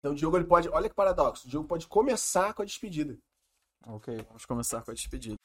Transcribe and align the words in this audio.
Então 0.00 0.12
o 0.12 0.14
Diogo 0.14 0.36
ele 0.36 0.46
pode. 0.46 0.68
Olha 0.68 0.88
que 0.88 0.94
paradoxo. 0.94 1.46
O 1.46 1.50
Diogo 1.50 1.68
pode 1.68 1.86
começar 1.86 2.52
com 2.54 2.62
a 2.62 2.64
despedida. 2.64 3.18
Ok, 3.86 4.16
vamos 4.28 4.44
começar 4.44 4.82
com 4.82 4.90
a 4.90 4.94
despedida. 4.94 5.36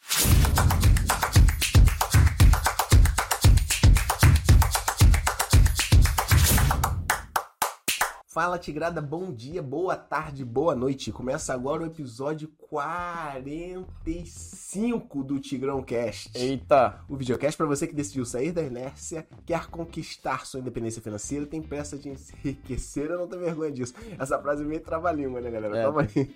Fala 8.35 8.59
Tigrada, 8.59 9.01
bom 9.01 9.31
dia, 9.31 9.63
boa 9.63 9.95
tarde, 9.95 10.43
boa 10.43 10.75
noite. 10.75 11.09
Começa 11.09 11.53
agora 11.53 11.83
o 11.83 11.85
episódio 11.85 12.51
45 12.69 15.23
do 15.23 15.39
Tigrão 15.39 15.81
Cast. 15.81 16.37
Eita! 16.37 16.99
O 17.07 17.15
videocast 17.15 17.55
para 17.55 17.65
você 17.65 17.87
que 17.87 17.95
decidiu 17.95 18.25
sair 18.25 18.51
da 18.51 18.61
inércia, 18.61 19.25
quer 19.45 19.67
conquistar 19.67 20.45
sua 20.45 20.59
independência 20.59 21.01
financeira, 21.01 21.45
tem 21.45 21.61
pressa 21.61 21.97
de 21.97 22.09
enriquecer, 22.09 23.09
eu 23.09 23.19
não 23.19 23.27
tenho 23.29 23.41
vergonha 23.41 23.71
disso. 23.71 23.93
Essa 24.19 24.37
frase 24.37 24.63
é 24.63 24.65
meio 24.65 24.81
trava-língua, 24.81 25.39
né, 25.39 25.49
galera? 25.49 25.77
É. 25.77 25.83
Calma 25.83 26.01
aí. 26.01 26.35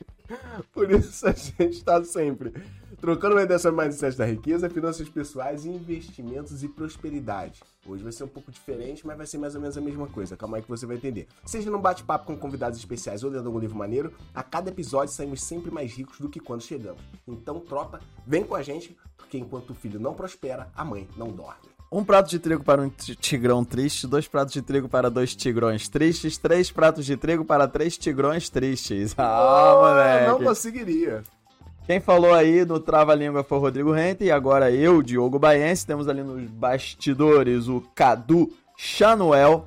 Por 0.71 0.89
isso 0.89 1.28
a 1.28 1.34
gente 1.34 1.84
tá 1.84 2.01
sempre 2.06 2.54
trocando 3.01 3.35
uma 3.35 3.43
ideia 3.43 3.59
sobre 3.59 3.83
mindset 3.83 4.17
da 4.17 4.25
riqueza, 4.25 4.69
finanças 4.69 5.07
pessoais, 5.09 5.65
investimentos 5.65 6.63
e 6.63 6.67
prosperidade. 6.67 7.61
Hoje 7.87 8.03
vai 8.03 8.11
ser 8.11 8.23
um 8.23 8.27
pouco 8.27 8.51
diferente, 8.51 9.05
mas 9.07 9.17
vai 9.17 9.25
ser 9.25 9.37
mais 9.37 9.55
ou 9.55 9.61
menos 9.61 9.77
a 9.77 9.81
mesma 9.81 10.07
coisa. 10.07 10.35
Calma 10.37 10.57
aí 10.57 10.63
que 10.63 10.69
você 10.69 10.85
vai 10.85 10.97
entender. 10.97 11.27
Seja 11.45 11.71
num 11.71 11.79
bate-papo 11.81 12.25
com 12.25 12.37
convidados 12.37 12.77
especiais 12.77 13.23
ou 13.23 13.31
lendo 13.31 13.47
algum 13.47 13.59
livro 13.59 13.77
maneiro, 13.77 14.13
a 14.35 14.43
cada 14.43 14.69
episódio 14.69 15.13
saímos 15.13 15.41
sempre 15.41 15.71
mais 15.71 15.91
ricos 15.93 16.19
do 16.19 16.29
que 16.29 16.39
quando 16.39 16.61
chegamos. 16.61 17.01
Então, 17.27 17.59
tropa, 17.59 17.99
vem 18.27 18.43
com 18.43 18.55
a 18.55 18.61
gente, 18.61 18.95
porque 19.17 19.37
enquanto 19.37 19.71
o 19.71 19.75
filho 19.75 20.00
não 20.00 20.13
prospera, 20.13 20.67
a 20.75 20.83
mãe 20.83 21.07
não 21.17 21.29
dorme. 21.31 21.69
Um 21.91 22.03
prato 22.03 22.29
de 22.29 22.37
trigo 22.37 22.63
para 22.63 22.79
um 22.83 22.89
ti- 22.89 23.15
tigrão 23.15 23.65
triste, 23.65 24.05
dois 24.05 24.27
pratos 24.27 24.53
de 24.53 24.61
trigo 24.61 24.87
para 24.87 25.09
dois 25.09 25.36
tigrões 25.36 25.89
tristes, 25.89 26.37
três 26.37 26.69
pratos 26.69 27.03
de 27.03 27.17
trigo 27.17 27.43
para 27.43 27.67
três 27.67 27.97
tigrões 27.97 28.47
tristes. 28.47 29.15
Ah, 29.17 29.73
moleque! 29.75 30.27
Não 30.27 30.39
conseguiria. 30.43 31.23
Quem 31.89 32.00
falou 32.00 32.36
aí 32.36 32.64
no 32.66 32.80
Trava 32.80 33.16
Língua 33.16 33.44
foi 33.44 33.58
o 33.58 33.62
Rodrigo 33.62 33.92
Rente 33.92 34.23
e 34.23 34.30
agora 34.30 34.70
eu, 34.70 35.02
Diogo 35.02 35.40
Baiense. 35.40 35.88
Temos 35.88 36.08
ali 36.08 36.22
nos 36.22 36.48
bastidores 36.48 37.68
o 37.68 37.81
Cadu 37.96 38.54
Chanuel. 38.78 39.66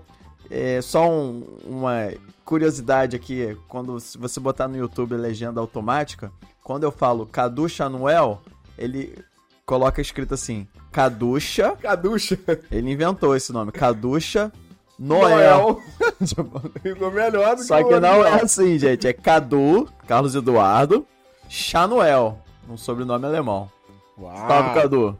É, 0.48 0.80
só 0.80 1.10
um- 1.10 1.42
uma 1.66 2.12
curiosidade 2.44 3.16
aqui, 3.16 3.56
quando 3.66 3.98
se 3.98 4.16
você 4.16 4.38
botar 4.38 4.68
no 4.68 4.76
YouTube 4.76 5.16
legenda 5.16 5.60
automática, 5.60 6.30
quando 6.62 6.84
eu 6.84 6.92
falo 6.92 7.26
Cadu 7.26 7.68
Chanuel, 7.68 8.40
ele 8.78 9.18
coloca 9.66 10.00
escrito 10.00 10.34
assim, 10.34 10.68
Caducha, 10.92 11.72
Caducha. 11.80 12.38
ele 12.70 12.92
inventou 12.92 13.34
esse 13.34 13.52
nome, 13.52 13.72
Caducha 13.72 14.52
Noel. 14.96 15.80
Tipo, 16.24 16.62
Ficou 16.80 17.10
melhor 17.10 17.56
do 17.56 17.64
só 17.64 17.78
que 17.82 17.88
que 17.88 17.98
não 17.98 18.24
é 18.24 18.40
assim, 18.40 18.78
gente. 18.78 19.08
É 19.08 19.12
Cadu, 19.12 19.88
Carlos 20.06 20.36
Eduardo, 20.36 21.04
Chanuel. 21.52 22.38
Um 22.66 22.78
sobrenome 22.78 23.26
alemão. 23.26 23.70
Uau. 24.18 24.34
Salve, 24.48 24.74
Cadu. 24.74 25.18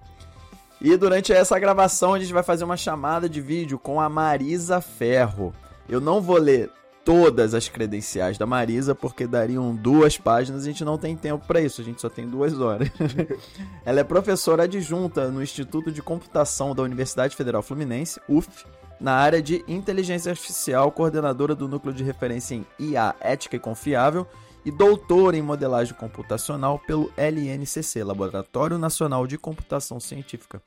E 0.81 0.97
durante 0.97 1.31
essa 1.31 1.59
gravação 1.59 2.15
a 2.15 2.19
gente 2.19 2.33
vai 2.33 2.43
fazer 2.43 2.65
uma 2.65 2.77
chamada 2.77 3.29
de 3.29 3.39
vídeo 3.39 3.79
com 3.79 4.01
a 4.01 4.09
Marisa 4.09 4.81
Ferro. 4.81 5.53
Eu 5.87 6.01
não 6.01 6.23
vou 6.23 6.39
ler 6.39 6.71
todas 7.05 7.53
as 7.53 7.69
credenciais 7.69 8.39
da 8.39 8.47
Marisa 8.47 8.95
porque 8.95 9.27
dariam 9.27 9.77
duas 9.77 10.17
páginas 10.17 10.65
e 10.65 10.71
a 10.71 10.73
gente 10.73 10.87
não 10.87 10.97
tem 10.97 11.15
tempo 11.15 11.45
para 11.47 11.61
isso, 11.61 11.83
a 11.83 11.85
gente 11.85 12.01
só 12.01 12.09
tem 12.09 12.27
duas 12.27 12.59
horas. 12.59 12.89
Ela 13.85 14.01
é 14.01 14.05
professora 14.05 14.63
adjunta 14.63 15.31
no 15.31 15.43
Instituto 15.43 15.93
de 15.93 16.01
Computação 16.01 16.75
da 16.75 16.83
Universidade 16.83 17.37
Federal 17.37 17.61
Fluminense, 17.61 18.19
UF, 18.27 18.65
na 18.99 19.13
área 19.13 19.43
de 19.43 19.63
inteligência 19.69 20.31
artificial, 20.31 20.91
coordenadora 20.93 21.55
do 21.55 21.69
núcleo 21.69 21.93
de 21.93 22.03
referência 22.03 22.55
em 22.55 22.67
IA 22.79 23.15
ética 23.21 23.57
e 23.57 23.61
confiável 23.61 24.27
e 24.65 24.71
doutora 24.71 25.37
em 25.37 25.43
modelagem 25.43 25.95
computacional 25.95 26.79
pelo 26.79 27.11
LNCC, 27.17 28.03
Laboratório 28.05 28.79
Nacional 28.79 29.27
de 29.27 29.37
Computação 29.37 29.99
Científica, 29.99 30.63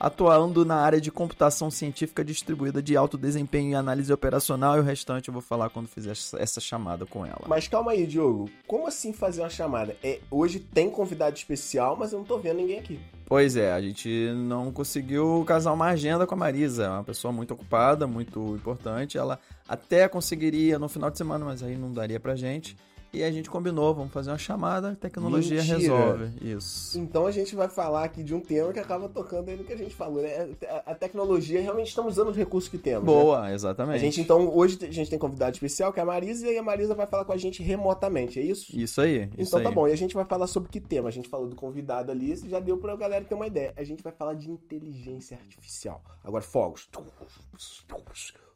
atuando 0.00 0.64
na 0.64 0.76
área 0.76 1.00
de 1.00 1.10
computação 1.10 1.70
científica 1.72 2.24
distribuída 2.24 2.80
de 2.80 2.96
alto 2.96 3.18
desempenho 3.18 3.70
e 3.70 3.74
análise 3.74 4.12
operacional 4.12 4.76
e 4.76 4.80
o 4.80 4.82
restante 4.84 5.26
eu 5.28 5.32
vou 5.32 5.42
falar 5.42 5.70
quando 5.70 5.88
fizer 5.88 6.12
essa- 6.12 6.38
essa 6.40 6.60
chamada 6.60 7.04
com 7.04 7.26
ela. 7.26 7.42
Mas 7.48 7.66
calma 7.66 7.92
aí, 7.92 8.06
Diogo. 8.06 8.48
Como 8.66 8.86
assim 8.86 9.12
fazer 9.12 9.40
uma 9.42 9.50
chamada? 9.50 9.96
É, 10.02 10.20
hoje 10.30 10.60
tem 10.60 10.88
convidado 10.88 11.36
especial, 11.36 11.96
mas 11.96 12.12
eu 12.12 12.18
não 12.20 12.24
tô 12.26 12.38
vendo 12.38 12.58
ninguém 12.58 12.78
aqui. 12.78 13.00
Pois 13.26 13.56
é, 13.56 13.72
a 13.72 13.80
gente 13.80 14.32
não 14.36 14.70
conseguiu 14.72 15.44
casar 15.46 15.72
uma 15.72 15.86
agenda 15.86 16.26
com 16.26 16.34
a 16.34 16.38
Marisa. 16.38 16.84
É 16.84 16.88
uma 16.88 17.04
pessoa 17.04 17.32
muito 17.32 17.52
ocupada, 17.52 18.06
muito 18.06 18.54
importante. 18.54 19.18
Ela 19.18 19.38
até 19.68 20.08
conseguiria 20.08 20.78
no 20.78 20.88
final 20.88 21.10
de 21.10 21.18
semana, 21.18 21.44
mas 21.44 21.62
aí 21.62 21.76
não 21.76 21.92
daria 21.92 22.18
pra 22.20 22.36
gente. 22.36 22.76
E 23.10 23.22
a 23.24 23.30
gente 23.32 23.48
combinou, 23.48 23.94
vamos 23.94 24.12
fazer 24.12 24.30
uma 24.30 24.36
chamada, 24.36 24.94
tecnologia 24.94 25.58
Mentira. 25.62 25.78
resolve. 25.78 26.30
Isso. 26.42 26.98
Então 26.98 27.26
a 27.26 27.30
gente 27.30 27.56
vai 27.56 27.66
falar 27.66 28.04
aqui 28.04 28.22
de 28.22 28.34
um 28.34 28.40
tema 28.40 28.70
que 28.70 28.78
acaba 28.78 29.08
tocando 29.08 29.48
aí 29.48 29.56
no 29.56 29.64
que 29.64 29.72
a 29.72 29.76
gente 29.78 29.94
falou, 29.94 30.20
né? 30.22 30.50
A- 30.84 30.94
tecnologia, 30.94 31.58
realmente 31.60 31.88
estamos 31.88 32.12
usando 32.12 32.28
os 32.28 32.36
recursos 32.36 32.68
que 32.68 32.76
temos. 32.76 33.04
né? 33.04 33.06
Boa, 33.06 33.50
exatamente. 33.52 33.96
A 33.96 33.98
gente, 33.98 34.20
então, 34.20 34.54
hoje 34.54 34.78
a 34.82 34.90
gente 34.90 35.08
tem 35.08 35.18
convidado 35.18 35.52
especial, 35.52 35.90
que 35.90 35.98
é 35.98 36.02
a 36.02 36.06
Marisa, 36.06 36.46
e 36.50 36.58
a 36.58 36.62
Marisa 36.62 36.94
vai 36.94 37.06
falar 37.06 37.24
com 37.24 37.32
a 37.32 37.36
gente 37.38 37.62
remotamente, 37.62 38.38
é 38.38 38.42
isso? 38.42 38.78
Isso 38.78 39.00
aí, 39.00 39.22
isso 39.38 39.48
então 39.56 39.62
tá 39.62 39.68
aí. 39.70 39.74
bom, 39.74 39.88
e 39.88 39.92
a 39.92 39.96
gente 39.96 40.14
vai 40.14 40.26
falar 40.26 40.46
sobre 40.46 40.68
que 40.68 40.78
tema? 40.80 41.08
A 41.08 41.12
gente 41.12 41.28
falou 41.30 41.48
do 41.48 41.56
convidado 41.56 42.12
ali, 42.12 42.36
já 42.48 42.60
deu 42.60 42.76
pra 42.76 42.94
galera 42.94 43.24
ter 43.24 43.34
uma 43.34 43.46
ideia. 43.46 43.72
A 43.76 43.84
gente 43.84 44.02
vai 44.02 44.12
falar 44.12 44.34
de 44.34 44.50
inteligência 44.50 45.38
artificial. 45.38 46.02
Agora, 46.22 46.42
fogos. 46.42 46.88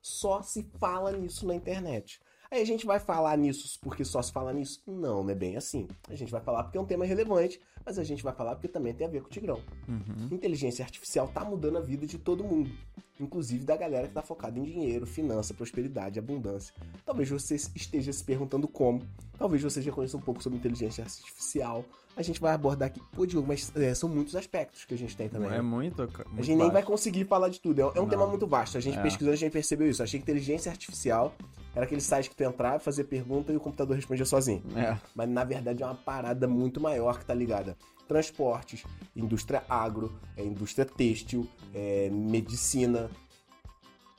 Só 0.03 0.43
se 0.43 0.67
fala 0.79 1.13
nisso 1.13 1.47
na 1.47 1.55
internet. 1.55 2.21
Aí 2.53 2.61
a 2.61 2.67
gente 2.67 2.85
vai 2.85 3.01
falar 3.01 3.35
nisso 3.39 3.79
porque 3.81 4.05
só 4.05 4.21
se 4.21 4.31
fala 4.31 4.53
nisso? 4.53 4.83
Não, 4.87 5.25
não 5.25 5.31
é 5.31 5.35
bem 5.35 5.57
assim. 5.57 5.89
A 6.11 6.15
gente 6.15 6.31
vai 6.31 6.43
falar 6.43 6.65
porque 6.65 6.77
é 6.77 6.81
um 6.81 6.85
tema 6.85 7.07
relevante, 7.07 7.59
mas 7.85 7.99
a 7.99 8.05
gente 8.05 8.23
vai 8.23 8.35
falar 8.35 8.55
porque 8.57 8.69
também 8.69 8.93
tem 8.93 9.07
a 9.07 9.11
ver 9.11 9.23
com 9.23 9.29
o 9.29 9.31
Tigrão. 9.31 9.59
Uhum. 9.89 10.29
Inteligência 10.31 10.85
artificial 10.85 11.27
tá 11.29 11.43
mudando 11.47 11.79
a 11.79 11.81
vida 11.81 12.07
de 12.07 12.19
todo 12.19 12.45
mundo, 12.45 12.71
inclusive 13.19 13.65
da 13.65 13.75
galera 13.75 14.07
que 14.07 14.13
tá 14.13 14.21
focada 14.21 14.59
em 14.59 14.65
dinheiro, 14.65 15.07
finança, 15.07 15.55
prosperidade, 15.55 16.19
abundância. 16.19 16.75
Talvez 17.07 17.31
você 17.31 17.55
esteja 17.55 18.13
se 18.13 18.23
perguntando 18.23 18.69
como, 18.69 19.01
talvez 19.39 19.63
você 19.63 19.81
já 19.81 19.91
conheça 19.91 20.19
um 20.19 20.21
pouco 20.21 20.43
sobre 20.43 20.59
inteligência 20.59 21.03
artificial. 21.03 21.83
A 22.15 22.21
gente 22.21 22.39
vai 22.39 22.53
abordar 22.53 22.89
aqui, 22.89 23.01
pô, 23.13 23.25
Diogo, 23.25 23.49
mas 23.49 23.73
é, 23.75 23.95
são 23.95 24.11
muitos 24.11 24.37
aspectos 24.37 24.85
que 24.85 24.93
a 24.93 24.99
gente 24.99 25.17
tem 25.17 25.31
também. 25.31 25.49
É 25.49 25.53
né? 25.53 25.63
muito. 25.63 26.07
ca- 26.09 26.25
A 26.25 26.29
muito 26.29 26.45
gente 26.45 26.57
nem 26.59 26.67
vai 26.67 26.75
baixo. 26.83 26.89
conseguir 26.89 27.25
falar 27.25 27.49
de 27.49 27.59
tudo. 27.59 27.81
É 27.81 27.85
é 27.85 27.87
um 27.87 28.03
Não. 28.03 28.09
tema 28.11 28.27
muito 28.27 28.47
vasto. 28.47 28.77
A 28.77 28.81
gente 28.83 28.99
É. 28.99 29.03
pesquisou, 29.03 29.33
a 29.33 29.37
gente 29.37 29.51
percebeu 29.51 29.89
isso. 29.89 30.03
Achei 30.03 30.21
que 30.21 30.25
inteligência 30.25 30.71
artificial 30.71 31.35
era 31.75 31.85
aquele 31.85 32.01
site 32.01 32.29
que 32.31 32.37
tu 32.37 32.43
entrava, 32.43 32.79
fazia 32.79 33.05
pergunta 33.05 33.53
e 33.53 33.57
o 33.57 33.61
computador 33.61 33.97
respondia 33.97 34.25
sozinho 34.27 34.63
É. 34.77 34.99
mas 35.15 35.29
na 35.29 35.45
verdade 35.45 35.83
é 35.83 35.87
uma 35.87 35.95
parada 35.95 36.47
muito 36.47 36.81
maior 36.81 37.19
que 37.19 37.25
tá 37.25 37.35
ligada. 37.35 37.77
Transportes, 38.07 38.85
indústria 39.17 39.63
agro, 39.69 40.13
é, 40.37 40.45
indústria 40.45 40.85
têxtil, 40.85 41.49
é, 41.75 42.11
medicina, 42.11 43.11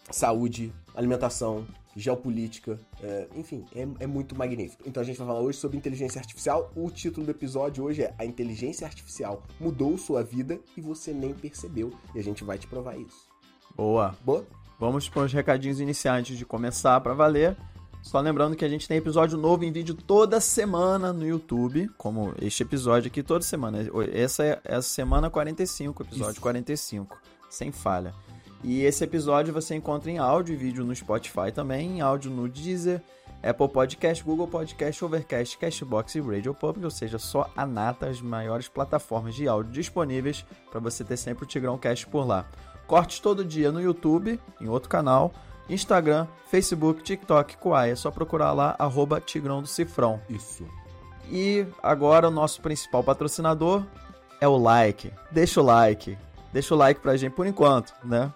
saúde, 0.09 0.73
alimentação, 0.95 1.65
geopolítica, 1.95 2.79
é, 3.01 3.27
enfim, 3.35 3.65
é, 3.75 3.87
é 3.99 4.07
muito 4.07 4.35
magnífico. 4.35 4.83
Então 4.85 5.01
a 5.01 5.05
gente 5.05 5.17
vai 5.17 5.27
falar 5.27 5.41
hoje 5.41 5.59
sobre 5.59 5.77
inteligência 5.77 6.19
artificial. 6.19 6.71
O 6.75 6.89
título 6.89 7.25
do 7.25 7.31
episódio 7.31 7.83
hoje 7.83 8.01
é 8.03 8.15
A 8.17 8.25
Inteligência 8.25 8.87
Artificial 8.87 9.43
Mudou 9.59 9.95
Sua 9.97 10.23
Vida 10.23 10.59
e 10.75 10.81
Você 10.81 11.13
Nem 11.13 11.33
Percebeu. 11.33 11.93
E 12.15 12.19
a 12.19 12.23
gente 12.23 12.43
vai 12.43 12.57
te 12.57 12.65
provar 12.67 12.97
isso. 12.97 13.27
Boa. 13.75 14.15
Boa? 14.23 14.45
Vamos 14.83 15.07
para 15.07 15.21
os 15.21 15.31
recadinhos 15.31 15.79
iniciais 15.79 16.19
antes 16.19 16.37
de 16.37 16.45
começar 16.45 16.99
para 16.99 17.13
valer. 17.13 17.55
Só 18.01 18.19
lembrando 18.19 18.53
que 18.53 18.65
a 18.65 18.67
gente 18.67 18.85
tem 18.85 18.97
episódio 18.97 19.37
novo 19.37 19.63
em 19.63 19.71
vídeo 19.71 19.95
toda 19.95 20.41
semana 20.41 21.13
no 21.13 21.25
YouTube, 21.25 21.89
como 21.97 22.33
este 22.41 22.63
episódio 22.63 23.07
aqui 23.07 23.23
toda 23.23 23.45
semana. 23.45 23.77
Essa 24.11 24.43
é 24.43 24.61
essa 24.65 24.89
semana 24.89 25.29
45, 25.29 26.03
episódio 26.03 26.33
Isso. 26.33 26.41
45, 26.41 27.17
sem 27.49 27.71
falha. 27.71 28.13
E 28.61 28.81
esse 28.81 29.05
episódio 29.05 29.53
você 29.53 29.73
encontra 29.73 30.11
em 30.11 30.17
áudio 30.17 30.53
e 30.53 30.57
vídeo 30.57 30.83
no 30.83 30.93
Spotify 30.93 31.49
também, 31.49 31.99
em 31.99 32.01
áudio 32.01 32.29
no 32.29 32.49
Deezer, 32.49 33.01
Apple 33.41 33.69
Podcast, 33.69 34.21
Google 34.21 34.49
Podcast, 34.49 35.05
Overcast, 35.05 35.57
Cashbox 35.59 36.15
e 36.15 36.19
Radio 36.19 36.53
Public, 36.53 36.83
ou 36.83 36.91
seja, 36.91 37.17
só 37.17 37.49
a 37.55 37.65
nata 37.65 38.07
as 38.07 38.21
maiores 38.21 38.67
plataformas 38.67 39.33
de 39.33 39.47
áudio 39.47 39.71
disponíveis 39.71 40.45
para 40.69 40.81
você 40.81 41.05
ter 41.05 41.15
sempre 41.15 41.45
o 41.45 41.47
Tigrão 41.47 41.77
Cast 41.77 42.05
por 42.07 42.27
lá. 42.27 42.45
Cortes 42.93 43.19
todo 43.19 43.43
dia 43.43 43.71
no 43.71 43.81
YouTube, 43.81 44.39
em 44.61 44.69
outro 44.69 44.87
canal, 44.87 45.33
Instagram, 45.67 46.27
Facebook, 46.51 47.01
TikTok, 47.01 47.57
Kuai. 47.57 47.89
É 47.89 47.95
só 47.95 48.11
procurar 48.11 48.51
lá, 48.51 48.75
arroba 48.77 49.19
Tigrão 49.19 49.63
do 49.63 49.67
Cifrão. 49.67 50.21
Isso. 50.29 50.63
E 51.27 51.65
agora 51.81 52.27
o 52.27 52.31
nosso 52.31 52.61
principal 52.61 53.03
patrocinador 53.03 53.83
é 54.39 54.47
o 54.47 54.55
like. 54.57 55.11
Deixa 55.31 55.59
o 55.59 55.63
like. 55.63 56.15
Deixa 56.53 56.75
o 56.75 56.77
like 56.77 57.01
pra 57.01 57.17
gente 57.17 57.33
por 57.33 57.47
enquanto, 57.47 57.95
né? 58.05 58.31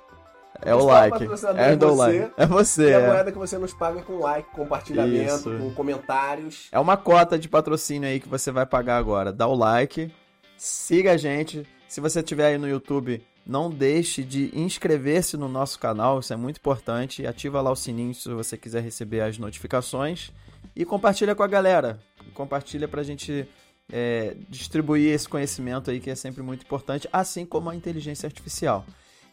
É 0.59 0.74
o 0.74 0.77
principal 0.77 1.01
like. 1.01 1.19
patrocinador 1.19 1.62
É, 1.62 1.71
é 1.71 1.75
do 1.75 1.88
você. 1.89 2.19
like. 2.19 2.33
é 2.36 2.45
você. 2.48 2.89
E 2.89 2.94
a 2.95 3.00
é. 3.00 3.07
moeda 3.07 3.31
que 3.31 3.38
você 3.38 3.57
nos 3.59 3.74
paga 3.75 4.01
com 4.01 4.18
like, 4.18 4.50
compartilhamento, 4.56 5.54
Isso. 5.54 5.59
com 5.59 5.71
comentários. 5.75 6.68
É 6.71 6.80
uma 6.80 6.98
cota 6.98 7.38
de 7.38 7.48
patrocínio 7.48 8.09
aí 8.09 8.19
que 8.19 8.27
você 8.27 8.51
vai 8.51 8.65
pagar 8.65 8.98
agora. 8.98 9.31
Dá 9.31 9.45
o 9.45 9.54
like, 9.54 10.12
siga 10.57 11.12
a 11.12 11.18
gente. 11.18 11.63
Se 11.88 12.01
você 12.01 12.21
estiver 12.21 12.48
aí 12.48 12.57
no 12.57 12.68
YouTube, 12.68 13.24
não 13.47 13.69
deixe 13.69 14.23
de 14.23 14.51
inscrever-se 14.53 15.38
no 15.38 15.47
nosso 15.47 15.79
canal, 15.79 16.19
isso 16.19 16.33
é 16.33 16.35
muito 16.35 16.57
importante. 16.57 17.25
Ativa 17.25 17.61
lá 17.61 17.71
o 17.71 17.75
sininho 17.75 18.13
se 18.13 18.27
você 18.29 18.57
quiser 18.57 18.83
receber 18.83 19.21
as 19.21 19.38
notificações. 19.38 20.31
E 20.75 20.83
compartilha 20.83 21.33
com 21.33 21.44
a 21.44 21.47
galera. 21.47 21.99
Compartilha 22.33 22.88
pra 22.88 23.03
gente 23.03 23.47
é, 23.91 24.35
distribuir 24.49 25.13
esse 25.13 25.29
conhecimento 25.29 25.89
aí 25.89 26.01
que 26.01 26.09
é 26.09 26.15
sempre 26.15 26.44
muito 26.44 26.63
importante, 26.63 27.07
assim 27.11 27.45
como 27.45 27.69
a 27.69 27.75
inteligência 27.75 28.27
artificial. 28.27 28.85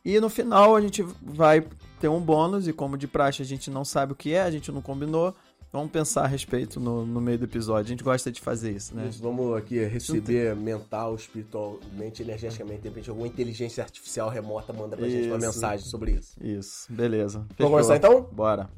E 0.05 0.20
no 0.20 0.28
final 0.28 0.76
a 0.76 0.81
gente 0.81 1.02
vai 1.20 1.66
ter 1.99 2.08
um 2.08 2.20
bônus, 2.20 2.69
e 2.69 2.72
como 2.72 2.96
de 2.96 3.08
praxe 3.08 3.43
a 3.43 3.44
gente 3.44 3.70
não 3.70 3.84
sabe 3.84 4.12
o 4.12 4.16
que 4.16 4.32
é, 4.32 4.43
a 4.43 4.50
gente 4.50 4.70
não 4.70 4.81
combinou. 4.81 5.34
Vamos 5.75 5.91
pensar 5.91 6.23
a 6.23 6.26
respeito 6.29 6.79
no, 6.79 7.05
no 7.05 7.21
meio 7.21 7.37
do 7.37 7.47
episódio. 7.47 7.87
A 7.87 7.88
gente 7.88 8.05
gosta 8.05 8.31
de 8.31 8.41
fazer 8.41 8.71
isso, 8.71 8.94
né? 8.94 9.09
Isso, 9.09 9.21
vamos 9.21 9.56
aqui 9.56 9.85
receber 9.85 10.55
mental, 10.55 11.17
espiritualmente, 11.17 12.23
energeticamente, 12.23 12.82
de 12.82 12.88
repente 12.91 13.11
alguma 13.11 13.26
inteligência 13.26 13.82
artificial 13.82 14.29
remota 14.29 14.73
manda 14.73 14.97
pra 14.97 15.09
gente 15.09 15.26
uma 15.26 15.37
Isso. 15.37 15.47
mensagem 15.47 15.85
sobre 15.85 16.12
isso. 16.12 16.37
Isso, 16.41 16.93
beleza. 16.93 17.38
Vamos 17.38 17.56
Fechou. 17.56 17.71
começar 17.71 17.97
então? 17.97 18.23
Bora. 18.31 18.71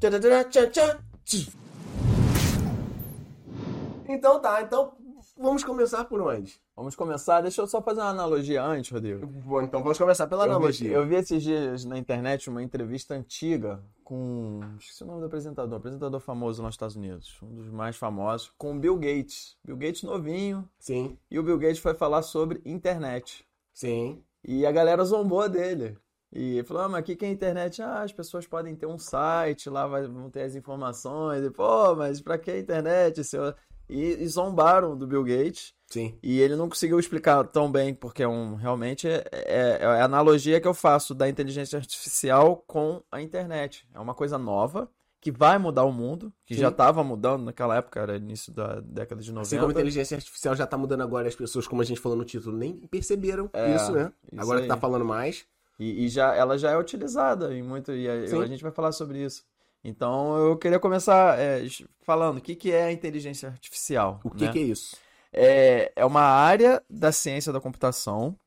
Então 4.09 4.41
tá, 4.41 4.63
então 4.63 4.93
vamos 5.39 5.63
começar 5.63 6.05
por 6.05 6.21
onde? 6.21 6.59
Vamos 6.75 6.95
começar. 6.95 7.41
Deixa 7.41 7.61
eu 7.61 7.67
só 7.67 7.81
fazer 7.81 8.01
uma 8.01 8.09
analogia 8.09 8.63
antes, 8.63 8.91
Rodrigo. 8.91 9.25
Bom, 9.25 9.61
então 9.61 9.81
vamos 9.81 9.97
começar 9.97 10.27
pela 10.27 10.43
Eu 10.43 10.49
vi, 10.49 10.55
analogia. 10.55 10.91
eu 10.91 11.05
vi 11.07 11.15
esses 11.15 11.41
dias 11.43 11.85
na 11.85 11.97
internet 11.97 12.49
uma 12.49 12.61
entrevista 12.63 13.13
antiga 13.15 13.83
com. 14.03 14.59
Esqueci 14.79 15.03
o 15.03 15.07
nome 15.07 15.19
do 15.21 15.25
apresentador, 15.25 15.73
um 15.73 15.77
apresentador 15.77 16.19
famoso 16.19 16.61
nos 16.61 16.73
Estados 16.75 16.95
Unidos, 16.95 17.37
um 17.41 17.53
dos 17.55 17.69
mais 17.69 17.95
famosos, 17.95 18.51
com 18.57 18.75
o 18.75 18.79
Bill 18.79 18.95
Gates. 18.97 19.57
Bill 19.63 19.77
Gates 19.77 20.03
novinho, 20.03 20.67
Sim, 20.79 21.17
e 21.29 21.37
o 21.39 21.43
Bill 21.43 21.57
Gates 21.57 21.79
foi 21.79 21.93
falar 21.93 22.21
sobre 22.21 22.61
internet. 22.65 23.45
sim. 23.73 24.21
E 24.49 24.65
a 24.65 24.71
galera 24.71 25.03
zombou 25.03 25.49
dele. 25.49 25.97
E 26.31 26.63
falou, 26.63 26.83
ah, 26.83 26.89
mas 26.89 27.01
o 27.01 27.03
que 27.03 27.25
é 27.25 27.29
internet? 27.29 27.81
Ah, 27.81 28.01
as 28.03 28.13
pessoas 28.13 28.45
podem 28.47 28.75
ter 28.75 28.85
um 28.85 28.97
site, 28.97 29.69
lá 29.69 29.85
vão 29.87 30.29
ter 30.29 30.43
as 30.43 30.55
informações. 30.55 31.43
E, 31.43 31.49
pô, 31.49 31.95
mas 31.95 32.21
pra 32.21 32.37
que 32.37 32.51
a 32.51 32.59
internet? 32.59 33.23
seu?" 33.25 33.53
E, 33.89 34.21
e 34.23 34.27
zombaram 34.27 34.97
do 34.97 35.07
Bill 35.07 35.23
Gates. 35.23 35.73
Sim. 35.87 36.17
E 36.21 36.39
ele 36.41 36.55
não 36.57 36.67
conseguiu 36.67 36.99
explicar 36.99 37.43
tão 37.45 37.71
bem, 37.71 37.93
porque 37.93 38.21
é 38.21 38.27
um, 38.27 38.55
realmente 38.55 39.07
é, 39.07 39.23
é- 39.31 39.77
é 39.81 39.85
a 39.85 40.03
analogia 40.03 40.59
que 40.59 40.67
eu 40.67 40.73
faço 40.73 41.15
da 41.15 41.29
inteligência 41.29 41.77
artificial 41.77 42.63
com 42.67 43.01
a 43.11 43.21
internet. 43.21 43.87
É 43.93 43.99
uma 43.99 44.13
coisa 44.13 44.37
nova 44.37 44.89
que 45.21 45.31
vai 45.31 45.57
mudar 45.57 45.83
o 45.85 45.91
mundo, 45.91 46.31
que 46.45 46.53
Sim. 46.55 46.61
já 46.61 46.67
estava 46.69 47.03
mudando 47.03 47.43
naquela 47.43 47.77
época, 47.77 47.99
era 48.01 48.17
início 48.17 48.53
da 48.53 48.81
década 48.81 49.21
de 49.21 49.31
90. 49.31 49.41
Assim 49.47 49.55
como 49.57 49.69
a 49.69 49.71
inteligência 49.71 50.15
artificial 50.15 50.55
já 50.55 50.67
tá 50.67 50.77
mudando 50.77 51.01
agora, 51.01 51.27
as 51.27 51.35
pessoas, 51.35 51.67
como 51.67 51.81
a 51.81 51.85
gente 51.85 51.99
falou 51.99 52.17
no 52.17 52.23
título, 52.25 52.55
nem 52.55 52.73
perceberam 52.87 53.49
É, 53.53 53.75
isso, 53.75 53.91
né? 53.93 54.11
isso 54.31 54.41
agora 54.41 54.59
que 54.59 54.63
aí. 54.63 54.69
tá 54.69 54.77
falando 54.77 55.05
mais. 55.05 55.45
E, 55.79 56.05
e 56.05 56.09
já, 56.09 56.35
ela 56.35 56.57
já 56.57 56.71
é 56.71 56.77
utilizada 56.77 57.53
em 57.53 57.63
muito, 57.63 57.91
e 57.93 58.07
a, 58.09 58.13
a 58.13 58.45
gente 58.45 58.61
vai 58.63 58.71
falar 58.71 58.91
sobre 58.91 59.23
isso. 59.23 59.43
Então 59.83 60.35
eu 60.37 60.57
queria 60.57 60.79
começar 60.79 61.39
é, 61.39 61.65
falando 62.01 62.37
o 62.37 62.41
que, 62.41 62.55
que 62.55 62.71
é 62.71 62.85
a 62.85 62.91
inteligência 62.91 63.49
artificial. 63.49 64.19
O 64.23 64.29
que, 64.29 64.45
né? 64.45 64.51
que 64.51 64.59
é 64.59 64.63
isso? 64.63 64.97
é, 65.37 65.91
é 65.95 66.05
uma 66.05 66.21
área 66.21 66.83
da 66.89 67.11
ciência 67.11 67.51
da 67.53 67.61
computação 67.61 68.37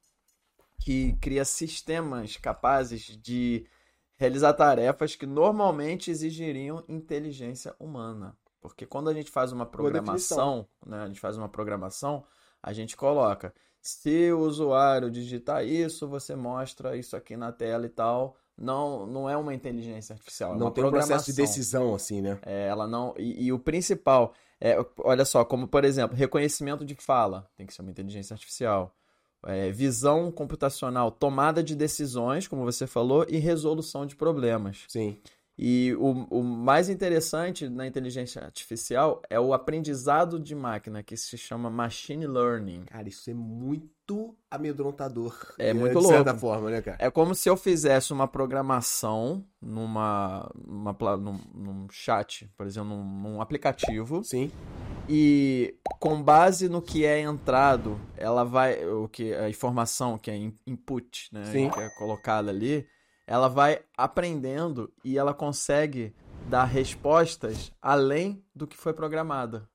que 0.80 1.12
cria 1.20 1.44
sistemas 1.44 2.36
capazes 2.36 3.02
de 3.02 3.66
realizar 4.16 4.54
tarefas 4.54 5.14
que 5.14 5.26
normalmente 5.26 6.10
exigiriam 6.10 6.84
inteligência 6.88 7.74
humana. 7.78 8.36
Porque 8.60 8.84
quando 8.84 9.08
a 9.08 9.14
gente 9.14 9.30
faz 9.30 9.52
uma 9.52 9.64
programação, 9.64 10.66
né, 10.84 11.02
a 11.02 11.06
gente 11.06 11.20
faz 11.20 11.36
uma 11.36 11.48
programação, 11.48 12.24
a 12.62 12.72
gente 12.72 12.96
coloca, 12.96 13.54
se 13.80 14.30
o 14.32 14.40
usuário 14.40 15.10
digitar 15.10 15.64
isso, 15.64 16.08
você 16.08 16.34
mostra 16.34 16.96
isso 16.96 17.16
aqui 17.16 17.36
na 17.36 17.52
tela 17.52 17.86
e 17.86 17.90
tal. 17.90 18.36
Não, 18.60 19.06
não 19.06 19.30
é 19.30 19.36
uma 19.36 19.54
inteligência 19.54 20.12
artificial, 20.12 20.54
é 20.54 20.58
Não 20.58 20.66
uma 20.66 20.70
tem 20.70 20.84
um 20.84 20.90
processo 20.90 21.26
de 21.26 21.32
decisão, 21.32 21.94
assim, 21.94 22.20
né? 22.20 22.38
É, 22.44 22.68
ela 22.68 22.86
não. 22.86 23.14
E, 23.16 23.46
e 23.46 23.52
o 23.52 23.58
principal 23.58 24.34
é, 24.60 24.76
olha 24.98 25.24
só, 25.24 25.44
como 25.44 25.66
por 25.66 25.84
exemplo, 25.84 26.16
reconhecimento 26.16 26.84
de 26.84 26.94
fala, 26.96 27.48
tem 27.56 27.66
que 27.66 27.72
ser 27.72 27.80
uma 27.80 27.90
inteligência 27.90 28.34
artificial. 28.34 28.94
É, 29.46 29.70
visão 29.70 30.30
computacional, 30.30 31.10
tomada 31.10 31.62
de 31.62 31.74
decisões, 31.74 32.46
como 32.46 32.62
você 32.62 32.86
falou, 32.86 33.24
e 33.26 33.38
resolução 33.38 34.04
de 34.04 34.14
problemas. 34.14 34.84
Sim. 34.86 35.16
E 35.62 35.94
o, 35.98 36.26
o 36.30 36.42
mais 36.42 36.88
interessante 36.88 37.68
na 37.68 37.86
inteligência 37.86 38.42
artificial 38.42 39.20
é 39.28 39.38
o 39.38 39.52
aprendizado 39.52 40.40
de 40.40 40.54
máquina, 40.54 41.02
que 41.02 41.14
se 41.18 41.36
chama 41.36 41.68
machine 41.68 42.26
learning. 42.26 42.84
Cara, 42.86 43.06
isso 43.06 43.28
é 43.28 43.34
muito 43.34 44.34
amedrontador. 44.50 45.36
É 45.58 45.74
muito 45.74 45.98
De 45.98 46.06
certa 46.06 46.30
louco. 46.30 46.40
forma, 46.40 46.70
né, 46.70 46.80
cara? 46.80 46.96
É 46.98 47.10
como 47.10 47.34
se 47.34 47.46
eu 47.50 47.58
fizesse 47.58 48.10
uma 48.10 48.26
programação 48.26 49.44
numa, 49.60 50.50
pla- 50.98 51.18
num, 51.18 51.38
num 51.54 51.86
chat, 51.90 52.50
por 52.56 52.66
exemplo, 52.66 52.88
num, 52.88 53.04
num 53.04 53.40
aplicativo. 53.42 54.24
Sim. 54.24 54.50
E 55.06 55.74
com 55.98 56.22
base 56.22 56.70
no 56.70 56.80
que 56.80 57.04
é 57.04 57.20
entrado, 57.20 58.00
ela 58.16 58.44
vai, 58.44 58.82
o 58.86 59.08
que 59.08 59.34
a 59.34 59.50
informação 59.50 60.16
que 60.16 60.30
é 60.30 60.36
in- 60.36 60.56
input, 60.66 61.28
né, 61.32 61.44
Sim. 61.52 61.68
que 61.68 61.80
é 61.80 61.90
colocada 61.98 62.48
ali, 62.50 62.86
ela 63.30 63.46
vai 63.46 63.80
aprendendo 63.96 64.92
e 65.04 65.16
ela 65.16 65.32
consegue 65.32 66.12
dar 66.48 66.64
respostas 66.64 67.70
além 67.80 68.42
do 68.52 68.66
que 68.66 68.76
foi 68.76 68.92
programada, 68.92 69.68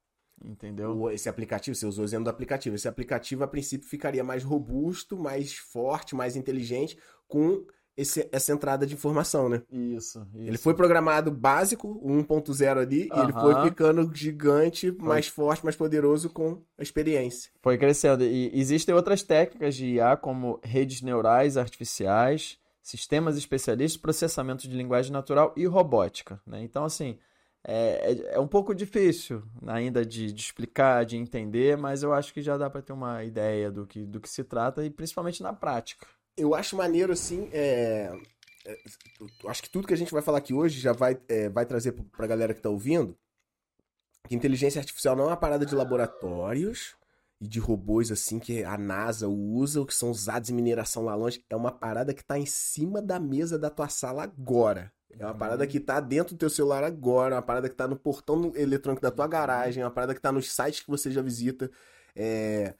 entendeu? 0.44 0.98
O- 0.98 1.10
Esse 1.10 1.30
aplicativo, 1.30 1.74
você 1.74 1.86
usou 1.86 2.04
o 2.04 2.06
exemplo 2.06 2.26
do 2.26 2.30
aplicativo. 2.30 2.76
Esse 2.76 2.88
aplicativo, 2.90 3.46
a 3.46 3.48
princípio, 3.48 3.88
ficaria 3.88 4.26
mais 4.26 4.44
robusto, 4.44 5.18
mais 5.18 5.54
forte, 5.56 6.14
mais 6.16 6.36
inteligente 6.36 6.98
com 7.30 7.66
esse- 7.96 8.28
essa 8.30 8.52
entrada 8.52 8.86
de 8.86 8.94
informação, 8.94 9.48
né? 9.48 9.62
Isso, 9.72 10.28
Ele 10.36 10.58
foi 10.58 10.74
programado 10.74 11.32
básico, 11.32 11.88
o 12.02 12.12
1.0 12.12 12.78
ali, 12.82 13.10
e 13.14 13.20
ele 13.22 13.32
foi 13.32 13.54
ficando 13.70 14.14
gigante, 14.14 14.92
mais 14.92 15.28
forte, 15.28 15.64
mais 15.64 15.78
poderoso 15.78 16.30
com 16.30 16.62
a 16.78 16.84
experiência. 16.84 17.52
Foi 17.62 17.78
crescendo. 17.78 18.26
E 18.26 18.52
existem 18.54 18.94
outras 18.94 19.24
técnicas 19.24 19.76
de 19.76 19.86
IA, 19.94 20.18
como 20.18 20.60
redes 20.62 21.02
neurais 21.02 21.56
artificiais, 21.56 22.60
sistemas 22.86 23.36
especialistas, 23.36 24.00
processamento 24.00 24.68
de 24.68 24.78
linguagem 24.78 25.12
natural 25.12 25.52
e 25.58 25.66
robótica. 25.66 26.40
Né? 26.46 26.62
Então, 26.62 26.86
assim, 26.86 27.18
é, 27.64 28.12
é- 28.12 28.36
é 28.36 28.40
um 28.40 28.48
pouco 28.48 28.76
difícil 28.76 29.42
ainda 29.66 30.06
de, 30.06 30.32
de 30.32 30.40
explicar, 30.42 31.04
de 31.04 31.18
entender, 31.18 31.76
mas 31.76 32.04
eu 32.04 32.14
acho 32.14 32.32
que 32.32 32.44
já 32.44 32.56
dá 32.58 32.70
para 32.70 32.84
ter 32.84 32.94
uma 32.94 33.24
ideia 33.24 33.72
do 33.72 33.88
que, 33.88 34.06
do 34.06 34.22
que 34.22 34.30
se 34.30 34.44
trata, 34.44 34.86
e 34.86 34.90
principalmente 34.92 35.42
na 35.42 35.52
prática. 35.52 36.06
Eu 36.38 36.54
acho 36.54 36.76
maneiro, 36.78 37.12
assim, 37.12 37.50
é... 37.52 38.12
é, 38.68 38.78
eu 39.44 39.50
acho 39.50 39.64
que 39.64 39.70
tudo 39.70 39.88
que 39.88 39.94
a 39.94 39.98
gente 39.98 40.14
vai 40.14 40.22
falar 40.22 40.38
aqui 40.38 40.54
hoje 40.54 40.80
já 40.80 40.94
vai, 40.94 41.20
é, 41.28 41.50
vai 41.50 41.66
trazer 41.66 41.94
pro- 41.94 42.04
pra 42.04 42.28
galera 42.28 42.54
que 42.54 42.62
tá 42.62 42.70
ouvindo 42.70 43.18
que 44.28 44.36
inteligência 44.36 44.80
artificial 44.80 45.16
não 45.16 45.24
é 45.26 45.28
uma 45.28 45.38
parada 45.38 45.66
de 45.66 45.74
laboratórios 45.74 46.96
e 47.40 47.48
de 47.48 47.60
robôs, 47.60 48.12
assim, 48.12 48.40
que 48.40 48.64
a 48.64 48.78
NASA 48.78 49.28
usa, 49.28 49.80
ou 49.80 49.86
que 49.86 49.94
são 49.94 50.10
usados 50.10 50.50
em 50.50 50.54
mineração 50.54 51.04
lá 51.04 51.16
longe. 51.16 51.44
É 51.50 51.56
uma 51.56 51.72
parada 51.72 52.14
que 52.14 52.24
tá 52.24 52.40
em 52.40 52.46
cima 52.46 53.02
da 53.02 53.20
mesa 53.20 53.60
da 53.60 53.70
tua 53.70 53.90
sala 53.90 54.24
agora. 54.24 54.92
É 55.18 55.24
uma 55.26 55.32
Uhum. 55.32 55.38
parada 55.38 55.66
que 55.68 55.80
tá 55.80 56.00
dentro 56.00 56.36
do 56.36 56.40
teu 56.40 56.50
celular 56.50 56.84
agora, 56.84 57.36
é 57.36 57.38
uma 57.38 57.42
parada 57.42 57.70
que 57.70 57.76
tá 57.76 57.88
no 57.88 57.96
portão 57.98 58.52
eletrônico 58.56 59.02
da 59.02 59.12
tua 59.12 59.28
garagem, 59.28 59.82
é 59.82 59.86
uma 59.86 59.92
parada 59.92 60.14
que 60.14 60.22
tá 60.22 60.32
nos 60.32 60.52
sites 60.52 60.82
que 60.82 60.90
você 60.90 61.10
já 61.12 61.22
visita. 61.22 61.70
É... 62.16 62.74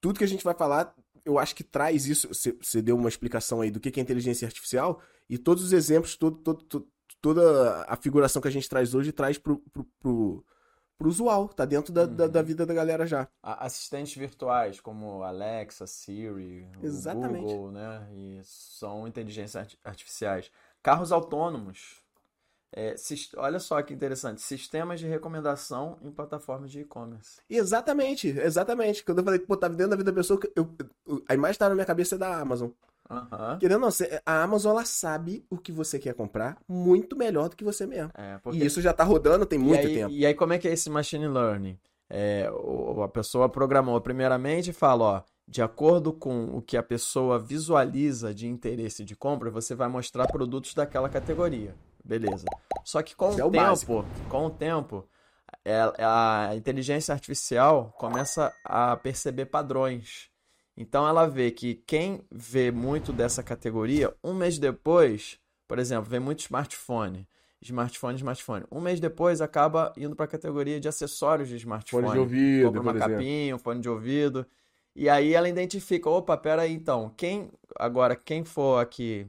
Tudo 0.00 0.18
que 0.18 0.24
a 0.24 0.28
gente 0.28 0.44
vai 0.44 0.54
falar, 0.54 0.94
eu 1.24 1.38
acho 1.38 1.54
que 1.54 1.64
traz 1.64 2.06
isso. 2.06 2.28
Você 2.28 2.80
deu 2.82 2.96
uma 2.96 3.08
explicação 3.08 3.60
aí 3.60 3.70
do 3.70 3.80
que 3.80 3.90
que 3.90 4.00
é 4.00 4.02
inteligência 4.02 4.46
artificial, 4.46 5.00
e 5.28 5.36
todos 5.38 5.62
os 5.64 5.72
exemplos, 5.72 6.16
todo, 6.16 6.36
todo- 6.38 6.64
todo- 6.64 6.88
toda 7.20 7.84
a 7.88 7.96
figuração 7.96 8.40
que 8.40 8.48
a 8.48 8.50
gente 8.50 8.68
traz 8.68 8.94
hoje 8.94 9.10
traz 9.12 9.38
pro, 9.38 9.58
pro, 9.72 9.84
pro, 10.00 10.44
pro 10.98 11.08
usual, 11.08 11.48
tá 11.48 11.64
dentro 11.64 11.92
da, 11.92 12.04
da, 12.04 12.24
Uhum. 12.24 12.30
da 12.30 12.42
vida 12.42 12.66
da 12.66 12.74
galera 12.74 13.06
já. 13.06 13.28
Assistentes 13.42 14.14
virtuais 14.16 14.80
como 14.80 15.22
Alexa, 15.22 15.86
Siri, 15.86 16.68
o 16.82 16.84
Exatamente. 16.84 17.44
Google, 17.46 17.70
né? 17.70 18.08
E 18.12 18.40
são 18.44 19.06
inteligências 19.06 19.56
arti- 19.56 19.78
artificiais. 19.84 20.50
Carros 20.82 21.12
autônomos. 21.12 22.02
É, 22.74 22.94
olha 23.38 23.58
só 23.60 23.80
que 23.80 23.94
interessante. 23.94 24.42
Sistemas 24.42 25.00
de 25.00 25.06
recomendação 25.06 25.96
em 26.02 26.10
plataformas 26.10 26.70
de 26.70 26.80
e-commerce. 26.80 27.40
Exatamente, 27.48 28.28
exatamente. 28.28 29.02
Quando 29.04 29.18
eu 29.18 29.24
falei 29.24 29.38
que 29.40 29.46
pô, 29.46 29.56
tá 29.56 29.68
dentro 29.68 29.88
da 29.88 29.96
vida 29.96 30.12
da 30.12 30.16
pessoa, 30.16 30.38
eu, 30.54 30.68
eu- 31.06 31.24
a 31.26 31.32
imagem 31.34 31.54
que 31.54 31.58
tá 31.60 31.68
na 31.68 31.74
minha 31.74 31.86
cabeça 31.86 32.16
é 32.16 32.18
da 32.18 32.36
Amazon. 32.38 32.70
Aham. 33.10 33.58
Querendo 33.58 33.84
ou 33.84 33.90
não, 33.90 34.20
a 34.26 34.42
Amazon 34.42 34.72
ela 34.72 34.84
sabe 34.84 35.44
o 35.48 35.56
que 35.56 35.72
você 35.72 35.98
quer 35.98 36.14
comprar 36.14 36.58
muito 36.68 37.16
melhor 37.16 37.48
do 37.48 37.56
que 37.56 37.64
você 37.64 37.86
mesmo. 37.86 38.10
É, 38.14 38.38
porque- 38.38 38.58
E 38.58 38.66
isso 38.66 38.80
já 38.82 38.92
tá 38.92 39.02
rodando 39.04 39.46
tem 39.46 39.58
muito 39.58 39.82
e 39.82 39.86
aí, 39.86 39.94
tempo. 39.94 40.12
E 40.12 40.26
aí, 40.26 40.34
como 40.34 40.52
é 40.52 40.58
que 40.58 40.68
é 40.68 40.72
esse 40.72 40.90
machine 40.90 41.26
learning? 41.28 41.78
É, 42.10 42.50
o- 42.52 43.02
a 43.02 43.08
pessoa 43.08 43.48
programou 43.48 44.00
primeiramente 44.00 44.70
e 44.70 44.72
fala, 44.72 45.04
ó, 45.04 45.22
de 45.46 45.62
acordo 45.62 46.12
com 46.12 46.56
o 46.56 46.60
que 46.62 46.76
a 46.76 46.82
pessoa 46.82 47.38
visualiza 47.38 48.34
de 48.34 48.46
interesse 48.46 49.04
de 49.04 49.16
compra, 49.16 49.50
você 49.50 49.74
vai 49.74 49.88
mostrar 49.88 50.26
produtos 50.26 50.74
daquela 50.74 51.08
categoria. 51.08 51.74
Beleza. 52.04 52.44
Só 52.84 53.02
que 53.02 53.14
com 53.16 53.26
é 53.38 53.44
o 53.44 53.48
o 53.48 53.50
tempo, 53.50 53.64
básico. 53.64 54.04
com 54.28 54.46
o 54.46 54.50
tempo, 54.50 55.06
é- 55.64 55.80
a 55.98 56.52
inteligência 56.54 57.12
artificial 57.12 57.94
começa 57.98 58.52
a 58.64 58.96
perceber 58.96 59.46
padrões. 59.46 60.30
Então 60.80 61.08
ela 61.08 61.26
vê 61.26 61.50
que 61.50 61.74
quem 61.74 62.22
vê 62.30 62.70
muito 62.70 63.12
dessa 63.12 63.42
categoria, 63.42 64.14
um 64.22 64.32
mês 64.32 64.60
depois, 64.60 65.36
por 65.66 65.76
exemplo, 65.76 66.08
vê 66.08 66.20
muito 66.20 66.38
smartphone. 66.38 67.26
smartphone, 67.60 68.16
smartphone. 68.16 68.64
Um 68.70 68.80
mês 68.80 69.00
depois 69.00 69.40
acaba 69.40 69.92
indo 69.96 70.14
para 70.14 70.26
a 70.26 70.28
categoria 70.28 70.78
de 70.78 70.86
acessórios 70.86 71.48
de 71.48 71.56
smartphone. 71.56 72.04
Fone 72.04 72.14
de 72.14 72.20
ouvido, 72.20 72.66
Compra 72.66 72.80
uma 72.80 72.94
capinha, 72.94 73.56
um 73.56 73.58
fone 73.58 73.80
de 73.80 73.88
ouvido. 73.88 74.46
E 74.94 75.08
aí 75.08 75.34
ela 75.34 75.48
identifica, 75.48 76.08
opa, 76.08 76.36
pera 76.36 76.62
aí 76.62 76.72
então, 76.72 77.12
quem 77.16 77.50
agora 77.76 78.14
quem 78.14 78.44
for 78.44 78.80
aqui 78.80 79.26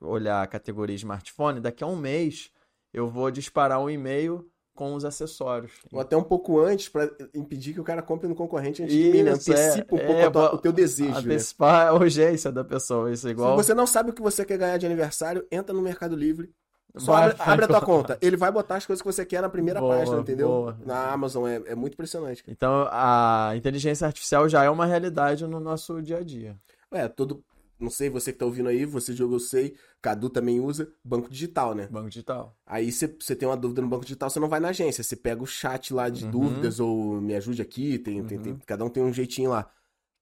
olhar 0.00 0.42
a 0.42 0.46
categoria 0.48 0.96
smartphone, 0.96 1.60
daqui 1.60 1.84
a 1.84 1.86
um 1.86 1.96
mês 1.96 2.50
eu 2.92 3.06
vou 3.08 3.30
disparar 3.30 3.80
um 3.80 3.88
e-mail 3.88 4.50
com 4.74 4.94
os 4.94 5.04
acessórios. 5.04 5.72
Ou 5.92 6.00
até 6.00 6.16
um 6.16 6.22
pouco 6.22 6.58
antes, 6.60 6.88
pra 6.88 7.10
impedir 7.34 7.74
que 7.74 7.80
o 7.80 7.84
cara 7.84 8.00
compre 8.02 8.26
no 8.28 8.34
concorrente 8.34 8.82
antes 8.82 8.94
de 8.94 9.10
mim, 9.10 9.22
né? 9.22 9.32
Isso, 9.32 9.52
é, 9.52 9.54
Antecipa 9.66 9.94
um 9.94 9.98
pouco 9.98 10.12
é, 10.12 10.24
a 10.24 10.30
tua- 10.30 10.54
o 10.54 10.58
teu 10.58 10.72
desejo, 10.72 11.12
né? 11.12 11.18
Antecipar 11.34 11.88
a 11.88 11.92
urgência 11.94 12.50
da 12.50 12.64
pessoa, 12.64 13.12
isso 13.12 13.28
é 13.28 13.30
igual. 13.32 13.56
Se 13.58 13.64
você 13.66 13.74
não 13.74 13.86
sabe 13.86 14.10
o 14.10 14.12
que 14.12 14.22
você 14.22 14.44
quer 14.44 14.56
ganhar 14.58 14.78
de 14.78 14.86
aniversário, 14.86 15.46
entra 15.50 15.74
no 15.74 15.82
Mercado 15.82 16.16
Livre. 16.16 16.50
Só 16.96 17.12
Vai- 17.12 17.30
abre, 17.30 17.36
abre 17.40 17.64
a 17.64 17.68
tua 17.68 17.80
conta. 17.80 18.18
Ele 18.20 18.36
vai 18.36 18.52
botar 18.52 18.76
as 18.76 18.84
coisas 18.84 19.00
que 19.00 19.06
você 19.10 19.24
quer 19.24 19.40
na 19.40 19.48
primeira 19.48 19.80
Boa, 19.80 19.96
página, 19.96 20.18
entendeu? 20.20 20.48
boa. 20.48 20.78
Na 20.84 21.10
Amazon. 21.10 21.46
É, 21.48 21.62
é 21.66 21.74
muito 21.74 21.94
impressionante. 21.94 22.42
cara. 22.42 22.52
Então 22.52 22.86
a 22.90 23.52
inteligência 23.56 24.06
artificial 24.06 24.46
já 24.46 24.62
é 24.64 24.68
uma 24.68 24.84
realidade 24.84 25.46
no 25.46 25.58
nosso 25.58 26.02
dia 26.02 26.18
a 26.18 26.22
dia. 26.22 26.54
É, 26.90 27.08
todo. 27.08 27.42
Não 27.80 27.88
sei, 27.88 28.10
você 28.10 28.30
que 28.32 28.38
tá 28.38 28.44
ouvindo 28.44 28.68
aí, 28.68 28.84
você 28.84 29.14
joga, 29.14 29.34
eu 29.34 29.40
sei. 29.40 29.74
Cadu 30.02 30.28
também 30.28 30.58
usa 30.60 30.92
banco 31.04 31.30
digital, 31.30 31.74
né? 31.74 31.86
Banco 31.88 32.08
digital. 32.08 32.58
Aí 32.66 32.90
você 32.90 33.06
tem 33.36 33.48
uma 33.48 33.56
dúvida 33.56 33.80
no 33.80 33.88
banco 33.88 34.04
digital, 34.04 34.28
você 34.28 34.40
não 34.40 34.48
vai 34.48 34.58
na 34.58 34.70
agência. 34.70 35.02
Você 35.04 35.14
pega 35.14 35.40
o 35.42 35.46
chat 35.46 35.94
lá 35.94 36.08
de 36.08 36.24
Uhum. 36.24 36.30
dúvidas 36.32 36.80
ou 36.80 37.20
me 37.20 37.34
ajude 37.36 37.62
aqui. 37.62 37.98
Tem, 38.00 38.22
tem- 38.24 38.38
tem- 38.40 38.58
cada 38.66 38.84
um 38.84 38.88
tem 38.90 39.02
um 39.02 39.12
jeitinho 39.12 39.50
lá. 39.50 39.70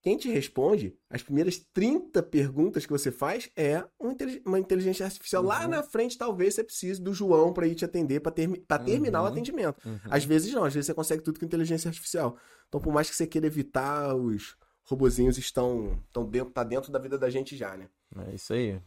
Quem 0.03 0.17
te 0.17 0.31
responde, 0.31 0.97
as 1.11 1.23
primeiras 1.23 1.59
30 1.75 2.23
perguntas 2.23 2.87
que 2.87 2.93
você 2.93 3.11
faz 3.11 3.51
é 3.57 3.85
uma, 3.99 4.13
intelig- 4.13 4.43
uma 4.47 4.59
inteligência 4.59 5.05
artificial. 5.05 5.43
Lá 5.43 5.63
Uhum. 5.65 5.69
na 5.69 5.83
frente, 5.83 6.17
talvez 6.17 6.55
você 6.55 6.65
precise 6.65 7.01
do 7.01 7.13
João 7.13 7.53
para 7.53 7.67
ir 7.67 7.75
te 7.75 7.85
atender, 7.85 8.21
para 8.21 8.33
pra 8.67 8.79
terminar 8.79 9.21
o 9.21 9.25
Uhum. 9.25 9.29
atendimento. 9.31 9.77
Uhum. 9.87 9.99
Às 10.11 10.25
vezes 10.25 10.53
não, 10.55 10.65
às 10.65 10.73
vezes 10.75 10.87
você 10.87 10.95
consegue 10.95 11.23
tudo 11.23 11.39
com 11.39 11.45
inteligência 11.45 11.89
artificial. 11.89 12.37
Então, 12.69 12.81
por 12.81 12.93
mais 12.93 13.11
que 13.11 13.17
você 13.17 13.27
queira 13.27 13.47
evitar, 13.47 14.15
os 14.15 14.57
robozinhos 14.85 15.37
estão, 15.39 15.99
estão 16.07 16.25
dentro, 16.25 16.51
tá 16.53 16.65
dentro 16.65 16.91
da 16.91 16.99
vida 16.99 17.19
da 17.19 17.29
gente 17.31 17.55
já, 17.57 17.77
né? 17.77 17.89
É 18.27 18.35
isso 18.35 18.53
aí. 18.55 18.81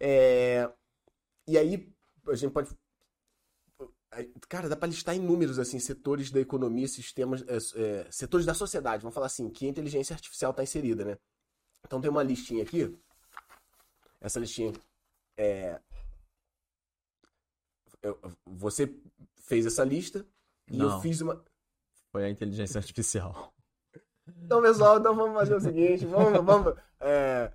É, 0.00 0.70
E 1.46 1.58
aí, 1.58 1.92
a 2.28 2.34
gente 2.34 2.52
pode. 2.52 2.70
Cara, 4.48 4.68
dá 4.68 4.76
pra 4.76 4.88
listar 4.88 5.14
inúmeros 5.14 5.58
assim, 5.58 5.78
setores 5.78 6.30
da 6.32 6.40
economia, 6.40 6.88
sistemas, 6.88 7.42
é, 7.46 7.56
é, 7.80 8.10
setores 8.10 8.44
da 8.44 8.54
sociedade, 8.54 9.02
vamos 9.02 9.14
falar 9.14 9.26
assim, 9.26 9.48
que 9.48 9.64
a 9.66 9.68
inteligência 9.68 10.14
artificial 10.14 10.50
está 10.50 10.62
inserida, 10.64 11.04
né? 11.04 11.18
Então 11.86 12.00
tem 12.00 12.10
uma 12.10 12.22
listinha 12.22 12.62
aqui. 12.64 12.98
Essa 14.20 14.40
listinha 14.40 14.72
é. 15.36 15.80
eu- 18.02 18.18
você 18.44 18.92
fez 19.44 19.64
essa 19.66 19.84
lista 19.84 20.26
e 20.68 20.78
eu 20.80 20.88
Não. 20.88 21.00
fiz 21.00 21.20
uma. 21.20 21.44
Foi 22.10 22.24
a 22.24 22.30
inteligência 22.30 22.78
artificial. 22.78 23.54
Então, 24.42 24.60
pessoal, 24.60 24.98
então 24.98 25.14
vamos 25.14 25.34
fazer 25.38 25.54
o 25.54 25.60
seguinte, 25.60 26.04
vamos, 26.06 26.44
vamos. 26.44 26.74
é, 27.00 27.52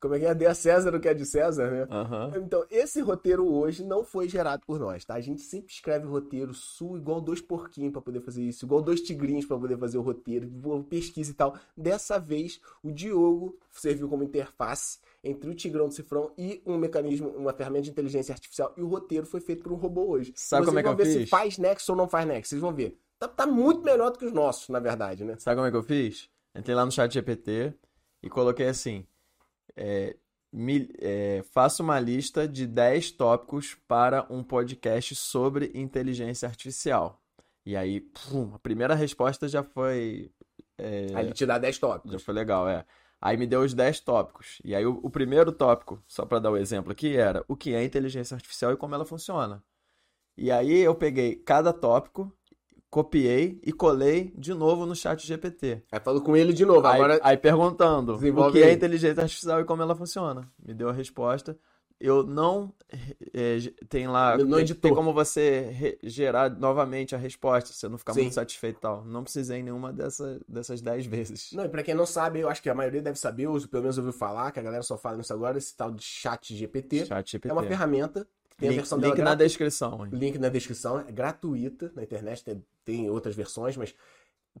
como 0.00 0.14
é 0.14 0.18
que 0.20 0.26
é? 0.26 0.34
Dê 0.34 0.46
a 0.46 0.54
César 0.54 0.94
o 0.94 1.00
que 1.00 1.08
é 1.08 1.14
de 1.14 1.26
César, 1.26 1.70
né? 1.70 1.86
Aham. 1.90 2.32
Então, 2.36 2.64
esse 2.70 3.00
roteiro 3.00 3.46
hoje 3.52 3.84
não 3.84 4.04
foi 4.04 4.28
gerado 4.28 4.62
por 4.66 4.78
nós, 4.78 5.04
tá? 5.04 5.14
A 5.14 5.20
gente 5.20 5.40
sempre 5.42 5.72
escreve 5.72 6.06
roteiro 6.06 6.54
sul 6.54 6.96
igual 6.96 7.20
dois 7.20 7.40
porquinhos 7.40 7.92
pra 7.92 8.00
poder 8.00 8.20
fazer 8.20 8.42
isso, 8.42 8.64
igual 8.64 8.80
dois 8.80 9.00
tigrinhos 9.00 9.46
pra 9.46 9.58
poder 9.58 9.76
fazer 9.78 9.98
o 9.98 10.02
roteiro, 10.02 10.48
pesquisa 10.88 11.30
e 11.30 11.34
tal. 11.34 11.56
Dessa 11.76 12.18
vez, 12.18 12.60
o 12.82 12.92
Diogo 12.92 13.58
serviu 13.70 14.08
como 14.08 14.22
interface 14.22 14.98
entre 15.22 15.50
o 15.50 15.54
Tigrão 15.54 15.88
do 15.88 15.94
Cifrão 15.94 16.32
e 16.38 16.62
um 16.64 16.78
mecanismo, 16.78 17.28
uma 17.30 17.52
ferramenta 17.52 17.82
de 17.82 17.90
inteligência 17.90 18.32
artificial, 18.32 18.72
e 18.76 18.82
o 18.82 18.86
roteiro 18.86 19.26
foi 19.26 19.40
feito 19.40 19.62
por 19.62 19.72
um 19.72 19.76
robô 19.76 20.06
hoje. 20.08 20.32
Sabe 20.36 20.64
Vocês 20.64 20.66
como 20.66 20.78
é 20.78 20.82
que 20.82 20.88
vão 20.88 20.92
eu 20.92 20.96
ver 20.96 21.06
se 21.06 21.18
fiz? 21.20 21.28
faz 21.30 21.58
nexo 21.58 21.92
ou 21.92 21.98
não 21.98 22.08
faz 22.08 22.26
nexo, 22.26 22.50
vocês 22.50 22.60
vão 22.60 22.72
ver. 22.72 22.96
Tá, 23.18 23.26
tá 23.26 23.46
muito 23.46 23.82
melhor 23.82 24.10
do 24.12 24.18
que 24.18 24.24
os 24.24 24.32
nossos, 24.32 24.68
na 24.68 24.78
verdade, 24.78 25.24
né? 25.24 25.34
Sabe 25.38 25.56
como 25.56 25.66
é 25.66 25.70
que 25.72 25.76
eu 25.76 25.82
fiz? 25.82 26.30
Entrei 26.54 26.74
lá 26.74 26.84
no 26.84 26.92
chat 26.92 27.12
GPT 27.12 27.74
e 28.22 28.30
coloquei 28.30 28.68
assim: 28.68 29.04
é, 29.76 30.16
me- 30.52 30.88
é, 31.00 31.42
faça 31.52 31.82
uma 31.82 31.98
lista 32.00 32.46
de 32.48 32.66
10 32.66 33.10
tópicos 33.12 33.74
para 33.86 34.26
um 34.30 34.42
podcast 34.42 35.14
sobre 35.14 35.70
inteligência 35.74 36.48
artificial. 36.48 37.20
E 37.66 37.76
aí, 37.76 38.00
pum, 38.00 38.54
a 38.54 38.58
primeira 38.58 38.94
resposta 38.94 39.46
já 39.48 39.62
foi. 39.62 40.30
é, 40.78 41.06
Aí 41.14 41.26
ele 41.26 41.32
te 41.34 41.44
dá 41.44 41.58
10 41.58 41.78
tópicos. 41.78 42.12
já 42.12 42.18
foi 42.18 42.34
legal, 42.34 42.68
é. 42.68 42.84
Aí 43.20 43.36
me 43.36 43.46
deu 43.46 43.62
os 43.62 43.74
10 43.74 44.00
tópicos. 44.00 44.58
E 44.64 44.74
aí 44.74 44.86
o, 44.86 45.00
o 45.02 45.10
primeiro 45.10 45.50
tópico, 45.52 46.02
só 46.06 46.24
para 46.24 46.38
dar 46.38 46.50
o 46.52 46.56
exemplo 46.56 46.92
aqui, 46.92 47.16
era 47.16 47.44
o 47.48 47.56
que 47.56 47.74
é 47.74 47.82
inteligência 47.84 48.34
artificial 48.34 48.72
e 48.72 48.76
como 48.76 48.94
ela 48.94 49.04
funciona. 49.04 49.62
E 50.36 50.50
aí 50.52 50.78
eu 50.78 50.94
peguei 50.94 51.34
cada 51.34 51.72
tópico, 51.72 52.32
copiei 52.90 53.60
e 53.64 53.72
colei 53.72 54.32
de 54.36 54.54
novo 54.54 54.86
no 54.86 54.94
chat 54.96 55.26
GPT. 55.26 55.82
Aí 55.92 56.00
falou 56.00 56.20
com 56.22 56.36
ele 56.36 56.52
de 56.52 56.64
novo. 56.64 56.86
Aí, 56.86 56.94
Agora, 56.94 57.20
aí 57.22 57.36
perguntando 57.36 58.14
o 58.14 58.52
que 58.52 58.62
é 58.62 58.72
inteligência 58.72 59.22
artificial 59.22 59.60
e 59.60 59.64
como 59.64 59.82
ela 59.82 59.94
funciona. 59.94 60.50
Me 60.64 60.72
deu 60.74 60.88
a 60.88 60.92
resposta. 60.92 61.58
Eu 62.00 62.22
não 62.22 62.72
é, 63.34 63.58
tem 63.88 64.06
lá 64.06 64.38
Não 64.38 64.58
tem, 64.64 64.66
tem 64.72 64.94
como 64.94 65.12
você 65.12 65.98
gerar 66.04 66.48
novamente 66.48 67.12
a 67.12 67.18
resposta, 67.18 67.72
você 67.72 67.88
não 67.88 67.98
ficar 67.98 68.14
Sim. 68.14 68.22
muito 68.22 68.34
satisfeito 68.34 68.76
e 68.76 68.80
tal. 68.80 69.04
Não 69.04 69.24
precisei 69.24 69.64
nenhuma 69.64 69.92
dessa, 69.92 70.40
dessas 70.48 70.80
10 70.80 71.06
vezes. 71.06 71.50
Não, 71.52 71.64
e 71.64 71.68
pra 71.68 71.82
quem 71.82 71.94
não 71.96 72.06
sabe, 72.06 72.38
eu 72.38 72.48
acho 72.48 72.62
que 72.62 72.70
a 72.70 72.74
maioria 72.74 73.02
deve 73.02 73.18
saber, 73.18 73.48
ou 73.48 73.60
pelo 73.66 73.82
menos 73.82 73.98
ouviu 73.98 74.12
falar, 74.12 74.52
que 74.52 74.60
a 74.60 74.62
galera 74.62 74.84
só 74.84 74.96
fala 74.96 75.16
nisso 75.16 75.32
agora, 75.32 75.58
esse 75.58 75.76
tal 75.76 75.90
de 75.90 76.04
chat 76.04 76.54
GPT. 76.54 77.04
Chat 77.06 77.32
GPT. 77.32 77.48
É 77.48 77.52
uma 77.52 77.64
ferramenta 77.64 78.24
tem 78.56 78.68
a 78.68 78.72
link 78.72 78.78
versão 78.80 78.98
link 78.98 79.04
dela 79.10 79.16
na 79.18 79.24
gratu- 79.34 79.42
descrição. 79.44 80.04
hein? 80.06 80.10
link 80.12 80.38
na 80.38 80.48
descrição, 80.48 81.00
é 81.00 81.10
gratuita 81.12 81.92
na 81.96 82.02
internet, 82.04 82.44
tem, 82.44 82.64
tem 82.88 83.10
outras 83.10 83.36
versões, 83.36 83.76
mas 83.76 83.94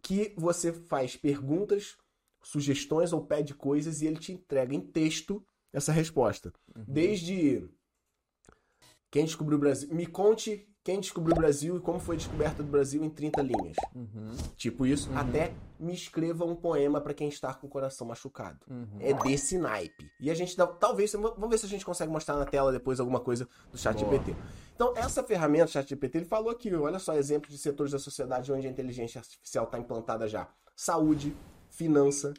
que 0.02 0.34
você 0.36 0.70
faz 0.70 1.16
perguntas, 1.16 1.96
sugestões 2.42 3.10
ou 3.10 3.24
pede 3.24 3.54
coisas 3.54 4.02
e 4.02 4.06
ele 4.06 4.18
te 4.18 4.32
entrega 4.32 4.74
em 4.74 4.82
texto 4.82 5.42
essa 5.72 5.92
resposta. 5.92 6.52
Uhum. 6.76 6.84
Desde 6.86 7.66
quem 9.10 9.24
descobriu 9.24 9.56
o 9.56 9.60
Brasil, 9.60 9.88
me 9.94 10.06
conte 10.06 10.68
quem 10.88 11.00
descobriu 11.00 11.36
o 11.36 11.38
Brasil 11.38 11.76
e 11.76 11.80
como 11.80 12.00
foi 12.00 12.16
descoberta 12.16 12.62
do 12.62 12.70
Brasil 12.70 13.04
em 13.04 13.10
30 13.10 13.42
linhas. 13.42 13.76
Uhum. 13.94 14.34
Tipo 14.56 14.86
isso, 14.86 15.10
até 15.14 15.52
me 15.78 15.92
escreva 15.92 16.46
um 16.46 16.56
poema 16.56 16.98
pra 16.98 17.12
quem 17.12 17.28
está 17.28 17.52
com 17.52 17.66
o 17.66 17.70
coração 17.70 18.06
machucado. 18.06 18.60
Uhum. 18.70 18.96
É 18.98 19.12
desse 19.12 19.58
naipe. 19.58 20.10
E 20.18 20.30
a 20.30 20.34
gente 20.34 20.56
dá, 20.56 20.66
talvez, 20.66 21.12
vamos 21.12 21.50
ver 21.50 21.58
se 21.58 21.66
a 21.66 21.68
gente 21.68 21.84
consegue 21.84 22.10
mostrar 22.10 22.36
na 22.36 22.46
tela 22.46 22.72
depois 22.72 22.98
alguma 23.00 23.20
coisa 23.20 23.46
do 23.70 23.76
chat 23.76 24.02
Boa. 24.02 24.12
GPT. 24.12 24.34
Então, 24.74 24.94
essa 24.96 25.22
ferramenta, 25.22 25.66
o 25.66 25.68
chat 25.68 25.86
GPT, 25.86 26.18
ele 26.18 26.24
falou 26.24 26.48
aqui, 26.48 26.74
olha 26.74 26.98
só, 26.98 27.12
exemplos 27.12 27.52
de 27.52 27.58
setores 27.58 27.92
da 27.92 27.98
sociedade 27.98 28.50
onde 28.50 28.66
a 28.66 28.70
inteligência 28.70 29.18
artificial 29.18 29.66
está 29.66 29.78
implantada 29.78 30.26
já. 30.26 30.48
Saúde, 30.74 31.36
finança, 31.68 32.32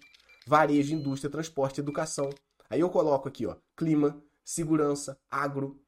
varejo, 0.48 0.96
indústria, 0.96 1.30
transporte, 1.30 1.82
educação. 1.82 2.32
Aí 2.68 2.80
eu 2.80 2.90
coloco 2.90 3.28
aqui, 3.28 3.46
ó, 3.46 3.56
clima, 3.78 4.20
segurança, 4.44 5.20
agro. 5.30 5.80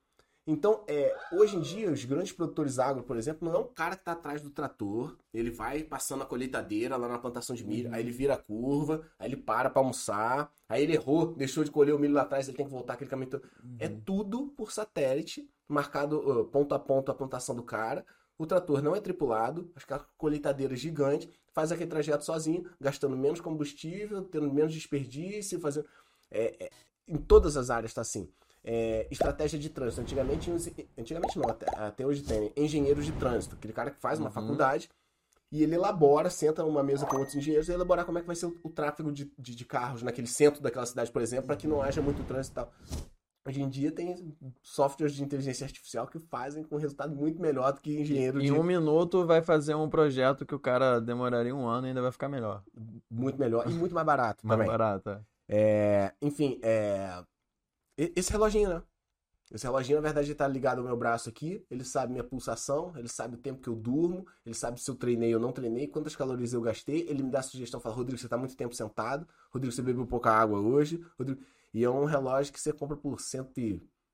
Então, 0.52 0.84
é, 0.86 1.16
hoje 1.32 1.56
em 1.56 1.62
dia, 1.62 1.90
os 1.90 2.04
grandes 2.04 2.34
produtores 2.34 2.78
agro, 2.78 3.04
por 3.04 3.16
exemplo, 3.16 3.48
não 3.48 3.56
é 3.56 3.60
um 3.60 3.68
cara 3.68 3.96
que 3.96 4.02
está 4.02 4.12
atrás 4.12 4.42
do 4.42 4.50
trator, 4.50 5.16
ele 5.34 5.50
vai 5.50 5.82
passando 5.82 6.24
a 6.24 6.26
colheitadeira 6.26 6.98
lá 6.98 7.08
na 7.08 7.18
plantação 7.18 7.56
de 7.56 7.66
milho, 7.66 7.90
aí 7.94 8.02
ele 8.02 8.12
vira 8.12 8.34
a 8.34 8.38
curva, 8.38 9.02
aí 9.18 9.30
ele 9.30 9.38
para 9.38 9.70
para 9.70 9.82
almoçar, 9.82 10.52
aí 10.68 10.84
ele 10.84 10.94
errou, 10.94 11.34
deixou 11.36 11.64
de 11.64 11.72
colher 11.72 11.96
o 11.96 12.00
milho 12.00 12.14
lá 12.14 12.24
atrás, 12.24 12.50
ele 12.50 12.58
tem 12.58 12.66
que 12.66 12.72
voltar 12.72 12.96
aquele 12.96 13.10
caminho 13.10 13.30
todo. 13.30 13.50
É 13.80 13.88
tudo 13.88 14.48
por 14.48 14.74
satélite, 14.74 15.50
marcado 15.70 16.20
uh, 16.20 16.44
ponto 16.44 16.76
a 16.76 16.80
ponto 16.80 17.10
a 17.10 17.16
plantação 17.16 17.56
do 17.56 17.64
cara. 17.64 18.06
O 18.38 18.46
trator 18.46 18.82
não 18.82 18.94
é 18.94 19.00
tripulado, 19.00 19.72
as 19.74 19.86
colheitadeiras 20.18 20.82
gigantes, 20.82 21.30
faz 21.54 21.72
aquele 21.72 21.90
trajeto 21.90 22.26
sozinho, 22.26 22.70
gastando 22.78 23.16
menos 23.16 23.40
combustível, 23.40 24.22
tendo 24.26 24.52
menos 24.52 24.74
desperdício, 24.74 25.62
fazendo. 25.62 25.88
é, 26.30 26.66
é, 26.66 26.70
em 27.08 27.18
todas 27.18 27.56
as 27.56 27.70
áreas 27.70 27.92
está 27.92 28.02
assim. 28.02 28.30
É, 28.64 29.08
estratégia 29.10 29.58
de 29.58 29.70
trânsito. 29.70 30.02
Antigamente, 30.02 30.52
antigamente 30.98 31.38
não, 31.40 31.50
até, 31.50 31.66
até 31.78 32.06
hoje 32.06 32.22
tem 32.24 32.52
engenheiros 32.56 33.06
de 33.06 33.12
trânsito, 33.14 33.56
aquele 33.56 33.74
cara 33.74 33.90
que 33.92 34.00
faz 34.00 34.20
uma 34.20 34.28
Uhum. 34.28 34.34
faculdade 34.34 34.88
e 35.52 35.64
ele 35.64 35.76
elabora, 35.76 36.30
senta 36.30 36.64
numa 36.64 36.84
mesa 36.84 37.06
com 37.06 37.18
outros 37.18 37.36
engenheiros 37.36 37.68
e 37.68 37.74
elaborar 37.74 38.06
como 38.06 38.18
é 38.20 38.22
que 38.22 38.28
vai 38.28 38.36
ser 38.36 38.46
o, 38.46 38.58
o 38.64 38.70
tráfego 38.70 39.12
de, 39.12 39.32
de, 39.38 39.56
de 39.56 39.66
carros 39.66 40.02
naquele 40.04 40.28
centro 40.28 40.62
daquela 40.62 40.86
cidade, 40.86 41.12
por 41.12 41.22
exemplo, 41.22 41.48
para 41.48 41.56
que 41.58 41.68
não 41.68 41.82
haja 41.82 42.02
muito 42.02 42.24
trânsito 42.24 42.54
e 42.54 42.56
tal. 42.56 42.72
Hoje 43.48 43.60
em 43.64 43.68
dia 43.68 43.92
tem 43.92 44.38
softwares 44.62 45.16
de 45.16 45.24
inteligência 45.24 45.66
artificial 45.66 46.06
que 46.06 46.20
fazem 46.20 46.64
com 46.64 46.78
resultado 46.78 47.16
muito 47.16 47.42
melhor 47.42 47.74
do 47.74 47.82
que 47.82 48.00
engenheiro 48.00 48.40
Em 48.40 48.46
de 48.46 48.52
um 48.52 48.62
minuto 48.62 49.26
vai 49.26 49.42
fazer 49.42 49.74
um 49.74 49.90
projeto 49.90 50.46
que 50.46 50.54
o 50.54 50.60
cara 50.60 51.02
demoraria 51.02 51.56
um 51.56 51.68
ano 51.68 51.88
e 51.88 51.90
ainda 51.90 52.04
vai 52.04 52.12
ficar 52.12 52.30
melhor. 52.30 52.64
muito 53.10 53.40
melhor 53.40 53.68
e 53.68 53.74
muito 53.74 53.96
mais 53.96 54.06
barato 54.06 54.46
Mais 54.46 54.60
também. 54.60 54.72
barato. 54.72 55.10
é. 55.10 55.22
É, 55.54 56.14
enfim, 56.22 56.60
é, 56.62 57.24
esse 58.16 58.32
reloginho, 58.32 58.70
né? 58.70 58.84
Esse 59.52 59.66
reloginho, 59.66 59.98
na 59.98 60.02
verdade, 60.02 60.28
ele 60.28 60.36
tá 60.36 60.48
ligado 60.48 60.80
ao 60.80 60.86
meu 60.86 60.96
braço 60.96 61.28
aqui. 61.28 61.66
Ele 61.70 61.84
sabe 61.84 62.14
minha 62.14 62.24
pulsação, 62.24 62.94
ele 62.96 63.10
sabe 63.10 63.36
o 63.36 63.38
tempo 63.38 63.62
que 63.62 63.68
eu 63.68 63.76
durmo, 63.76 64.26
ele 64.46 64.56
sabe 64.56 64.80
se 64.80 64.90
eu 64.90 64.96
treinei 64.96 65.36
ou 65.36 65.42
não 65.42 65.52
treinei, 65.52 65.88
quantas 65.88 66.16
calorias 66.16 66.54
eu 66.54 66.62
gastei. 66.62 67.02
Ele 67.10 67.22
me 67.22 67.30
dá 67.30 67.42
sugestão, 67.42 67.80
fala, 67.80 67.96
Rodrigo, 67.96 68.18
você 68.18 68.30
tá 68.30 68.38
muito 68.38 68.56
tempo 68.56 68.74
sentado. 68.74 69.28
Rodrigo, 69.52 69.74
você 69.74 69.82
bebeu 69.82 70.08
pouca 70.08 70.32
água 70.32 70.60
hoje. 70.60 71.06
Rodrigo... 71.18 71.42
E 71.74 71.84
é 71.84 71.90
um 71.90 72.06
relógio 72.06 72.52
que 72.52 72.60
você 72.60 72.74
compra 72.74 72.98
por 72.98 73.18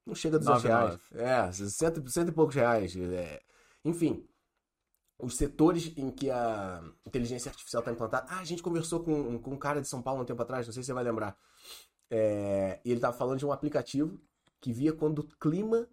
Não 0.06 0.16
chega 0.16 0.38
a 0.38 0.40
200 0.40 0.64
reais. 0.64 1.00
É, 1.12 1.52
cento, 1.52 2.10
cento 2.10 2.30
e 2.30 2.32
poucos 2.32 2.56
reais. 2.56 2.96
É. 2.96 3.42
Enfim, 3.84 4.28
os 5.20 5.36
setores 5.36 5.92
em 5.98 6.12
que 6.12 6.30
a 6.30 6.84
inteligência 7.06 7.50
artificial 7.50 7.82
está 7.82 7.92
implantada. 7.92 8.28
Ah, 8.30 8.40
a 8.40 8.44
gente 8.44 8.62
conversou 8.62 9.04
com, 9.04 9.40
com 9.40 9.52
um 9.52 9.58
cara 9.58 9.82
de 9.82 9.88
São 9.88 10.02
Paulo 10.02 10.22
um 10.22 10.26
tempo 10.26 10.42
atrás, 10.42 10.68
não 10.68 10.74
sei 10.74 10.84
se 10.84 10.88
você 10.88 10.94
vai 10.94 11.04
lembrar. 11.04 11.36
É, 12.10 12.80
e 12.84 12.90
ele 12.90 12.98
estava 12.98 13.16
falando 13.16 13.40
de 13.40 13.46
um 13.46 13.52
aplicativo 13.52 14.20
que 14.60 14.72
via 14.72 14.94
quando 14.94 15.20
o 15.20 15.28
clima 15.38 15.88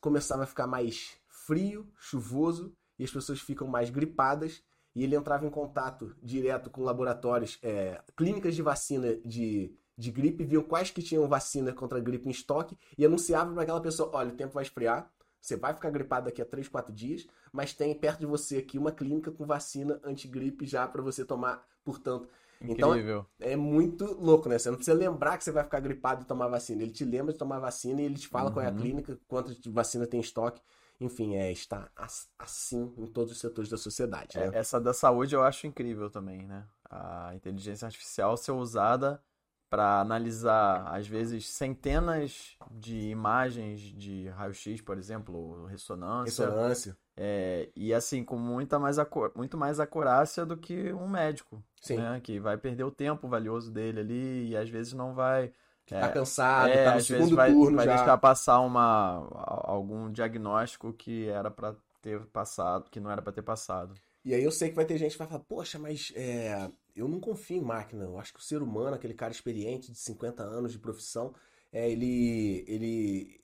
começava 0.00 0.42
a 0.42 0.46
ficar 0.46 0.66
mais 0.66 1.16
frio, 1.26 1.86
chuvoso, 1.98 2.72
e 2.98 3.04
as 3.04 3.10
pessoas 3.10 3.40
ficam 3.40 3.66
mais 3.66 3.90
gripadas. 3.90 4.62
E 4.94 5.02
ele 5.02 5.16
entrava 5.16 5.44
em 5.44 5.50
contato 5.50 6.14
direto 6.22 6.70
com 6.70 6.82
laboratórios, 6.82 7.58
é, 7.62 8.00
clínicas 8.16 8.54
de 8.54 8.62
vacina 8.62 9.16
de, 9.24 9.74
de 9.98 10.10
gripe, 10.12 10.44
viam 10.44 10.62
quais 10.62 10.90
que 10.90 11.02
tinham 11.02 11.26
vacina 11.26 11.72
contra 11.72 11.98
a 11.98 12.00
gripe 12.00 12.28
em 12.28 12.30
estoque 12.30 12.78
e 12.96 13.04
anunciava 13.04 13.52
para 13.52 13.62
aquela 13.62 13.80
pessoa: 13.80 14.10
olha, 14.12 14.32
o 14.32 14.36
tempo 14.36 14.54
vai 14.54 14.62
esfriar, 14.62 15.10
você 15.40 15.56
vai 15.56 15.74
ficar 15.74 15.90
gripado 15.90 16.26
daqui 16.26 16.40
a 16.40 16.44
3, 16.44 16.68
4 16.68 16.94
dias, 16.94 17.26
mas 17.52 17.74
tem 17.74 17.92
perto 17.92 18.20
de 18.20 18.26
você 18.26 18.58
aqui 18.58 18.78
uma 18.78 18.92
clínica 18.92 19.32
com 19.32 19.44
vacina 19.44 20.00
antigripe 20.04 20.64
já 20.64 20.86
para 20.86 21.02
você 21.02 21.24
tomar, 21.24 21.66
portanto. 21.84 22.28
Então, 22.68 22.90
Incrível. 22.90 23.26
Então 23.36 23.52
é 23.52 23.56
muito 23.56 24.04
louco, 24.20 24.48
né? 24.48 24.58
Você 24.58 24.70
não 24.70 24.76
precisa 24.76 24.96
lembrar 24.96 25.36
que 25.38 25.44
você 25.44 25.52
vai 25.52 25.64
ficar 25.64 25.80
gripado 25.80 26.22
e 26.22 26.24
tomar 26.24 26.48
vacina. 26.48 26.82
Ele 26.82 26.92
te 26.92 27.04
lembra 27.04 27.32
de 27.32 27.38
tomar 27.38 27.58
vacina 27.58 28.00
e 28.00 28.04
ele 28.04 28.14
te 28.14 28.28
fala 28.28 28.48
uhum. 28.48 28.54
qual 28.54 28.64
é 28.64 28.68
a 28.68 28.72
uhum. 28.72 28.78
clínica, 28.78 29.18
quanto 29.28 29.54
de 29.60 29.70
vacina 29.70 30.06
tem 30.06 30.18
em 30.18 30.22
estoque. 30.22 30.60
Enfim, 31.00 31.34
é, 31.34 31.50
está 31.50 31.90
assim 32.38 32.92
em 32.96 33.06
todos 33.06 33.32
os 33.32 33.38
setores 33.38 33.68
da 33.68 33.76
sociedade. 33.76 34.38
Né? 34.38 34.50
É, 34.52 34.58
essa 34.58 34.80
da 34.80 34.94
saúde 34.94 35.34
eu 35.34 35.42
acho 35.42 35.66
incrível 35.66 36.08
também, 36.08 36.46
né? 36.46 36.64
A 36.88 37.34
inteligência 37.34 37.86
artificial 37.86 38.36
ser 38.36 38.52
usada 38.52 39.20
para 39.68 40.00
analisar, 40.00 40.86
às 40.94 41.06
vezes, 41.06 41.48
centenas 41.48 42.56
de 42.70 43.08
imagens 43.08 43.80
de 43.80 44.28
raio-x, 44.28 44.80
por 44.80 44.98
exemplo, 44.98 45.66
ressonância. 45.66 46.46
Ressonância. 46.46 46.96
É, 47.16 47.70
e 47.76 47.94
assim, 47.94 48.24
com 48.24 48.36
muita 48.36 48.78
mais 48.78 48.96
muito 49.34 49.56
mais 49.56 49.78
acurácia 49.78 50.44
do 50.44 50.56
que 50.56 50.92
um 50.92 51.08
médico. 51.08 51.62
Sim. 51.80 51.96
Né? 51.96 52.20
Que 52.22 52.40
vai 52.40 52.56
perder 52.56 52.84
o 52.84 52.90
tempo 52.90 53.28
valioso 53.28 53.70
dele 53.70 54.00
ali 54.00 54.48
e 54.50 54.56
às 54.56 54.68
vezes 54.68 54.92
não 54.92 55.14
vai. 55.14 55.52
É, 55.90 56.00
tá 56.00 56.08
cansado, 56.08 56.70
é, 56.70 56.84
tá 56.84 56.92
no 56.92 56.96
às 56.96 57.06
segundo 57.06 57.20
vezes 57.20 57.36
vai, 57.36 57.52
turno 57.52 57.76
vai 57.76 57.84
já. 57.84 57.96
deixar 57.96 58.18
passar 58.18 58.60
uma, 58.60 59.28
algum 59.64 60.10
diagnóstico 60.10 60.92
que 60.94 61.28
era 61.28 61.50
para 61.50 61.74
ter 62.00 62.20
passado, 62.26 62.90
que 62.90 62.98
não 62.98 63.10
era 63.10 63.20
para 63.20 63.32
ter 63.32 63.42
passado. 63.42 63.94
E 64.24 64.32
aí 64.34 64.42
eu 64.42 64.50
sei 64.50 64.70
que 64.70 64.74
vai 64.76 64.86
ter 64.86 64.96
gente 64.96 65.12
que 65.12 65.18
vai 65.18 65.26
falar, 65.26 65.40
poxa, 65.40 65.78
mas 65.78 66.10
é, 66.16 66.70
eu 66.94 67.08
não 67.08 67.20
confio 67.20 67.58
em 67.58 67.64
máquina. 67.64 68.04
Eu 68.04 68.18
acho 68.18 68.32
que 68.32 68.40
o 68.40 68.42
ser 68.42 68.62
humano, 68.62 68.94
aquele 68.94 69.14
cara 69.14 69.32
experiente 69.32 69.90
de 69.90 69.98
50 69.98 70.42
anos 70.42 70.72
de 70.72 70.78
profissão, 70.78 71.34
é, 71.72 71.90
ele, 71.90 72.64
ele 72.68 73.40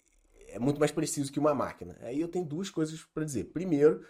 é 0.49 0.59
muito 0.59 0.79
mais 0.79 0.93
preciso 0.93 1.33
que 1.33 1.41
uma 1.41 1.55
máquina. 1.55 1.97
Aí 2.03 2.21
eu 2.21 2.29
tenho 2.29 2.45
duas 2.45 2.71
coisas 2.71 3.05
para 3.13 3.25
dizer. 3.25 3.45
Primeiro, 3.53 4.05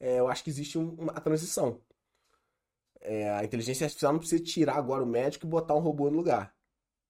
é, 0.00 0.18
eu 0.18 0.28
acho 0.28 0.42
que 0.42 0.50
existe 0.50 0.78
um, 0.78 0.90
uma 0.94 1.12
transição. 1.14 1.80
É, 3.00 3.30
a 3.30 3.44
inteligência 3.44 3.84
artificial 3.84 4.12
não 4.12 4.20
precisa 4.20 4.42
tirar 4.42 4.76
agora 4.76 5.02
o 5.02 5.06
médico 5.06 5.46
e 5.46 5.48
botar 5.48 5.74
um 5.74 5.80
robô 5.80 6.10
no 6.10 6.16
lugar. 6.16 6.54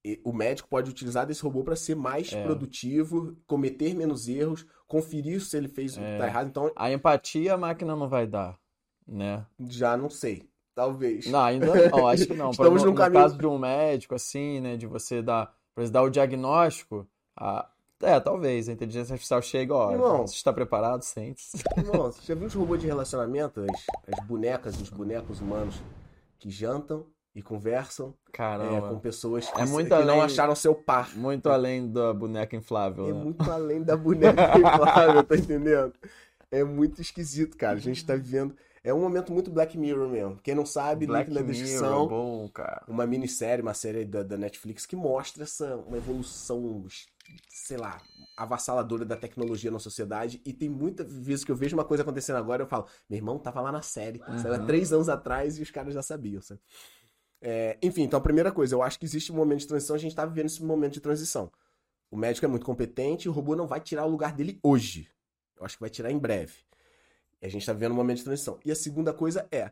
E 0.04 0.20
o 0.24 0.32
médico 0.32 0.68
pode 0.68 0.90
utilizar 0.90 1.26
desse 1.26 1.42
robô 1.42 1.64
para 1.64 1.74
ser 1.74 1.96
mais 1.96 2.32
é. 2.32 2.42
produtivo, 2.42 3.36
cometer 3.46 3.94
menos 3.94 4.28
erros, 4.28 4.66
conferir 4.86 5.40
se 5.40 5.56
ele 5.56 5.68
fez 5.68 5.96
o 5.96 6.00
que 6.00 6.18
tá 6.18 6.26
errado. 6.26 6.48
Então, 6.48 6.70
a 6.76 6.92
empatia 6.92 7.54
a 7.54 7.56
máquina 7.56 7.96
não 7.96 8.08
vai 8.08 8.26
dar, 8.26 8.56
né? 9.06 9.44
Já 9.68 9.96
não 9.96 10.08
sei. 10.08 10.48
Talvez. 10.76 11.26
Não, 11.26 11.40
ainda 11.40 11.88
não, 11.88 12.06
acho 12.06 12.26
que 12.26 12.34
não. 12.34 12.50
Estamos 12.52 12.82
no, 12.82 12.90
no 12.90 12.94
caminho... 12.94 13.22
caso 13.22 13.38
de 13.38 13.46
um 13.46 13.58
médico, 13.58 14.14
assim, 14.14 14.60
né? 14.60 14.76
De 14.76 14.86
você 14.86 15.22
dar, 15.22 15.50
pra 15.74 15.88
dar 15.88 16.02
o 16.02 16.10
diagnóstico, 16.10 17.08
a... 17.34 17.66
é, 18.02 18.20
talvez, 18.20 18.68
a 18.68 18.72
inteligência 18.72 19.14
artificial 19.14 19.40
chega, 19.40 19.74
ó, 19.74 19.92
Irmão, 19.92 20.26
você 20.26 20.34
está 20.34 20.52
preparado, 20.52 21.00
sente-se. 21.00 21.64
Irmão, 21.78 22.12
você 22.12 22.20
já 22.22 22.34
viu 22.34 22.46
os 22.46 22.52
robôs 22.52 22.78
de 22.78 22.86
relacionamento, 22.86 23.62
as, 23.62 24.18
as 24.18 24.26
bonecas, 24.26 24.78
os 24.78 24.90
bonecos 24.90 25.40
humanos 25.40 25.82
que 26.38 26.50
jantam 26.50 27.06
e 27.34 27.40
conversam 27.40 28.14
é, 28.34 28.80
com 28.80 28.98
pessoas 28.98 29.48
que, 29.48 29.58
é 29.58 29.64
muito 29.64 29.88
que 29.88 29.94
além, 29.94 30.06
não 30.06 30.20
acharam 30.20 30.54
seu 30.54 30.74
par. 30.74 31.16
Muito 31.16 31.48
além 31.48 31.90
da 31.90 32.12
boneca 32.12 32.54
inflável. 32.54 33.06
É 33.06 33.12
né? 33.14 33.22
muito 33.24 33.50
além 33.50 33.82
da 33.82 33.96
boneca 33.96 34.58
inflável, 34.58 35.24
tá 35.24 35.36
entendendo? 35.36 35.94
É 36.50 36.62
muito 36.62 37.00
esquisito, 37.00 37.56
cara. 37.56 37.76
A 37.76 37.80
gente 37.80 38.04
tá 38.04 38.14
vivendo. 38.14 38.54
É 38.86 38.94
um 38.94 39.00
momento 39.00 39.32
muito 39.32 39.50
Black 39.50 39.76
Mirror 39.76 40.08
mesmo. 40.08 40.38
Quem 40.44 40.54
não 40.54 40.64
sabe, 40.64 41.08
Black 41.08 41.28
link 41.28 41.40
na 41.40 41.44
descrição. 41.44 42.04
Mirror, 42.04 42.08
bom, 42.08 42.48
cara. 42.50 42.84
Uma 42.86 43.04
minissérie, 43.04 43.60
uma 43.60 43.74
série 43.74 44.04
da, 44.04 44.22
da 44.22 44.36
Netflix 44.36 44.86
que 44.86 44.94
mostra 44.94 45.42
essa 45.42 45.74
uma 45.74 45.96
evolução, 45.96 46.86
sei 47.48 47.78
lá, 47.78 48.00
avassaladora 48.36 49.04
da 49.04 49.16
tecnologia 49.16 49.72
na 49.72 49.80
sociedade. 49.80 50.40
E 50.46 50.52
tem 50.52 50.68
muitas 50.68 51.12
vezes 51.12 51.44
que 51.44 51.50
eu 51.50 51.56
vejo 51.56 51.74
uma 51.74 51.84
coisa 51.84 52.04
acontecendo 52.04 52.36
agora 52.36 52.62
eu 52.62 52.68
falo, 52.68 52.86
meu 53.10 53.16
irmão 53.16 53.40
tava 53.40 53.60
lá 53.60 53.72
na 53.72 53.82
série, 53.82 54.20
uhum. 54.20 54.38
saiu 54.38 54.54
há 54.54 54.58
três 54.60 54.92
anos 54.92 55.08
atrás 55.08 55.58
e 55.58 55.62
os 55.62 55.70
caras 55.72 55.92
já 55.92 56.02
sabiam, 56.02 56.40
sabe? 56.40 56.60
É, 57.42 57.76
enfim, 57.82 58.02
então 58.02 58.20
a 58.20 58.22
primeira 58.22 58.52
coisa, 58.52 58.76
eu 58.76 58.82
acho 58.84 59.00
que 59.00 59.04
existe 59.04 59.32
um 59.32 59.34
momento 59.34 59.58
de 59.58 59.66
transição, 59.66 59.96
a 59.96 59.98
gente 59.98 60.14
tá 60.14 60.24
vivendo 60.24 60.46
esse 60.46 60.62
momento 60.62 60.92
de 60.92 61.00
transição. 61.00 61.50
O 62.08 62.16
médico 62.16 62.46
é 62.46 62.48
muito 62.48 62.64
competente, 62.64 63.28
o 63.28 63.32
robô 63.32 63.56
não 63.56 63.66
vai 63.66 63.80
tirar 63.80 64.06
o 64.06 64.08
lugar 64.08 64.32
dele 64.32 64.60
hoje. 64.62 65.10
Eu 65.58 65.66
acho 65.66 65.76
que 65.76 65.80
vai 65.80 65.90
tirar 65.90 66.12
em 66.12 66.18
breve. 66.18 66.65
E 67.40 67.46
a 67.46 67.48
gente 67.48 67.62
está 67.62 67.72
vivendo 67.72 67.92
um 67.92 67.96
momento 67.96 68.18
de 68.18 68.24
transição. 68.24 68.58
E 68.64 68.70
a 68.70 68.74
segunda 68.74 69.12
coisa 69.12 69.46
é, 69.50 69.70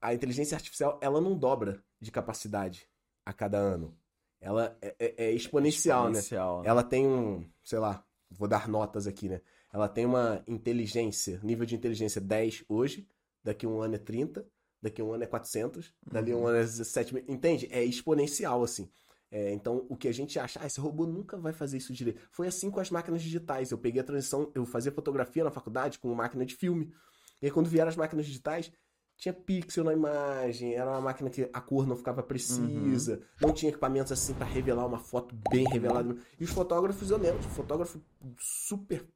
a 0.00 0.14
inteligência 0.14 0.56
artificial, 0.56 0.98
ela 1.02 1.20
não 1.20 1.36
dobra 1.36 1.82
de 2.00 2.10
capacidade 2.10 2.88
a 3.24 3.32
cada 3.32 3.58
ano. 3.58 3.96
Ela 4.40 4.76
é, 4.80 4.94
é, 4.98 5.24
é 5.26 5.32
exponencial, 5.32 6.04
né? 6.04 6.18
exponencial, 6.18 6.62
né? 6.62 6.68
Ela 6.68 6.82
tem 6.82 7.06
um, 7.06 7.46
sei 7.62 7.78
lá, 7.78 8.02
vou 8.30 8.48
dar 8.48 8.66
notas 8.66 9.06
aqui, 9.06 9.28
né? 9.28 9.42
Ela 9.72 9.88
tem 9.88 10.06
uma 10.06 10.42
inteligência, 10.46 11.38
nível 11.42 11.66
de 11.66 11.76
inteligência 11.76 12.20
10 12.20 12.64
hoje, 12.68 13.06
daqui 13.44 13.66
um 13.66 13.80
ano 13.80 13.96
é 13.96 13.98
30, 13.98 14.46
daqui 14.80 15.02
um 15.02 15.12
ano 15.12 15.24
é 15.24 15.26
400, 15.26 15.92
dali 16.10 16.34
um 16.34 16.38
uhum. 16.38 16.46
ano 16.46 16.58
é 16.58 16.62
17 16.62 17.14
mil. 17.14 17.24
Entende? 17.28 17.68
É 17.70 17.84
exponencial, 17.84 18.62
assim. 18.64 18.90
É, 19.30 19.52
então, 19.52 19.86
o 19.88 19.96
que 19.96 20.08
a 20.08 20.12
gente 20.12 20.38
acha, 20.38 20.58
ah, 20.60 20.66
esse 20.66 20.80
robô 20.80 21.06
nunca 21.06 21.36
vai 21.36 21.52
fazer 21.52 21.76
isso 21.76 21.92
direito. 21.92 22.20
Foi 22.32 22.48
assim 22.48 22.70
com 22.70 22.80
as 22.80 22.90
máquinas 22.90 23.22
digitais. 23.22 23.70
Eu 23.70 23.78
peguei 23.78 24.00
a 24.00 24.04
transição, 24.04 24.50
eu 24.54 24.66
fazia 24.66 24.90
fotografia 24.90 25.44
na 25.44 25.50
faculdade 25.50 25.98
com 25.98 26.12
máquina 26.14 26.44
de 26.44 26.56
filme. 26.56 26.92
E 27.40 27.46
aí, 27.46 27.52
quando 27.52 27.68
vieram 27.68 27.88
as 27.88 27.96
máquinas 27.96 28.26
digitais, 28.26 28.72
tinha 29.20 29.34
pixel 29.34 29.84
na 29.84 29.92
imagem, 29.92 30.74
era 30.74 30.90
uma 30.90 31.00
máquina 31.00 31.28
que 31.28 31.48
a 31.52 31.60
cor 31.60 31.86
não 31.86 31.94
ficava 31.94 32.22
precisa, 32.22 33.16
uhum. 33.16 33.48
não 33.48 33.52
tinha 33.52 33.68
equipamentos 33.68 34.10
assim 34.10 34.32
para 34.32 34.46
revelar 34.46 34.86
uma 34.86 34.98
foto 34.98 35.36
bem 35.50 35.68
revelada. 35.68 36.16
E 36.38 36.44
os 36.44 36.50
fotógrafos, 36.50 37.10
eu 37.10 37.18
lembro, 37.18 37.42
fotógrafo 37.42 38.00
super, 38.38 39.06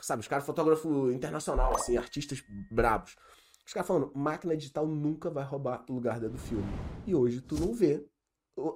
sabe, 0.00 0.20
os 0.20 0.26
caras 0.26 0.44
fotógrafo 0.44 1.12
internacional, 1.12 1.76
assim, 1.76 1.96
artistas 1.96 2.42
brabos. 2.72 3.16
Os 3.64 3.72
caras 3.72 3.86
falando, 3.86 4.10
máquina 4.16 4.56
digital 4.56 4.84
nunca 4.84 5.30
vai 5.30 5.44
roubar 5.44 5.84
o 5.88 5.92
lugar 5.92 6.18
do 6.18 6.38
filme. 6.38 6.66
E 7.06 7.14
hoje 7.14 7.40
tu 7.40 7.54
não 7.54 7.72
vê 7.72 8.04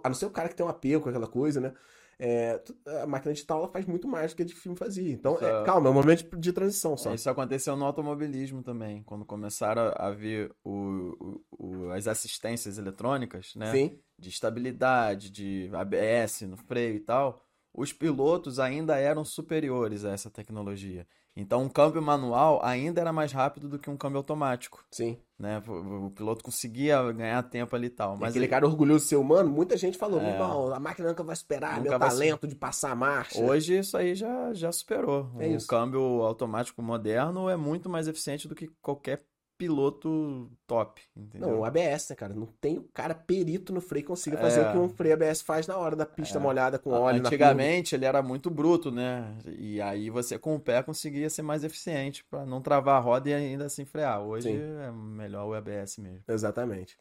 a 0.02 0.08
não 0.08 0.14
ser 0.14 0.26
o 0.26 0.30
cara 0.30 0.48
que 0.48 0.54
tem 0.54 0.64
um 0.64 0.68
apego 0.68 1.04
com 1.04 1.08
aquela 1.08 1.26
coisa, 1.26 1.60
né? 1.60 1.72
É, 2.18 2.62
a 3.02 3.06
máquina 3.06 3.34
digital 3.34 3.58
ela 3.58 3.68
faz 3.68 3.84
muito 3.84 4.08
mais 4.08 4.32
do 4.32 4.36
que 4.36 4.42
a 4.42 4.46
de 4.46 4.54
filme 4.54 4.76
fazia. 4.76 5.12
Então, 5.12 5.36
é, 5.38 5.64
calma, 5.64 5.88
é 5.88 5.90
um 5.90 5.94
momento 5.94 6.34
de 6.38 6.52
transição 6.52 6.96
só. 6.96 7.12
Isso 7.12 7.28
aconteceu 7.28 7.76
no 7.76 7.84
automobilismo 7.84 8.62
também, 8.62 9.02
quando 9.02 9.24
começaram 9.24 9.92
a 9.94 10.10
vir 10.10 10.50
o, 10.64 11.14
o, 11.20 11.44
o, 11.58 11.90
as 11.90 12.06
assistências 12.06 12.78
eletrônicas, 12.78 13.54
né? 13.54 13.70
Sim. 13.70 13.98
De 14.18 14.30
estabilidade, 14.30 15.30
de 15.30 15.70
ABS 15.74 16.42
no 16.42 16.56
freio 16.56 16.96
e 16.96 17.00
tal. 17.00 17.42
Os 17.74 17.92
pilotos 17.92 18.58
ainda 18.58 18.96
eram 18.96 19.22
superiores 19.22 20.06
a 20.06 20.12
essa 20.12 20.30
tecnologia. 20.30 21.06
Então, 21.36 21.62
um 21.62 21.68
câmbio 21.68 22.00
manual 22.00 22.60
ainda 22.64 22.98
era 23.00 23.12
mais 23.12 23.30
rápido 23.30 23.68
do 23.68 23.78
que 23.78 23.90
um 23.90 23.96
câmbio 23.96 24.16
automático. 24.16 24.82
Sim. 24.90 25.18
Né? 25.38 25.62
O, 25.68 26.10
piloto 26.10 26.42
conseguia 26.42 27.12
ganhar 27.12 27.42
tempo 27.42 27.76
ali 27.76 27.88
e 27.88 27.90
tal. 27.90 28.16
Mas 28.16 28.30
aquele 28.30 28.46
ele... 28.46 28.50
cara 28.50 28.66
orgulhoso 28.66 29.04
de 29.04 29.10
ser 29.10 29.16
humano, 29.16 29.50
muita 29.50 29.76
gente 29.76 29.98
falou: 29.98 30.18
é... 30.18 30.38
não, 30.38 30.72
a 30.72 30.80
máquina 30.80 31.08
nunca 31.08 31.22
vai 31.22 31.34
esperar 31.34 31.76
nunca 31.76 31.90
meu 31.90 31.98
vai 31.98 32.08
talento 32.08 32.40
ser... 32.40 32.46
de 32.46 32.54
passar 32.54 32.92
a 32.92 32.96
marcha. 32.96 33.38
Hoje 33.38 33.78
isso 33.78 33.98
aí 33.98 34.14
já, 34.14 34.54
já 34.54 34.72
superou. 34.72 35.30
É 35.38 35.48
o 35.48 35.56
isso. 35.56 35.66
câmbio 35.66 36.00
automático 36.22 36.82
moderno 36.82 37.50
é 37.50 37.56
muito 37.56 37.90
mais 37.90 38.08
eficiente 38.08 38.48
do 38.48 38.54
que 38.54 38.68
qualquer 38.80 39.22
piloto 39.58 40.50
top, 40.66 41.00
entendeu? 41.16 41.48
Não, 41.48 41.60
o 41.60 41.64
ABS, 41.64 42.10
né, 42.10 42.16
cara? 42.16 42.34
Não 42.34 42.46
tem 42.46 42.78
o 42.78 42.82
cara 42.92 43.14
perito 43.14 43.72
no 43.72 43.80
freio 43.80 44.04
que 44.04 44.08
consiga 44.08 44.36
fazer 44.36 44.60
é... 44.60 44.68
o 44.68 44.72
que 44.72 44.78
um 44.78 44.88
freio 44.88 45.14
ABS 45.14 45.40
faz 45.40 45.66
na 45.66 45.76
hora 45.76 45.96
da 45.96 46.04
pista 46.04 46.38
é... 46.38 46.40
molhada 46.40 46.78
com 46.78 46.90
óleo 46.90 47.20
Antigamente 47.20 47.94
ele 47.94 48.04
era 48.04 48.22
muito 48.22 48.50
bruto, 48.50 48.90
né? 48.90 49.36
E 49.46 49.80
aí 49.80 50.10
você 50.10 50.38
com 50.38 50.54
o 50.54 50.60
pé 50.60 50.82
conseguia 50.82 51.30
ser 51.30 51.42
mais 51.42 51.64
eficiente 51.64 52.24
para 52.24 52.44
não 52.44 52.60
travar 52.60 52.96
a 52.96 53.00
roda 53.00 53.30
e 53.30 53.34
ainda 53.34 53.66
assim 53.66 53.84
frear. 53.84 54.20
Hoje 54.22 54.50
Sim. 54.50 54.58
é 54.58 54.92
melhor 54.92 55.46
o 55.46 55.54
ABS 55.54 55.98
mesmo. 55.98 56.22
Exatamente. 56.28 56.96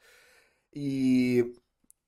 E... 0.74 1.54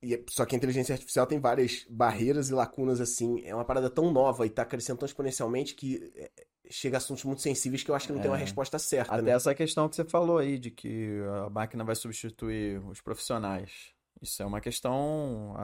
e 0.01 0.13
é, 0.15 0.23
só 0.29 0.45
que 0.45 0.55
a 0.55 0.57
inteligência 0.57 0.93
artificial 0.93 1.27
tem 1.27 1.39
várias 1.39 1.85
barreiras 1.89 2.49
e 2.49 2.53
lacunas 2.53 3.01
assim. 3.01 3.41
É 3.45 3.53
uma 3.53 3.65
parada 3.65 3.89
tão 3.89 4.11
nova 4.11 4.45
e 4.45 4.49
tá 4.49 4.63
crescendo 4.63 4.99
tão 4.99 5.05
exponencialmente 5.05 5.75
que 5.75 6.11
é, 6.15 6.31
chega 6.69 6.97
a 6.97 6.99
assuntos 6.99 7.23
muito 7.23 7.41
sensíveis 7.41 7.83
que 7.83 7.91
eu 7.91 7.95
acho 7.95 8.07
que 8.07 8.13
não 8.13 8.19
é. 8.19 8.21
tem 8.21 8.31
uma 8.31 8.37
é. 8.37 8.41
resposta 8.41 8.77
certa. 8.79 9.13
Até 9.13 9.23
né? 9.23 9.31
essa 9.31 9.53
questão 9.55 9.87
que 9.87 9.95
você 9.95 10.03
falou 10.03 10.37
aí, 10.37 10.57
de 10.57 10.71
que 10.71 11.19
a 11.45 11.49
máquina 11.49 11.83
vai 11.83 11.95
substituir 11.95 12.79
os 12.85 13.01
profissionais. 13.01 13.91
Isso 14.21 14.41
é 14.41 14.45
uma 14.45 14.61
questão 14.61 15.55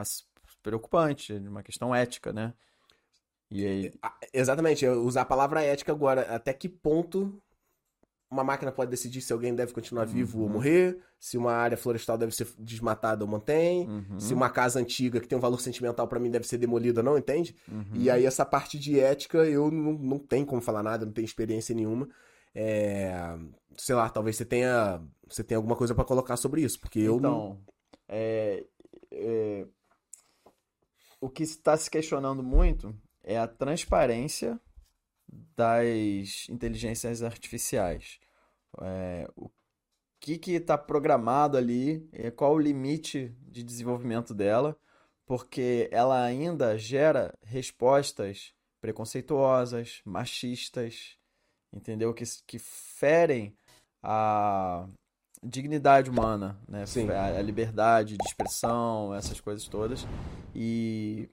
preocupante, 0.62 1.32
uma 1.32 1.62
questão 1.62 1.94
ética, 1.94 2.32
né? 2.32 2.54
E 3.50 3.66
aí... 3.66 3.92
Exatamente, 4.32 4.86
usar 4.86 5.22
a 5.22 5.26
palavra 5.26 5.62
ética 5.62 5.92
agora. 5.92 6.22
Até 6.34 6.52
que 6.52 6.68
ponto 6.68 7.40
uma 8.30 8.42
máquina 8.42 8.72
pode 8.72 8.90
decidir 8.90 9.20
se 9.20 9.32
alguém 9.32 9.54
deve 9.54 9.72
continuar 9.72 10.04
vivo 10.06 10.38
Uhum. 10.38 10.44
ou 10.44 10.50
morrer, 10.50 10.98
se 11.20 11.36
uma 11.38 11.52
área 11.52 11.76
florestal 11.76 12.18
deve 12.18 12.34
ser 12.34 12.48
desmatada 12.58 13.24
ou 13.24 13.30
mantém, 13.30 13.88
Uhum. 13.88 14.18
se 14.18 14.34
uma 14.34 14.50
casa 14.50 14.80
antiga 14.80 15.20
que 15.20 15.28
tem 15.28 15.38
um 15.38 15.40
valor 15.40 15.60
sentimental 15.60 16.08
pra 16.08 16.18
mim 16.18 16.30
deve 16.30 16.46
ser 16.46 16.58
demolida 16.58 17.00
ou 17.00 17.04
não, 17.04 17.16
entende? 17.18 17.54
Uhum. 17.70 17.84
E 17.94 18.10
aí 18.10 18.26
essa 18.26 18.44
parte 18.44 18.78
de 18.78 18.98
ética 18.98 19.38
eu 19.38 19.70
não, 19.70 19.92
não 19.92 20.18
tenho 20.18 20.46
como 20.46 20.60
falar 20.60 20.82
nada, 20.82 21.06
não 21.06 21.12
tenho 21.12 21.24
experiência 21.26 21.74
nenhuma. 21.74 22.08
É, 22.54 23.36
sei 23.76 23.94
lá, 23.94 24.08
talvez 24.08 24.36
você 24.36 24.44
tenha, 24.44 25.00
você 25.28 25.42
tenha 25.44 25.58
alguma 25.58 25.76
coisa 25.76 25.94
pra 25.94 26.04
colocar 26.04 26.36
sobre 26.36 26.62
isso, 26.62 26.80
porque 26.80 26.98
eu 27.00 27.20
não... 27.20 27.28
Então, 27.36 27.58
é, 28.08 28.64
é, 29.12 29.66
o 31.20 31.28
que 31.28 31.42
está 31.42 31.76
se 31.76 31.90
questionando 31.90 32.42
muito 32.42 32.94
é 33.22 33.38
a 33.38 33.46
transparência 33.48 34.60
das 35.56 36.46
inteligências 36.48 37.22
artificiais. 37.22 38.18
É, 38.80 39.28
o 39.36 39.50
que 40.20 40.52
está 40.52 40.78
programado 40.78 41.56
ali, 41.56 42.08
é, 42.12 42.30
qual 42.30 42.54
o 42.54 42.58
limite 42.58 43.36
de 43.46 43.62
desenvolvimento 43.62 44.32
dela, 44.32 44.76
porque 45.26 45.88
ela 45.92 46.22
ainda 46.22 46.78
gera 46.78 47.36
respostas 47.42 48.54
preconceituosas, 48.80 50.00
machistas, 50.04 51.16
entendeu? 51.72 52.12
Que, 52.14 52.24
que 52.46 52.58
ferem 52.58 53.56
a 54.02 54.86
dignidade 55.42 56.10
humana, 56.10 56.58
né? 56.68 56.86
Sim. 56.86 57.08
A, 57.10 57.38
a 57.38 57.42
liberdade 57.42 58.16
de 58.16 58.26
expressão, 58.26 59.14
essas 59.14 59.40
coisas 59.40 59.68
todas. 59.68 60.06
E, 60.54 61.28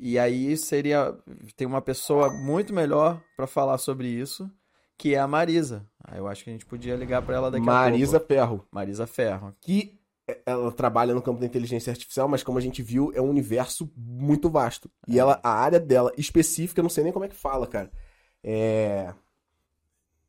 e 0.00 0.18
aí 0.18 0.56
seria 0.56 1.14
tem 1.56 1.66
uma 1.66 1.82
pessoa 1.82 2.30
muito 2.32 2.72
melhor 2.72 3.22
para 3.36 3.46
falar 3.46 3.78
sobre 3.78 4.08
isso, 4.08 4.50
que 4.96 5.14
é 5.14 5.18
a 5.18 5.26
Marisa. 5.28 5.86
Aí 6.02 6.18
eu 6.18 6.26
acho 6.26 6.42
que 6.44 6.50
a 6.50 6.52
gente 6.52 6.66
podia 6.66 6.96
ligar 6.96 7.22
para 7.22 7.36
ela 7.36 7.50
daqui 7.50 7.64
Marisa 7.64 8.16
a 8.16 8.20
pouco. 8.20 8.32
Ferro, 8.34 8.66
Marisa 8.70 9.06
Ferro. 9.06 9.54
que 9.60 9.98
ela 10.46 10.70
trabalha 10.72 11.12
no 11.12 11.20
campo 11.20 11.40
da 11.40 11.46
inteligência 11.46 11.90
artificial, 11.90 12.28
mas 12.28 12.42
como 12.42 12.56
a 12.56 12.60
gente 12.60 12.82
viu, 12.82 13.12
é 13.14 13.20
um 13.20 13.28
universo 13.28 13.90
muito 13.96 14.48
vasto. 14.48 14.88
E 15.08 15.16
É. 15.16 15.20
ela, 15.20 15.40
a 15.42 15.50
área 15.50 15.80
dela 15.80 16.12
específica, 16.16 16.80
eu 16.80 16.84
não 16.84 16.90
sei 16.90 17.02
nem 17.04 17.12
como 17.12 17.24
é 17.24 17.28
que 17.28 17.34
fala, 17.36 17.66
cara. 17.66 17.90
É. 18.42 19.12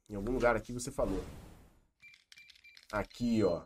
Em 0.10 0.16
algum 0.16 0.32
lugar 0.34 0.56
aqui 0.56 0.74
você 0.74 0.92
falou. 0.92 1.24
Aqui, 2.92 3.44
ó. 3.44 3.62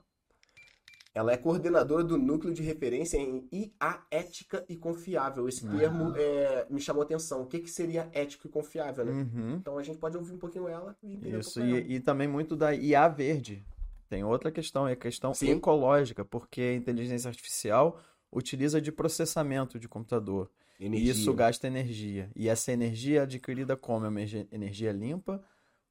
Ela 1.15 1.32
é 1.32 1.38
coordenadora 1.38 2.04
do 2.04 2.17
núcleo 2.17 2.54
de 2.54 2.62
referência 2.62 3.17
em 3.17 3.47
IA 3.49 4.06
ética 4.12 4.65
e 4.67 4.75
confiável. 4.75 5.47
Esse 5.47 5.65
termo 5.65 6.13
é, 6.17 6.67
me 6.69 6.82
chamou 6.82 7.01
atenção. 7.01 7.43
O 7.43 7.45
que, 7.45 7.60
que 7.60 7.71
seria 7.71 8.10
ético 8.12 8.47
e 8.47 8.49
confiável, 8.49 9.06
né? 9.06 9.13
Uhum. 9.13 9.56
Então 9.56 9.78
a 9.78 9.84
gente 9.84 9.97
pode 9.97 10.17
ouvir 10.17 10.34
um 10.34 10.38
pouquinho 10.38 10.67
ela 10.67 10.93
e 11.01 11.13
entender 11.13 11.39
Isso, 11.39 11.62
um 11.62 11.65
e, 11.65 11.95
e 11.95 11.99
também 12.01 12.28
muito 12.28 12.54
da 12.54 12.75
IA 12.75 13.08
verde. 13.08 13.65
Tem 14.10 14.25
outra 14.25 14.51
questão, 14.51 14.86
é 14.86 14.91
a 14.91 14.97
questão 14.97 15.34
Sim. 15.34 15.51
ecológica, 15.51 16.25
porque 16.25 16.60
a 16.62 16.75
inteligência 16.75 17.30
artificial 17.30 17.97
utiliza 18.30 18.82
de 18.82 18.91
processamento 18.91 19.80
de 19.80 19.88
computador. 19.88 20.51
E 20.78 20.86
Energia. 20.86 21.13
isso 21.13 21.34
gasta 21.34 21.65
energia. 21.65 22.30
E 22.36 22.49
essa 22.49 22.73
energia 22.73 23.19
é 23.19 23.23
adquirida 23.23 23.78
como? 23.78 24.06
É 24.06 24.10
uma 24.10 24.19
energia 24.51 24.91
limpa 24.91 25.41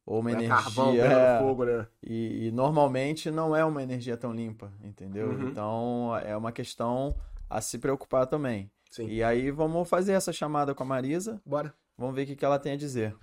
ou 0.07 0.21
uma 0.21 0.31
É 0.31 0.33
energia... 0.35 0.55
carvão, 0.57 0.95
é, 0.95 1.39
fogo, 1.39 1.65
né? 1.65 1.87
E, 2.03 2.47
e 2.47 2.51
normalmente 2.51 3.31
não 3.31 3.55
é 3.57 3.65
uma 3.65 3.83
energia 3.83 4.17
tão 4.17 4.33
limpa, 4.33 4.73
entendeu? 4.83 5.29
Uhum. 5.29 5.49
Então 5.49 6.17
é 6.25 6.37
uma 6.37 6.53
questão 6.53 7.15
a 7.49 7.61
se 7.61 7.79
preocupar 7.79 8.27
também. 8.27 8.71
Sim. 8.91 9.09
E 9.09 9.23
aí 9.23 9.51
vamos 9.51 9.89
fazer 9.89 10.13
essa 10.13 10.33
chamada 10.33 10.75
com 10.75 10.83
a 10.83 10.87
Marisa, 10.87 11.41
Bora. 11.45 11.75
vamos 11.97 12.15
ver 12.15 12.23
o 12.23 12.27
que 12.27 12.37
que 12.37 12.45
ela 12.45 12.59
tem 12.59 12.73
a 12.73 12.77
dizer. 12.77 13.15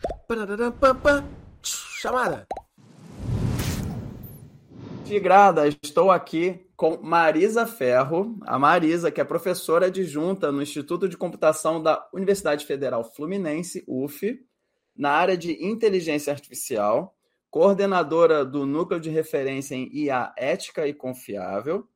Chamada. 1.63 2.47
Tigrada, 5.05 5.67
estou 5.67 6.09
aqui 6.09 6.65
com 6.75 6.97
Marisa 7.01 7.67
Ferro, 7.67 8.37
a 8.41 8.57
Marisa, 8.57 9.11
que 9.11 9.19
é 9.19 9.23
professora 9.23 9.87
adjunta 9.87 10.51
no 10.51 10.61
Instituto 10.61 11.07
de 11.07 11.17
Computação 11.17 11.81
da 11.81 12.07
Universidade 12.13 12.65
Federal 12.65 13.03
Fluminense, 13.03 13.83
UF, 13.87 14.39
na 15.01 15.09
área 15.09 15.35
de 15.35 15.65
inteligência 15.65 16.31
artificial, 16.31 17.17
coordenadora 17.49 18.45
do 18.45 18.67
Núcleo 18.67 18.99
de 18.99 19.09
Referência 19.09 19.73
em 19.73 19.89
IA 19.91 20.31
Ética 20.37 20.87
e 20.87 20.93
Confiável, 20.93 21.89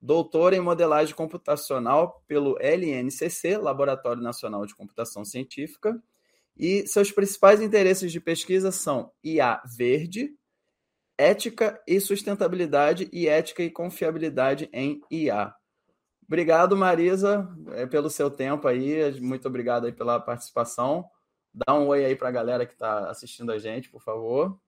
doutora 0.00 0.56
em 0.56 0.60
modelagem 0.60 1.14
computacional 1.14 2.20
pelo 2.26 2.58
LNCC, 2.60 3.56
Laboratório 3.58 4.20
Nacional 4.20 4.66
de 4.66 4.74
Computação 4.74 5.24
Científica, 5.24 6.02
e 6.56 6.84
seus 6.88 7.12
principais 7.12 7.62
interesses 7.62 8.10
de 8.10 8.20
pesquisa 8.20 8.72
são 8.72 9.12
IA 9.22 9.62
verde, 9.78 10.34
ética 11.16 11.80
e 11.86 12.00
sustentabilidade 12.00 13.08
e 13.12 13.28
ética 13.28 13.62
e 13.62 13.70
confiabilidade 13.70 14.68
em 14.72 15.00
IA. 15.08 15.54
Obrigado, 16.26 16.76
Marisa, 16.76 17.48
eh, 17.68 17.86
pelo 17.86 18.10
seu 18.10 18.28
tempo 18.28 18.66
aí. 18.66 19.20
Muito 19.20 19.46
obrigado 19.46 19.86
aí 19.86 19.92
pela 19.92 20.18
participação. 20.18 21.08
Dá 21.54 21.74
um 21.74 21.88
oi 21.88 22.04
aí 22.04 22.16
para 22.16 22.28
a 22.28 22.32
galera 22.32 22.64
que 22.64 22.72
está 22.72 23.10
assistindo 23.10 23.52
a 23.52 23.58
gente, 23.58 23.90
por 23.90 24.02
favor. 24.02 24.58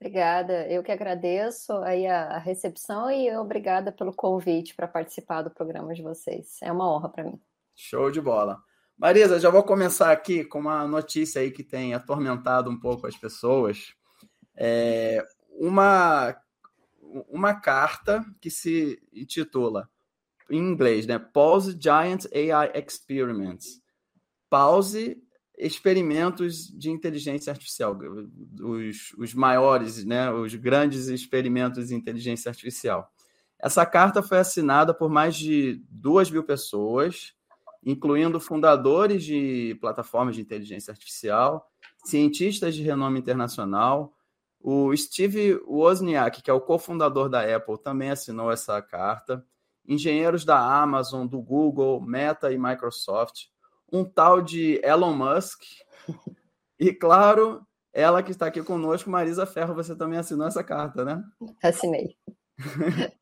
Obrigada, 0.00 0.68
eu 0.68 0.82
que 0.82 0.92
agradeço 0.92 1.72
aí 1.78 2.06
a, 2.06 2.38
recepção 2.38 3.10
e 3.10 3.34
obrigada 3.36 3.90
pelo 3.90 4.14
convite 4.14 4.74
para 4.74 4.86
participar 4.86 5.42
do 5.42 5.50
programa 5.50 5.92
de 5.92 6.02
vocês. 6.02 6.58
É 6.62 6.70
uma 6.70 6.88
honra 6.88 7.08
para 7.08 7.24
mim. 7.24 7.40
Show 7.74 8.10
de 8.10 8.20
bola. 8.20 8.62
Marisa, 8.96 9.40
já 9.40 9.50
vou 9.50 9.62
começar 9.62 10.12
aqui 10.12 10.44
com 10.44 10.60
uma 10.60 10.86
notícia 10.86 11.40
aí 11.40 11.50
que 11.50 11.64
tem 11.64 11.94
atormentado 11.94 12.70
um 12.70 12.78
pouco 12.78 13.08
as 13.08 13.16
pessoas. 13.16 13.92
É 14.56 15.26
uma, 15.50 16.36
uma 17.28 17.54
carta 17.54 18.24
que 18.40 18.50
se 18.50 19.02
intitula, 19.12 19.88
em 20.48 20.58
inglês, 20.58 21.06
né? 21.06 21.18
Pause 21.18 21.76
Giant 21.80 22.26
AI 22.32 22.72
Experiments. 22.74 23.80
Pause 24.48 25.20
experimentos 25.58 26.68
de 26.68 26.90
inteligência 26.90 27.50
artificial, 27.50 27.98
os, 28.60 29.12
os 29.18 29.34
maiores, 29.34 30.04
né, 30.04 30.30
os 30.30 30.54
grandes 30.54 31.08
experimentos 31.08 31.88
de 31.88 31.94
inteligência 31.94 32.48
artificial. 32.48 33.10
Essa 33.58 33.84
carta 33.84 34.22
foi 34.22 34.38
assinada 34.38 34.94
por 34.94 35.10
mais 35.10 35.34
de 35.34 35.82
duas 35.90 36.30
mil 36.30 36.44
pessoas, 36.44 37.34
incluindo 37.84 38.38
fundadores 38.38 39.24
de 39.24 39.76
plataformas 39.80 40.36
de 40.36 40.42
inteligência 40.42 40.92
artificial, 40.92 41.68
cientistas 42.04 42.74
de 42.74 42.82
renome 42.82 43.18
internacional. 43.18 44.14
O 44.60 44.96
Steve 44.96 45.60
Wozniak, 45.66 46.40
que 46.40 46.50
é 46.50 46.54
o 46.54 46.60
cofundador 46.60 47.28
da 47.28 47.56
Apple, 47.56 47.78
também 47.82 48.10
assinou 48.10 48.52
essa 48.52 48.80
carta. 48.80 49.44
Engenheiros 49.86 50.44
da 50.44 50.58
Amazon, 50.58 51.26
do 51.26 51.40
Google, 51.40 52.00
Meta 52.00 52.52
e 52.52 52.58
Microsoft 52.58 53.46
um 53.92 54.04
tal 54.04 54.42
de 54.42 54.80
Elon 54.84 55.14
Musk. 55.14 55.62
E, 56.78 56.92
claro, 56.92 57.66
ela 57.92 58.22
que 58.22 58.30
está 58.30 58.46
aqui 58.46 58.62
conosco, 58.62 59.10
Marisa 59.10 59.46
Ferro, 59.46 59.74
você 59.74 59.96
também 59.96 60.18
assinou 60.18 60.46
essa 60.46 60.62
carta, 60.62 61.04
né? 61.04 61.22
Assinei. 61.62 62.16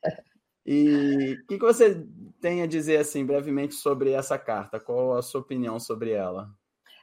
e 0.66 1.38
o 1.42 1.46
que, 1.46 1.58
que 1.58 1.64
você 1.64 2.06
tem 2.40 2.62
a 2.62 2.66
dizer, 2.66 2.98
assim, 2.98 3.24
brevemente 3.24 3.74
sobre 3.74 4.12
essa 4.12 4.38
carta? 4.38 4.78
Qual 4.78 5.16
a 5.16 5.22
sua 5.22 5.40
opinião 5.40 5.80
sobre 5.80 6.10
ela? 6.12 6.50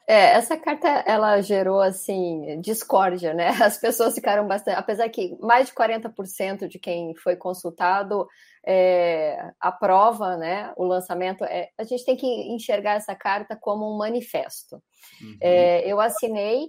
É, 0.06 0.34
essa 0.34 0.58
carta, 0.58 0.88
ela 1.08 1.40
gerou, 1.42 1.82
assim, 1.82 2.60
discórdia, 2.62 3.34
né? 3.34 3.50
As 3.64 3.78
pessoas 3.78 4.14
ficaram 4.14 4.48
bastante... 4.48 4.78
Apesar 4.78 5.10
que 5.10 5.38
mais 5.42 5.68
de 5.68 5.74
40% 5.74 6.68
de 6.68 6.78
quem 6.78 7.16
foi 7.16 7.36
consultado 7.36 8.28
é, 8.66 9.52
aprova, 9.60 10.38
né, 10.38 10.74
o 10.78 10.84
lançamento. 10.84 11.44
É, 11.44 11.70
a 11.78 11.84
gente 11.84 12.06
tem 12.06 12.16
que 12.16 12.28
enxergar 12.28 12.94
essa 12.94 13.16
carta 13.16 13.58
como 13.60 13.94
um 13.94 13.98
manifesto. 13.98 14.76
Uhum. 15.22 15.38
É, 15.42 15.88
eu 15.88 16.00
assinei 16.00 16.68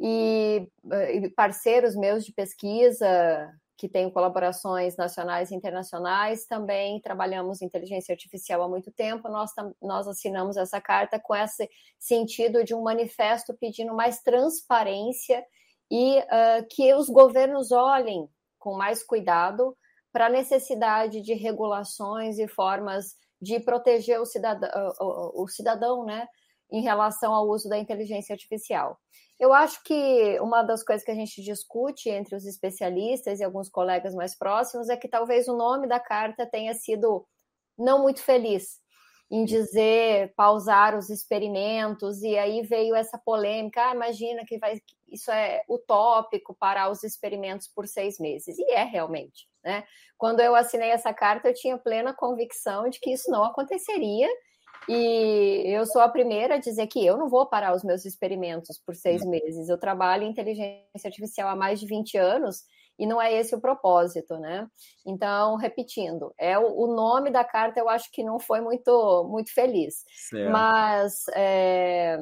e, 0.00 0.66
e 1.12 1.28
parceiros 1.30 1.94
meus 1.94 2.24
de 2.24 2.32
pesquisa 2.32 3.50
que 3.76 3.88
têm 3.88 4.10
colaborações 4.10 4.96
nacionais 4.96 5.50
e 5.50 5.54
internacionais, 5.54 6.46
também 6.46 7.00
trabalhamos 7.00 7.60
inteligência 7.60 8.12
artificial 8.12 8.62
há 8.62 8.68
muito 8.68 8.90
tempo, 8.92 9.28
nós, 9.28 9.50
nós 9.82 10.06
assinamos 10.06 10.56
essa 10.56 10.80
carta 10.80 11.18
com 11.18 11.34
esse 11.34 11.68
sentido 11.98 12.62
de 12.64 12.74
um 12.74 12.82
manifesto 12.82 13.52
pedindo 13.58 13.92
mais 13.92 14.20
transparência 14.20 15.44
e 15.90 16.18
uh, 16.18 16.66
que 16.70 16.94
os 16.94 17.08
governos 17.08 17.72
olhem 17.72 18.28
com 18.58 18.76
mais 18.76 19.02
cuidado 19.02 19.76
para 20.14 20.26
a 20.26 20.30
necessidade 20.30 21.20
de 21.20 21.34
regulações 21.34 22.38
e 22.38 22.46
formas 22.46 23.16
de 23.42 23.58
proteger 23.58 24.20
o 24.20 24.24
cidadão, 24.24 24.70
o, 25.00 25.42
o 25.42 25.48
cidadão 25.48 26.04
né, 26.04 26.28
em 26.70 26.82
relação 26.82 27.34
ao 27.34 27.48
uso 27.48 27.68
da 27.68 27.76
inteligência 27.76 28.32
artificial. 28.32 28.96
Eu 29.40 29.52
acho 29.52 29.82
que 29.82 30.38
uma 30.40 30.62
das 30.62 30.84
coisas 30.84 31.04
que 31.04 31.10
a 31.10 31.16
gente 31.16 31.42
discute 31.42 32.08
entre 32.08 32.36
os 32.36 32.46
especialistas 32.46 33.40
e 33.40 33.44
alguns 33.44 33.68
colegas 33.68 34.14
mais 34.14 34.38
próximos 34.38 34.88
é 34.88 34.96
que 34.96 35.08
talvez 35.08 35.48
o 35.48 35.56
nome 35.56 35.88
da 35.88 35.98
carta 35.98 36.46
tenha 36.46 36.74
sido 36.74 37.26
não 37.76 38.00
muito 38.00 38.22
feliz. 38.22 38.80
em 39.30 39.44
dizer 39.44 40.32
pausar 40.36 40.96
os 40.96 41.10
experimentos, 41.10 42.22
e 42.22 42.38
aí 42.38 42.62
veio 42.62 42.94
essa 42.94 43.18
polêmica, 43.18 43.90
ah, 43.90 43.94
imagina 43.94 44.44
que 44.46 44.58
vai, 44.58 44.80
isso 45.08 45.30
é 45.30 45.64
utópico 45.68 46.54
parar 46.54 46.90
os 46.90 47.02
experimentos 47.02 47.66
por 47.66 47.88
seis 47.88 48.18
meses, 48.20 48.56
e 48.58 48.70
é 48.70 48.84
realmente, 48.84 49.48
né? 49.64 49.84
Quando 50.18 50.40
eu 50.40 50.54
assinei 50.54 50.90
essa 50.90 51.12
carta, 51.12 51.48
eu 51.48 51.54
tinha 51.54 51.78
plena 51.78 52.14
convicção 52.14 52.88
de 52.88 53.00
que 53.00 53.12
isso 53.12 53.30
não 53.30 53.44
aconteceria, 53.44 54.28
e 54.88 55.62
eu 55.66 55.86
sou 55.86 56.02
a 56.02 56.08
primeira 56.08 56.56
a 56.56 56.58
dizer 56.58 56.86
que 56.88 57.04
eu 57.04 57.16
não 57.16 57.28
vou 57.28 57.46
parar 57.46 57.74
os 57.74 57.82
meus 57.82 58.04
experimentos 58.04 58.78
por 58.78 58.94
seis 58.94 59.24
meses. 59.24 59.68
Eu 59.68 59.78
trabalho 59.78 60.24
em 60.24 60.30
inteligência 60.30 61.06
artificial 61.06 61.48
há 61.48 61.56
mais 61.56 61.80
de 61.80 61.86
20 61.86 62.18
anos 62.18 62.64
e 62.98 63.06
não 63.06 63.20
é 63.20 63.32
esse 63.32 63.54
o 63.54 63.60
propósito, 63.60 64.38
né? 64.38 64.68
Então, 65.06 65.56
repetindo, 65.56 66.32
é 66.38 66.58
o, 66.58 66.66
o 66.82 66.94
nome 66.94 67.30
da 67.30 67.42
carta 67.42 67.80
eu 67.80 67.88
acho 67.88 68.10
que 68.12 68.22
não 68.22 68.38
foi 68.38 68.60
muito, 68.60 69.26
muito 69.28 69.52
feliz. 69.52 70.04
Certo. 70.28 70.52
Mas 70.52 71.24
é, 71.34 72.18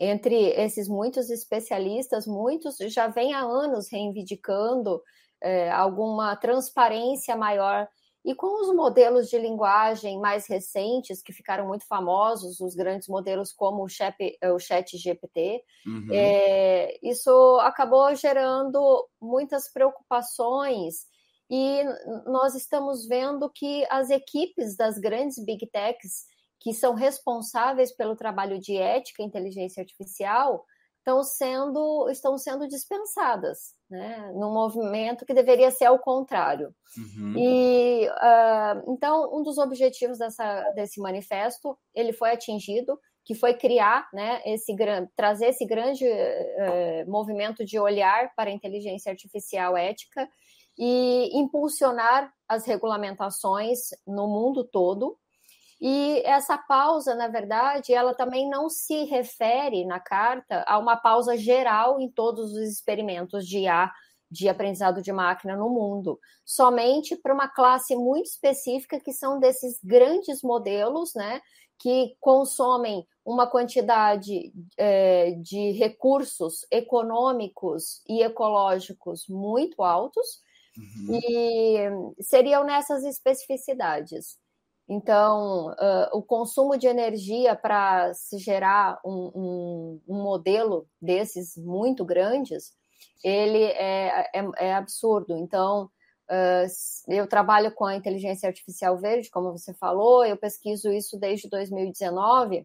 entre 0.00 0.34
esses 0.34 0.88
muitos 0.88 1.30
especialistas, 1.30 2.26
muitos 2.26 2.76
já 2.88 3.06
vêm 3.06 3.34
há 3.34 3.40
anos 3.40 3.88
reivindicando 3.90 5.02
é, 5.42 5.70
alguma 5.70 6.36
transparência 6.36 7.36
maior 7.36 7.88
e 8.26 8.34
com 8.34 8.60
os 8.60 8.74
modelos 8.74 9.28
de 9.30 9.38
linguagem 9.38 10.18
mais 10.18 10.48
recentes, 10.48 11.22
que 11.22 11.32
ficaram 11.32 11.68
muito 11.68 11.86
famosos, 11.86 12.58
os 12.58 12.74
grandes 12.74 13.06
modelos 13.06 13.52
como 13.52 13.84
o 13.84 13.88
Chat, 13.88 14.16
o 14.52 14.58
chat 14.58 14.98
GPT, 14.98 15.62
uhum. 15.86 16.08
é, 16.10 16.98
isso 17.00 17.30
acabou 17.60 18.12
gerando 18.16 19.08
muitas 19.22 19.72
preocupações. 19.72 21.06
E 21.48 21.84
nós 22.26 22.56
estamos 22.56 23.06
vendo 23.06 23.48
que 23.48 23.86
as 23.88 24.10
equipes 24.10 24.76
das 24.76 24.98
grandes 24.98 25.38
big 25.44 25.64
techs, 25.68 26.24
que 26.58 26.74
são 26.74 26.94
responsáveis 26.94 27.94
pelo 27.94 28.16
trabalho 28.16 28.58
de 28.58 28.76
ética 28.76 29.22
e 29.22 29.26
inteligência 29.26 29.80
artificial, 29.80 30.64
estão 31.06 31.22
sendo, 31.22 32.10
estão 32.10 32.36
sendo 32.36 32.66
dispensadas, 32.66 33.72
né? 33.88 34.32
Num 34.34 34.52
movimento 34.52 35.24
que 35.24 35.32
deveria 35.32 35.70
ser 35.70 35.84
ao 35.84 36.00
contrário. 36.00 36.74
Uhum. 36.98 37.34
E 37.36 38.08
uh, 38.08 38.92
então 38.92 39.30
um 39.32 39.42
dos 39.44 39.56
objetivos 39.56 40.18
dessa, 40.18 40.62
desse 40.72 41.00
manifesto 41.00 41.78
ele 41.94 42.12
foi 42.12 42.32
atingido, 42.32 42.98
que 43.24 43.34
foi 43.34 43.54
criar, 43.54 44.08
né, 44.12 44.40
esse 44.44 44.72
grande, 44.74 45.10
trazer 45.16 45.46
esse 45.46 45.64
grande 45.64 46.04
uh, 46.04 47.10
movimento 47.10 47.64
de 47.64 47.78
olhar 47.78 48.32
para 48.34 48.50
a 48.50 48.52
inteligência 48.52 49.10
artificial 49.10 49.76
ética 49.76 50.28
e 50.76 51.30
impulsionar 51.38 52.32
as 52.48 52.66
regulamentações 52.66 53.90
no 54.06 54.26
mundo 54.26 54.64
todo 54.64 55.16
e 55.80 56.22
essa 56.24 56.56
pausa, 56.56 57.14
na 57.14 57.28
verdade, 57.28 57.92
ela 57.92 58.14
também 58.14 58.48
não 58.48 58.68
se 58.68 59.04
refere 59.04 59.84
na 59.84 60.00
carta 60.00 60.64
a 60.66 60.78
uma 60.78 60.96
pausa 60.96 61.36
geral 61.36 62.00
em 62.00 62.10
todos 62.10 62.52
os 62.52 62.68
experimentos 62.68 63.46
de 63.46 63.58
IA 63.60 63.92
de 64.30 64.48
aprendizado 64.48 65.02
de 65.02 65.12
máquina 65.12 65.56
no 65.56 65.68
mundo, 65.68 66.18
somente 66.44 67.14
para 67.16 67.32
uma 67.32 67.48
classe 67.48 67.94
muito 67.94 68.26
específica 68.26 68.98
que 68.98 69.12
são 69.12 69.38
desses 69.38 69.78
grandes 69.82 70.42
modelos, 70.42 71.14
né, 71.14 71.40
que 71.78 72.16
consomem 72.20 73.06
uma 73.24 73.46
quantidade 73.46 74.52
é, 74.76 75.32
de 75.42 75.72
recursos 75.72 76.66
econômicos 76.70 78.02
e 78.08 78.22
ecológicos 78.22 79.26
muito 79.28 79.82
altos, 79.82 80.40
uhum. 80.76 81.20
e 81.22 82.22
seriam 82.22 82.64
nessas 82.64 83.04
especificidades. 83.04 84.38
Então, 84.88 85.72
uh, 85.72 86.16
o 86.16 86.22
consumo 86.22 86.76
de 86.76 86.86
energia 86.86 87.56
para 87.56 88.14
se 88.14 88.38
gerar 88.38 89.00
um, 89.04 89.32
um, 89.34 90.00
um, 90.08 90.22
modelo 90.22 90.88
desses 91.02 91.56
muito 91.56 92.04
grandes, 92.04 92.72
ele 93.22 93.64
é, 93.64 94.30
é, 94.32 94.48
é 94.58 94.74
absurdo. 94.74 95.36
Então, 95.36 95.90
uh, 96.30 97.12
eu 97.12 97.26
trabalho 97.28 97.72
com 97.72 97.84
a 97.84 97.96
inteligência 97.96 98.48
artificial 98.48 98.96
verde, 98.96 99.28
como 99.28 99.50
você 99.50 99.74
falou, 99.74 100.24
eu 100.24 100.36
pesquiso 100.36 100.92
isso 100.92 101.18
desde 101.18 101.48
2019. 101.48 102.64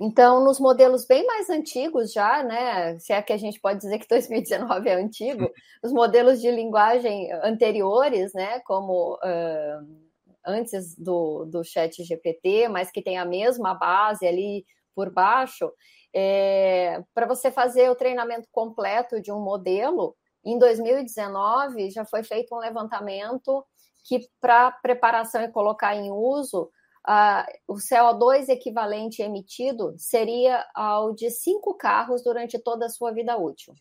Então, 0.00 0.44
nos 0.44 0.58
modelos 0.58 1.06
bem 1.06 1.24
mais 1.24 1.48
antigos 1.48 2.12
já, 2.12 2.42
né, 2.42 2.98
se 2.98 3.12
é 3.12 3.22
que 3.22 3.32
a 3.32 3.36
gente 3.36 3.60
pode 3.60 3.78
dizer 3.80 3.98
que 3.98 4.08
2019 4.08 4.88
é 4.88 4.94
antigo, 4.94 5.50
os 5.82 5.92
modelos 5.92 6.40
de 6.40 6.50
linguagem 6.50 7.32
anteriores, 7.32 8.32
né, 8.34 8.60
como 8.60 9.14
uh, 9.14 10.05
antes 10.46 10.96
do, 10.96 11.44
do 11.46 11.64
chat 11.64 12.02
GPT, 12.02 12.68
mas 12.68 12.90
que 12.90 13.02
tem 13.02 13.18
a 13.18 13.24
mesma 13.24 13.74
base 13.74 14.26
ali 14.26 14.64
por 14.94 15.10
baixo, 15.10 15.70
é, 16.14 17.02
para 17.12 17.26
você 17.26 17.50
fazer 17.50 17.90
o 17.90 17.96
treinamento 17.96 18.48
completo 18.50 19.20
de 19.20 19.30
um 19.30 19.40
modelo, 19.40 20.16
em 20.44 20.58
2019 20.58 21.90
já 21.90 22.04
foi 22.06 22.22
feito 22.22 22.54
um 22.54 22.58
levantamento 22.58 23.64
que 24.04 24.20
para 24.40 24.70
preparação 24.70 25.42
e 25.42 25.50
colocar 25.50 25.94
em 25.96 26.10
uso, 26.10 26.70
uh, 27.06 27.44
o 27.66 27.74
CO2 27.74 28.48
equivalente 28.48 29.20
emitido 29.20 29.94
seria 29.98 30.64
ao 30.74 31.12
de 31.12 31.28
cinco 31.30 31.74
carros 31.74 32.22
durante 32.22 32.58
toda 32.58 32.86
a 32.86 32.90
sua 32.90 33.12
vida 33.12 33.36
útil. 33.36 33.74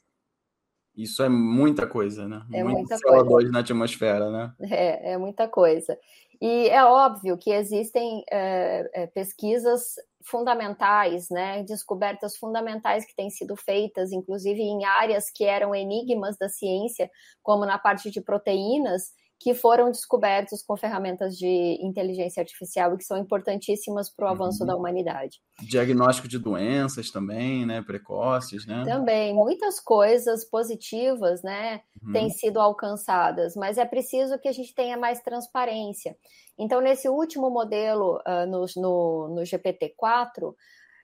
Isso 0.96 1.22
é 1.24 1.30
muita 1.30 1.86
coisa, 1.86 2.28
né? 2.28 2.42
É 2.54 2.64
Muito 2.64 2.78
muita 2.78 2.96
CO2 2.96 3.28
coisa. 3.28 3.52
na 3.52 3.60
atmosfera, 3.60 4.32
né? 4.32 4.54
É, 4.62 5.12
é 5.14 5.18
muita 5.18 5.48
coisa. 5.48 5.98
E 6.42 6.70
é 6.70 6.84
óbvio 6.84 7.38
que 7.38 7.52
existem 7.52 8.24
é, 8.30 9.08
pesquisas 9.14 9.96
fundamentais, 10.26 11.30
né, 11.30 11.64
descobertas 11.64 12.36
fundamentais 12.36 13.06
que 13.06 13.16
têm 13.16 13.30
sido 13.30 13.56
feitas, 13.56 14.12
inclusive 14.12 14.60
em 14.60 14.84
áreas 14.84 15.30
que 15.30 15.44
eram 15.44 15.74
enigmas 15.76 16.36
da 16.36 16.50
ciência, 16.50 17.12
como 17.44 17.64
na 17.64 17.78
parte 17.78 18.10
de 18.10 18.22
proteínas, 18.22 19.14
que 19.40 19.54
foram 19.54 19.92
descobertos 19.92 20.64
com 20.64 20.78
ferramentas 20.78 21.38
de 21.38 21.78
inteligência 21.82 22.42
artificial 22.42 22.94
e 22.94 22.98
que 22.98 23.04
são 23.04 23.18
importantíssimas 23.18 24.10
para 24.10 24.26
o 24.26 24.30
avanço 24.30 24.62
uhum. 24.62 24.68
da 24.68 24.76
humanidade. 24.76 25.42
Diagnóstico 25.62 26.28
de 26.28 26.40
doenças 26.40 27.12
também, 27.12 27.66
né, 27.66 27.82
precoces, 27.82 28.66
né? 28.66 28.84
Também, 28.86 29.34
muitas 29.34 29.80
coisas 29.80 30.46
positivas, 30.46 31.44
né, 31.44 31.82
uhum. 32.02 32.14
têm 32.14 32.30
sido 32.30 32.60
alcançadas, 32.60 33.56
mas 33.56 33.78
é 33.78 33.86
preciso 33.86 34.40
que 34.40 34.48
a 34.48 34.54
gente 34.54 34.74
tenha 34.74 34.98
mais 34.98 35.22
transparência. 35.22 36.16
Então, 36.58 36.80
nesse 36.80 37.10
último 37.10 37.50
modelo, 37.50 38.18
uh, 38.26 38.46
no, 38.48 38.66
no, 38.78 39.36
no 39.36 39.42
GPT-4, 39.42 40.54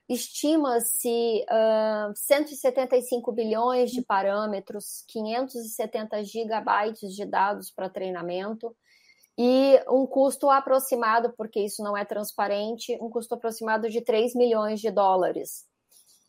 estima-se 0.08 1.44
uh, 1.48 2.12
175 2.14 3.32
bilhões 3.32 3.90
de 3.90 4.02
parâmetros, 4.02 5.04
570 5.08 6.24
gigabytes 6.24 7.14
de 7.14 7.24
dados 7.24 7.70
para 7.70 7.88
treinamento 7.88 8.74
e 9.38 9.80
um 9.88 10.06
custo 10.06 10.50
aproximado, 10.50 11.32
porque 11.36 11.60
isso 11.60 11.82
não 11.82 11.96
é 11.96 12.04
transparente, 12.04 12.98
um 13.00 13.08
custo 13.08 13.34
aproximado 13.34 13.88
de 13.88 14.02
3 14.02 14.34
milhões 14.34 14.80
de 14.80 14.90
dólares. 14.90 15.64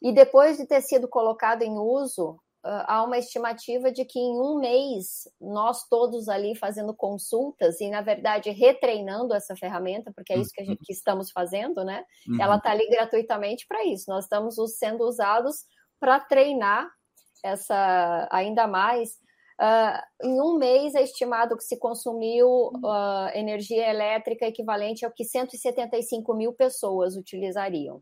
E 0.02 0.14
depois 0.14 0.58
de 0.58 0.66
ter 0.66 0.82
sido 0.82 1.08
colocado 1.08 1.64
em 1.64 1.78
uso, 1.78 2.40
há 2.64 3.04
uma 3.04 3.18
estimativa 3.18 3.92
de 3.92 4.06
que 4.06 4.20
em 4.20 4.40
um 4.40 4.60
mês 4.60 5.28
nós 5.40 5.88
todos 5.90 6.30
ali 6.30 6.56
fazendo 6.56 6.94
consultas 6.96 7.82
e 7.82 7.90
na 7.90 8.02
verdade 8.02 8.50
retreinando 8.52 9.34
essa 9.34 9.56
ferramenta, 9.56 10.12
porque 10.16 10.34
é 10.34 10.38
isso 10.38 10.52
que, 10.54 10.62
a 10.62 10.66
gente, 10.66 10.80
que 10.84 10.94
estamos 10.94 11.32
fazendo, 11.32 11.84
né? 11.84 12.04
Uhum. 12.28 12.42
Ela 12.42 12.56
está 12.56 12.72
ali 12.72 12.88
gratuitamente 12.90 13.66
para 13.68 13.86
isso. 13.86 14.06
Nós 14.08 14.26
estamos 14.26 14.56
sendo 14.78 15.04
usados 15.04 15.66
para 16.00 16.20
treinar 16.20 16.90
essa 17.44 18.28
ainda 18.32 18.66
mais. 18.66 19.22
Uh, 19.62 20.28
em 20.28 20.42
um 20.42 20.58
mês 20.58 20.96
é 20.96 21.04
estimado 21.04 21.56
que 21.56 21.64
se 21.64 21.78
consumiu 21.78 22.48
uh, 22.48 23.30
energia 23.36 23.90
elétrica 23.90 24.46
equivalente 24.46 25.06
ao 25.06 25.12
que 25.12 25.24
175 25.24 26.34
mil 26.34 26.54
pessoas 26.54 27.16
utilizariam. 27.16 28.02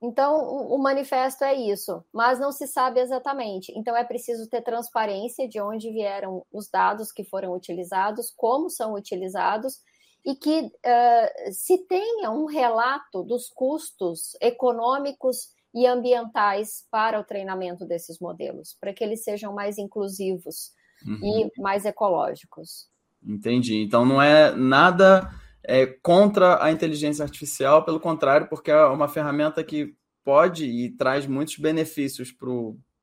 Então, 0.00 0.38
o 0.38 0.78
manifesto 0.78 1.42
é 1.42 1.54
isso, 1.54 2.04
mas 2.12 2.38
não 2.38 2.52
se 2.52 2.68
sabe 2.68 3.00
exatamente. 3.00 3.72
Então, 3.76 3.96
é 3.96 4.04
preciso 4.04 4.48
ter 4.48 4.62
transparência 4.62 5.48
de 5.48 5.60
onde 5.60 5.90
vieram 5.90 6.44
os 6.52 6.70
dados 6.70 7.10
que 7.10 7.24
foram 7.24 7.52
utilizados, 7.52 8.32
como 8.36 8.70
são 8.70 8.94
utilizados, 8.94 9.78
e 10.24 10.36
que 10.36 10.60
uh, 10.60 11.52
se 11.52 11.78
tenha 11.86 12.30
um 12.30 12.44
relato 12.44 13.24
dos 13.24 13.48
custos 13.48 14.36
econômicos 14.40 15.48
e 15.74 15.86
ambientais 15.86 16.86
para 16.90 17.18
o 17.18 17.24
treinamento 17.24 17.84
desses 17.84 18.20
modelos, 18.20 18.76
para 18.80 18.92
que 18.92 19.02
eles 19.02 19.24
sejam 19.24 19.52
mais 19.52 19.78
inclusivos 19.78 20.70
uhum. 21.04 21.48
e 21.56 21.60
mais 21.60 21.84
ecológicos. 21.84 22.88
Entendi. 23.20 23.82
Então, 23.82 24.06
não 24.06 24.22
é 24.22 24.54
nada 24.54 25.28
é, 25.64 25.86
contra 25.86 26.62
a 26.62 26.70
inteligência 26.70 27.22
artificial, 27.22 27.84
pelo 27.84 28.00
contrário, 28.00 28.48
porque 28.48 28.70
é 28.70 28.84
uma 28.86 29.08
ferramenta 29.08 29.62
que 29.62 29.94
pode 30.24 30.64
e 30.64 30.90
traz 30.90 31.26
muitos 31.26 31.56
benefícios 31.56 32.32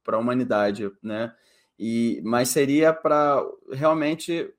para 0.03 0.15
a 0.15 0.19
humanidade, 0.19 0.91
né? 1.01 1.33
E, 1.77 2.21
mas 2.23 2.49
seria 2.49 2.93
para 2.93 3.43
realmente 3.71 4.49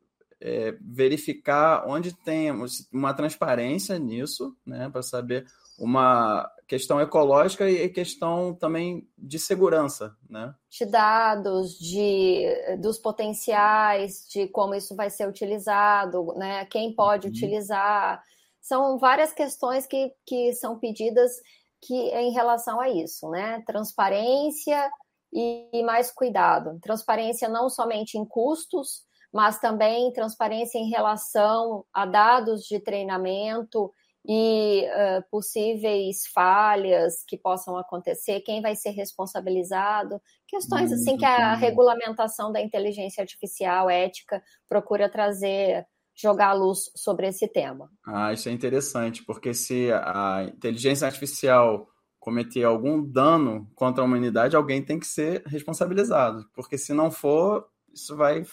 é, 0.40 0.76
verificar 0.80 1.84
onde 1.86 2.12
tem 2.12 2.50
uma 2.92 3.14
transparência 3.14 3.98
nisso, 3.98 4.54
né, 4.66 4.88
para 4.90 5.02
saber 5.02 5.46
uma 5.78 6.50
questão 6.66 7.00
ecológica 7.00 7.68
e 7.68 7.88
questão 7.88 8.54
também 8.54 9.08
de 9.16 9.38
segurança, 9.38 10.16
né? 10.28 10.54
De 10.68 10.84
dados, 10.84 11.78
de 11.78 12.44
dos 12.80 12.98
potenciais, 12.98 14.26
de 14.28 14.48
como 14.48 14.74
isso 14.74 14.94
vai 14.96 15.08
ser 15.08 15.28
utilizado, 15.28 16.34
né? 16.36 16.64
Quem 16.66 16.94
pode 16.94 17.26
uhum. 17.26 17.32
utilizar. 17.32 18.22
São 18.60 18.98
várias 18.98 19.32
questões 19.32 19.86
que, 19.86 20.12
que 20.26 20.52
são 20.54 20.78
pedidas 20.78 21.32
que 21.80 21.94
em 21.94 22.32
relação 22.32 22.80
a 22.80 22.88
isso, 22.88 23.30
né? 23.30 23.62
Transparência 23.64 24.90
e, 25.32 25.68
e 25.72 25.82
mais 25.84 26.10
cuidado. 26.10 26.78
Transparência 26.80 27.48
não 27.48 27.70
somente 27.70 28.18
em 28.18 28.24
custos, 28.24 29.04
mas 29.32 29.60
também 29.60 30.12
transparência 30.12 30.78
em 30.78 30.88
relação 30.88 31.84
a 31.92 32.04
dados 32.06 32.62
de 32.64 32.80
treinamento 32.80 33.92
e 34.28 34.84
uh, 34.86 35.22
possíveis 35.30 36.26
falhas 36.34 37.22
que 37.26 37.38
possam 37.38 37.76
acontecer, 37.76 38.40
quem 38.40 38.60
vai 38.60 38.74
ser 38.74 38.90
responsabilizado, 38.90 40.20
questões 40.48 40.90
assim 40.92 41.16
que 41.16 41.24
a 41.24 41.54
regulamentação 41.54 42.50
da 42.50 42.60
inteligência 42.60 43.20
artificial 43.20 43.88
ética 43.88 44.42
procura 44.68 45.08
trazer, 45.08 45.86
jogar 46.14 46.48
a 46.48 46.54
luz 46.54 46.90
sobre 46.96 47.28
esse 47.28 47.46
tema. 47.46 47.88
Ah, 48.04 48.32
isso 48.32 48.48
é 48.48 48.52
interessante, 48.52 49.22
porque 49.24 49.54
se 49.54 49.92
a 49.92 50.44
inteligência 50.48 51.06
artificial 51.06 51.86
cometer 52.18 52.64
algum 52.64 53.00
dano 53.04 53.70
contra 53.76 54.02
a 54.02 54.04
humanidade, 54.04 54.56
alguém 54.56 54.84
tem 54.84 54.98
que 54.98 55.06
ser 55.06 55.44
responsabilizado, 55.46 56.44
porque 56.52 56.76
se 56.76 56.92
não 56.92 57.08
for, 57.08 57.68
isso 57.94 58.16
vai, 58.16 58.44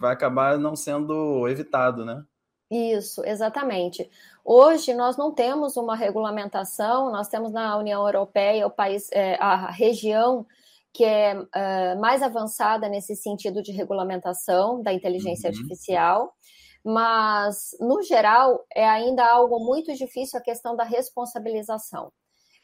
vai 0.00 0.12
acabar 0.12 0.58
não 0.58 0.74
sendo 0.74 1.46
evitado, 1.46 2.04
né? 2.04 2.24
Isso, 2.74 3.24
exatamente. 3.24 4.10
Hoje 4.44 4.94
nós 4.94 5.16
não 5.16 5.32
temos 5.32 5.76
uma 5.76 5.94
regulamentação, 5.94 7.12
nós 7.12 7.28
temos 7.28 7.52
na 7.52 7.76
União 7.78 8.04
Europeia 8.04 8.66
o 8.66 8.70
país, 8.70 9.08
é, 9.12 9.36
a 9.36 9.70
região 9.70 10.44
que 10.92 11.04
é, 11.04 11.36
é, 11.54 11.94
mais 11.94 12.20
avançada 12.20 12.88
nesse 12.88 13.14
sentido 13.14 13.62
de 13.62 13.70
regulamentação 13.70 14.82
da 14.82 14.92
inteligência 14.92 15.48
uhum. 15.48 15.56
artificial, 15.56 16.34
mas 16.84 17.76
no 17.78 18.02
geral 18.02 18.64
é 18.74 18.88
ainda 18.88 19.24
algo 19.24 19.60
muito 19.60 19.94
difícil 19.94 20.36
a 20.36 20.42
questão 20.42 20.74
da 20.74 20.82
responsabilização. 20.82 22.12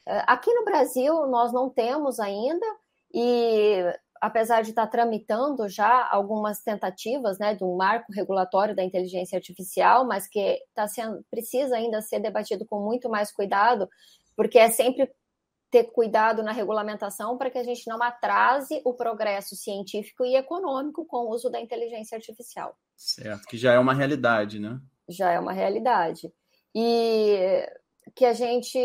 É, 0.08 0.24
aqui 0.26 0.52
no 0.52 0.64
Brasil 0.64 1.24
nós 1.28 1.52
não 1.52 1.70
temos 1.70 2.18
ainda 2.18 2.66
e 3.14 3.84
apesar 4.20 4.62
de 4.62 4.70
estar 4.70 4.86
tramitando 4.86 5.68
já 5.68 6.08
algumas 6.10 6.62
tentativas 6.62 7.38
né, 7.38 7.54
de 7.54 7.64
um 7.64 7.76
marco 7.76 8.12
regulatório 8.12 8.76
da 8.76 8.84
inteligência 8.84 9.36
artificial, 9.36 10.06
mas 10.06 10.28
que 10.28 10.58
tá 10.74 10.86
sendo, 10.86 11.24
precisa 11.30 11.76
ainda 11.76 12.02
ser 12.02 12.20
debatido 12.20 12.66
com 12.66 12.80
muito 12.80 13.08
mais 13.08 13.32
cuidado, 13.32 13.88
porque 14.36 14.58
é 14.58 14.70
sempre 14.70 15.10
ter 15.70 15.84
cuidado 15.84 16.42
na 16.42 16.52
regulamentação 16.52 17.38
para 17.38 17.48
que 17.48 17.58
a 17.58 17.62
gente 17.62 17.88
não 17.88 18.02
atrase 18.02 18.82
o 18.84 18.92
progresso 18.92 19.54
científico 19.56 20.24
e 20.24 20.36
econômico 20.36 21.06
com 21.06 21.18
o 21.18 21.30
uso 21.30 21.48
da 21.48 21.60
inteligência 21.60 22.16
artificial. 22.16 22.76
Certo, 22.96 23.46
que 23.46 23.56
já 23.56 23.72
é 23.72 23.78
uma 23.78 23.94
realidade, 23.94 24.58
né? 24.58 24.80
Já 25.08 25.30
é 25.30 25.38
uma 25.38 25.52
realidade. 25.52 26.30
E 26.74 27.64
que 28.14 28.24
a 28.24 28.32
gente 28.32 28.78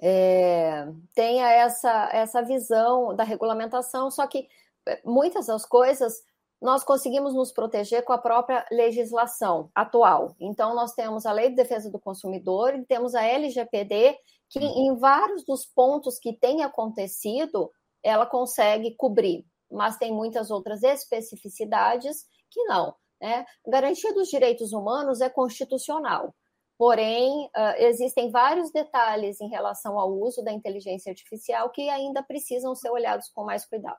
é, 0.00 0.88
tenha 1.14 1.50
essa, 1.50 2.08
essa 2.12 2.42
visão 2.42 3.14
da 3.14 3.22
regulamentação, 3.22 4.10
só 4.10 4.26
que 4.26 4.48
é, 4.88 5.00
muitas 5.04 5.46
das 5.46 5.66
coisas 5.66 6.22
nós 6.60 6.84
conseguimos 6.84 7.34
nos 7.34 7.52
proteger 7.52 8.04
com 8.04 8.12
a 8.12 8.18
própria 8.18 8.66
legislação 8.70 9.70
atual. 9.74 10.34
Então, 10.38 10.74
nós 10.74 10.92
temos 10.92 11.24
a 11.24 11.32
Lei 11.32 11.48
de 11.48 11.56
Defesa 11.56 11.90
do 11.90 11.98
Consumidor 11.98 12.74
e 12.74 12.84
temos 12.84 13.14
a 13.14 13.24
LGPD, 13.24 14.18
que 14.50 14.58
em 14.58 14.94
vários 14.96 15.44
dos 15.44 15.64
pontos 15.64 16.18
que 16.18 16.34
tem 16.34 16.62
acontecido, 16.62 17.70
ela 18.02 18.26
consegue 18.26 18.94
cobrir, 18.96 19.46
mas 19.70 19.96
tem 19.96 20.12
muitas 20.12 20.50
outras 20.50 20.82
especificidades 20.82 22.24
que 22.50 22.62
não. 22.64 22.94
Né? 23.20 23.44
Garantia 23.66 24.12
dos 24.12 24.28
direitos 24.28 24.72
humanos 24.72 25.20
é 25.20 25.30
constitucional. 25.30 26.34
Porém, 26.80 27.44
uh, 27.48 27.74
existem 27.76 28.30
vários 28.30 28.72
detalhes 28.72 29.38
em 29.38 29.50
relação 29.50 29.98
ao 29.98 30.10
uso 30.18 30.42
da 30.42 30.50
inteligência 30.50 31.10
artificial 31.10 31.68
que 31.68 31.90
ainda 31.90 32.22
precisam 32.22 32.74
ser 32.74 32.88
olhados 32.88 33.28
com 33.28 33.44
mais 33.44 33.66
cuidado. 33.66 33.98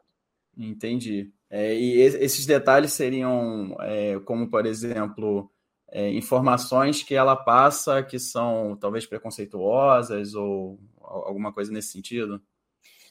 Entendi. 0.58 1.32
É, 1.48 1.76
e 1.76 2.02
esses 2.02 2.44
detalhes 2.44 2.92
seriam, 2.94 3.78
é, 3.82 4.20
como 4.22 4.50
por 4.50 4.66
exemplo, 4.66 5.48
é, 5.92 6.10
informações 6.10 7.04
que 7.04 7.14
ela 7.14 7.36
passa 7.36 8.02
que 8.02 8.18
são 8.18 8.76
talvez 8.76 9.06
preconceituosas 9.06 10.34
ou 10.34 10.80
alguma 11.00 11.54
coisa 11.54 11.72
nesse 11.72 11.90
sentido? 11.90 12.42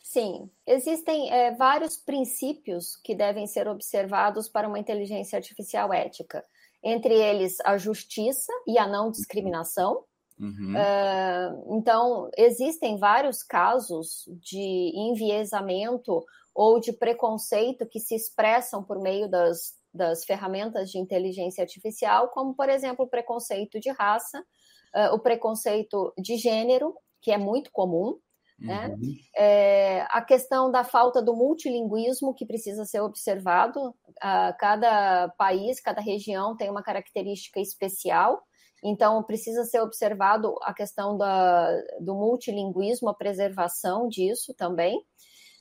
Sim, 0.03 0.51
existem 0.67 1.33
é, 1.33 1.55
vários 1.55 1.97
princípios 1.97 2.97
que 2.97 3.15
devem 3.15 3.47
ser 3.47 3.69
observados 3.69 4.49
para 4.49 4.67
uma 4.67 4.81
inteligência 4.81 5.37
artificial 5.37 5.93
ética 5.93 6.45
entre 6.83 7.15
eles 7.15 7.59
a 7.65 7.77
justiça 7.77 8.53
e 8.67 8.79
a 8.79 8.87
não 8.87 9.11
discriminação. 9.11 10.05
Uhum. 10.39 10.75
Uh, 10.75 11.77
então, 11.79 12.31
existem 12.37 12.99
vários 12.99 13.43
casos 13.43 14.25
de 14.41 14.93
enviesamento 14.95 16.25
ou 16.55 16.81
de 16.81 16.93
preconceito 16.93 17.87
que 17.87 18.01
se 18.01 18.15
expressam 18.15 18.83
por 18.83 18.99
meio 18.99 19.29
das, 19.29 19.75
das 19.93 20.25
ferramentas 20.25 20.91
de 20.91 20.99
inteligência 20.99 21.63
artificial, 21.63 22.29
como, 22.29 22.55
por 22.55 22.71
exemplo, 22.71 23.05
o 23.05 23.09
preconceito 23.09 23.79
de 23.79 23.91
raça, 23.91 24.41
uh, 24.97 25.15
o 25.15 25.19
preconceito 25.19 26.13
de 26.19 26.37
gênero, 26.37 26.95
que 27.21 27.31
é 27.31 27.37
muito 27.37 27.71
comum, 27.71 28.19
né? 28.61 28.89
Uhum. 28.89 29.17
É, 29.37 30.07
a 30.11 30.23
questão 30.23 30.71
da 30.71 30.85
falta 30.85 31.23
do 31.23 31.35
multilinguismo 31.35 32.35
que 32.35 32.45
precisa 32.45 32.85
ser 32.85 33.01
observado. 33.01 33.95
cada 34.59 35.29
país, 35.39 35.81
cada 35.81 36.01
região 36.01 36.57
tem 36.57 36.69
uma 36.71 36.83
característica 36.83 37.59
especial, 37.59 38.43
então 38.85 39.23
precisa 39.23 39.65
ser 39.65 39.81
observado 39.81 40.55
a 40.63 40.75
questão 40.75 41.17
da, 41.17 41.71
do 42.01 42.15
multilinguismo, 42.15 43.09
a 43.09 43.15
preservação 43.15 44.09
disso 44.09 44.55
também. 44.55 45.03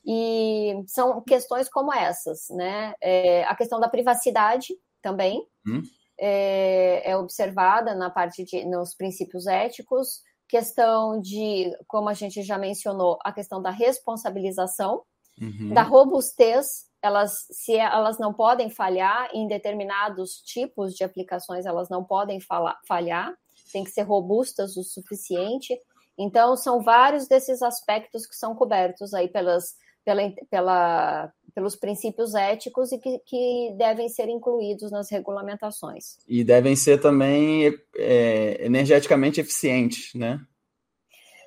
E 0.05 0.81
são 0.87 1.21
questões 1.21 1.69
como 1.69 1.93
essas, 1.93 2.47
né? 2.49 2.93
É, 3.01 3.43
a 3.43 3.55
questão 3.55 3.79
da 3.79 3.89
privacidade 3.89 4.73
também 5.01 5.45
uhum. 5.67 5.81
é, 6.19 7.11
é 7.11 7.17
observada 7.17 7.93
na 7.93 8.09
parte 8.09 8.43
de 8.43 8.65
nos 8.65 8.95
princípios 8.95 9.45
éticos 9.45 10.21
questão 10.49 11.21
de, 11.21 11.71
como 11.87 12.09
a 12.09 12.13
gente 12.13 12.41
já 12.41 12.57
mencionou, 12.57 13.19
a 13.23 13.31
questão 13.31 13.61
da 13.61 13.69
responsabilização, 13.69 15.03
uhum. 15.39 15.73
da 15.73 15.83
robustez, 15.83 16.89
elas 17.01 17.45
se 17.51 17.75
elas 17.77 18.17
não 18.17 18.33
podem 18.33 18.69
falhar 18.69 19.29
em 19.33 19.47
determinados 19.47 20.41
tipos 20.41 20.93
de 20.93 21.03
aplicações, 21.03 21.65
elas 21.65 21.87
não 21.87 22.03
podem 22.03 22.39
falhar, 22.87 23.33
tem 23.71 23.83
que 23.83 23.91
ser 23.91 24.01
robustas 24.01 24.75
o 24.75 24.83
suficiente. 24.83 25.79
Então, 26.17 26.57
são 26.57 26.81
vários 26.81 27.27
desses 27.27 27.61
aspectos 27.61 28.25
que 28.25 28.35
são 28.35 28.55
cobertos 28.55 29.13
aí 29.13 29.29
pelas, 29.29 29.75
pela, 30.03 30.21
pela, 30.49 31.33
pelos 31.53 31.75
princípios 31.75 32.35
éticos 32.35 32.91
e 32.91 32.97
que, 32.97 33.19
que, 33.19 33.75
devem 33.77 34.09
ser 34.09 34.29
incluídos 34.29 34.91
nas 34.91 35.09
regulamentações. 35.09 36.17
E 36.27 36.43
devem 36.43 36.75
ser 36.75 36.99
também 36.99 37.73
é, 37.95 38.65
energeticamente 38.65 39.39
eficientes, 39.39 40.13
né? 40.13 40.39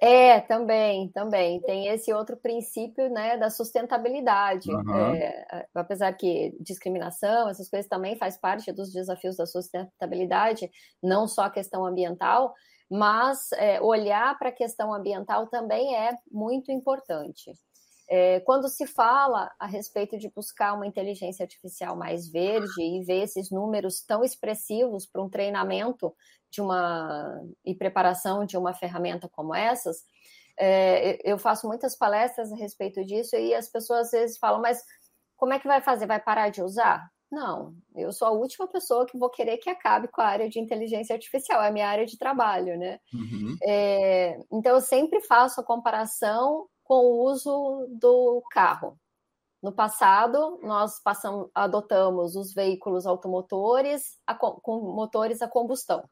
É, 0.04 0.40
também, 0.40 1.08
também. 1.10 1.60
Tem 1.60 1.86
esse 1.86 2.12
outro 2.12 2.36
princípio 2.36 3.08
né, 3.08 3.36
da 3.36 3.48
sustentabilidade. 3.48 4.68
Uhum. 4.68 5.14
É, 5.14 5.66
apesar 5.72 6.12
que 6.14 6.56
discriminação, 6.58 7.48
essas 7.48 7.70
coisas 7.70 7.88
também 7.88 8.16
faz 8.16 8.36
parte 8.36 8.72
dos 8.72 8.92
desafios 8.92 9.36
da 9.36 9.46
sustentabilidade, 9.46 10.68
não 11.00 11.28
só 11.28 11.42
a 11.42 11.50
questão 11.50 11.86
ambiental, 11.86 12.52
mas 12.90 13.52
é, 13.52 13.80
olhar 13.80 14.36
para 14.40 14.48
a 14.48 14.52
questão 14.52 14.92
ambiental 14.92 15.46
também 15.46 15.94
é 15.94 16.18
muito 16.32 16.72
importante. 16.72 17.52
É, 18.14 18.40
quando 18.40 18.68
se 18.68 18.86
fala 18.86 19.50
a 19.58 19.66
respeito 19.66 20.18
de 20.18 20.28
buscar 20.28 20.74
uma 20.74 20.86
inteligência 20.86 21.44
artificial 21.44 21.96
mais 21.96 22.28
verde 22.28 22.78
e 22.78 23.02
ver 23.02 23.22
esses 23.22 23.50
números 23.50 24.02
tão 24.02 24.22
expressivos 24.22 25.06
para 25.06 25.22
um 25.22 25.30
treinamento 25.30 26.14
de 26.50 26.60
uma 26.60 27.40
e 27.64 27.74
preparação 27.74 28.44
de 28.44 28.58
uma 28.58 28.74
ferramenta 28.74 29.30
como 29.30 29.54
essas, 29.54 30.04
é, 30.60 31.18
eu 31.24 31.38
faço 31.38 31.66
muitas 31.66 31.96
palestras 31.96 32.52
a 32.52 32.56
respeito 32.56 33.02
disso 33.02 33.34
e 33.34 33.54
as 33.54 33.70
pessoas 33.70 34.08
às 34.08 34.10
vezes 34.10 34.36
falam, 34.36 34.60
mas 34.60 34.84
como 35.34 35.54
é 35.54 35.58
que 35.58 35.66
vai 35.66 35.80
fazer? 35.80 36.06
Vai 36.06 36.20
parar 36.20 36.50
de 36.50 36.62
usar? 36.62 37.08
Não, 37.30 37.74
eu 37.96 38.12
sou 38.12 38.28
a 38.28 38.32
última 38.32 38.68
pessoa 38.68 39.06
que 39.06 39.16
vou 39.16 39.30
querer 39.30 39.56
que 39.56 39.70
acabe 39.70 40.06
com 40.08 40.20
a 40.20 40.26
área 40.26 40.50
de 40.50 40.60
inteligência 40.60 41.14
artificial, 41.14 41.62
é 41.62 41.68
a 41.68 41.72
minha 41.72 41.88
área 41.88 42.04
de 42.04 42.18
trabalho, 42.18 42.78
né? 42.78 43.00
Uhum. 43.14 43.56
É, 43.62 44.38
então, 44.52 44.74
eu 44.74 44.82
sempre 44.82 45.18
faço 45.22 45.58
a 45.58 45.64
comparação 45.64 46.68
com 46.84 47.04
o 47.04 47.24
uso 47.24 47.86
do 47.90 48.42
carro. 48.50 48.98
No 49.62 49.72
passado, 49.72 50.58
nós 50.62 51.00
passamos, 51.00 51.48
adotamos 51.54 52.34
os 52.34 52.52
veículos 52.52 53.06
automotores 53.06 54.18
a, 54.26 54.34
com 54.34 54.80
motores 54.92 55.40
a 55.40 55.48
combustão. 55.48 56.08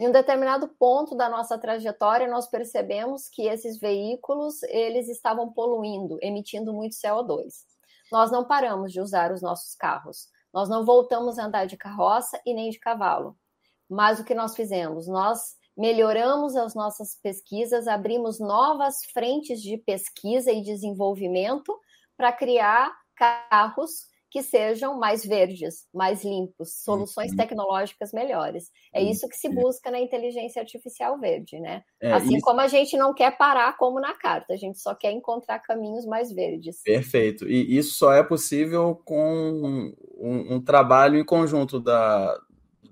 Em 0.00 0.08
um 0.08 0.12
determinado 0.12 0.66
ponto 0.66 1.14
da 1.14 1.28
nossa 1.28 1.58
trajetória, 1.58 2.26
nós 2.26 2.48
percebemos 2.48 3.28
que 3.28 3.42
esses 3.42 3.78
veículos 3.78 4.62
eles 4.62 5.10
estavam 5.10 5.52
poluindo, 5.52 6.18
emitindo 6.22 6.72
muito 6.72 6.96
CO2. 6.96 7.66
Nós 8.10 8.30
não 8.30 8.46
paramos 8.46 8.92
de 8.92 9.00
usar 9.00 9.30
os 9.30 9.42
nossos 9.42 9.74
carros. 9.74 10.28
Nós 10.52 10.70
não 10.70 10.86
voltamos 10.86 11.38
a 11.38 11.44
andar 11.44 11.66
de 11.66 11.76
carroça 11.76 12.40
e 12.46 12.54
nem 12.54 12.70
de 12.70 12.80
cavalo. 12.80 13.36
Mas 13.86 14.18
o 14.18 14.24
que 14.24 14.34
nós 14.34 14.56
fizemos? 14.56 15.06
Nós 15.06 15.54
melhoramos 15.80 16.54
as 16.56 16.74
nossas 16.74 17.16
pesquisas, 17.22 17.88
abrimos 17.88 18.38
novas 18.38 18.96
frentes 19.14 19.62
de 19.62 19.78
pesquisa 19.78 20.52
e 20.52 20.62
desenvolvimento 20.62 21.74
para 22.18 22.30
criar 22.30 22.92
carros 23.16 24.10
que 24.30 24.42
sejam 24.42 24.96
mais 24.96 25.24
verdes, 25.24 25.88
mais 25.92 26.22
limpos, 26.22 26.84
soluções 26.84 27.30
uhum. 27.32 27.36
tecnológicas 27.38 28.12
melhores. 28.12 28.70
É 28.94 29.02
isso 29.02 29.26
que 29.26 29.36
se 29.36 29.48
busca 29.48 29.90
na 29.90 29.98
inteligência 29.98 30.60
artificial 30.60 31.18
verde, 31.18 31.58
né? 31.58 31.82
É, 32.00 32.12
assim 32.12 32.36
isso... 32.36 32.44
como 32.44 32.60
a 32.60 32.68
gente 32.68 32.96
não 32.96 33.12
quer 33.12 33.36
parar 33.36 33.76
como 33.76 33.98
na 33.98 34.14
carta, 34.14 34.52
a 34.52 34.56
gente 34.56 34.78
só 34.78 34.94
quer 34.94 35.10
encontrar 35.10 35.58
caminhos 35.60 36.04
mais 36.04 36.30
verdes. 36.30 36.82
Perfeito. 36.84 37.48
E 37.48 37.76
isso 37.76 37.94
só 37.94 38.12
é 38.12 38.22
possível 38.22 39.00
com 39.04 39.94
um, 40.18 40.54
um 40.54 40.62
trabalho 40.62 41.18
em 41.18 41.24
conjunto 41.24 41.80
da, 41.80 42.38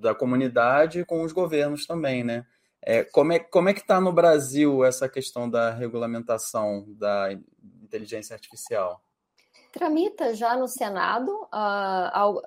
da 0.01 0.15
comunidade 0.15 1.05
com 1.05 1.23
os 1.23 1.33
governos 1.33 1.87
também, 1.87 2.25
né? 2.25 2.45
É, 2.83 3.05
como, 3.05 3.33
é, 3.33 3.39
como 3.39 3.69
é 3.69 3.75
que 3.75 3.81
está 3.81 4.01
no 4.01 4.13
Brasil 4.13 4.85
essa 4.85 5.09
questão 5.09 5.49
da 5.49 5.71
regulamentação 5.71 6.85
da 6.89 7.29
inteligência 7.83 8.35
artificial? 8.35 9.03
Tramita 9.73 10.35
já 10.35 10.57
no 10.57 10.67
Senado 10.67 11.31
uh, 11.53 12.41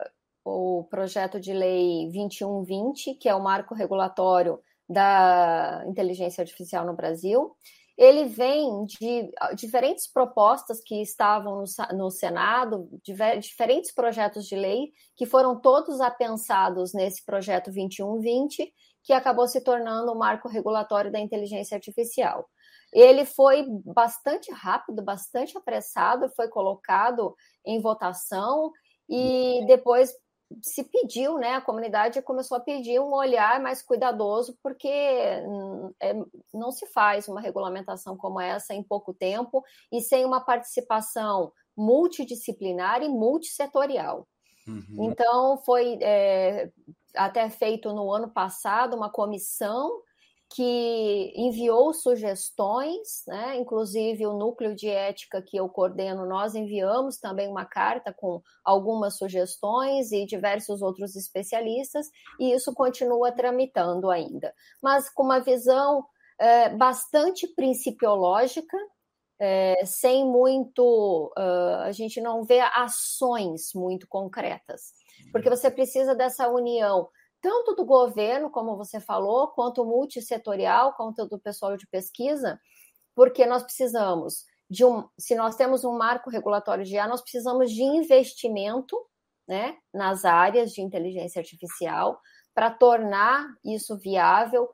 o 0.43 0.84
projeto 0.89 1.39
de 1.39 1.53
lei 1.53 2.09
2120, 2.11 3.15
que 3.15 3.29
é 3.29 3.36
o 3.36 3.43
marco 3.43 3.75
regulatório 3.75 4.59
da 4.89 5.84
inteligência 5.88 6.41
artificial 6.41 6.86
no 6.86 6.95
Brasil. 6.95 7.55
Ele 7.97 8.25
vem 8.25 8.86
de 8.86 9.29
diferentes 9.55 10.11
propostas 10.11 10.82
que 10.84 11.01
estavam 11.01 11.57
no, 11.57 11.97
no 11.97 12.09
Senado, 12.09 12.89
diferentes 13.39 13.93
projetos 13.93 14.47
de 14.47 14.55
lei, 14.55 14.91
que 15.15 15.25
foram 15.25 15.59
todos 15.59 16.01
apensados 16.01 16.93
nesse 16.93 17.23
projeto 17.23 17.65
2120 17.65 18.73
que 19.04 19.14
acabou 19.14 19.47
se 19.47 19.62
tornando 19.62 20.12
o 20.12 20.18
marco 20.18 20.47
regulatório 20.47 21.12
da 21.12 21.20
inteligência 21.20 21.76
artificial. 21.76 22.47
Ele 22.93 23.26
foi 23.26 23.66
bastante 23.86 24.52
rápido, 24.52 25.02
bastante 25.02 25.58
apressado, 25.58 26.30
foi 26.36 26.49
colocado 26.49 27.36
em 27.66 27.82
votação 27.82 28.72
e 29.10 29.64
depois 29.66 30.14
se 30.62 30.84
pediu, 30.84 31.38
né? 31.38 31.54
A 31.54 31.62
comunidade 31.62 32.22
começou 32.22 32.58
a 32.58 32.62
pedir 32.62 32.99
um 32.99 33.14
olhar 33.14 33.62
mais 33.62 33.82
cuidadoso, 33.82 34.58
porque 34.62 34.89
hum, 35.45 35.93
é, 36.02 36.14
não 36.54 36.72
se 36.72 36.86
faz 36.88 37.28
uma 37.28 37.39
regulamentação 37.39 38.18
como 38.18 38.39
essa 38.39 38.74
em 38.74 38.84
pouco 38.84 39.14
tempo 39.14 39.64
e 39.91 40.02
sem 40.02 40.26
uma 40.26 40.41
participação 40.41 41.54
multidisciplinar 41.78 43.02
e 43.02 43.08
multissetorial. 43.08 44.28
Uhum. 44.68 45.10
Então, 45.10 45.58
foi 45.60 45.97
é, 46.02 46.70
até 47.16 47.49
feito 47.49 47.93
no 47.93 48.12
ano 48.12 48.30
passado 48.30 48.95
uma 48.95 49.09
comissão 49.09 50.01
que 50.53 51.34
enviou 51.36 51.93
sugestões, 51.93 53.24
né? 53.26 53.55
inclusive 53.55 54.28
o 54.28 54.34
núcleo 54.34 54.76
de 54.76 54.89
ética 54.89 55.41
que 55.41 55.55
eu 55.55 55.70
coordeno, 55.70 56.26
nós 56.26 56.55
enviamos 56.55 57.18
também 57.18 57.47
uma 57.47 57.66
carta 57.66 58.14
com 58.14 58.41
algumas 58.64 59.18
sugestões 59.18 60.12
e 60.12 60.26
diversos 60.26 60.82
outros 60.82 61.16
especialistas, 61.16 62.07
e 62.38 62.51
isso 62.51 62.74
continua 62.74 63.32
tramitando 63.32 64.09
ainda, 64.09 64.53
mas 64.82 65.09
com 65.09 65.24
uma 65.24 65.39
visão 65.39 66.05
é, 66.38 66.70
bastante 66.70 67.47
principiológica, 67.47 68.78
é, 69.39 69.84
sem 69.86 70.24
muito. 70.24 71.34
Uh, 71.36 71.82
a 71.82 71.91
gente 71.91 72.22
não 72.22 72.43
vê 72.43 72.59
ações 72.59 73.74
muito 73.74 74.07
concretas, 74.07 74.93
porque 75.32 75.49
você 75.49 75.69
precisa 75.71 76.15
dessa 76.15 76.47
união 76.47 77.09
tanto 77.41 77.73
do 77.75 77.84
governo, 77.84 78.51
como 78.51 78.77
você 78.77 78.99
falou, 78.99 79.47
quanto 79.47 79.84
multissetorial, 79.84 80.93
quanto 80.93 81.27
do 81.27 81.39
pessoal 81.39 81.75
de 81.75 81.88
pesquisa, 81.88 82.59
porque 83.15 83.45
nós 83.45 83.63
precisamos 83.63 84.45
de 84.69 84.86
um. 84.86 85.07
Se 85.17 85.36
nós 85.36 85.55
temos 85.55 85.84
um 85.84 85.97
marco 85.97 86.29
regulatório 86.29 86.86
de 86.86 86.93
IA, 86.93 87.07
nós 87.07 87.21
precisamos 87.21 87.71
de 87.71 87.82
investimento 87.82 88.95
né, 89.47 89.75
nas 89.93 90.23
áreas 90.23 90.71
de 90.71 90.82
inteligência 90.82 91.39
artificial 91.39 92.21
para 92.53 92.69
tornar 92.69 93.47
isso 93.65 93.97
viável 93.97 94.69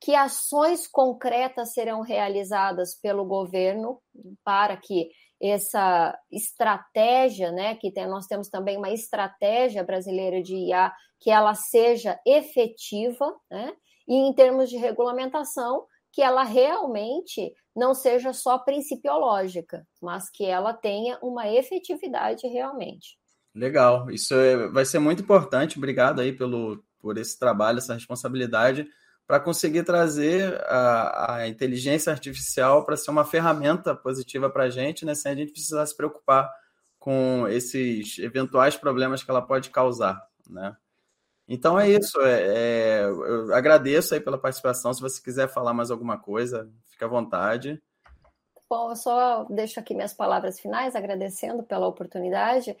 que 0.00 0.14
ações 0.14 0.86
concretas 0.86 1.72
serão 1.72 2.00
realizadas 2.00 2.94
pelo 2.94 3.24
governo 3.24 4.00
para 4.42 4.76
que 4.76 5.10
essa 5.40 6.18
estratégia, 6.30 7.50
né, 7.50 7.74
que 7.76 7.90
tem, 7.90 8.06
nós 8.06 8.26
temos 8.26 8.48
também 8.48 8.76
uma 8.76 8.90
estratégia 8.90 9.82
brasileira 9.82 10.42
de 10.42 10.54
IA, 10.54 10.92
que 11.18 11.30
ela 11.30 11.54
seja 11.54 12.18
efetiva, 12.26 13.34
né, 13.50 13.72
e 14.06 14.14
em 14.14 14.34
termos 14.34 14.68
de 14.68 14.76
regulamentação, 14.76 15.86
que 16.12 16.22
ela 16.22 16.42
realmente 16.42 17.52
não 17.74 17.94
seja 17.94 18.32
só 18.32 18.58
principiológica, 18.58 19.86
mas 20.02 20.28
que 20.28 20.44
ela 20.44 20.74
tenha 20.74 21.18
uma 21.22 21.48
efetividade 21.48 22.46
realmente. 22.48 23.18
Legal, 23.54 24.10
isso 24.10 24.34
é, 24.34 24.68
vai 24.68 24.84
ser 24.84 24.98
muito 24.98 25.22
importante. 25.22 25.78
Obrigado 25.78 26.20
aí 26.20 26.32
pelo, 26.32 26.82
por 27.00 27.16
esse 27.16 27.38
trabalho, 27.38 27.78
essa 27.78 27.94
responsabilidade 27.94 28.86
para 29.30 29.38
conseguir 29.38 29.84
trazer 29.84 30.60
a, 30.66 31.36
a 31.36 31.48
inteligência 31.48 32.10
artificial 32.10 32.84
para 32.84 32.96
ser 32.96 33.12
uma 33.12 33.24
ferramenta 33.24 33.94
positiva 33.94 34.50
para 34.50 34.64
a 34.64 34.68
gente, 34.68 35.06
né, 35.06 35.14
sem 35.14 35.30
a 35.30 35.34
gente 35.36 35.52
precisar 35.52 35.86
se 35.86 35.96
preocupar 35.96 36.52
com 36.98 37.46
esses 37.46 38.18
eventuais 38.18 38.76
problemas 38.76 39.22
que 39.22 39.30
ela 39.30 39.40
pode 39.40 39.70
causar, 39.70 40.20
né? 40.48 40.76
Então 41.46 41.78
é 41.78 41.88
isso. 41.88 42.20
É, 42.22 42.40
é, 42.42 43.04
eu 43.04 43.54
agradeço 43.54 44.14
aí 44.14 44.20
pela 44.20 44.36
participação. 44.36 44.92
Se 44.92 45.00
você 45.00 45.22
quiser 45.22 45.46
falar 45.46 45.74
mais 45.74 45.92
alguma 45.92 46.18
coisa, 46.18 46.68
fique 46.88 47.04
à 47.04 47.06
vontade. 47.06 47.80
Bom, 48.68 48.90
eu 48.90 48.96
só 48.96 49.44
deixo 49.44 49.78
aqui 49.78 49.94
minhas 49.94 50.12
palavras 50.12 50.58
finais, 50.58 50.96
agradecendo 50.96 51.62
pela 51.62 51.86
oportunidade. 51.86 52.76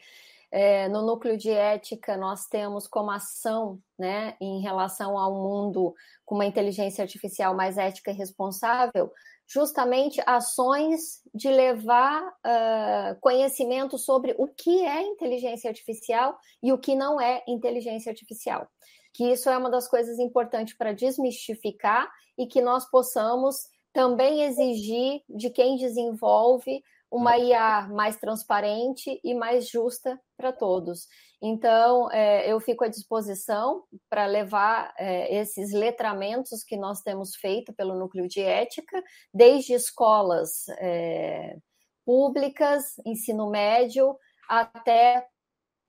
É, 0.52 0.88
no 0.88 1.02
núcleo 1.02 1.36
de 1.36 1.50
ética, 1.50 2.16
nós 2.16 2.46
temos 2.46 2.88
como 2.88 3.10
ação, 3.10 3.80
né, 3.96 4.36
em 4.40 4.60
relação 4.60 5.16
ao 5.16 5.34
mundo 5.34 5.94
com 6.24 6.34
uma 6.34 6.46
inteligência 6.46 7.02
artificial 7.02 7.54
mais 7.54 7.78
ética 7.78 8.10
e 8.10 8.14
responsável, 8.14 9.12
justamente 9.46 10.20
ações 10.26 11.22
de 11.34 11.48
levar 11.48 12.22
uh, 12.22 13.20
conhecimento 13.20 13.98
sobre 13.98 14.34
o 14.38 14.46
que 14.46 14.84
é 14.84 15.02
inteligência 15.02 15.68
artificial 15.68 16.38
e 16.62 16.72
o 16.72 16.78
que 16.78 16.94
não 16.94 17.20
é 17.20 17.42
inteligência 17.48 18.10
artificial. 18.10 18.68
Que 19.12 19.32
isso 19.32 19.50
é 19.50 19.58
uma 19.58 19.70
das 19.70 19.88
coisas 19.88 20.18
importantes 20.18 20.76
para 20.76 20.92
desmistificar 20.92 22.08
e 22.38 22.46
que 22.46 22.60
nós 22.60 22.88
possamos 22.88 23.56
também 23.92 24.44
exigir 24.44 25.22
de 25.28 25.50
quem 25.50 25.76
desenvolve 25.76 26.82
uma 27.10 27.36
IA 27.36 27.88
mais 27.88 28.16
transparente 28.18 29.20
e 29.24 29.34
mais 29.34 29.68
justa 29.68 30.18
para 30.40 30.52
todos. 30.52 31.06
Então, 31.42 32.10
é, 32.10 32.50
eu 32.50 32.58
fico 32.60 32.84
à 32.84 32.88
disposição 32.88 33.84
para 34.08 34.24
levar 34.26 34.94
é, 34.98 35.36
esses 35.36 35.72
letramentos 35.72 36.64
que 36.64 36.76
nós 36.76 37.02
temos 37.02 37.36
feito 37.36 37.72
pelo 37.74 37.94
Núcleo 37.94 38.26
de 38.26 38.40
Ética, 38.40 39.02
desde 39.32 39.74
escolas 39.74 40.66
é, 40.78 41.56
públicas, 42.04 42.94
ensino 43.04 43.50
médio, 43.50 44.16
até 44.48 45.26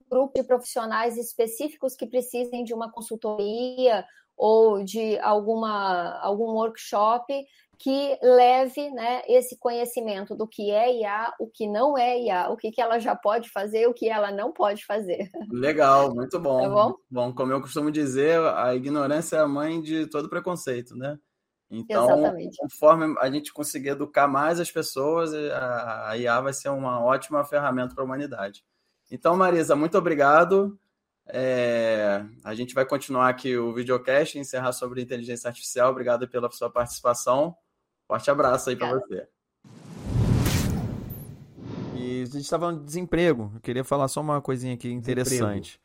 grupo 0.10 0.34
de 0.36 0.44
profissionais 0.44 1.18
específicos 1.18 1.96
que 1.96 2.06
precisem 2.06 2.66
de 2.66 2.74
uma 2.74 2.92
consultoria 2.92 4.06
ou 4.42 4.84
de 4.84 5.20
alguma, 5.20 6.18
algum 6.20 6.56
workshop 6.56 7.32
que 7.78 8.18
leve 8.24 8.90
né, 8.90 9.22
esse 9.28 9.56
conhecimento 9.60 10.36
do 10.36 10.48
que 10.48 10.72
é 10.72 11.00
IA, 11.00 11.32
o 11.40 11.48
que 11.48 11.68
não 11.68 11.96
é 11.96 12.20
IA, 12.20 12.50
o 12.50 12.58
que, 12.58 12.72
que 12.72 12.82
ela 12.82 12.98
já 12.98 13.16
pode 13.16 13.52
fazer, 13.52 13.86
o 13.86 13.94
que 13.94 14.10
ela 14.10 14.32
não 14.32 14.52
pode 14.52 14.84
fazer. 14.84 15.30
Legal, 15.52 16.12
muito 16.16 16.40
bom. 16.40 16.60
Tá 16.60 16.70
bom? 16.70 16.96
bom, 17.08 17.34
como 17.36 17.52
eu 17.54 17.62
costumo 17.62 17.92
dizer, 17.92 18.40
a 18.56 18.74
ignorância 18.74 19.36
é 19.36 19.40
a 19.42 19.48
mãe 19.48 19.80
de 19.80 20.08
todo 20.08 20.28
preconceito, 20.28 20.96
né? 20.96 21.20
Então, 21.70 22.04
Exatamente. 22.04 22.58
conforme 22.58 23.16
a 23.20 23.30
gente 23.30 23.54
conseguir 23.54 23.90
educar 23.90 24.28
mais 24.28 24.60
as 24.60 24.72
pessoas, 24.72 25.34
a 25.36 26.18
IA 26.18 26.42
vai 26.42 26.54
ser 26.54 26.70
uma 26.70 27.00
ótima 27.00 27.46
ferramenta 27.46 27.94
para 27.94 28.04
a 28.04 28.06
humanidade. 28.06 28.64
Então, 29.12 29.38
Marisa, 29.38 29.76
muito 29.76 30.00
obrigado. 30.00 30.80
É, 31.28 32.26
a 32.44 32.54
gente 32.54 32.74
vai 32.74 32.86
continuar 32.86 33.30
aqui 33.30 33.56
o 33.58 33.74
videocast, 33.74 34.38
encerrar 34.38 34.74
sobre 34.74 35.02
inteligência 35.02 35.48
artificial. 35.48 35.92
Obrigado 35.92 36.28
pela 36.28 36.50
sua 36.52 36.70
participação. 36.70 37.56
Forte 38.08 38.30
abraço 38.30 38.70
aí 38.70 38.76
para 38.76 39.00
você. 39.00 39.28
E 41.96 42.22
E 42.22 42.24
a 42.24 42.26
gente 42.26 42.42
estava 42.42 42.66
falando 42.66 42.80
de 42.80 42.86
desemprego. 42.86 43.52
Eu 43.56 43.62
queria 43.62 43.84
falar 43.84 44.08
só 44.08 44.22
uma 44.22 44.42
coisinha 44.42 44.74
aqui 44.74 44.92
interessante. 44.92 45.80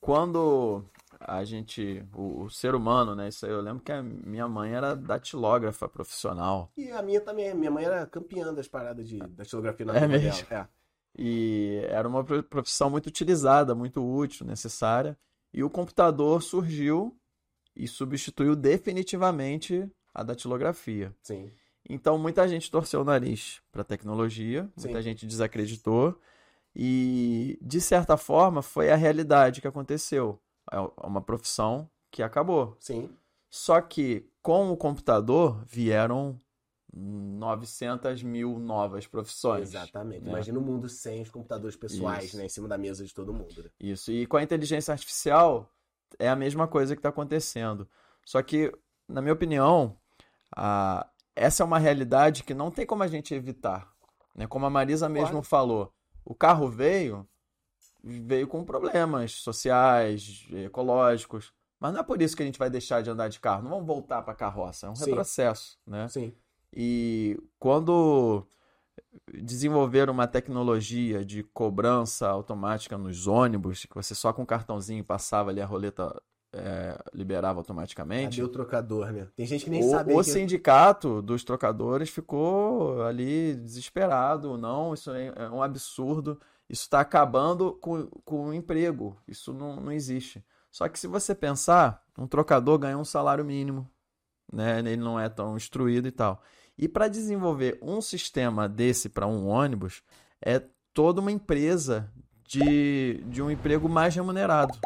Quando 0.00 0.84
a 1.18 1.42
gente, 1.44 2.04
o, 2.14 2.42
o, 2.42 2.50
ser 2.50 2.74
humano, 2.74 3.14
né? 3.14 3.28
Isso 3.28 3.46
aí 3.46 3.52
eu 3.52 3.60
lembro 3.60 3.82
que 3.82 3.90
a 3.90 4.02
minha 4.02 4.46
mãe 4.46 4.74
era 4.74 4.94
datilógrafa 4.94 5.88
profissional. 5.88 6.70
E 6.76 6.90
a 6.90 7.02
minha 7.02 7.20
também. 7.20 7.54
Minha 7.54 7.70
mãe 7.70 7.84
era 7.84 8.06
campeã 8.06 8.52
das 8.52 8.68
paradas 8.68 9.08
de 9.08 9.18
datilografia 9.18 9.86
na 9.86 9.96
é 9.96 10.06
mesmo? 10.06 10.46
dela. 10.48 10.68
É. 10.70 10.83
E 11.16 11.80
era 11.88 12.08
uma 12.08 12.24
profissão 12.24 12.90
muito 12.90 13.06
utilizada, 13.06 13.74
muito 13.74 14.04
útil, 14.04 14.46
necessária. 14.46 15.16
E 15.52 15.62
o 15.62 15.70
computador 15.70 16.42
surgiu 16.42 17.16
e 17.76 17.86
substituiu 17.86 18.56
definitivamente 18.56 19.88
a 20.12 20.22
datilografia. 20.22 21.14
Sim. 21.22 21.50
Então 21.88 22.18
muita 22.18 22.48
gente 22.48 22.70
torceu 22.70 23.02
o 23.02 23.04
nariz 23.04 23.60
para 23.70 23.82
a 23.82 23.84
tecnologia, 23.84 24.68
Sim. 24.76 24.88
muita 24.88 25.02
gente 25.02 25.26
desacreditou 25.26 26.18
e 26.74 27.58
de 27.60 27.80
certa 27.80 28.16
forma 28.16 28.62
foi 28.62 28.90
a 28.90 28.96
realidade 28.96 29.60
que 29.60 29.68
aconteceu. 29.68 30.40
É 30.72 30.78
uma 31.06 31.20
profissão 31.20 31.88
que 32.10 32.22
acabou. 32.22 32.76
Sim. 32.80 33.10
Só 33.50 33.80
que 33.80 34.26
com 34.42 34.70
o 34.70 34.76
computador 34.76 35.62
vieram 35.66 36.40
900 36.96 38.22
mil 38.22 38.58
novas 38.58 39.06
profissões. 39.06 39.70
Exatamente. 39.70 40.22
né? 40.24 40.30
Imagina 40.30 40.58
o 40.58 40.62
mundo 40.62 40.88
sem 40.88 41.22
os 41.22 41.30
computadores 41.30 41.76
pessoais, 41.76 42.24
Isso. 42.26 42.36
né? 42.36 42.46
Em 42.46 42.48
cima 42.48 42.68
da 42.68 42.78
mesa 42.78 43.04
de 43.04 43.12
todo 43.12 43.32
mundo. 43.32 43.62
né? 43.64 43.70
Isso. 43.80 44.12
E 44.12 44.26
com 44.26 44.36
a 44.36 44.42
inteligência 44.42 44.92
artificial 44.92 45.68
é 46.18 46.28
a 46.28 46.36
mesma 46.36 46.68
coisa 46.68 46.94
que 46.94 47.00
está 47.00 47.08
acontecendo. 47.08 47.88
Só 48.24 48.40
que, 48.42 48.72
na 49.08 49.20
minha 49.20 49.34
opinião, 49.34 49.96
a- 50.56 51.06
essa 51.34 51.62
é 51.62 51.66
uma 51.66 51.78
realidade 51.78 52.44
que 52.44 52.54
não 52.54 52.70
tem 52.70 52.86
como 52.86 53.02
a 53.02 53.08
gente 53.08 53.34
evitar. 53.34 53.92
Né? 54.34 54.46
Como 54.46 54.64
a 54.66 54.70
Marisa 54.70 55.08
mesmo 55.08 55.30
Claro. 55.30 55.46
falou, 55.46 55.92
o 56.24 56.34
carro 56.34 56.68
veio, 56.68 57.28
veio 58.02 58.46
com 58.46 58.64
problemas 58.64 59.32
sociais, 59.32 60.46
ecológicos. 60.52 61.52
Mas 61.80 61.92
não 61.92 62.00
é 62.00 62.02
por 62.04 62.22
isso 62.22 62.36
que 62.36 62.42
a 62.42 62.46
gente 62.46 62.58
vai 62.58 62.70
deixar 62.70 63.02
de 63.02 63.10
andar 63.10 63.28
de 63.28 63.38
carro. 63.40 63.62
Não 63.62 63.70
vamos 63.70 63.86
voltar 63.86 64.22
para 64.22 64.32
a 64.32 64.36
carroça. 64.36 64.86
É 64.86 64.90
um 64.90 64.94
Sim. 64.94 65.06
retrocesso, 65.06 65.78
né? 65.86 66.08
Sim. 66.08 66.32
E 66.74 67.38
quando 67.58 68.46
desenvolveram 69.32 70.12
uma 70.12 70.26
tecnologia 70.26 71.24
de 71.24 71.42
cobrança 71.42 72.28
automática 72.28 72.98
nos 72.98 73.26
ônibus, 73.26 73.84
que 73.84 73.94
você 73.94 74.14
só 74.14 74.32
com 74.32 74.42
um 74.42 74.46
cartãozinho 74.46 75.04
passava 75.04 75.50
ali 75.50 75.60
a 75.60 75.66
roleta 75.66 76.20
é, 76.52 76.96
liberava 77.12 77.58
automaticamente. 77.58 78.36
Cadê 78.36 78.42
o 78.42 78.52
trocador, 78.52 79.12
né? 79.12 79.28
Tem 79.34 79.46
gente 79.46 79.64
que 79.64 79.70
nem 79.70 79.84
O, 79.84 79.90
sabe 79.90 80.12
o 80.12 80.18
que... 80.18 80.24
sindicato 80.24 81.20
dos 81.20 81.42
trocadores 81.42 82.10
ficou 82.10 83.02
ali 83.02 83.54
desesperado. 83.54 84.56
Não, 84.56 84.94
isso 84.94 85.10
é 85.10 85.32
é 85.34 85.48
um 85.50 85.62
absurdo. 85.62 86.40
Isso 86.68 86.82
está 86.82 87.00
acabando 87.00 87.72
com, 87.74 88.06
com 88.24 88.48
o 88.48 88.54
emprego. 88.54 89.16
Isso 89.28 89.52
não, 89.52 89.76
não 89.76 89.92
existe. 89.92 90.44
Só 90.70 90.88
que 90.88 90.98
se 90.98 91.06
você 91.06 91.34
pensar, 91.34 92.02
um 92.16 92.26
trocador 92.26 92.78
ganha 92.78 92.98
um 92.98 93.04
salário 93.04 93.44
mínimo, 93.44 93.88
né? 94.52 94.78
Ele 94.78 94.96
não 94.96 95.18
é 95.18 95.28
tão 95.28 95.56
instruído 95.56 96.08
e 96.08 96.12
tal. 96.12 96.40
E 96.76 96.88
para 96.88 97.08
desenvolver 97.08 97.78
um 97.80 98.00
sistema 98.00 98.68
desse 98.68 99.08
para 99.08 99.26
um 99.26 99.46
ônibus, 99.46 100.02
é 100.44 100.60
toda 100.92 101.20
uma 101.20 101.30
empresa 101.30 102.10
de, 102.46 103.22
de 103.26 103.42
um 103.42 103.50
emprego 103.50 103.88
mais 103.88 104.14
remunerado, 104.14 104.78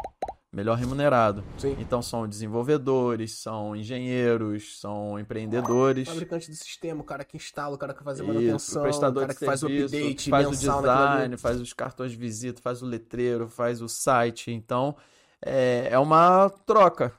melhor 0.51 0.77
remunerado. 0.77 1.43
Sim. 1.57 1.75
Então 1.79 2.01
são 2.01 2.27
desenvolvedores, 2.27 3.33
são 3.33 3.75
engenheiros, 3.75 4.79
são 4.79 5.19
empreendedores. 5.19 6.07
Fabricante 6.07 6.49
do 6.49 6.55
sistema, 6.55 7.01
o 7.01 7.03
cara 7.03 7.23
que 7.23 7.37
instala, 7.37 7.75
o 7.75 7.77
cara 7.77 7.93
que 7.93 8.03
faz 8.03 8.19
a 8.19 8.23
Isso, 8.23 8.33
manutenção, 8.33 8.81
o 8.81 8.83
prestador 8.83 9.23
o 9.23 9.27
cara 9.27 9.37
que 9.37 9.45
faz 9.45 9.63
o 9.63 9.67
serviço, 9.67 9.95
update 9.95 10.29
faz 10.29 10.47
o 10.47 10.51
design, 10.51 11.37
faz 11.37 11.61
os 11.61 11.73
cartões 11.73 12.11
de 12.11 12.17
visita, 12.17 12.61
faz 12.61 12.81
o 12.81 12.85
letreiro, 12.85 13.47
faz 13.47 13.81
o 13.81 13.89
site. 13.89 14.51
Então, 14.51 14.95
é, 15.43 15.89
é 15.91 15.99
uma 15.99 16.49
troca. 16.65 17.13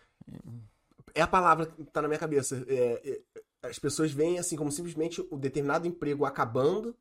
É 1.15 1.23
a 1.23 1.27
palavra 1.27 1.67
que 1.67 1.85
tá 1.85 2.03
na 2.03 2.09
minha 2.09 2.21
cabeça. 2.21 2.65
É, 2.69 3.01
é, 3.05 3.21
as 3.63 3.79
pessoas 3.79 4.11
veem 4.13 4.39
assim 4.39 4.57
como 4.57 4.73
simplesmente 4.73 5.21
o 5.31 5.37
determinado 5.37 5.87
emprego 5.87 6.25
acabando. 6.25 6.97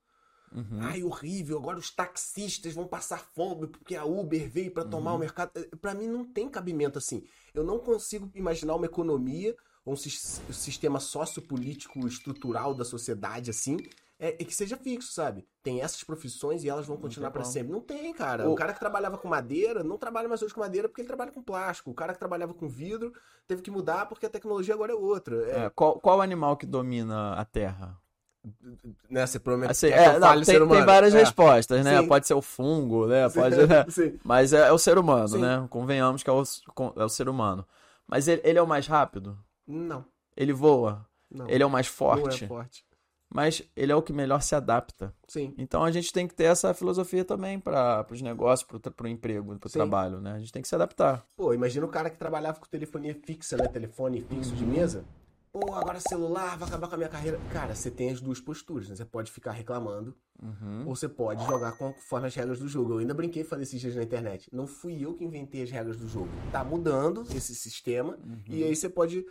Uhum. 0.52 0.80
Ai, 0.82 1.04
horrível, 1.04 1.58
agora 1.60 1.78
os 1.78 1.92
taxistas 1.92 2.74
vão 2.74 2.88
passar 2.88 3.20
fome 3.20 3.68
porque 3.68 3.96
a 3.96 4.04
Uber 4.04 4.50
veio 4.50 4.72
para 4.72 4.84
tomar 4.84 5.12
Uhum. 5.12 5.18
o 5.18 5.20
mercado. 5.20 5.52
É, 5.56 5.76
Pra 5.76 5.94
mim 5.94 6.08
não 6.08 6.26
tem 6.26 6.50
cabimento 6.50 6.98
assim. 6.98 7.24
Eu 7.54 7.64
não 7.64 7.78
consigo 7.80 8.32
imaginar 8.34 8.76
uma 8.76 8.86
economia 8.88 9.56
ou 9.86 9.94
um 9.94 9.98
sis- 9.98 10.42
sistema 10.52 11.00
sociopolítico 11.00 12.06
estrutural 12.08 12.74
da 12.74 12.84
sociedade 12.84 13.50
assim, 13.52 13.78
é, 14.20 14.30
é 14.30 14.46
que 14.46 14.54
seja 14.56 14.76
fixo, 14.76 15.12
sabe? 15.14 15.48
Tem 15.62 15.82
essas 15.82 16.04
profissões 16.04 16.64
e 16.64 16.70
elas 16.70 16.86
vão 16.88 16.96
Não 16.96 17.02
continuar 17.02 17.32
para 17.32 17.44
sempre. 17.44 17.72
Não 17.74 17.82
tem, 17.82 18.14
cara. 18.14 18.48
O- 18.48 18.54
O 18.54 18.56
cara 18.56 18.74
que 18.74 18.80
trabalhava 18.80 19.18
com 19.18 19.28
madeira 19.28 19.84
não 19.84 19.98
trabalha 19.98 20.28
mais 20.30 20.42
hoje 20.42 20.54
com 20.54 20.62
madeira 20.62 20.88
porque 20.88 21.02
ele 21.02 21.08
trabalha 21.08 21.32
com 21.32 21.42
plástico. 21.42 21.92
O 21.92 21.94
cara 21.94 22.14
que 22.14 22.20
trabalhava 22.20 22.54
com 22.54 22.68
vidro 22.70 23.12
teve 23.48 23.62
que 23.62 23.70
mudar 23.70 24.06
porque 24.08 24.26
a 24.26 24.30
tecnologia 24.30 24.74
agora 24.74 24.94
é 24.94 24.96
outra. 24.96 25.36
É, 25.50 25.66
É, 25.66 25.70
qual, 25.70 26.00
qual 26.00 26.22
animal 26.22 26.56
que 26.56 26.66
domina 26.66 27.34
a 27.34 27.44
Terra? 27.44 27.98
né, 29.10 29.28
você 29.28 29.38
provavelmente 29.38 29.72
Assim, 29.72 29.88
é, 29.88 30.18
não, 30.18 30.42
tem, 30.42 30.68
tem 30.68 30.86
várias 30.86 31.14
É. 31.14 31.18
respostas, 31.20 31.84
né? 31.84 32.02
Sim. 32.02 32.08
Pode 32.08 32.26
ser 32.26 32.34
o 32.36 32.42
fungo, 32.42 33.06
né? 33.06 33.28
Pode, 33.30 33.56
Sim. 33.92 34.18
mas 34.24 34.54
é, 34.54 34.70
é 34.70 34.72
o 34.72 34.78
ser 34.78 34.98
humano, 34.98 35.28
Sim. 35.28 35.40
né? 35.42 35.68
Convenhamos 35.70 36.24
que 36.24 36.30
é 36.30 36.34
o, 36.34 36.42
é 36.96 37.04
o 37.04 37.10
ser 37.10 37.28
humano. 37.28 37.66
Mas 38.08 38.30
ele, 38.30 38.42
ele 38.46 38.58
é 38.58 38.62
o 38.62 38.66
mais 38.68 38.88
rápido? 38.88 39.38
Não, 39.68 40.06
Ele 40.38 40.54
voa? 40.54 41.06
não. 41.30 41.48
Ele 41.50 41.62
é 41.62 41.66
o 41.66 41.70
mais 41.70 41.88
Não 41.88 41.94
forte? 41.94 42.46
é 42.46 42.48
forte. 42.48 42.86
Mas 43.32 43.62
ele 43.76 43.92
é 43.92 43.96
o 43.96 44.02
que 44.02 44.12
melhor 44.12 44.42
se 44.42 44.56
adapta. 44.56 45.14
Sim. 45.28 45.54
Então 45.58 45.84
a 45.84 45.92
gente 45.92 46.12
tem 46.12 46.28
que 46.28 46.34
ter 46.34 46.46
essa 46.46 46.74
filosofia 46.74 47.24
também 47.24 47.60
para 47.60 48.06
os 48.10 48.22
negócios, 48.22 48.68
para 48.68 49.06
o 49.06 49.08
emprego, 49.08 49.56
para 49.60 49.68
o 49.68 49.72
trabalho, 49.72 50.20
né? 50.20 50.34
A 50.34 50.40
gente 50.40 50.52
tem 50.52 50.62
que 50.64 50.68
se 50.68 50.74
adaptar. 50.74 51.24
Pô, 51.38 51.54
imagina 51.54 51.86
o 51.86 51.90
cara 51.90 52.10
que 52.10 52.18
trabalhava 52.18 52.60
com 52.60 52.66
telefonia 52.68 53.14
fixa, 53.24 53.56
né? 53.56 53.68
Telefone 53.68 54.22
fixo 54.22 54.56
de 54.56 54.66
mesa. 54.66 55.06
Pô, 55.52 55.74
agora 55.74 56.00
celular 56.00 56.58
vai 56.58 56.68
acabar 56.68 56.88
com 56.88 56.96
a 56.96 56.98
minha 56.98 57.10
carreira. 57.10 57.40
Cara, 57.52 57.74
você 57.76 57.90
tem 57.92 58.10
as 58.12 58.20
duas 58.22 58.40
posturas, 58.40 58.90
né? 58.90 58.96
Você 58.96 59.06
pode 59.06 59.32
ficar 59.32 59.52
reclamando 59.52 60.16
Uhum. 60.42 60.88
ou 60.88 60.96
você 60.96 61.10
pode 61.10 61.46
jogar 61.46 61.74
conforme 61.74 62.28
as 62.28 62.34
regras 62.36 62.60
do 62.60 62.68
jogo. 62.68 62.94
Eu 62.94 62.98
ainda 63.00 63.14
brinquei 63.14 63.44
falei 63.44 63.64
esses 63.64 63.80
dias 63.82 63.94
na 63.96 64.04
internet. 64.04 64.50
Não 64.54 64.66
fui 64.66 65.04
eu 65.04 65.14
que 65.14 65.24
inventei 65.26 65.64
as 65.64 65.70
regras 65.70 65.98
do 65.98 66.08
jogo. 66.08 66.30
Tá 66.52 66.64
mudando 66.64 67.24
esse 67.36 67.54
sistema 67.54 68.18
Uhum. 68.26 68.42
e 68.48 68.64
aí 68.64 68.74
você 68.76 68.88
pode. 68.90 69.26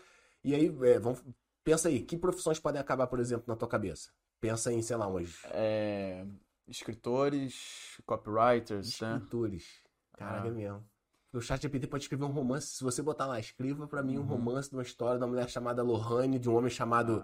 E 0.45 0.55
aí, 0.55 0.67
é, 0.83 0.99
vamos... 0.99 1.23
pensa 1.69 1.89
aí, 1.89 2.01
que 2.03 2.17
profissões 2.17 2.59
podem 2.59 2.81
acabar, 2.81 3.07
por 3.07 3.21
exemplo, 3.21 3.45
na 3.47 3.55
tua 3.55 3.69
cabeça? 3.69 4.11
Pensa 4.41 4.73
em, 4.73 4.81
sei 4.81 4.97
lá, 4.97 5.07
umas 5.07 5.43
É, 5.51 6.25
escritores, 6.67 8.01
copywriters, 8.07 8.99
né? 9.01 9.17
escritores. 9.17 9.83
Caraca, 10.17 10.49
Ah. 10.49 10.51
mesmo. 10.51 10.85
O 11.31 11.41
chat 11.43 11.61
GPT 11.61 11.87
pode 11.87 12.05
escrever 12.05 12.25
um 12.25 12.31
romance. 12.33 12.69
Se 12.69 12.83
você 12.83 13.03
botar 13.03 13.27
lá, 13.27 13.39
escreva 13.39 13.87
pra 13.87 14.03
mim 14.03 14.17
um 14.17 14.23
Uhum. 14.23 14.27
romance 14.29 14.71
de 14.71 14.77
uma 14.77 14.83
história 14.83 15.19
de 15.19 15.25
uma 15.25 15.29
mulher 15.31 15.49
chamada 15.51 15.83
Lohane, 15.83 16.39
de 16.39 16.49
um 16.49 16.57
homem 16.57 16.71
chamado. 16.71 17.23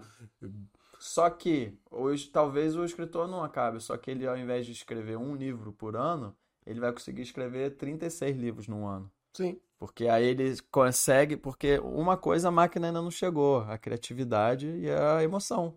Só 0.99 1.27
que 1.29 1.75
hoje 1.89 2.29
talvez 2.29 2.75
o 2.75 2.85
escritor 2.85 3.27
não 3.27 3.43
acabe, 3.43 3.79
só 3.81 3.97
que 3.97 4.11
ele 4.11 4.27
ao 4.27 4.37
invés 4.37 4.65
de 4.65 4.71
escrever 4.73 5.17
um 5.17 5.35
livro 5.35 5.73
por 5.73 5.95
ano, 5.95 6.37
ele 6.65 6.79
vai 6.79 6.91
conseguir 6.93 7.23
escrever 7.23 7.75
36 7.77 8.37
livros 8.37 8.67
num 8.67 8.85
ano. 8.87 9.11
Sim. 9.33 9.59
Porque 9.77 10.07
aí 10.07 10.25
ele 10.25 10.55
consegue, 10.71 11.35
porque 11.35 11.79
uma 11.79 12.15
coisa 12.17 12.47
a 12.47 12.51
máquina 12.51 12.87
ainda 12.87 13.01
não 13.01 13.11
chegou, 13.11 13.59
a 13.61 13.77
criatividade 13.77 14.67
e 14.67 14.89
a 14.89 15.21
emoção. 15.21 15.75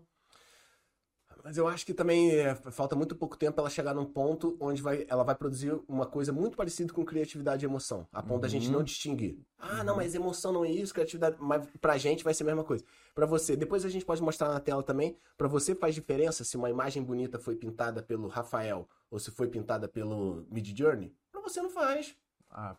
Mas 1.43 1.57
eu 1.57 1.67
acho 1.67 1.85
que 1.85 1.93
também 1.93 2.31
é, 2.31 2.53
falta 2.53 2.95
muito 2.97 3.15
pouco 3.15 3.37
tempo 3.37 3.53
pra 3.53 3.61
ela 3.63 3.69
chegar 3.69 3.93
num 3.93 4.05
ponto 4.05 4.57
onde 4.59 4.81
vai, 4.81 5.05
ela 5.07 5.23
vai 5.23 5.33
produzir 5.33 5.71
uma 5.87 6.05
coisa 6.05 6.33
muito 6.33 6.57
parecida 6.57 6.93
com 6.93 7.05
criatividade 7.05 7.65
e 7.65 7.67
emoção. 7.67 8.05
A 8.11 8.21
ponto 8.21 8.41
da 8.41 8.47
gente 8.47 8.67
Uhum. 8.67 8.73
não 8.73 8.83
distinguir. 8.83 9.39
Ah, 9.57 9.83
não, 9.83 9.95
mas 9.95 10.13
emoção 10.13 10.51
não 10.51 10.65
é 10.65 10.69
isso, 10.69 10.93
criatividade. 10.93 11.37
Mas 11.39 11.65
pra 11.79 11.97
gente 11.97 12.25
vai 12.25 12.33
ser 12.33 12.43
a 12.43 12.47
mesma 12.47 12.63
coisa. 12.63 12.83
Pra 13.15 13.25
você, 13.25 13.55
depois 13.55 13.85
a 13.85 13.89
gente 13.89 14.03
pode 14.05 14.21
mostrar 14.21 14.49
na 14.49 14.59
tela 14.59 14.83
também. 14.83 15.15
Pra 15.37 15.47
você 15.47 15.73
faz 15.73 15.95
diferença 15.95 16.43
se 16.43 16.57
uma 16.57 16.69
imagem 16.69 17.01
bonita 17.01 17.39
foi 17.39 17.55
pintada 17.55 18.03
pelo 18.03 18.27
Rafael 18.27 18.87
ou 19.09 19.17
se 19.17 19.31
foi 19.31 19.47
pintada 19.47 19.87
pelo 19.87 20.45
Mid 20.51 20.77
Journey? 20.77 21.13
Pra 21.31 21.41
você 21.41 21.61
não 21.61 21.69
faz. 21.69 22.15
Ah, 22.49 22.75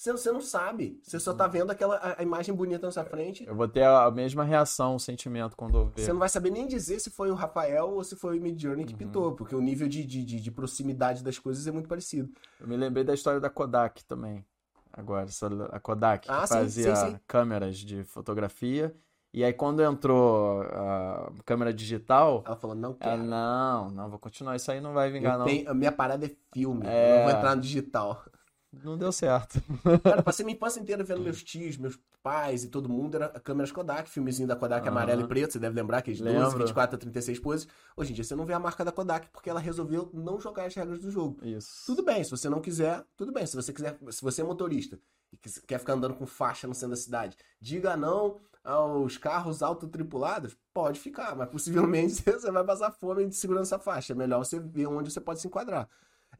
Você, 0.00 0.12
você 0.12 0.32
não 0.32 0.40
sabe. 0.40 0.98
Você 1.02 1.20
só 1.20 1.34
tá 1.34 1.46
vendo 1.46 1.70
aquela 1.70 1.96
a, 1.96 2.20
a 2.20 2.22
imagem 2.22 2.54
bonita 2.54 2.86
na 2.86 2.90
sua 2.90 3.04
frente. 3.04 3.46
eu 3.46 3.54
vou 3.54 3.68
ter 3.68 3.84
a 3.84 4.10
mesma 4.10 4.42
reação, 4.42 4.94
o 4.94 4.98
sentimento 4.98 5.54
quando 5.54 5.76
eu 5.76 5.86
ver. 5.88 6.00
Você 6.00 6.10
não 6.10 6.18
vai 6.18 6.28
saber 6.30 6.48
nem 6.48 6.66
dizer 6.66 6.98
se 7.00 7.10
foi 7.10 7.30
o 7.30 7.34
Rafael 7.34 7.90
ou 7.90 8.02
se 8.02 8.16
foi 8.16 8.38
o 8.38 8.42
Mid 8.42 8.58
Journey 8.58 8.86
que 8.86 8.94
Uhum. 8.94 8.98
pintou, 8.98 9.32
porque 9.36 9.54
o 9.54 9.60
nível 9.60 9.86
de, 9.86 10.02
de, 10.06 10.24
de, 10.24 10.40
de 10.40 10.50
proximidade 10.50 11.22
das 11.22 11.38
coisas 11.38 11.66
é 11.66 11.70
muito 11.70 11.86
parecido. 11.86 12.30
Eu 12.58 12.66
me 12.66 12.78
lembrei 12.78 13.04
da 13.04 13.12
história 13.12 13.38
da 13.38 13.50
Kodak 13.50 14.02
também. 14.06 14.42
Agora, 14.90 15.26
a 15.70 15.78
Kodak 15.78 16.26
Ah, 16.30 16.46
sim, 16.46 16.54
fazia 16.54 16.96
sim, 16.96 17.10
sim. 17.10 17.20
câmeras 17.26 17.76
de 17.76 18.02
fotografia. 18.02 18.96
E 19.34 19.44
aí, 19.44 19.52
quando 19.52 19.82
entrou 19.82 20.62
a 20.62 21.30
câmera 21.44 21.74
digital, 21.74 22.42
Ela 22.46 22.56
falou, 22.56 22.74
não 22.74 22.96
ela, 22.98 23.16
quero. 23.18 23.22
não, 23.22 23.90
não, 23.90 24.08
vou 24.08 24.18
continuar. 24.18 24.56
Isso 24.56 24.72
aí 24.72 24.80
não 24.80 24.94
vai 24.94 25.10
vingar, 25.10 25.34
Eu 25.34 25.38
não. 25.40 25.44
tenho- 25.44 25.70
a 25.70 25.74
minha 25.74 25.92
parada 25.92 26.24
é 26.24 26.30
filme, 26.54 26.86
É. 26.86 27.12
eu 27.12 27.16
não 27.18 27.22
vou 27.30 27.32
entrar 27.36 27.54
no 27.54 27.60
digital. 27.60 28.24
Não 28.72 28.96
deu 28.96 29.10
certo. 29.10 29.60
Cara, 30.02 30.22
passei 30.22 30.44
minha 30.46 30.56
infância 30.56 30.80
inteira 30.80 31.02
vendo 31.02 31.20
meus 31.22 31.42
tios, 31.42 31.76
meus 31.76 31.98
pais 32.22 32.64
e 32.64 32.68
todo 32.68 32.88
mundo, 32.88 33.16
era 33.16 33.28
câmeras 33.40 33.72
Kodak, 33.72 34.08
filmezinho 34.08 34.46
da 34.46 34.54
Kodak 34.54 34.82
Aham. 34.86 34.90
amarelo 34.90 35.22
e 35.22 35.26
preto, 35.26 35.52
você 35.52 35.58
deve 35.58 35.74
lembrar 35.74 36.02
que 36.02 36.10
12, 36.12 36.22
Lembro. 36.22 36.58
24, 36.58 36.98
36 36.98 37.38
poses. 37.40 37.68
Hoje 37.96 38.12
em 38.12 38.14
dia 38.14 38.24
você 38.24 38.36
não 38.36 38.46
vê 38.46 38.52
a 38.52 38.58
marca 38.60 38.84
da 38.84 38.92
Kodak 38.92 39.28
porque 39.32 39.50
ela 39.50 39.60
resolveu 39.60 40.10
não 40.12 40.40
jogar 40.40 40.66
as 40.66 40.74
regras 40.74 41.00
do 41.00 41.10
jogo. 41.10 41.38
Isso. 41.44 41.84
Tudo 41.86 42.02
bem, 42.04 42.22
se 42.22 42.30
você 42.30 42.48
não 42.48 42.60
quiser, 42.60 43.04
tudo 43.16 43.32
bem. 43.32 43.44
Se 43.46 43.56
você 43.56 43.72
quiser, 43.72 43.98
se 44.10 44.22
você 44.22 44.42
é 44.42 44.44
motorista 44.44 44.98
e 45.32 45.36
quer 45.36 45.78
ficar 45.78 45.94
andando 45.94 46.14
com 46.14 46.26
faixa 46.26 46.66
no 46.68 46.74
centro 46.74 46.90
da 46.90 46.96
cidade, 46.96 47.36
diga 47.60 47.96
não 47.96 48.38
aos 48.62 49.16
carros 49.16 49.62
autotripulados, 49.62 50.56
pode 50.72 51.00
ficar, 51.00 51.34
mas 51.34 51.48
possivelmente 51.48 52.22
você 52.22 52.50
vai 52.50 52.64
passar 52.64 52.90
fome 52.92 53.26
de 53.26 53.34
segurança 53.34 53.78
faixa. 53.78 54.12
É 54.12 54.16
melhor 54.16 54.44
você 54.44 54.60
ver 54.60 54.86
onde 54.86 55.10
você 55.10 55.20
pode 55.20 55.40
se 55.40 55.46
enquadrar. 55.46 55.88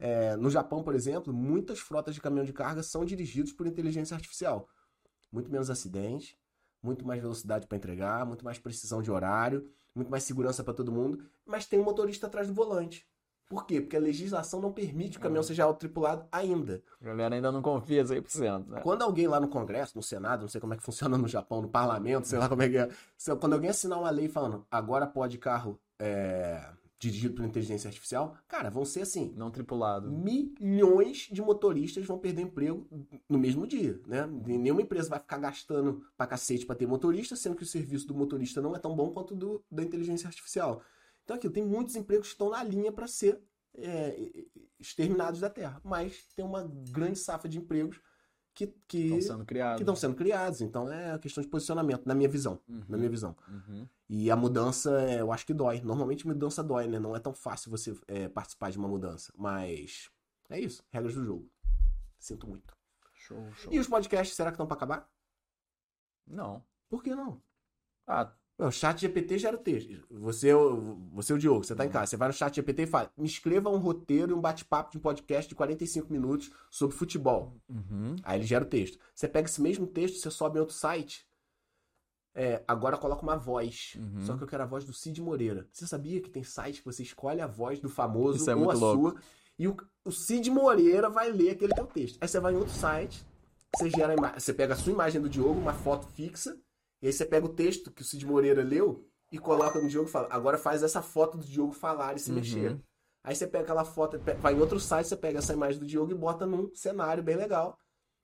É, 0.01 0.35
no 0.35 0.49
Japão, 0.49 0.81
por 0.81 0.95
exemplo, 0.95 1.31
muitas 1.31 1.79
frotas 1.79 2.15
de 2.15 2.21
caminhão 2.21 2.43
de 2.43 2.51
carga 2.51 2.81
são 2.81 3.05
dirigidos 3.05 3.53
por 3.53 3.67
inteligência 3.67 4.15
artificial. 4.15 4.67
Muito 5.31 5.51
menos 5.51 5.69
acidente, 5.69 6.35
muito 6.81 7.05
mais 7.05 7.21
velocidade 7.21 7.67
para 7.67 7.77
entregar, 7.77 8.25
muito 8.25 8.43
mais 8.43 8.57
precisão 8.57 8.99
de 8.99 9.11
horário, 9.11 9.69
muito 9.93 10.09
mais 10.09 10.23
segurança 10.23 10.63
para 10.63 10.73
todo 10.73 10.91
mundo, 10.91 11.23
mas 11.45 11.67
tem 11.67 11.79
um 11.79 11.83
motorista 11.83 12.25
atrás 12.25 12.47
do 12.47 12.53
volante. 12.53 13.07
Por 13.47 13.67
quê? 13.67 13.79
Porque 13.79 13.97
a 13.97 13.99
legislação 13.99 14.59
não 14.59 14.71
permite 14.71 15.11
que 15.11 15.17
o 15.17 15.21
caminhão 15.21 15.43
seja 15.43 15.65
autotripulado 15.65 16.25
ainda. 16.31 16.81
A 16.99 17.05
galera 17.05 17.35
ainda 17.35 17.51
não 17.51 17.61
confia 17.61 18.03
100%, 18.03 18.65
né? 18.65 18.81
Quando 18.81 19.03
alguém 19.03 19.27
lá 19.27 19.39
no 19.39 19.49
Congresso, 19.49 19.95
no 19.95 20.01
Senado, 20.01 20.41
não 20.41 20.47
sei 20.47 20.59
como 20.59 20.73
é 20.73 20.77
que 20.77 20.83
funciona 20.83 21.17
no 21.17 21.27
Japão, 21.27 21.61
no 21.61 21.67
Parlamento, 21.67 22.27
sei 22.27 22.39
lá 22.39 22.49
como 22.49 22.63
é 22.63 22.69
que 22.69 22.77
é. 22.77 22.89
Quando 23.39 23.53
alguém 23.53 23.69
assinar 23.69 23.99
uma 23.99 24.09
lei 24.09 24.29
falando 24.29 24.65
agora 24.71 25.05
pode 25.05 25.37
carro 25.37 25.77
é, 25.99 26.65
dirigido 27.01 27.33
por 27.33 27.43
inteligência 27.43 27.87
artificial, 27.87 28.37
cara, 28.47 28.69
vão 28.69 28.85
ser 28.85 29.01
assim. 29.01 29.33
Não 29.35 29.49
tripulado. 29.49 30.11
Milhões 30.11 31.27
de 31.31 31.41
motoristas 31.41 32.05
vão 32.05 32.19
perder 32.19 32.43
emprego 32.43 32.87
no 33.27 33.39
mesmo 33.39 33.65
dia, 33.65 33.99
né? 34.05 34.27
Nenhuma 34.27 34.83
empresa 34.83 35.09
vai 35.09 35.19
ficar 35.19 35.39
gastando 35.39 36.05
pra 36.15 36.27
cacete 36.27 36.63
pra 36.63 36.75
ter 36.75 36.85
motorista, 36.85 37.35
sendo 37.35 37.55
que 37.55 37.63
o 37.63 37.65
serviço 37.65 38.05
do 38.07 38.13
motorista 38.13 38.61
não 38.61 38.75
é 38.75 38.79
tão 38.79 38.95
bom 38.95 39.09
quanto 39.09 39.33
o 39.33 39.35
do, 39.37 39.63
da 39.71 39.81
inteligência 39.83 40.27
artificial. 40.27 40.83
Então, 41.23 41.35
aqui, 41.35 41.49
tem 41.49 41.65
muitos 41.65 41.95
empregos 41.95 42.27
que 42.27 42.33
estão 42.35 42.49
na 42.51 42.63
linha 42.63 42.91
para 42.91 43.07
ser 43.07 43.41
é, 43.73 44.43
exterminados 44.79 45.39
da 45.39 45.49
Terra, 45.49 45.81
mas 45.83 46.23
tem 46.35 46.45
uma 46.45 46.69
grande 46.91 47.17
safra 47.17 47.49
de 47.49 47.57
empregos 47.57 47.99
que 48.53 48.67
que 48.87 48.97
Estão 49.15 49.21
sendo 49.37 49.45
criados. 49.45 49.77
que 49.77 49.83
estão 49.83 49.95
sendo 49.95 50.13
criados. 50.15 50.61
Então, 50.61 50.91
é 50.91 51.17
questão 51.17 51.41
de 51.41 51.49
posicionamento, 51.49 52.05
na 52.05 52.13
minha 52.13 52.29
visão, 52.29 52.59
Uhum. 52.69 52.83
na 52.87 52.97
minha 52.97 53.09
visão. 53.09 53.35
Uhum. 53.47 53.87
E 54.13 54.29
a 54.29 54.35
mudança, 54.35 54.91
é, 55.03 55.21
eu 55.21 55.31
acho 55.31 55.45
que 55.45 55.53
dói. 55.53 55.79
Normalmente 55.79 56.27
mudança 56.27 56.61
dói, 56.61 56.85
né? 56.85 56.99
Não 56.99 57.15
é 57.15 57.19
tão 57.19 57.33
fácil 57.33 57.71
você 57.71 57.97
é, 58.09 58.27
participar 58.27 58.69
de 58.69 58.77
uma 58.77 58.89
mudança. 58.89 59.31
Mas 59.37 60.09
é 60.49 60.59
isso, 60.59 60.83
regras 60.91 61.15
do 61.15 61.23
jogo. 61.23 61.49
Sinto 62.19 62.45
muito. 62.45 62.75
Show, 63.13 63.51
show. 63.53 63.71
E 63.71 63.79
os 63.79 63.87
podcasts, 63.87 64.35
será 64.35 64.51
que 64.51 64.55
estão 64.55 64.67
pra 64.67 64.75
acabar? 64.75 65.09
Não. 66.27 66.61
Por 66.89 67.01
que 67.03 67.15
não? 67.15 67.41
Ah, 68.07 68.31
O 68.59 68.69
chat 68.69 68.99
GPT 69.01 69.39
gera 69.39 69.55
o 69.55 69.59
texto. 69.59 70.05
Você, 70.11 70.49
é 70.49 70.55
o- 70.55 70.95
você 71.13 71.33
o 71.33 71.37
Diogo, 71.39 71.63
você 71.63 71.73
tá 71.73 71.83
em 71.83 71.87
Uhum. 71.87 71.93
casa. 71.93 72.07
Você 72.07 72.17
vai 72.17 72.27
no 72.27 72.33
chat 72.33 72.53
GPT 72.53 72.83
e 72.83 72.87
fala: 72.87 73.11
me 73.17 73.25
escreva 73.25 73.69
um 73.71 73.77
roteiro 73.77 74.31
e 74.33 74.35
um 74.35 74.41
bate-papo 74.41 74.91
de 74.91 74.97
um 74.99 75.01
podcast 75.01 75.49
de 75.49 75.55
45 75.55 76.11
minutos 76.11 76.51
sobre 76.69 76.95
futebol. 76.95 77.55
uhum. 77.67 78.15
Aí 78.21 78.37
ele 78.39 78.45
gera 78.45 78.63
o 78.63 78.67
texto. 78.67 78.99
Você 79.15 79.27
pega 79.27 79.47
esse 79.49 79.59
mesmo 79.61 79.87
texto, 79.87 80.19
você 80.19 80.29
sobe 80.29 80.57
em 80.57 80.59
outro 80.59 80.75
site. 80.75 81.25
É, 82.33 82.63
agora 82.67 82.97
coloca 82.97 83.21
uma 83.23 83.35
voz. 83.35 83.93
Uhum. 83.97 84.21
Só 84.21 84.37
que 84.37 84.43
eu 84.43 84.47
quero 84.47 84.63
a 84.63 84.65
voz 84.65 84.85
do 84.85 84.93
Cid 84.93 85.21
Moreira. 85.21 85.67
Você 85.71 85.85
sabia 85.85 86.21
que 86.21 86.29
tem 86.29 86.43
site 86.43 86.79
que 86.79 86.85
você 86.85 87.03
escolhe 87.03 87.41
a 87.41 87.47
voz 87.47 87.79
do 87.79 87.89
famoso 87.89 88.49
é 88.49 88.55
ou 88.55 88.69
a 88.71 88.73
louco. 88.73 89.09
sua 89.11 89.21
e 89.59 89.67
o, 89.67 89.75
o 90.05 90.11
Cid 90.11 90.49
Moreira 90.49 91.09
vai 91.09 91.29
ler 91.31 91.51
aquele 91.51 91.73
teu 91.73 91.85
texto. 91.85 92.17
Aí 92.21 92.27
você 92.27 92.39
vai 92.39 92.53
em 92.53 92.55
outro 92.57 92.73
site, 92.73 93.25
você 93.75 93.89
gera 93.89 94.15
você 94.39 94.53
pega 94.53 94.73
a 94.73 94.77
sua 94.77 94.93
imagem 94.93 95.21
do 95.21 95.29
Diogo, 95.29 95.59
uma 95.59 95.73
foto 95.73 96.07
fixa, 96.07 96.57
e 97.01 97.07
aí 97.07 97.13
você 97.13 97.25
pega 97.25 97.45
o 97.45 97.49
texto 97.53 97.91
que 97.91 98.01
o 98.01 98.05
Cid 98.05 98.25
Moreira 98.25 98.63
leu 98.63 99.05
e 99.31 99.37
coloca 99.37 99.79
no 99.79 99.87
Diogo 99.89 100.07
e 100.07 100.11
fala: 100.11 100.27
"Agora 100.31 100.57
faz 100.57 100.81
essa 100.83 101.01
foto 101.01 101.37
do 101.37 101.45
Diogo 101.45 101.73
falar 101.73 102.15
e 102.15 102.19
se 102.19 102.29
Uhum. 102.29 102.37
mexer". 102.37 102.79
Aí 103.23 103.35
você 103.35 103.45
pega 103.45 103.65
aquela 103.65 103.85
foto, 103.85 104.19
vai 104.39 104.55
em 104.55 104.59
outro 104.59 104.79
site, 104.79 105.07
você 105.07 105.15
pega 105.17 105.39
essa 105.39 105.53
imagem 105.53 105.79
do 105.79 105.85
Diogo 105.85 106.11
e 106.11 106.15
bota 106.15 106.45
num 106.45 106.73
cenário 106.73 107.21
bem 107.21 107.35
legal. 107.35 107.77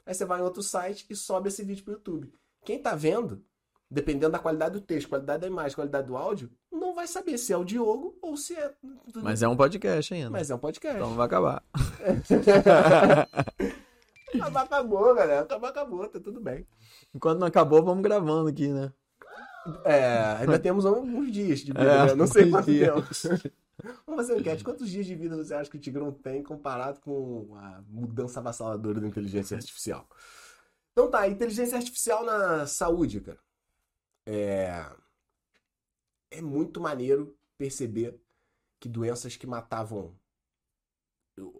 Aí 0.05 0.13
você 0.13 0.25
vai 0.25 0.39
em 0.39 0.43
outro 0.43 0.63
site 0.63 1.05
e 1.09 1.15
sobe 1.15 1.49
esse 1.49 1.61
vídeo 1.63 1.83
pro 1.83 1.93
YouTube. 1.93 2.33
Quem 2.65 2.81
tá 2.81 2.95
vendo, 2.95 3.45
dependendo 3.89 4.31
da 4.33 4.39
qualidade 4.39 4.73
do 4.73 4.81
texto, 4.81 5.09
qualidade 5.09 5.41
da 5.41 5.47
imagem, 5.47 5.75
qualidade 5.75 6.07
do 6.07 6.17
áudio, 6.17 6.49
não 6.71 6.93
vai 6.93 7.07
saber 7.07 7.37
se 7.37 7.53
é 7.53 7.57
o 7.57 7.63
Diogo 7.63 8.17
ou 8.21 8.35
se 8.35 8.53
é. 8.55 8.73
Mas 9.15 9.41
é 9.41 9.47
um 9.47 9.55
podcast 9.55 10.13
ainda. 10.13 10.29
Mas 10.29 10.49
é 10.49 10.55
um 10.55 10.59
podcast. 10.59 10.97
Então 10.97 11.09
não 11.09 11.15
vai 11.17 11.25
acabar. 11.25 11.63
Acabar 14.35 14.63
acabou, 14.63 15.15
galera. 15.15 15.41
Acabar 15.41 15.69
acabou, 15.69 16.07
tá 16.07 16.19
tudo 16.19 16.41
bem. 16.41 16.67
Enquanto 17.15 17.39
não 17.39 17.47
acabou, 17.47 17.81
vamos 17.81 18.03
gravando 18.03 18.49
aqui, 18.49 18.67
né? 18.67 18.91
É, 19.85 20.37
ainda 20.39 20.59
temos 20.59 20.85
alguns 20.85 21.31
dias 21.31 21.59
de 21.59 21.67
vida, 21.67 21.81
É, 21.81 22.05
né? 22.07 22.15
Não 22.15 22.27
sei 22.27 22.49
quanto 22.49 22.65
dias. 22.65 23.21
tempo. 23.21 23.51
Vamos 24.07 24.21
fazer 24.21 24.33
um 24.33 24.39
enquete. 24.39 24.63
Quantos 24.63 24.89
dias 24.89 25.05
de 25.05 25.13
vida 25.13 25.35
você 25.37 25.53
acha 25.53 25.69
que 25.69 25.77
o 25.77 25.79
Tigrão 25.79 26.11
tem 26.11 26.41
comparado 26.41 26.99
com 26.99 27.55
a 27.55 27.81
mudança 27.87 28.39
avassaladora 28.39 28.99
da 28.99 29.07
inteligência 29.07 29.55
artificial? 29.55 30.07
Então 30.91 31.11
tá, 31.11 31.27
inteligência 31.27 31.77
artificial 31.77 32.25
na 32.25 32.65
saúde, 32.65 33.21
cara. 33.21 33.37
É. 34.27 34.85
É 36.29 36.41
muito 36.41 36.81
maneiro 36.81 37.37
perceber 37.57 38.19
que 38.81 38.89
doenças 38.89 39.37
que 39.37 39.47
matavam, 39.47 40.13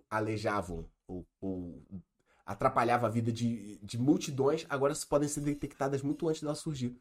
aleijavam 0.09 0.85
ou, 1.07 1.25
ou 1.39 1.81
atrapalhavam 2.45 3.07
a 3.07 3.11
vida 3.11 3.31
de, 3.31 3.77
de 3.77 3.97
multidões 3.97 4.65
agora 4.69 4.93
podem 5.09 5.29
ser 5.29 5.41
detectadas 5.41 6.01
muito 6.01 6.27
antes 6.27 6.41
dela 6.41 6.55
surgir. 6.55 6.99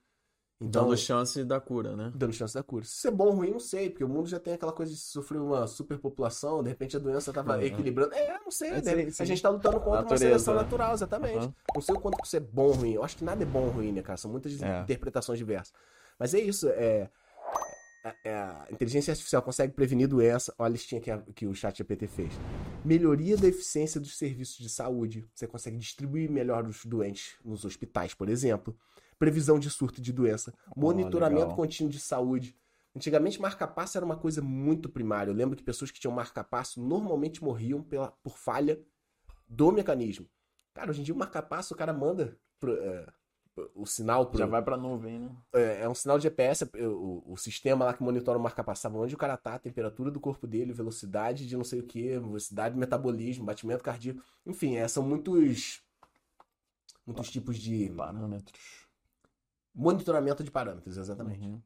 Então, 0.59 0.85
Dando 0.85 0.97
chance 0.97 1.45
da 1.45 1.61
cura, 1.61 1.95
né? 1.95 2.11
dando 2.15 2.33
chance 2.33 2.55
da 2.55 2.63
cura. 2.63 2.83
Se 2.87 3.07
é 3.09 3.11
bom 3.11 3.27
ou 3.27 3.33
ruim, 3.33 3.51
não 3.51 3.61
sei, 3.61 3.91
porque 3.91 4.03
o 4.03 4.09
mundo 4.09 4.27
já 4.27 4.41
tem 4.41 4.55
aquela 4.55 4.73
coisa 4.73 4.91
de 4.91 4.99
sofrer 4.99 5.39
uma 5.39 5.67
superpopulação, 5.67 6.63
de 6.63 6.71
repente 6.71 6.97
a 6.97 6.99
doença 6.99 7.31
tava 7.31 7.57
Uhum. 7.57 7.63
equilibrando. 7.63 8.15
É, 8.15 8.39
não 8.43 8.51
sei, 8.51 8.71
É, 8.71 8.81
né? 8.81 9.11
sim. 9.11 9.23
A 9.23 9.27
gente 9.27 9.43
tá 9.43 9.51
lutando 9.51 9.79
contra 9.81 10.01
Natureza, 10.01 10.25
uma 10.25 10.31
seleção 10.31 10.55
né? 10.55 10.63
natural, 10.63 10.95
exatamente. 10.95 11.45
Uhum. 11.47 11.53
Não 11.75 11.83
sei 11.83 11.95
o 11.95 12.01
quanto 12.01 12.17
que 12.17 12.27
isso 12.27 12.37
é 12.37 12.41
bom 12.41 12.69
ou 12.69 12.73
ruim. 12.73 12.93
Eu 12.95 13.05
acho 13.05 13.19
que 13.19 13.25
nada 13.25 13.43
é 13.43 13.47
bom 13.47 13.65
ou 13.65 13.71
ruim, 13.71 13.93
né, 13.93 14.01
cara? 14.01 14.17
São 14.17 14.31
muitas 14.31 14.63
É. 14.63 14.81
interpretações 14.81 15.39
diversas. 15.39 15.75
Mas 16.19 16.33
é 16.33 16.41
isso, 16.41 16.69
é. 16.71 17.11
a- 18.25 18.67
a 18.69 18.73
inteligência 18.73 19.11
artificial 19.11 19.43
consegue 19.43 19.73
prevenir 19.73 20.07
doença. 20.07 20.55
Olha 20.61 20.69
a 20.69 20.71
listinha 20.71 21.01
que, 21.01 21.11
a- 21.11 21.23
que 21.35 21.45
o 21.45 21.53
chat 21.53 21.77
GPT 21.79 22.07
fez. 22.07 22.33
Melhoria 22.85 23.37
da 23.37 23.49
eficiência 23.49 24.01
dos 24.01 24.17
serviços 24.17 24.59
de 24.59 24.69
saúde. 24.69 25.27
Você 25.35 25.45
consegue 25.49 25.77
distribuir 25.77 26.31
melhor 26.31 26.65
os 26.69 26.87
doentes 26.87 27.35
nos 27.45 27.65
hospitais, 27.65 28.15
por 28.15 28.29
exemplo. 28.29 28.77
Previsão 29.19 29.59
de 29.59 29.71
surto 29.71 30.01
de 30.01 30.12
doença. 30.12 30.53
Monitoramento 30.77 31.43
legal. 31.43 31.57
contínuo 31.57 31.91
de 31.91 31.99
saúde. 31.99 32.57
Antigamente, 32.95 33.41
marca-passo 33.41 33.99
era 33.99 34.05
uma 34.05 34.17
coisa 34.17 34.41
muito 34.41 34.89
primária. 34.89 35.31
Eu 35.31 35.35
lembro 35.35 35.57
que 35.57 35.62
pessoas 35.62 35.91
que 35.91 36.01
tinham 36.01 36.14
marca-passo 36.14 36.81
normalmente 36.81 37.45
morriam 37.45 37.83
pela, 37.83 38.11
por 38.23 38.39
falha 38.39 38.81
do 39.47 39.71
mecanismo. 39.71 40.27
Cara, 40.73 40.91
hoje 40.91 41.01
em 41.01 41.05
dia 41.05 41.14
o 41.14 41.19
marca-passo, 41.19 41.75
o 41.75 41.77
cara 41.77 41.93
manda 41.93 42.39
pro, 42.59 42.75
é, 42.75 43.07
o 43.75 43.87
sinal 43.87 44.27
pro, 44.27 44.39
Já 44.39 44.47
vai 44.47 44.62
pra 44.62 44.77
nuvem, 44.77 45.19
né? 45.19 45.31
é, 45.55 45.83
é 45.83 45.89
um 45.89 45.95
sinal 45.95 46.19
de 46.19 46.25
GPS, 46.25 46.69
é, 46.75 46.87
o, 46.87 47.23
o 47.27 47.37
sistema 47.37 47.85
lá 47.85 47.95
que 47.95 48.03
monitora 48.03 48.39
o 48.39 48.43
marca-passo 48.43 48.83
sabe 48.83 48.97
onde 48.97 49.14
o 49.14 49.19
cara 49.19 49.37
tá, 49.37 49.55
a 49.55 49.59
temperatura 49.59 50.11
do 50.11 50.21
corpo 50.21 50.47
dele, 50.47 50.73
velocidade 50.73 51.47
de 51.47 51.57
não 51.57 51.64
sei 51.64 51.81
o 51.81 51.87
que, 51.87 52.19
velocidade 52.19 52.75
de 52.75 52.81
metabolismo, 52.81 53.45
batimento 53.45 53.83
cardíaco. 53.83 54.23
Enfim, 54.45 54.77
é, 54.77 54.87
são 54.87 55.03
muitos 55.03 55.83
muitos 57.07 57.31
tipos 57.31 57.57
de 57.57 57.91
Parâmetros. 57.91 58.86
Monitoramento 59.77 60.43
de 60.43 60.51
parâmetros, 60.51 60.97
exatamente. 60.97 61.47
Uhum. 61.47 61.61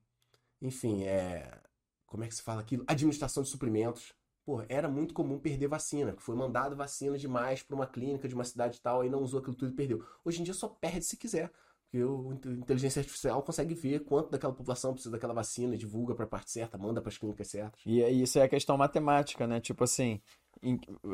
Enfim, 0.61 1.05
é. 1.05 1.59
Como 2.07 2.25
é 2.25 2.27
que 2.27 2.35
se 2.35 2.43
fala 2.43 2.61
aquilo? 2.61 2.85
Administração 2.87 3.43
de 3.43 3.49
suprimentos. 3.49 4.13
Pô, 4.45 4.63
era 4.69 4.89
muito 4.89 5.15
comum 5.15 5.39
perder 5.39 5.69
vacina, 5.69 6.13
que 6.13 6.23
foi 6.23 6.35
mandado 6.35 6.75
vacina 6.75 7.17
demais 7.17 7.63
para 7.63 7.77
uma 7.77 7.87
clínica 7.87 8.27
de 8.27 8.35
uma 8.35 8.43
cidade 8.45 8.79
e 8.79 8.81
tal, 8.81 9.03
aí 9.03 9.09
não 9.09 9.23
usou 9.23 9.39
aquilo 9.39 9.55
tudo 9.55 9.73
e 9.73 9.75
perdeu. 9.77 10.05
Hoje 10.25 10.41
em 10.41 10.45
dia 10.45 10.55
só 10.55 10.67
perde 10.67 11.05
se 11.05 11.17
quiser. 11.17 11.53
Porque 11.85 12.05
o 12.05 12.33
inteligência 12.33 13.01
artificial 13.01 13.43
consegue 13.43 13.75
ver 13.75 14.01
quanto 14.05 14.31
daquela 14.31 14.53
população 14.53 14.93
precisa 14.93 15.11
daquela 15.11 15.35
vacina, 15.35 15.77
divulga 15.77 16.15
para 16.15 16.25
a 16.25 16.29
parte 16.29 16.51
certa, 16.51 16.79
manda 16.79 17.01
para 17.01 17.11
as 17.11 17.19
clínicas 17.19 17.49
certas. 17.49 17.81
E 17.85 18.01
é- 18.01 18.11
isso 18.11 18.39
é 18.39 18.43
a 18.43 18.49
questão 18.49 18.77
matemática, 18.77 19.45
né? 19.47 19.61
Tipo 19.61 19.83
assim, 19.83 20.21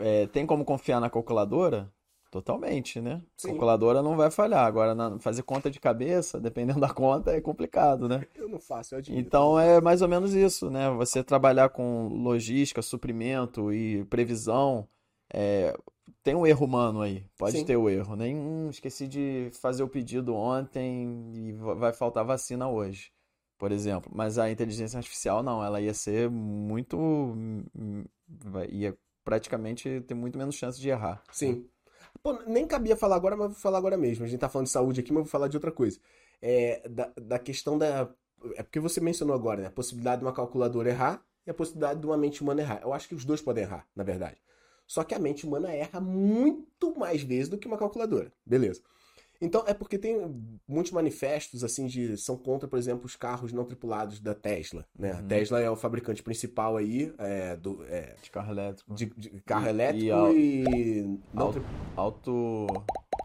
é, 0.02 0.26
tem 0.26 0.46
como 0.46 0.64
confiar 0.66 1.00
na 1.00 1.08
calculadora? 1.08 1.90
Totalmente, 2.36 3.00
né? 3.00 3.22
Sim. 3.36 3.48
Calculadora 3.48 4.02
não 4.02 4.14
vai 4.16 4.30
falhar. 4.30 4.66
Agora, 4.66 4.94
na- 4.94 5.18
fazer 5.18 5.42
conta 5.42 5.70
de 5.70 5.80
cabeça, 5.80 6.38
dependendo 6.40 6.80
da 6.80 6.92
conta, 6.92 7.30
é 7.32 7.40
complicado, 7.40 8.08
né? 8.08 8.26
Eu 8.34 8.46
não 8.48 8.60
faço, 8.60 8.94
eu 8.94 8.98
admito. 8.98 9.20
Então 9.26 9.58
é 9.58 9.80
mais 9.80 10.02
ou 10.02 10.08
menos 10.08 10.34
isso, 10.34 10.70
né? 10.70 10.90
Você 10.90 11.24
trabalhar 11.24 11.70
com 11.70 12.08
logística, 12.08 12.82
suprimento 12.82 13.72
e 13.72 14.04
previsão, 14.06 14.86
é, 15.32 15.74
tem 16.22 16.34
um 16.34 16.46
erro 16.46 16.66
humano 16.66 17.00
aí, 17.00 17.24
pode 17.38 17.58
Sim. 17.58 17.64
ter 17.64 17.76
o 17.76 17.88
erro, 17.88 18.14
né? 18.16 18.28
Hum, 18.28 18.68
esqueci 18.68 19.08
de 19.08 19.48
fazer 19.60 19.82
o 19.82 19.88
pedido 19.88 20.34
ontem 20.34 21.32
e 21.34 21.52
va- 21.52 21.74
vai 21.74 21.92
faltar 21.92 22.24
vacina 22.24 22.68
hoje, 22.68 23.10
por 23.56 23.72
exemplo. 23.72 24.10
Mas 24.14 24.38
a 24.38 24.50
inteligência 24.50 24.98
artificial 24.98 25.42
não, 25.42 25.64
ela 25.64 25.80
ia 25.80 25.94
ser 25.94 26.28
muito, 26.30 26.98
hum, 26.98 27.64
vai- 28.28 28.68
ia 28.70 28.96
praticamente 29.24 30.00
ter 30.02 30.14
muito 30.14 30.38
menos 30.38 30.54
chance 30.54 30.80
de 30.80 30.88
errar. 30.88 31.22
Sim. 31.32 31.66
Pô, 32.22 32.32
nem 32.46 32.66
cabia 32.66 32.96
falar 32.96 33.16
agora, 33.16 33.36
mas 33.36 33.48
vou 33.48 33.56
falar 33.56 33.78
agora 33.78 33.96
mesmo. 33.96 34.24
A 34.24 34.28
gente 34.28 34.40
tá 34.40 34.48
falando 34.48 34.66
de 34.66 34.72
saúde 34.72 35.00
aqui, 35.00 35.12
mas 35.12 35.22
vou 35.22 35.30
falar 35.30 35.48
de 35.48 35.56
outra 35.56 35.72
coisa. 35.72 35.98
É, 36.40 36.86
da, 36.88 37.12
da 37.20 37.38
questão 37.38 37.78
da. 37.78 38.08
É 38.54 38.62
porque 38.62 38.80
você 38.80 39.00
mencionou 39.00 39.34
agora, 39.34 39.62
né? 39.62 39.68
A 39.68 39.70
possibilidade 39.70 40.20
de 40.20 40.26
uma 40.26 40.32
calculadora 40.32 40.88
errar 40.88 41.22
e 41.46 41.50
a 41.50 41.54
possibilidade 41.54 42.00
de 42.00 42.06
uma 42.06 42.16
mente 42.16 42.42
humana 42.42 42.62
errar. 42.62 42.80
Eu 42.82 42.92
acho 42.92 43.08
que 43.08 43.14
os 43.14 43.24
dois 43.24 43.40
podem 43.40 43.64
errar, 43.64 43.86
na 43.94 44.04
verdade. 44.04 44.36
Só 44.86 45.02
que 45.02 45.14
a 45.14 45.18
mente 45.18 45.46
humana 45.46 45.72
erra 45.72 46.00
muito 46.00 46.96
mais 46.96 47.22
vezes 47.22 47.48
do 47.48 47.58
que 47.58 47.66
uma 47.66 47.78
calculadora. 47.78 48.32
Beleza. 48.44 48.82
Então, 49.40 49.64
é 49.66 49.74
porque 49.74 49.98
tem 49.98 50.34
muitos 50.66 50.92
manifestos, 50.92 51.62
assim, 51.64 51.86
de 51.86 52.16
são 52.16 52.36
contra, 52.36 52.66
por 52.68 52.78
exemplo, 52.78 53.04
os 53.06 53.16
carros 53.16 53.52
não 53.52 53.64
tripulados 53.64 54.20
da 54.20 54.34
Tesla, 54.34 54.84
né? 54.98 55.12
Uhum. 55.12 55.18
A 55.18 55.22
Tesla 55.22 55.60
é 55.60 55.70
o 55.70 55.76
fabricante 55.76 56.22
principal 56.22 56.76
aí 56.76 57.12
é, 57.18 57.56
do, 57.56 57.84
é, 57.88 58.14
De 58.22 58.30
carro 58.30 58.52
elétrico. 58.52 58.94
de, 58.94 59.06
de 59.16 59.30
carro 59.42 59.66
E- 59.66 59.68
elétrico 59.68 60.04
e 60.32 60.64
e... 60.64 61.00
au- 61.02 61.18
não 61.34 61.46
Auto. 61.46 61.60
tri- 61.60 61.68
auto... 61.96 62.66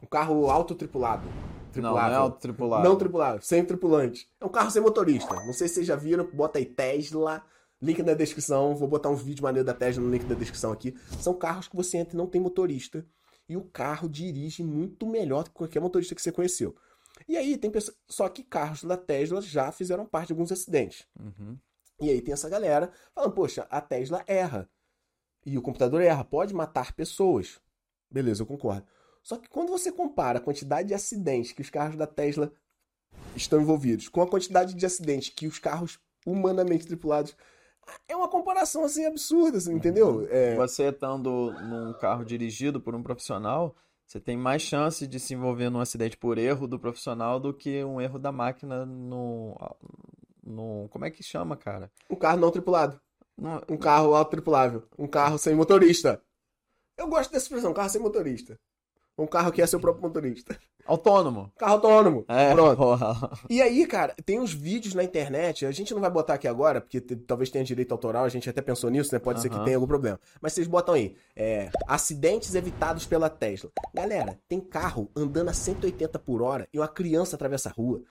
um 0.03 0.07
carro 0.07 0.49
autotripulado. 0.49 1.27
Não, 1.75 1.91
não 1.91 1.97
é 1.99 2.15
autotripulado. 2.15 2.83
Não 2.83 2.95
tripulado, 2.97 3.41
sem 3.43 3.63
tripulante. 3.63 4.27
É 4.41 4.45
um 4.45 4.49
carro 4.49 4.69
sem 4.69 4.81
motorista. 4.81 5.33
Não 5.45 5.53
sei 5.53 5.67
se 5.69 5.75
vocês 5.75 5.87
já 5.87 5.95
viram, 5.95 6.27
bota 6.33 6.59
aí 6.59 6.65
Tesla, 6.65 7.41
link 7.81 8.03
na 8.03 8.13
descrição. 8.13 8.75
Vou 8.75 8.89
botar 8.89 9.09
uns 9.09 9.21
vídeos 9.21 9.39
maneiros 9.39 9.65
da 9.65 9.73
Tesla 9.73 10.03
no 10.03 10.09
link 10.09 10.25
da 10.25 10.35
descrição 10.35 10.73
aqui. 10.73 10.93
São 11.21 11.33
carros 11.33 11.69
que 11.69 11.75
você 11.77 11.97
entra 11.99 12.13
e 12.13 12.17
não 12.17 12.27
tem 12.27 12.41
motorista. 12.41 13.05
E 13.51 13.57
o 13.57 13.65
carro 13.65 14.07
dirige 14.07 14.63
muito 14.63 15.05
melhor 15.05 15.43
do 15.43 15.49
que 15.49 15.57
qualquer 15.57 15.81
motorista 15.81 16.15
que 16.15 16.21
você 16.21 16.31
conheceu. 16.31 16.73
E 17.27 17.35
aí 17.35 17.57
tem 17.57 17.69
pessoas. 17.69 17.97
Só 18.07 18.29
que 18.29 18.45
carros 18.45 18.85
da 18.85 18.95
Tesla 18.95 19.41
já 19.41 19.73
fizeram 19.73 20.05
parte 20.05 20.27
de 20.27 20.33
alguns 20.33 20.53
acidentes. 20.53 21.05
Uhum. 21.19 21.57
E 21.99 22.09
aí 22.09 22.21
tem 22.21 22.31
essa 22.31 22.47
galera 22.47 22.93
falando, 23.13 23.33
poxa, 23.33 23.67
a 23.69 23.81
Tesla 23.81 24.23
erra. 24.25 24.69
E 25.45 25.57
o 25.57 25.61
computador 25.61 26.01
erra, 26.01 26.23
pode 26.23 26.53
matar 26.53 26.93
pessoas. 26.93 27.59
Beleza, 28.09 28.43
eu 28.43 28.47
concordo. 28.47 28.87
Só 29.21 29.35
que 29.35 29.49
quando 29.49 29.67
você 29.67 29.91
compara 29.91 30.39
a 30.39 30.41
quantidade 30.41 30.87
de 30.87 30.93
acidentes 30.93 31.51
que 31.51 31.61
os 31.61 31.69
carros 31.69 31.97
da 31.97 32.07
Tesla 32.07 32.53
estão 33.35 33.59
envolvidos 33.59 34.07
com 34.07 34.21
a 34.21 34.29
quantidade 34.29 34.73
de 34.73 34.85
acidentes 34.85 35.27
que 35.27 35.45
os 35.45 35.59
carros 35.59 35.99
humanamente 36.25 36.87
tripulados, 36.87 37.35
é 38.07 38.15
uma 38.15 38.27
comparação 38.29 38.83
assim 38.83 39.05
absurda, 39.05 39.57
assim, 39.57 39.73
entendeu? 39.73 40.27
É, 40.29 40.55
Você 40.55 40.83
estando 40.89 41.51
num 41.63 41.93
carro 41.93 42.23
dirigido 42.25 42.79
por 42.79 42.93
um 42.95 43.01
profissional, 43.03 43.75
você 44.05 44.19
tem 44.19 44.35
mais 44.37 44.61
chance 44.61 45.07
de 45.07 45.19
se 45.19 45.33
envolver 45.33 45.69
num 45.69 45.79
acidente 45.79 46.17
por 46.17 46.37
erro 46.37 46.67
do 46.67 46.77
profissional 46.79 47.39
do 47.39 47.53
que 47.53 47.83
um 47.83 47.99
erro 48.01 48.19
da 48.19 48.31
máquina 48.31 48.85
no, 48.85 49.55
no... 50.43 50.87
Como 50.89 51.05
é 51.05 51.11
que 51.11 51.23
chama, 51.23 51.55
cara? 51.55 51.91
um 52.09 52.15
carro 52.15 52.37
não 52.39 52.51
tripulado, 52.51 52.99
No- 53.37 53.61
um 53.69 53.77
carro 53.77 54.13
autotripulável, 54.13 54.83
um 54.97 55.07
carro 55.07 55.37
sem 55.37 55.55
motorista. 55.55 56.21
Eu 56.97 57.07
gosto 57.07 57.31
dessa 57.31 57.45
expressão, 57.45 57.73
carro 57.73 57.89
sem 57.89 58.01
motorista. 58.01 58.59
Um 59.17 59.25
carro 59.27 59.51
que 59.51 59.61
é 59.61 59.67
seu 59.67 59.79
próprio 59.79 60.03
motorista. 60.03 60.59
Autônomo. 60.85 61.51
Carro 61.57 61.73
autônomo. 61.73 62.25
É, 62.27 62.53
Pronto. 62.53 62.77
porra. 62.77 63.39
E 63.49 63.61
aí, 63.61 63.85
cara, 63.85 64.15
tem 64.25 64.39
uns 64.39 64.53
vídeos 64.53 64.93
na 64.93 65.03
internet, 65.03 65.65
a 65.65 65.71
gente 65.71 65.93
não 65.93 66.01
vai 66.01 66.09
botar 66.09 66.35
aqui 66.35 66.47
agora, 66.47 66.81
porque 66.81 67.01
talvez 67.01 67.49
tenha 67.49 67.63
direito 67.63 67.91
autoral, 67.91 68.25
a 68.25 68.29
gente 68.29 68.49
até 68.49 68.61
pensou 68.61 68.89
nisso, 68.89 69.13
né? 69.13 69.19
Pode 69.19 69.41
ser 69.41 69.49
que 69.49 69.63
tenha 69.63 69.77
algum 69.77 69.87
problema. 69.87 70.19
Mas 70.41 70.53
vocês 70.53 70.67
botam 70.67 70.95
aí, 70.95 71.15
é, 71.35 71.69
acidentes 71.87 72.55
evitados 72.55 73.05
pela 73.05 73.29
Tesla. 73.29 73.69
Galera, 73.93 74.39
tem 74.47 74.59
carro 74.59 75.09
andando 75.15 75.49
a 75.49 75.53
180 75.53 76.19
por 76.19 76.41
hora 76.41 76.67
e 76.73 76.79
uma 76.79 76.87
criança 76.87 77.35
atravessa 77.35 77.69
a 77.69 77.71
rua. 77.71 78.01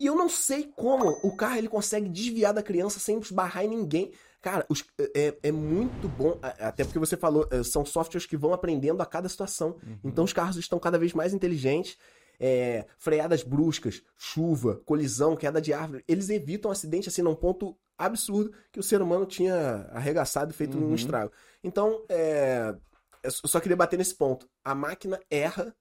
E 0.00 0.06
eu 0.06 0.14
não 0.14 0.28
sei 0.28 0.70
como 0.76 1.18
o 1.24 1.34
carro 1.34 1.56
ele 1.56 1.68
consegue 1.68 2.08
desviar 2.08 2.54
da 2.54 2.62
criança 2.62 3.00
sem 3.00 3.18
esbarrar 3.18 3.64
em 3.64 3.68
ninguém. 3.68 4.12
Cara, 4.50 4.64
os- 4.68 4.82
é, 5.14 5.36
é 5.42 5.52
muito 5.52 6.08
bom, 6.08 6.38
até 6.42 6.82
porque 6.82 6.98
você 6.98 7.18
falou, 7.18 7.46
é, 7.50 7.62
são 7.62 7.84
softwares 7.84 8.24
que 8.24 8.34
vão 8.36 8.54
aprendendo 8.54 9.02
a 9.02 9.06
cada 9.06 9.28
situação. 9.28 9.76
Então 10.02 10.24
os 10.24 10.32
carros 10.32 10.56
estão 10.56 10.78
cada 10.78 10.98
vez 10.98 11.12
mais 11.12 11.34
inteligentes. 11.34 11.98
É, 12.40 12.86
freadas 12.96 13.42
bruscas, 13.42 14.00
chuva, 14.16 14.80
colisão, 14.86 15.34
queda 15.36 15.60
de 15.60 15.72
árvore, 15.72 16.04
eles 16.06 16.30
evitam 16.30 16.70
acidente 16.70 17.08
assim 17.08 17.20
num 17.20 17.34
ponto 17.34 17.76
absurdo 17.98 18.52
que 18.72 18.78
o 18.78 18.82
ser 18.82 19.02
humano 19.02 19.26
tinha 19.26 19.88
arregaçado 19.92 20.52
e 20.52 20.54
feito 20.54 20.78
Uhum. 20.78 20.92
um 20.92 20.94
estrago. 20.94 21.32
Então, 21.64 22.04
é, 22.08 22.74
eu 23.24 23.30
só 23.32 23.58
queria 23.60 23.76
bater 23.76 23.98
nesse 23.98 24.14
ponto. 24.14 24.48
A 24.64 24.72
máquina 24.72 25.18
erra, 25.28 25.74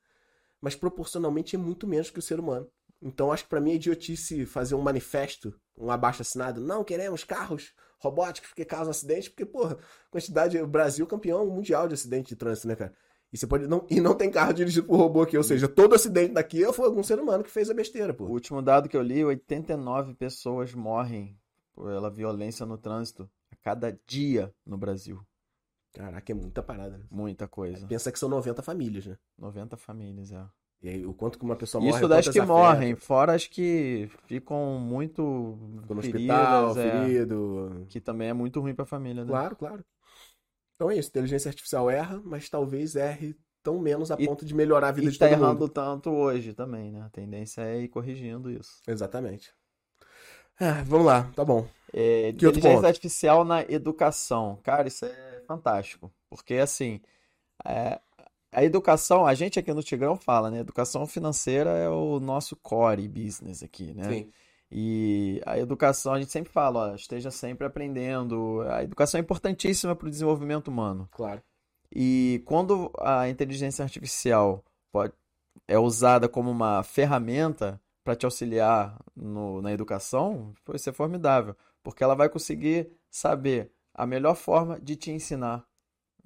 mas 0.60 0.76
proporcionalmente 0.76 1.56
é 1.56 1.60
muito 1.60 1.86
menos 1.88 2.10
que 2.10 2.18
o 2.20 2.24
ser 2.24 2.40
humano. 2.40 2.68
Então, 3.00 3.32
acho 3.32 3.44
que 3.44 3.50
pra 3.52 3.62
mim 3.62 3.72
é 3.72 3.76
idiotice 3.76 4.44
fazer 4.48 4.74
um 4.74 4.82
manifesto, 4.82 5.54
um 5.78 5.92
abaixo 5.92 6.24
assinado. 6.24 6.60
Não 6.60 6.84
queremos 6.84 7.24
carros 7.24 7.72
robóticos 8.00 8.50
porque 8.50 8.66
causam 8.66 8.92
acidente, 8.92 9.30
porque, 9.30 9.46
porra, 9.46 9.78
quantidade. 10.10 10.58
O 10.58 10.68
Brasil 10.68 11.06
campeão 11.08 11.46
mundial 11.48 11.88
de 11.88 11.94
acidente 11.94 12.30
de 12.30 12.36
trânsito, 12.36 12.68
né, 12.68 12.76
cara? 12.76 12.94
E 13.32 13.38
você 13.38 13.46
pode. 13.46 13.68
Não, 13.68 13.86
e 13.90 14.00
não 14.00 14.16
tem 14.16 14.32
carro 14.32 14.54
dirigido 14.54 14.88
por 14.88 14.98
robô 14.98 15.22
aqui, 15.22 15.38
ou 15.38 15.44
seja, 15.44 15.68
todo 15.68 15.96
acidente 15.96 16.34
daqui 16.34 16.64
foi 16.72 16.86
algum 16.86 17.04
ser 17.04 17.20
humano 17.20 17.44
que 17.44 17.52
fez 17.52 17.70
a 17.70 17.74
besteira, 17.74 18.14
O 18.14 18.16
pô. 18.16 18.26
último 18.26 18.62
dado 18.62 18.88
que 18.88 18.96
eu 18.96 19.02
li, 19.02 19.24
89 19.24 20.14
pessoas 20.14 20.74
morrem 20.74 21.38
pela 21.76 22.10
violência 22.10 22.66
no 22.66 22.78
trânsito 22.78 23.30
a 23.52 23.56
cada 23.58 24.00
dia 24.08 24.54
no 24.66 24.78
Brasil. 24.78 25.22
Caraca, 25.94 26.32
é 26.32 26.36
muita 26.36 26.62
parada, 26.62 26.98
né? 26.98 27.06
Muita 27.10 27.48
coisa. 27.48 27.86
Pensa 27.88 28.12
que 28.12 28.20
são 28.20 28.30
90 28.30 28.62
famílias, 28.62 29.06
né? 29.08 29.18
90 29.38 29.76
famílias, 29.78 30.32
é. 30.32 30.46
E 30.82 30.90
aí, 30.90 31.06
o 31.06 31.14
quanto 31.14 31.38
que 31.38 31.46
uma 31.46 31.56
pessoa 31.56 31.84
morre. 31.84 32.00
Isso 32.00 32.08
das 32.08 32.28
que 32.28 32.40
afeta. 32.40 32.48
morrem, 32.48 32.96
fora 32.96 33.34
as 33.36 33.48
que 33.48 34.10
ficam 34.26 34.80
muito 34.80 35.22
Ficou 35.82 35.96
no 35.96 36.00
feridas, 36.00 36.76
hospital, 36.76 36.76
é, 36.76 36.82
ferido. 36.82 37.88
que 37.90 38.02
também 38.02 38.30
é 38.30 38.34
muito 38.34 38.60
ruim 38.62 38.76
pra 38.76 38.86
família, 38.86 39.24
né? 39.26 39.34
Claro, 39.34 39.56
claro. 39.56 39.86
Então 40.76 40.92
é 40.92 40.98
isso, 40.98 41.10
inteligência 41.10 41.50
artificial 41.50 41.90
erra, 41.90 42.22
mas 42.26 42.50
talvez 42.50 42.96
erre 42.96 43.36
tão 43.64 43.80
menos 43.80 44.12
a 44.12 44.18
E- 44.18 44.26
ponto 44.26 44.46
de 44.46 44.54
melhorar 44.56 44.90
a 44.90 44.92
vida 44.92 45.10
E 45.10 45.12
de 45.12 45.20
tá 45.20 45.30
todo 45.30 45.36
errando 45.36 45.68
mundo. 45.68 45.70
tanto 45.70 46.10
hoje 46.12 46.54
também, 46.54 46.92
né? 46.92 47.02
A 47.04 47.10
tendência 47.10 47.62
é 47.62 47.82
ir 47.82 47.90
corrigindo 47.90 48.52
isso. 48.52 48.84
Exatamente. 48.88 49.54
Ah, 50.60 50.84
vamos 50.86 51.06
lá, 51.06 51.24
tá 51.36 51.46
bom. 51.46 51.68
É, 51.94 52.30
Que 52.38 52.46
outro 52.48 52.60
inteligência 52.60 52.88
artificial 52.88 53.44
na 53.46 53.62
educação. 53.64 54.60
Cara, 54.64 54.88
isso 54.88 55.06
é 55.06 55.42
fantástico. 55.48 56.12
Porque, 56.30 56.56
assim, 56.56 57.02
é, 57.66 58.00
a 58.58 58.64
educação, 58.64 59.24
a 59.24 59.36
gente 59.36 59.60
aqui 59.60 59.72
no 59.72 59.84
Tigrão 59.84 60.16
fala, 60.16 60.50
né? 60.50 60.58
Educação 60.62 61.06
financeira 61.06 61.70
é 61.78 61.88
o 61.88 62.20
nosso 62.20 62.56
core 62.56 63.08
business 63.08 63.62
aqui, 63.62 63.94
né? 63.94 64.10
Sim. 64.10 64.32
E 64.72 65.40
a 65.46 65.60
educação, 65.60 66.12
a 66.14 66.20
gente 66.20 66.32
sempre 66.32 66.52
fala, 66.52 66.92
ó, 66.92 66.96
esteja 66.96 67.30
sempre 67.30 67.68
aprendendo. 67.68 68.62
A 68.68 68.84
educação 68.84 69.20
é 69.20 69.22
importantíssima 69.22 69.96
para 69.96 70.08
o 70.08 70.10
desenvolvimento 70.10 70.70
humano. 70.70 71.08
Claro. 71.12 71.40
E 71.94 72.42
quando 72.46 72.92
a 72.98 73.30
inteligência 73.30 73.84
artificial 73.84 74.66
pode, 74.92 75.14
é 75.68 75.78
usada 75.78 76.28
como 76.28 76.50
uma 76.50 76.82
ferramenta 76.82 77.80
para 78.04 78.16
te 78.16 78.26
auxiliar 78.26 79.00
no- 79.16 79.62
na 79.62 79.72
educação, 79.72 80.52
vai 80.66 80.80
ser 80.80 80.94
formidável, 80.94 81.56
porque 81.84 82.04
ela 82.04 82.16
vai 82.16 82.28
conseguir 82.28 82.90
saber 83.08 83.72
a 83.94 84.08
melhor 84.08 84.34
forma 84.36 84.80
de 84.80 84.96
te 84.96 85.12
ensinar, 85.12 85.64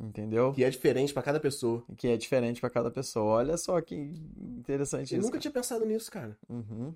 entendeu? 0.01 0.51
Que 0.53 0.63
é 0.63 0.69
diferente 0.69 1.13
pra 1.13 1.21
cada 1.23 1.39
pessoa. 1.39 1.83
Que 1.97 2.07
é 2.09 2.17
diferente 2.17 2.59
para 2.59 2.69
cada 2.69 2.89
pessoa. 2.91 3.35
Olha 3.35 3.57
só 3.57 3.79
que 3.81 3.95
interessante 3.95 5.13
Eu 5.13 5.19
isso. 5.19 5.27
nunca 5.27 5.39
tinha 5.39 5.51
pensado 5.51 5.85
nisso, 5.85 6.09
cara. 6.11 6.37
Uhum. 6.49 6.93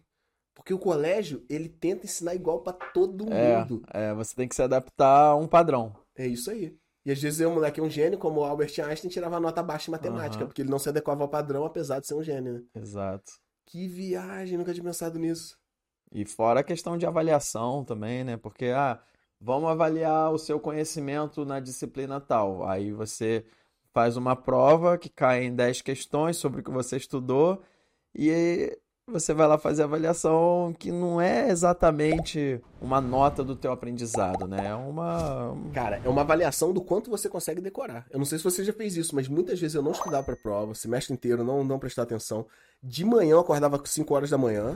Porque 0.54 0.74
o 0.74 0.80
colégio, 0.80 1.46
ele 1.50 1.68
tenta 1.68 2.06
ensinar 2.06 2.34
igual 2.34 2.62
pra 2.62 2.74
todo 2.74 3.32
É, 3.32 3.58
mundo. 3.60 3.82
é, 3.94 4.14
você 4.14 4.34
tem 4.34 4.48
que 4.48 4.56
se 4.56 4.62
adaptar 4.64 5.32
a 5.32 5.36
um 5.36 5.48
padrão. 5.48 5.94
É 6.16 6.26
isso 6.26 6.50
aí. 6.50 6.76
E 7.06 7.12
às 7.12 7.22
vezes 7.22 7.46
o 7.46 7.52
moleque 7.52 7.80
é 7.80 7.84
um 7.84 7.90
gênio, 7.90 8.18
como 8.18 8.40
o 8.40 8.44
Albert 8.44 8.74
Einstein 8.80 9.10
tirava 9.12 9.40
nota 9.40 9.62
baixa 9.62 9.90
em 9.90 9.94
matemática, 9.94 10.38
Aham. 10.38 10.48
porque 10.48 10.62
ele 10.62 10.72
não 10.72 10.80
se 10.80 10.90
adequava 10.90 11.22
ao 11.24 11.30
padrão, 11.30 11.64
apesar 11.66 12.00
de 12.00 12.08
ser 12.08 12.16
um 12.16 12.24
gênio, 12.24 12.54
né? 12.54 12.64
Exato. 12.74 13.32
Que 13.68 13.88
viagem, 13.88 14.58
nunca 14.58 14.74
tinha 14.74 14.84
pensado 14.84 15.20
nisso. 15.20 15.56
E 16.12 16.26
fora 16.26 16.62
a 16.62 16.64
questão 16.64 16.98
de 16.98 17.06
avaliação 17.06 17.84
também, 17.84 18.24
né? 18.24 18.38
Porque, 18.38 18.68
ah, 18.68 19.00
vamos 19.40 19.70
avaliar 19.70 20.32
o 20.32 20.38
seu 20.38 20.60
conhecimento 20.60 21.46
na 21.46 21.60
disciplina 21.60 22.20
tal. 22.20 22.68
Aí 22.68 22.92
você 22.92 23.46
faz 23.94 24.18
uma 24.18 24.36
prova 24.36 24.98
que 24.98 25.10
cai 25.10 25.46
em 25.46 25.56
10 25.56 25.82
questões 25.82 26.38
sobre 26.38 26.62
o 26.62 26.64
que 26.64 26.72
você 26.72 26.98
estudou 26.98 27.62
e 28.14 28.78
você 29.08 29.36
vai 29.36 29.48
lá 29.48 29.58
fazer 29.58 29.84
a 29.84 29.86
avaliação 29.86 30.76
que 30.80 30.92
não 30.92 31.22
é 31.22 31.50
exatamente 31.50 32.60
uma 32.82 33.00
nota 33.00 33.44
do 33.44 33.56
teu 33.56 33.72
aprendizado, 33.72 34.48
né? 34.48 34.68
É 34.68 34.74
uma... 34.74 35.56
Cara, 35.74 36.02
é 36.04 36.10
uma 36.10 36.22
avaliação 36.22 36.74
do 36.74 36.82
quanto 36.82 37.12
você 37.12 37.30
consegue 37.30 37.62
decorar. 37.62 38.08
Eu 38.10 38.18
não 38.18 38.26
sei 38.26 38.40
se 38.40 38.44
você 38.44 38.64
já 38.64 38.74
fez 38.74 38.98
isso, 38.98 39.14
mas 39.14 39.28
muitas 39.28 39.60
vezes 39.60 39.76
eu 39.76 39.84
não 39.84 39.92
estudava 39.92 40.26
pra 40.26 40.36
prova, 40.36 40.74
semestre 40.74 41.14
inteiro 41.14 41.44
não, 41.44 41.64
não 41.64 41.78
prestava 41.78 42.08
atenção. 42.08 42.48
De 42.82 43.06
manhã 43.06 43.34
eu 43.34 43.40
acordava 43.40 43.78
com 43.78 43.86
5 43.86 44.14
horas 44.14 44.30
da 44.32 44.38
manhã, 44.38 44.76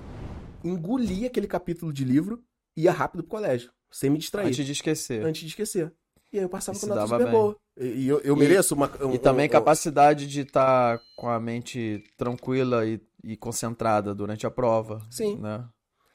engolia 0.64 1.28
aquele 1.28 1.48
capítulo 1.48 1.92
de 1.92 2.06
livro 2.06 2.44
e 2.78 2.84
ia 2.84 2.92
rápido 2.92 3.24
pro 3.24 3.32
colégio, 3.32 3.72
sem 3.92 4.10
me 4.10 4.18
distrair, 4.18 4.48
Antes 4.48 4.66
de 4.66 4.72
esquecer. 4.72 5.26
antes 5.26 5.42
de 5.42 5.48
esquecer. 5.48 5.92
E 6.32 6.38
aí 6.38 6.44
eu 6.44 6.50
passava 6.50 6.78
E 6.78 6.82
com 6.82 6.88
nota 6.88 7.02
super 7.08 7.24
bem. 7.24 7.32
boa. 7.32 7.56
E, 7.78 8.08
eu, 8.08 8.20
eu 8.20 8.36
mereço 8.36 8.76
uma. 8.76 8.90
um- 9.04 9.14
E 9.16 9.18
também 9.18 9.48
um- 9.48 9.52
capacidade 9.52 10.28
de 10.28 10.42
estar 10.42 11.00
com 11.16 11.28
a 11.30 11.40
mente 11.40 12.04
tranquila 12.18 12.86
e, 12.86 13.02
e 13.24 13.36
concentrada 13.36 14.14
durante 14.14 14.46
a 14.46 14.52
prova, 14.52 15.02
Sim. 15.10 15.38
né? 15.38 15.66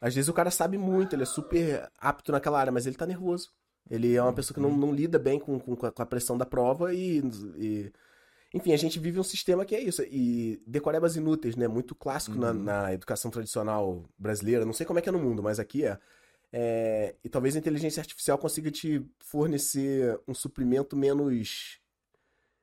Às 0.01 0.15
vezes 0.15 0.29
o 0.29 0.35
cara 0.35 0.51
sabe 0.51 0.77
muito, 0.79 1.15
ele 1.17 1.23
é 1.23 1.27
super 1.27 1.91
apto 1.99 2.31
naquela 2.31 2.61
área, 2.61 2.71
mas 2.71 2.87
ele 2.87 2.97
tá 2.97 3.07
nervoso. 3.07 3.49
Ele 3.91 4.15
é 4.15 4.23
uma 4.23 4.33
pessoa 4.33 4.55
que 4.55 4.61
não, 4.61 4.71
não 4.77 4.93
lida 4.93 5.19
bem 5.19 5.39
com, 5.39 5.59
com, 5.59 5.75
com 5.77 6.03
a 6.03 6.07
pressão 6.07 6.39
da 6.39 6.47
prova 6.47 6.95
e, 6.95 7.19
e, 7.57 7.93
Enfim, 8.55 8.73
a 8.73 8.77
gente 8.77 8.99
vive 9.01 9.19
um 9.19 9.25
sistema 9.25 9.65
que 9.65 9.75
é 9.75 9.81
isso. 9.83 10.03
E 10.03 10.63
decorebas 10.67 11.17
inúteis, 11.17 11.57
né? 11.57 11.67
Muito 11.67 11.95
clássico 11.95 12.37
na, 12.39 12.51
Uhum. 12.53 12.63
na 12.63 12.93
educação 12.95 13.31
tradicional 13.31 14.05
brasileira. 14.19 14.65
Não 14.65 14.73
sei 14.73 14.87
como 14.87 14.99
é 14.99 15.03
que 15.03 15.09
é 15.09 15.13
no 15.13 15.19
mundo, 15.19 15.43
mas 15.43 15.59
aqui 15.59 15.85
é. 15.85 15.99
É, 16.57 17.17
E 17.25 17.29
talvez 17.29 17.57
a 17.57 17.59
inteligência 17.59 18.01
artificial 18.01 18.39
consiga 18.39 18.71
te 18.71 19.05
fornecer 19.19 20.21
um 20.29 20.33
suprimento 20.33 20.97
menos. 20.97 21.81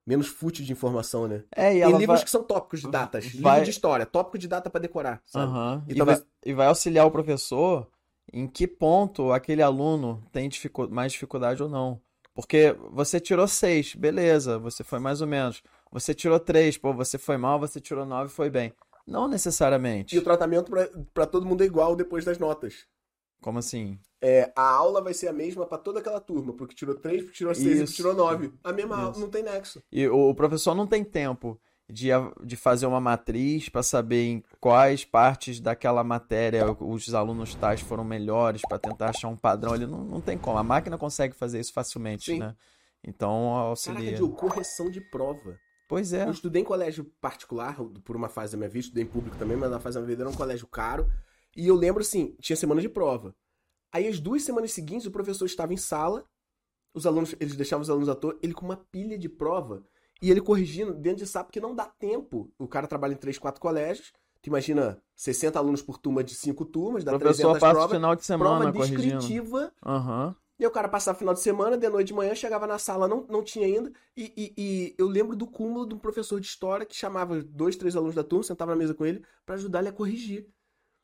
menos 0.08 0.28
fútil 0.28 0.64
de 0.66 0.72
informação, 0.72 1.28
né? 1.28 1.44
É, 1.56 1.76
e 1.76 1.82
Tem 1.82 1.89
livros 1.98 2.06
vai... 2.20 2.24
que 2.24 2.30
são 2.32 2.42
tópicos 2.44 2.80
de 2.82 2.89
datas. 2.89 3.26
vai- 3.36 3.56
Livro 3.56 3.66
de 3.66 3.70
história, 3.72 4.06
tópico 4.06 4.38
de 4.38 4.48
data 4.48 4.70
pra 4.70 4.80
decorar, 4.82 5.22
sabe? 5.26 5.46
Aham. 5.52 5.86
E 5.88 5.92
E, 5.92 5.96
talvez- 5.96 6.20
vai, 6.20 6.28
e 6.46 6.54
vai 6.54 6.68
auxiliar 6.68 7.06
o 7.06 7.12
professor 7.12 7.88
em 8.32 8.48
que 8.48 8.66
ponto 8.66 9.32
aquele 9.34 9.62
aluno 9.62 10.24
tem 10.32 10.48
dificu- 10.48 10.89
mais 10.89 11.12
dificuldade 11.12 11.62
ou 11.62 11.68
não. 11.70 12.02
Porque 12.34 12.74
você 12.92 13.20
tirou 13.20 13.46
seis, 13.48 13.94
beleza, 13.94 14.58
você 14.58 14.84
foi 14.86 15.00
mais 15.00 15.20
ou 15.22 15.28
menos. 15.28 15.62
Você 15.92 16.14
tirou 16.14 16.39
três, 16.39 16.78
pô, 16.78 16.94
você 16.94 17.18
foi 17.18 17.36
mal, 17.36 17.60
você 17.60 17.80
tirou 17.82 18.06
nove, 18.06 18.32
foi 18.32 18.50
bem. 18.50 18.74
Não 19.06 19.28
necessariamente. 19.28 20.16
E 20.16 20.20
o 20.20 20.24
tratamento 20.24 20.72
pra 21.14 21.26
todo 21.26 21.46
mundo 21.46 21.62
é 21.62 21.66
igual 21.66 21.94
depois 21.96 22.24
das 22.24 22.38
notas. 22.38 22.86
Como 23.42 23.60
assim? 23.60 23.98
É, 24.22 24.52
a 24.56 24.70
aula 24.70 25.02
vai 25.02 25.14
ser 25.14 25.28
a 25.28 25.34
mesma 25.34 25.66
pra 25.66 25.80
toda 25.80 26.00
aquela 26.00 26.20
turma, 26.20 26.54
porque 26.54 26.76
tirou 26.76 26.96
3, 26.96 27.24
porque 27.24 27.38
tirou 27.38 27.56
6 27.56 27.68
e 27.68 27.84
porque 27.84 27.94
tirou 27.96 28.14
9. 28.14 28.54
A 28.64 28.72
mesma 28.72 28.96
Isso. 28.96 29.06
aula, 29.06 29.20
não 29.20 29.30
tem 29.30 29.44
nexo. 29.44 29.82
E 29.92 30.08
o, 30.08 30.34
professor 30.36 30.76
não 30.76 30.86
tem 30.86 31.04
tempo 31.04 31.60
de, 31.89 32.10
de 32.44 32.56
fazer 32.56 32.86
uma 32.86 33.02
matriz 33.02 33.68
para 33.68 33.82
saber 33.82 34.28
em 34.28 34.44
quais 34.60 35.04
partes 35.04 35.60
daquela 35.60 36.04
matéria 36.04 36.72
os 36.80 37.14
alunos 37.16 37.56
tais 37.56 37.82
foram 37.82 38.04
melhores, 38.04 38.62
para 38.62 38.78
tentar 38.78 39.10
achar 39.10 39.28
um 39.28 39.36
padrão. 39.36 39.74
Ele 39.74 39.88
não, 39.88 40.04
não 40.04 40.22
tem 40.22 40.38
como. 40.38 40.60
A 40.60 40.64
máquina 40.64 41.00
consegue 41.00 41.36
fazer 41.36 41.60
isso 41.60 41.74
facilmente, 41.74 42.26
Sim. 42.26 42.39
né? 42.39 42.56
Então 43.04 43.50
Caraca, 43.50 43.70
auxilia. 43.70 44.14
Diogo, 44.14 44.36
correção 44.36 44.89
de 44.92 45.02
prova. 45.02 45.58
Pois 45.88 46.14
é. 46.14 46.24
Eu 46.24 46.32
estudei 46.32 46.62
em 46.62 46.66
colégio 46.66 47.04
particular, 47.20 47.76
por 48.06 48.16
uma 48.16 48.30
fase 48.30 48.54
da 48.54 48.58
minha 48.58 48.70
vida, 48.70 48.86
estudei 48.86 49.04
em 49.04 49.08
público 49.08 49.36
também, 49.36 49.58
mas 49.58 49.72
na 49.72 49.80
fase 49.80 49.96
da 49.96 50.02
minha 50.02 50.10
vida 50.10 50.22
era 50.22 50.30
um 50.30 50.36
colégio 50.36 50.68
caro. 50.68 51.12
E 51.56 51.68
eu 51.68 51.76
lembro 51.76 52.02
assim, 52.02 52.36
tinha 52.39 52.56
semana 52.56 52.82
de 52.82 52.89
prova. 52.89 53.36
Aí 53.93 54.08
as 54.08 54.20
duas 54.20 54.43
semanas 54.43 54.72
seguintes 54.72 55.06
o 55.06 55.12
professor 55.12 55.45
estava 55.45 55.74
em 55.74 55.78
sala, 55.78 56.24
os 56.93 57.06
alunos, 57.06 57.36
eles 57.39 57.56
deixavam 57.56 57.82
os 57.82 57.89
alunos 57.89 58.10
à 58.10 58.16
toa, 58.16 58.38
ele 58.41 58.54
com 58.54 58.66
uma 58.66 58.78
pilha 58.78 59.18
de 59.18 59.28
prova, 59.30 59.84
e 60.22 60.30
ele 60.32 60.41
corrigindo 60.41 60.93
dentro 60.93 61.24
de 61.26 61.28
sala, 61.30 61.45
porque 61.45 61.60
não 61.60 61.76
dá 61.76 61.86
tempo. 61.86 62.49
O 62.58 62.68
cara 62.68 62.88
trabalha 62.88 63.14
em 63.14 63.18
três, 63.18 63.38
quatro 63.38 63.60
colégios, 63.62 64.14
tu 64.41 64.47
imagina 64.47 65.02
60 65.16 65.60
alunos 65.60 65.82
por 65.82 65.97
turma 65.97 66.24
de 66.24 66.36
cinco 66.36 66.66
turmas, 66.66 67.04
dá 67.04 67.16
O 67.16 67.20
professor 67.20 67.54
300 67.54 67.60
passa 67.60 67.72
o 67.74 67.76
provas, 67.76 67.97
final 67.97 68.16
de 68.16 68.26
semana 68.26 68.72
prova 68.72 68.72
descritiva, 68.88 69.74
Aham. 69.86 70.36
e 70.60 70.64
aí 70.64 70.68
o 70.68 70.72
cara 70.72 70.88
passava 70.88 71.16
o 71.16 71.20
final 71.20 71.34
de 71.34 71.41
semana, 71.41 71.78
de 71.78 71.89
noite 71.89 72.08
de 72.08 72.14
manhã, 72.14 72.34
chegava 72.34 72.66
na 72.66 72.78
sala, 72.80 73.08
não, 73.08 73.26
não 73.30 73.43
tinha 73.43 73.66
ainda. 73.66 73.91
E, 74.16 74.34
e- 74.38 74.54
e 74.58 74.95
eu 74.97 75.08
lembro 75.08 75.36
do 75.36 75.47
cúmulo 75.47 75.86
de 75.88 75.95
um 75.95 75.99
professor 75.99 76.39
de 76.39 76.47
história 76.47 76.86
que 76.86 76.95
chamava 76.95 77.41
dois, 77.43 77.76
três 77.76 77.95
alunos 77.95 78.16
da 78.16 78.24
turma, 78.24 78.43
sentava 78.43 78.72
na 78.72 78.78
mesa 78.78 78.93
com 78.93 79.06
ele, 79.06 79.24
pra 79.45 79.56
ajudar 79.56 79.80
ele 79.80 79.89
a 79.89 79.93
corrigir. 79.93 80.47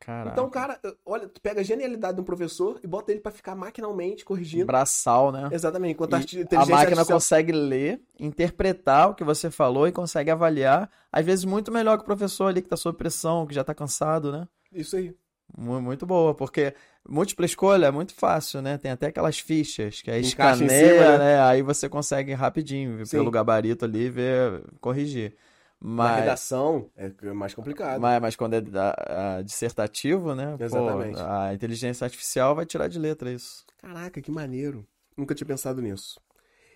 Caraca. 0.00 0.30
Então, 0.32 0.48
cara, 0.48 0.80
olha, 1.04 1.28
tu 1.28 1.40
pega 1.40 1.60
a 1.60 1.64
genialidade 1.64 2.14
de 2.14 2.20
um 2.20 2.24
professor 2.24 2.78
e 2.82 2.86
bota 2.86 3.10
ele 3.10 3.20
pra 3.20 3.32
ficar 3.32 3.54
maquinalmente 3.54 4.24
corrigindo. 4.24 4.66
Braçal, 4.66 5.32
né? 5.32 5.48
Exatamente, 5.52 5.92
enquanto 5.92 6.14
a 6.14 6.18
a 6.18 6.20
máquina 6.20 6.76
artificial... 6.76 7.06
consegue 7.06 7.52
ler, 7.52 8.00
interpretar 8.18 9.10
o 9.10 9.14
que 9.14 9.24
você 9.24 9.50
falou 9.50 9.88
e 9.88 9.92
consegue 9.92 10.30
avaliar, 10.30 10.88
às 11.12 11.26
vezes 11.26 11.44
muito 11.44 11.72
melhor 11.72 11.96
que 11.96 12.02
o 12.02 12.06
professor 12.06 12.46
ali 12.46 12.62
que 12.62 12.68
tá 12.68 12.76
sob 12.76 12.96
pressão, 12.96 13.46
que 13.46 13.54
já 13.54 13.64
tá 13.64 13.74
cansado, 13.74 14.30
né? 14.32 14.46
Isso 14.72 14.96
aí. 14.96 15.14
Mu- 15.56 15.80
Muito 15.80 16.04
boa, 16.06 16.34
porque 16.34 16.74
múltipla 17.08 17.46
escolha 17.46 17.86
é 17.86 17.90
muito 17.90 18.14
fácil, 18.14 18.60
né? 18.60 18.76
Tem 18.76 18.90
até 18.90 19.06
aquelas 19.06 19.38
fichas 19.38 20.02
que 20.02 20.10
aí 20.10 20.20
Encaixa 20.20 20.64
escaneia, 20.64 20.92
cima, 20.92 21.10
né? 21.12 21.18
né? 21.18 21.40
Aí 21.40 21.62
você 21.62 21.88
consegue 21.88 22.34
rapidinho, 22.34 23.04
Sim. 23.06 23.16
pelo 23.16 23.30
gabarito 23.30 23.84
ali, 23.84 24.10
ver, 24.10 24.62
corrigir. 24.80 25.34
Na 25.80 25.94
Mas, 25.96 26.16
redação 26.16 26.90
é 26.96 27.32
mais 27.32 27.54
complicado. 27.54 28.00
mas, 28.00 28.20
mas 28.20 28.36
quando 28.36 28.54
é 28.54 28.62
a 28.76 29.42
dissertativo, 29.42 30.34
né? 30.34 30.56
pô, 30.56 30.64
Exatamente. 30.64 31.20
a 31.20 31.54
inteligência 31.54 32.04
artificial 32.04 32.54
vai 32.54 32.66
tirar 32.66 32.88
de 32.88 32.98
letra 32.98 33.30
isso. 33.30 33.64
Caraca, 33.78 34.20
que 34.20 34.30
maneiro. 34.30 34.86
Nunca 35.16 35.34
tinha 35.34 35.46
pensado 35.46 35.80
nisso. 35.80 36.20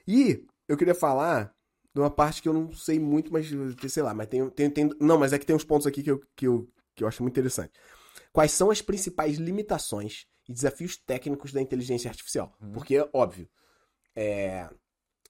E 0.07 0.45
eu 0.69 0.77
queria 0.77 0.95
falar 0.95 1.53
de 1.95 2.01
uma 2.01 2.11
parte 2.11 2.41
que 2.41 2.49
eu 2.49 2.53
não 2.53 2.73
sei 2.73 2.99
muito, 2.99 3.33
mas 3.33 3.49
sei 3.89 4.03
lá, 4.03 4.15
mas 4.15 4.27
tem, 4.29 4.49
tem, 4.51 4.71
tem- 4.71 4.91
não, 5.01 5.19
mas 5.19 5.33
é 5.33 5.39
que 5.39 5.47
tem 5.47 5.55
uns 5.55 5.65
pontos 5.65 5.87
aqui 5.87 6.03
que 6.03 6.11
eu, 6.11 6.21
que 6.35 6.47
eu, 6.47 6.69
que 6.95 7.05
eu 7.05 7.09
acho 7.09 7.23
muito 7.23 7.35
interessante. 7.35 7.73
Quais 8.33 8.53
são 8.53 8.71
as 8.71 8.81
principais 8.81 9.37
limitações 9.37 10.27
e 10.49 10.53
desafios 10.53 10.97
técnicos 10.97 11.53
da 11.53 11.61
inteligência 11.61 12.09
artificial? 12.09 12.53
Porque, 12.73 13.07
óbvio, 13.13 13.49
é, 14.17 14.69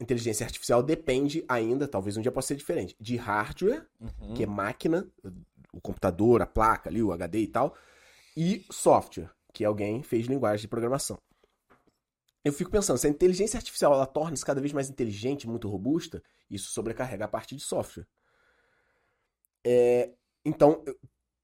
inteligência 0.03 0.45
artificial 0.45 0.83
depende 0.83 1.45
ainda, 1.49 1.89
talvez 1.89 2.17
um 2.17 2.21
dia 2.21 2.33
possa 2.33 2.49
ser 2.49 2.57
diferente, 2.57 2.97
de 3.01 3.17
hardware, 3.17 3.87
que 4.35 4.43
é 4.43 4.47
máquina, 4.47 5.07
o 5.73 5.81
computador, 5.81 6.43
a 6.43 6.47
placa 6.47 6.91
ali, 6.91 7.03
o 7.03 7.13
HD 7.13 7.41
e 7.41 7.47
tal, 7.47 7.75
e 8.37 8.65
software, 8.71 9.31
que 9.53 9.65
alguém 9.65 10.03
fez 10.03 10.27
linguagem 10.27 10.63
de 10.63 10.69
programação. 10.69 11.19
Eu 12.45 12.53
fico 12.53 12.71
pensando, 12.71 12.99
se 12.99 13.07
a 13.07 13.11
inteligência 13.11 13.57
artificial 13.57 13.93
ela 13.95 14.07
torna-se 14.07 14.45
cada 14.45 14.61
vez 14.61 14.73
mais 14.73 14.91
inteligente, 14.91 15.49
muito 15.49 15.69
robusta, 15.69 16.23
isso 16.51 16.71
sobrecarrega 16.71 17.25
a 17.25 17.29
parte 17.29 17.55
de 17.55 17.63
software. 17.63 18.07
É, 19.65 20.11
então, 20.45 20.85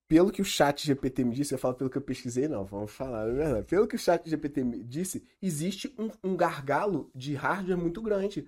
pelo 0.09 0.31
que 0.33 0.41
o 0.41 0.45
chat 0.45 0.87
GPT 0.87 1.23
me 1.25 1.35
disse, 1.35 1.55
eu 1.55 1.59
falo 1.59 1.75
pelo 1.75 1.91
que 1.91 1.99
eu 1.99 2.03
pesquisei, 2.03 2.49
não, 2.49 2.65
vamos 2.65 2.91
falar, 2.91 3.29
é 3.29 3.33
verdade. 3.33 3.67
Pelo 3.67 3.87
que 3.87 3.95
o 3.95 3.99
chat 3.99 4.29
GPT 4.29 4.65
me 4.65 4.83
disse, 4.83 5.23
existe 5.43 5.95
um, 5.99 6.09
um 6.25 6.35
gargalo 6.37 7.11
de 7.15 7.35
hardware 7.35 7.77
muito 7.77 8.01
grande. 8.01 8.47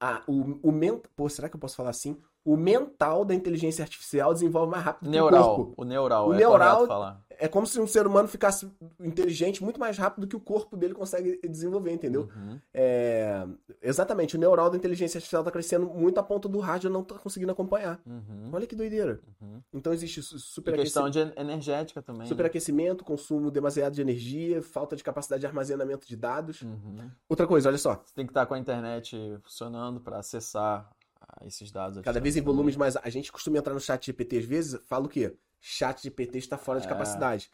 Ah, 0.00 0.22
o, 0.26 0.58
o 0.68 0.72
ment... 0.72 1.00
Pô, 1.14 1.28
será 1.28 1.48
que 1.48 1.56
eu 1.56 1.60
posso 1.60 1.76
falar 1.76 1.90
assim? 1.90 2.16
O 2.44 2.56
mental 2.56 3.24
da 3.24 3.34
inteligência 3.34 3.82
artificial 3.82 4.34
desenvolve 4.34 4.70
mais 4.72 4.84
rápido 4.84 5.02
que 5.04 5.08
o 5.08 5.12
Neural, 5.12 5.56
corpo. 5.56 5.74
o 5.76 5.84
neural, 5.84 6.28
O 6.28 6.34
é 6.34 6.36
neural- 6.36 6.70
correto 6.76 6.86
falar. 6.88 7.23
É 7.38 7.48
como 7.48 7.66
se 7.66 7.80
um 7.80 7.86
ser 7.86 8.06
humano 8.06 8.28
ficasse 8.28 8.70
inteligente 9.00 9.62
muito 9.62 9.78
mais 9.80 9.96
rápido 9.98 10.22
do 10.22 10.28
que 10.28 10.36
o 10.36 10.40
corpo 10.40 10.76
dele 10.76 10.94
consegue 10.94 11.40
desenvolver, 11.48 11.92
entendeu? 11.92 12.28
Uhum. 12.34 12.60
É, 12.72 13.46
Exatamente, 13.82 14.36
o 14.36 14.38
neural 14.38 14.70
da 14.70 14.76
inteligência 14.76 15.18
artificial 15.18 15.42
está 15.42 15.50
crescendo 15.50 15.86
muito 15.86 16.18
a 16.18 16.22
ponto 16.22 16.48
do 16.48 16.58
hardware 16.58 16.92
não 16.92 17.02
tá 17.04 17.18
conseguindo 17.18 17.52
acompanhar. 17.52 18.00
Uhum. 18.06 18.50
Olha 18.52 18.66
que 18.66 18.74
doideira. 18.74 19.20
Uhum. 19.40 19.60
Então 19.72 19.92
existe 19.92 20.22
su- 20.22 20.38
superaquecimento, 20.38 21.10
questão 21.12 21.32
de 21.32 21.40
energética 21.40 22.00
também. 22.02 22.22
né? 22.22 22.26
superaquecimento, 22.26 23.04
consumo 23.04 23.50
demasiado 23.50 23.92
de 23.94 24.00
energia, 24.00 24.62
falta 24.62 24.96
de 24.96 25.04
capacidade 25.04 25.40
de 25.40 25.46
armazenamento 25.46 26.06
de 26.06 26.16
dados. 26.16 26.62
Uhum. 26.62 27.10
Outra 27.28 27.46
coisa, 27.46 27.68
olha 27.68 27.78
só, 27.78 28.02
Você 28.04 28.14
tem 28.14 28.26
que 28.26 28.30
estar 28.30 28.46
com 28.46 28.54
a 28.54 28.58
internet 28.58 29.16
funcionando 29.42 30.00
para 30.00 30.18
acessar 30.18 30.90
ah, 31.20 31.44
esses 31.46 31.70
dados. 31.70 32.00
cada 32.02 32.20
vez 32.20 32.36
em 32.36 32.42
volumes 32.42 32.76
mais. 32.76 32.96
A 32.96 33.10
gente 33.10 33.30
costuma 33.30 33.58
entrar 33.58 33.74
no 33.74 33.80
chat 33.80 34.06
GPT 34.06 34.38
às 34.38 34.44
vezes, 34.44 34.80
fala 34.86 35.06
o 35.06 35.08
quê? 35.08 35.34
Chat 35.66 36.02
GPT 36.02 36.36
está 36.38 36.58
fora 36.58 36.78
de 36.78 36.84
É. 36.86 36.88
capacidade. 36.90 37.50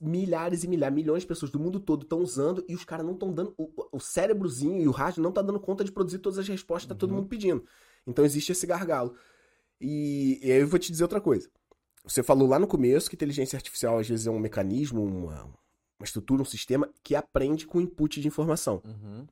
Milhares 0.00 0.64
e 0.64 0.68
milhares, 0.68 0.92
milhões 0.96 1.22
de 1.22 1.28
pessoas 1.28 1.52
do 1.52 1.60
mundo 1.60 1.78
todo 1.78 2.02
estão 2.02 2.18
usando 2.18 2.64
e 2.68 2.74
os 2.74 2.84
caras 2.84 3.06
não 3.06 3.12
estão 3.12 3.32
dando. 3.32 3.54
O, 3.56 3.70
o 3.92 4.00
cérebrozinho 4.00 4.82
e 4.82 4.88
o 4.88 4.90
hardware 4.90 5.22
não 5.22 5.30
tá 5.30 5.40
dando 5.40 5.60
conta 5.60 5.84
de 5.84 5.92
produzir 5.92 6.18
todas 6.18 6.36
as 6.36 6.48
respostas 6.48 6.86
que 6.86 6.88
tá 6.88 6.98
todo 6.98 7.10
Uhum. 7.10 7.18
mundo 7.18 7.28
pedindo. 7.28 7.64
Então 8.04 8.24
existe 8.24 8.50
esse 8.50 8.66
gargalo. 8.66 9.14
E, 9.80 10.40
e 10.42 10.50
aí 10.50 10.58
eu 10.60 10.66
vou 10.66 10.80
te 10.80 10.90
dizer 10.90 11.04
outra 11.04 11.20
coisa. 11.20 11.48
Você 12.02 12.24
falou 12.24 12.48
lá 12.48 12.58
no 12.58 12.66
começo 12.66 13.08
que 13.08 13.14
inteligência 13.14 13.56
artificial 13.56 13.98
às 13.98 14.08
vezes 14.08 14.26
é 14.26 14.30
um 14.32 14.40
mecanismo, 14.40 15.04
uma, 15.04 15.44
uma 15.44 16.04
estrutura, 16.04 16.42
um 16.42 16.44
sistema 16.44 16.90
que 17.04 17.14
aprende 17.14 17.64
com 17.64 17.80
input 17.80 18.20
de 18.20 18.26
informação. 18.26 18.82
Uhum. 18.84 19.26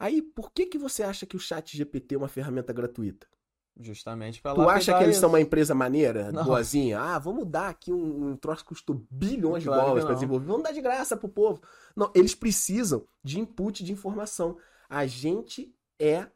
Aí, 0.00 0.20
por 0.20 0.50
que, 0.52 0.66
que 0.66 0.78
você 0.78 1.04
acha 1.04 1.24
que 1.24 1.36
o 1.36 1.38
chat 1.40 1.76
GPT 1.76 2.16
é 2.16 2.18
uma 2.18 2.28
ferramenta 2.28 2.72
gratuita? 2.72 3.28
Justamente 3.78 4.40
para 4.40 4.54
Tu 4.54 4.68
acha 4.68 4.96
que 4.96 5.04
eles 5.04 5.18
são 5.18 5.28
uma 5.28 5.40
empresa 5.40 5.74
maneira, 5.74 6.32
Não. 6.32 6.44
boazinha? 6.44 6.98
Ah, 6.98 7.18
vamos 7.18 7.46
dar 7.46 7.68
aqui 7.68 7.92
um, 7.92 8.30
um 8.30 8.36
troço 8.36 8.62
que 8.62 8.68
custou 8.70 9.04
bilhões 9.10 9.64
Claro 9.64 9.80
de 9.80 9.86
dólares 9.86 10.04
para 10.04 10.14
desenvolver. 10.14 10.46
Vamos 10.46 10.62
dar 10.62 10.72
de 10.72 10.80
graça 10.80 11.16
pro 11.16 11.28
povo. 11.28 11.60
Não, 11.94 12.10
eles 12.14 12.34
precisam 12.34 13.06
de 13.22 13.38
input 13.38 13.84
de 13.84 13.92
informação. 13.92 14.56
A 14.88 15.06
gente 15.06 15.74
é 16.00 16.26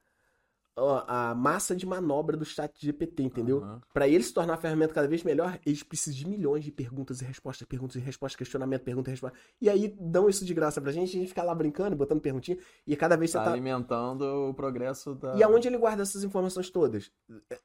a 0.77 1.35
massa 1.35 1.75
de 1.77 1.85
manobra 1.85 2.37
do 2.37 2.45
chat 2.45 2.73
GPT, 2.81 3.23
entendeu? 3.23 3.59
Uhum. 3.59 3.81
Para 3.93 4.09
ele 4.09 4.23
se 4.25 4.33
tornar 4.33 4.55
a 4.55 4.57
ferramenta 4.57 4.95
cada 4.95 5.07
vez 5.09 5.23
melhor, 5.23 5.59
eles 5.67 5.83
precisam 5.83 6.19
de 6.19 6.27
milhões 6.29 6.65
de 6.65 6.73
perguntas 6.73 7.21
e 7.21 7.25
respostas, 7.25 7.67
perguntas 7.69 7.97
e 7.97 7.99
respostas, 8.01 8.37
questionamento, 8.37 8.83
pergunta 8.83 9.11
e 9.11 9.13
resposta. 9.13 9.37
E 9.61 9.69
aí 9.69 9.95
dão 10.01 10.29
isso 10.29 10.45
de 10.45 10.55
graça 10.55 10.81
pra 10.81 10.91
gente, 10.93 11.11
a 11.17 11.21
gente 11.21 11.29
fica 11.29 11.43
lá 11.43 11.55
brincando, 11.55 11.95
botando 11.97 12.21
perguntinha, 12.21 12.57
e 12.87 12.97
cada 12.97 13.17
vez 13.17 13.31
você 13.31 13.39
Tá 13.39 13.45
tá 13.45 13.53
alimentando 13.53 14.23
o 14.23 14.55
progresso 14.55 15.15
da. 15.15 15.35
e 15.37 15.43
aonde 15.43 15.69
ele 15.69 15.77
guarda 15.79 16.03
essas 16.03 16.25
informações 16.25 16.71
todas? 16.71 17.11
É, 17.51 17.59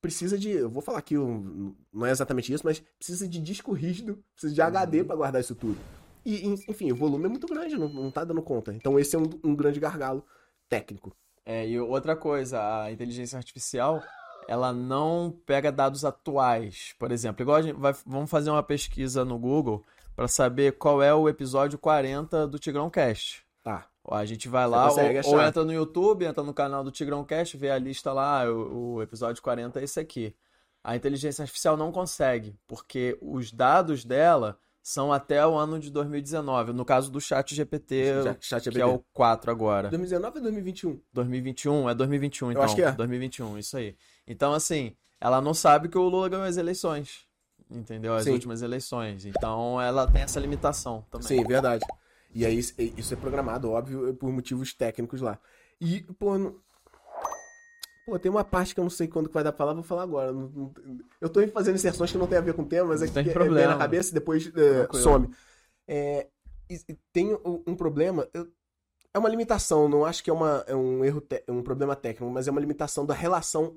Precisa 0.00 0.36
de. 0.36 0.50
Eu 0.50 0.68
vou 0.68 0.82
falar 0.82 0.98
aqui, 0.98 1.14
não 1.16 2.04
é 2.04 2.10
exatamente 2.10 2.52
isso, 2.52 2.64
mas 2.64 2.80
precisa 2.98 3.28
de 3.28 3.38
disco 3.40 3.72
rígido, 3.72 4.20
precisa 4.34 4.52
de 4.52 4.60
HD 4.60 5.00
Uhum. 5.00 5.06
para 5.06 5.14
guardar 5.16 5.40
isso 5.40 5.54
tudo. 5.54 5.78
E, 6.24 6.44
en- 6.44 6.58
enfim, 6.68 6.90
o 6.90 6.96
volume 6.96 7.26
é 7.26 7.28
muito 7.28 7.46
grande, 7.46 7.76
não, 7.76 7.88
não 7.88 8.10
tá 8.10 8.24
dando 8.24 8.42
conta. 8.42 8.74
Então 8.74 8.98
esse 8.98 9.14
é 9.14 9.18
um, 9.18 9.30
um 9.44 9.54
grande 9.54 9.78
gargalo 9.78 10.24
técnico. 10.68 11.14
É, 11.44 11.66
e 11.66 11.78
outra 11.80 12.14
coisa, 12.14 12.82
a 12.82 12.92
inteligência 12.92 13.36
artificial, 13.36 14.02
ela 14.48 14.72
não 14.72 15.34
pega 15.46 15.72
dados 15.72 16.04
atuais. 16.04 16.94
Por 16.98 17.10
exemplo, 17.10 17.42
igual 17.42 17.56
a 17.56 17.62
gente 17.62 17.78
vai, 17.78 17.94
vamos 18.06 18.30
fazer 18.30 18.50
uma 18.50 18.62
pesquisa 18.62 19.24
no 19.24 19.38
Google 19.38 19.84
para 20.14 20.28
saber 20.28 20.72
qual 20.72 21.02
é 21.02 21.12
o 21.14 21.28
episódio 21.28 21.78
40 21.78 22.46
do 22.46 22.58
Tigrão 22.58 22.90
Cast. 22.90 23.44
Tá. 23.62 23.86
A 24.10 24.24
gente 24.24 24.48
vai 24.48 24.66
lá, 24.66 24.90
ou, 24.90 24.98
ou 25.26 25.42
entra 25.42 25.64
no 25.64 25.72
YouTube, 25.72 26.24
entra 26.24 26.42
no 26.42 26.52
canal 26.52 26.82
do 26.82 26.90
Tigrão 26.90 27.24
Cast, 27.24 27.56
vê 27.56 27.70
a 27.70 27.78
lista 27.78 28.12
lá, 28.12 28.44
o, 28.44 28.94
o 28.94 29.02
episódio 29.02 29.40
40 29.42 29.80
é 29.80 29.84
esse 29.84 30.00
aqui. 30.00 30.34
A 30.82 30.96
inteligência 30.96 31.42
artificial 31.42 31.76
não 31.76 31.92
consegue, 31.92 32.56
porque 32.66 33.16
os 33.20 33.52
dados 33.52 34.04
dela 34.04 34.58
são 34.82 35.12
até 35.12 35.46
o 35.46 35.54
ano 35.54 35.78
de 35.78 35.90
2019. 35.90 36.72
No 36.72 36.84
caso 36.84 37.10
do 37.10 37.20
chat 37.20 37.54
GPT, 37.54 38.22
Já- 38.24 38.36
Chat 38.40 38.70
que 38.70 38.80
é 38.80 38.84
o 38.86 38.98
4 39.12 39.50
agora. 39.50 39.88
2019 39.88 40.36
ou 40.38 40.42
2021? 40.42 41.00
2021, 41.12 41.88
é 41.88 41.94
2021 41.94 42.50
então. 42.50 42.62
acho 42.62 42.74
que 42.74 42.82
é. 42.82 42.92
2021, 42.92 43.58
isso 43.58 43.76
aí. 43.76 43.96
Então, 44.26 44.52
assim, 44.52 44.96
ela 45.20 45.40
não 45.40 45.54
sabe 45.54 45.88
que 45.88 45.96
o 45.96 46.08
Lula 46.08 46.28
ganhou 46.28 46.44
as 46.44 46.56
eleições. 46.56 47.24
Entendeu? 47.70 48.14
As 48.14 48.24
Sim. 48.24 48.32
últimas 48.32 48.60
eleições. 48.60 49.24
Então, 49.24 49.80
ela 49.80 50.06
tem 50.06 50.22
essa 50.22 50.38
limitação 50.38 51.04
também. 51.10 51.26
Sim, 51.26 51.44
verdade. 51.44 51.84
E 52.34 52.44
aí 52.44 52.58
isso 52.58 53.14
é 53.14 53.16
programado, 53.16 53.70
óbvio, 53.70 54.14
por 54.14 54.30
motivos 54.30 54.74
técnicos 54.74 55.20
lá. 55.20 55.38
E, 55.80 56.02
pô. 56.18 56.60
Pô, 58.04 58.18
tem 58.18 58.30
uma 58.30 58.44
parte 58.44 58.74
que 58.74 58.80
eu 58.80 58.84
não 58.84 58.90
sei 58.90 59.06
quando 59.06 59.28
que 59.28 59.34
vai 59.34 59.44
dar 59.44 59.52
pra 59.52 59.58
falar, 59.58 59.74
vou 59.74 59.82
falar 59.82 60.02
agora. 60.02 60.32
Não- 60.32 60.48
não- 60.48 60.74
Eu 61.20 61.28
tô 61.28 61.46
fazendo 61.48 61.76
inserções 61.76 62.10
que 62.10 62.18
não 62.18 62.26
tem 62.26 62.38
a 62.38 62.40
ver 62.42 62.54
com 62.54 62.62
o 62.62 62.66
tema, 62.66 62.88
mas 62.88 63.00
é 63.02 63.06
Não 63.06 63.12
que 63.12 63.22
tem 63.22 63.32
é 63.62 63.66
na 63.68 63.78
cabeça 63.78 64.10
e 64.10 64.14
depois 64.14 64.46
é, 64.48 64.50
Tranquilo. 64.50 65.02
some. 65.02 65.34
É, 65.86 66.26
tem 67.12 67.32
um, 67.66 67.76
problema, 67.76 68.28
eu- 68.34 68.50
é 69.14 69.18
uma 69.18 69.28
limitação, 69.28 69.88
não 69.88 70.04
acho 70.04 70.22
que 70.24 70.30
é, 70.30 70.32
uma, 70.32 70.64
é 70.66 70.74
um 70.74 71.04
erro, 71.04 71.20
te- 71.20 71.44
um 71.48 71.62
problema 71.62 71.94
técnico, 71.94 72.32
mas 72.32 72.48
é 72.48 72.50
uma 72.50 72.60
limitação 72.60 73.06
da 73.06 73.14
relação 73.14 73.76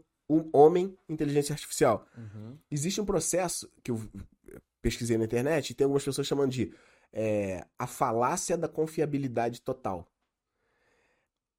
homem-inteligência 0.54 1.54
artificial. 1.54 2.08
Uhum. 2.18 2.58
Existe 2.72 3.00
um 3.00 3.06
processo 3.06 3.70
que 3.84 3.92
eu 3.92 4.02
pesquisei 4.82 5.18
na 5.18 5.26
internet 5.26 5.70
e 5.70 5.74
tem 5.76 5.86
algumas 5.86 6.04
pessoas 6.04 6.26
chamando 6.26 6.52
de 6.52 6.74
é, 7.18 7.66
a 7.80 7.88
falácia 7.88 8.58
da 8.58 8.68
confiabilidade 8.68 9.62
total. 9.62 10.06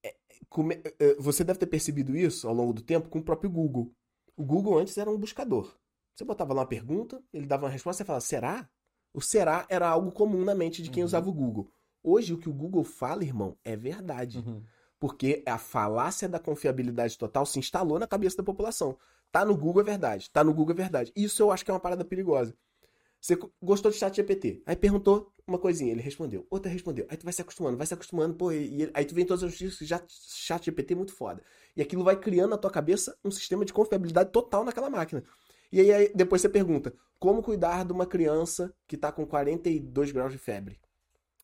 É, 0.07 0.16
come- 0.48 0.80
é, 0.98 1.14
você 1.18 1.42
deve 1.44 1.59
ter 1.59 1.66
percebido 1.66 2.16
isso 2.16 2.46
ao 2.48 2.54
longo 2.54 2.72
do 2.72 2.82
tempo 2.82 3.09
com 3.09 3.18
o 3.18 3.24
próprio 3.24 3.50
Google. 3.50 3.92
O 4.36 4.44
Google 4.44 4.78
antes 4.78 4.96
era 4.98 5.11
um 5.11 5.18
buscador. 5.18 5.74
Você 6.14 6.24
botava 6.24 6.54
lá 6.54 6.61
uma 6.62 6.66
pergunta, 6.68 7.22
ele 7.32 7.46
dava 7.46 7.64
uma 7.66 7.70
resposta 7.70 8.02
e 8.02 8.04
você 8.04 8.07
falava, 8.07 8.24
será? 8.24 8.68
O 9.12 9.20
será 9.20 9.66
era 9.68 9.88
algo 9.88 10.12
comum 10.12 10.44
na 10.44 10.54
mente 10.54 10.82
de 10.82 10.90
quem 10.90 11.02
Uhum. 11.02 11.07
usava 11.07 11.28
o 11.28 11.32
Google. 11.32 11.70
Hoje, 12.02 12.32
o 12.34 12.38
que 12.38 12.48
o 12.48 12.52
Google 12.52 12.84
fala, 12.84 13.24
irmão, 13.24 13.57
é 13.64 13.76
verdade 13.76 14.38
Uhum. 14.38 14.62
porque 14.98 15.42
a 15.46 15.59
falácia 15.59 16.28
da 16.28 16.38
confiabilidade 16.38 17.18
total 17.18 17.44
se 17.44 17.59
instalou 17.59 17.98
na 17.98 18.07
cabeça 18.07 18.36
da 18.36 18.42
população. 18.42 18.96
Tá 19.32 19.44
no 19.44 19.57
Google 19.57 19.82
é 19.82 19.84
verdade, 19.84 20.30
tá 20.30 20.44
no 20.44 20.54
Google 20.54 20.74
é 20.74 20.76
verdade. 20.78 21.12
Isso 21.16 21.42
eu 21.42 21.50
acho 21.50 21.64
que 21.64 21.70
é 21.70 21.74
uma 21.74 21.80
parada 21.80 22.04
perigosa. 22.04 22.54
Você 23.20 23.36
gostou 23.62 23.90
de 23.90 23.96
chat 23.98 24.14
GPT, 24.16 24.62
aí 24.66 24.76
perguntou 24.76 25.32
uma 25.47 25.59
coisinha, 25.59 25.92
ele 25.92 26.03
respondeu, 26.03 26.47
outra 26.51 26.70
respondeu, 26.70 27.07
aí 27.09 27.16
tu 27.16 27.24
vai 27.24 27.32
se 27.32 27.40
acostumando, 27.40 27.76
vai 27.76 27.86
se 27.86 27.94
acostumando, 27.94 28.34
pô, 28.34 28.51
e, 28.51 28.82
e 28.82 28.90
aí 28.92 29.05
tu 29.05 29.14
vem 29.14 29.24
todas 29.24 29.44
as 29.44 29.53
notícias, 29.53 29.88
já 29.88 30.03
chat 30.09 30.64
GPT 30.64 30.94
é 30.94 30.97
muito 30.97 31.12
foda. 31.14 31.42
E 31.76 31.82
aquilo 31.82 32.03
vai 32.03 32.16
criando 32.16 32.51
na 32.51 32.59
tua 32.59 32.70
cabeça 32.70 33.16
um 33.24 33.30
sistema 33.30 33.64
de 33.64 33.72
confiabilidade 33.72 34.30
total 34.30 34.64
naquela 34.64 34.90
máquina. 34.90 35.22
E 35.70 35.80
aí, 35.80 35.92
aí 35.92 36.12
depois 36.14 36.42
você 36.42 36.49
pergunta, 36.49 36.92
como 37.18 37.42
cuidar 37.42 37.84
de 37.84 37.92
uma 37.92 38.07
criança 38.07 38.74
que 38.86 38.97
tá 38.97 39.12
com 39.12 39.26
42 39.26 40.11
graus 40.11 40.32
de 40.32 40.38
febre? 40.38 40.80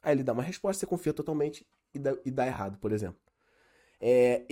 Aí 0.03 0.15
ele 0.15 0.25
dá 0.25 0.33
uma 0.33 0.43
resposta, 0.43 0.81
você 0.81 0.87
confia 0.87 1.13
totalmente 1.13 1.67
e 1.95 1.99
dá, 1.99 2.17
e 2.25 2.31
dá 2.31 2.47
errado, 2.47 2.79
por 2.79 2.93
exemplo. 2.93 3.21
É, 4.05 4.43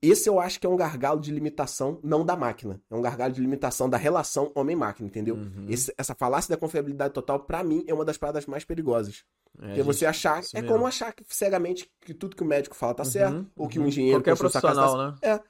esse 0.00 0.28
eu 0.28 0.38
acho 0.38 0.60
que 0.60 0.66
é 0.66 0.70
um 0.70 0.76
gargalo 0.76 1.20
de 1.20 1.32
limitação, 1.32 1.98
não 2.02 2.24
da 2.24 2.36
máquina. 2.36 2.80
É 2.88 2.94
um 2.94 3.02
gargalo 3.02 3.32
de 3.32 3.40
limitação 3.40 3.90
da 3.90 3.96
relação 3.96 4.52
homem-máquina, 4.54 5.08
entendeu? 5.08 5.34
Uhum. 5.34 5.66
Esse- 5.68 5.92
essa 5.98 6.14
falácia 6.14 6.54
da 6.54 6.56
confiabilidade 6.60 7.12
total, 7.12 7.40
pra 7.40 7.64
mim, 7.64 7.84
é 7.88 7.92
uma 7.92 8.04
das 8.04 8.16
paradas 8.16 8.46
mais 8.46 8.64
perigosas. 8.64 9.24
É, 9.58 9.66
Porque 9.66 9.82
você 9.82 10.06
achar. 10.06 10.40
É 10.54 10.62
como 10.62 10.86
achar 10.86 11.12
que, 11.12 11.24
cegamente 11.28 11.90
que 12.00 12.14
tudo 12.14 12.36
que 12.36 12.42
o 12.42 12.46
médico 12.46 12.76
fala 12.76 12.94
tá 12.94 13.02
Uhum, 13.02 13.10
certo, 13.10 13.46
ou 13.56 13.68
que 13.68 13.78
o 13.78 13.82
uhum. 13.82 13.88
engenheiro 13.88 14.18
Qualquer 14.20 14.36
casa 14.36 14.38
profissional, 14.38 14.96
tá 14.96 15.10
né? 15.28 15.40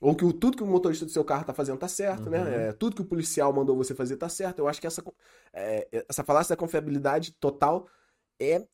ou 0.00 0.14
que 0.14 0.24
o, 0.24 0.32
tudo 0.32 0.56
que 0.56 0.62
o 0.62 0.66
motorista 0.66 1.04
do 1.04 1.10
seu 1.10 1.24
carro 1.24 1.44
tá 1.44 1.52
fazendo 1.52 1.78
tá 1.78 1.88
certo, 1.88 2.26
Uhum. 2.26 2.30
né? 2.30 2.68
É, 2.68 2.72
tudo 2.72 2.94
que 2.94 3.02
o 3.02 3.04
policial 3.04 3.52
mandou 3.52 3.76
você 3.76 3.96
fazer 3.96 4.16
tá 4.16 4.28
certo. 4.28 4.60
Eu 4.60 4.68
acho 4.68 4.80
que 4.80 4.86
essa, 4.86 5.02
é, 5.52 6.04
essa 6.08 6.22
falácia 6.22 6.54
da 6.54 6.56
confiabilidade 6.56 7.32
total 7.32 7.88
é 8.40 8.64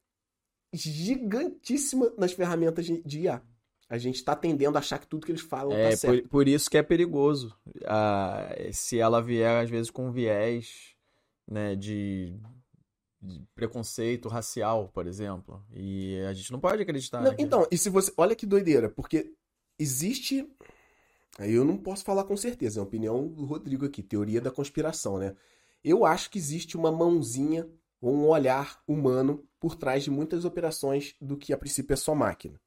gigantíssima 0.74 2.12
nas 2.18 2.32
ferramentas 2.32 2.84
de, 2.84 3.02
de 3.02 3.20
IA. 3.20 3.42
A 3.88 3.98
gente 3.98 4.24
tá 4.24 4.34
tendendo 4.34 4.76
a 4.76 4.78
achar 4.78 4.98
que 4.98 5.06
tudo 5.06 5.26
que 5.26 5.32
eles 5.32 5.42
falam 5.42 5.76
É, 5.76 5.90
tá 5.90 5.96
certo. 5.96 6.22
por, 6.22 6.28
por 6.28 6.48
isso 6.48 6.70
que 6.70 6.78
é 6.78 6.82
perigoso. 6.82 7.54
Ah, 7.84 8.48
se 8.72 8.98
ela 8.98 9.20
vier, 9.20 9.62
às 9.62 9.70
vezes, 9.70 9.90
com 9.90 10.10
viés, 10.10 10.94
né, 11.46 11.76
de, 11.76 12.34
de 13.20 13.42
preconceito 13.54 14.28
racial, 14.28 14.88
por 14.88 15.06
exemplo. 15.06 15.64
E 15.72 16.18
a 16.28 16.32
gente 16.32 16.50
não 16.50 16.60
pode 16.60 16.82
acreditar. 16.82 17.18
Não, 17.18 17.30
naquilo. 17.30 17.46
então, 17.46 17.66
e 17.70 17.76
se 17.76 17.90
você. 17.90 18.12
Olha 18.16 18.34
que 18.34 18.46
doideira, 18.46 18.88
porque 18.88 19.32
existe. 19.78 20.48
Aí 21.38 21.52
eu 21.52 21.64
não 21.64 21.76
posso 21.76 22.04
falar 22.04 22.24
com 22.24 22.36
certeza, 22.36 22.78
é 22.78 22.80
a 22.80 22.84
opinião 22.84 23.26
do 23.26 23.44
Rodrigo 23.44 23.84
aqui, 23.84 24.02
teoria 24.02 24.40
da 24.40 24.52
conspiração, 24.52 25.18
né? 25.18 25.34
Eu 25.82 26.06
acho 26.06 26.30
que 26.30 26.38
existe 26.38 26.76
uma 26.76 26.92
mãozinha 26.92 27.68
ou 28.00 28.14
um 28.14 28.28
olhar 28.28 28.80
humano 28.86 29.44
por 29.58 29.74
trás 29.74 30.04
de 30.04 30.10
muitas 30.10 30.44
operações 30.44 31.16
do 31.20 31.36
que 31.36 31.52
a 31.52 31.58
princípio 31.58 31.92
é 31.92 31.96
só 31.96 32.14
máquina. 32.14 32.60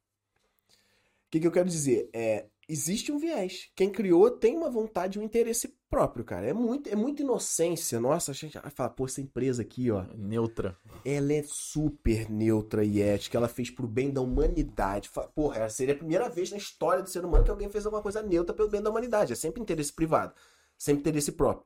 O 1.27 1.29
que, 1.29 1.41
que 1.41 1.47
eu 1.47 1.51
quero 1.51 1.67
dizer? 1.67 2.09
É, 2.13 2.45
existe 2.69 3.11
um 3.11 3.17
viés. 3.17 3.69
Quem 3.75 3.89
criou 3.89 4.31
tem 4.31 4.55
uma 4.55 4.69
vontade, 4.69 5.19
um 5.19 5.23
interesse 5.23 5.77
próprio, 5.89 6.23
cara. 6.23 6.47
É 6.47 6.53
muito, 6.53 6.89
é 6.89 6.95
muita 6.95 7.21
inocência. 7.21 7.99
Nossa, 7.99 8.31
a 8.31 8.33
gente 8.33 8.57
vai 8.57 8.71
falar, 8.71 8.91
pô, 8.91 9.05
essa 9.05 9.19
empresa 9.19 9.61
aqui, 9.61 9.91
ó, 9.91 10.05
Neutra. 10.15 10.77
ela 11.03 11.33
é 11.33 11.43
super 11.45 12.29
neutra 12.29 12.83
e 12.83 13.01
ética, 13.01 13.37
ela 13.37 13.49
fez 13.49 13.69
pro 13.69 13.87
bem 13.87 14.09
da 14.09 14.21
humanidade. 14.21 15.09
Porra, 15.35 15.59
essa 15.59 15.75
seria 15.75 15.95
a 15.95 15.97
primeira 15.97 16.29
vez 16.29 16.49
na 16.51 16.57
história 16.57 17.03
do 17.03 17.09
ser 17.09 17.25
humano 17.25 17.43
que 17.43 17.51
alguém 17.51 17.69
fez 17.69 17.85
alguma 17.85 18.01
coisa 18.01 18.21
neutra 18.21 18.55
pelo 18.55 18.69
bem 18.69 18.81
da 18.81 18.89
humanidade. 18.89 19.33
É 19.33 19.35
sempre 19.35 19.61
interesse 19.61 19.91
privado, 19.91 20.33
sempre 20.77 21.01
interesse 21.01 21.33
próprio. 21.33 21.65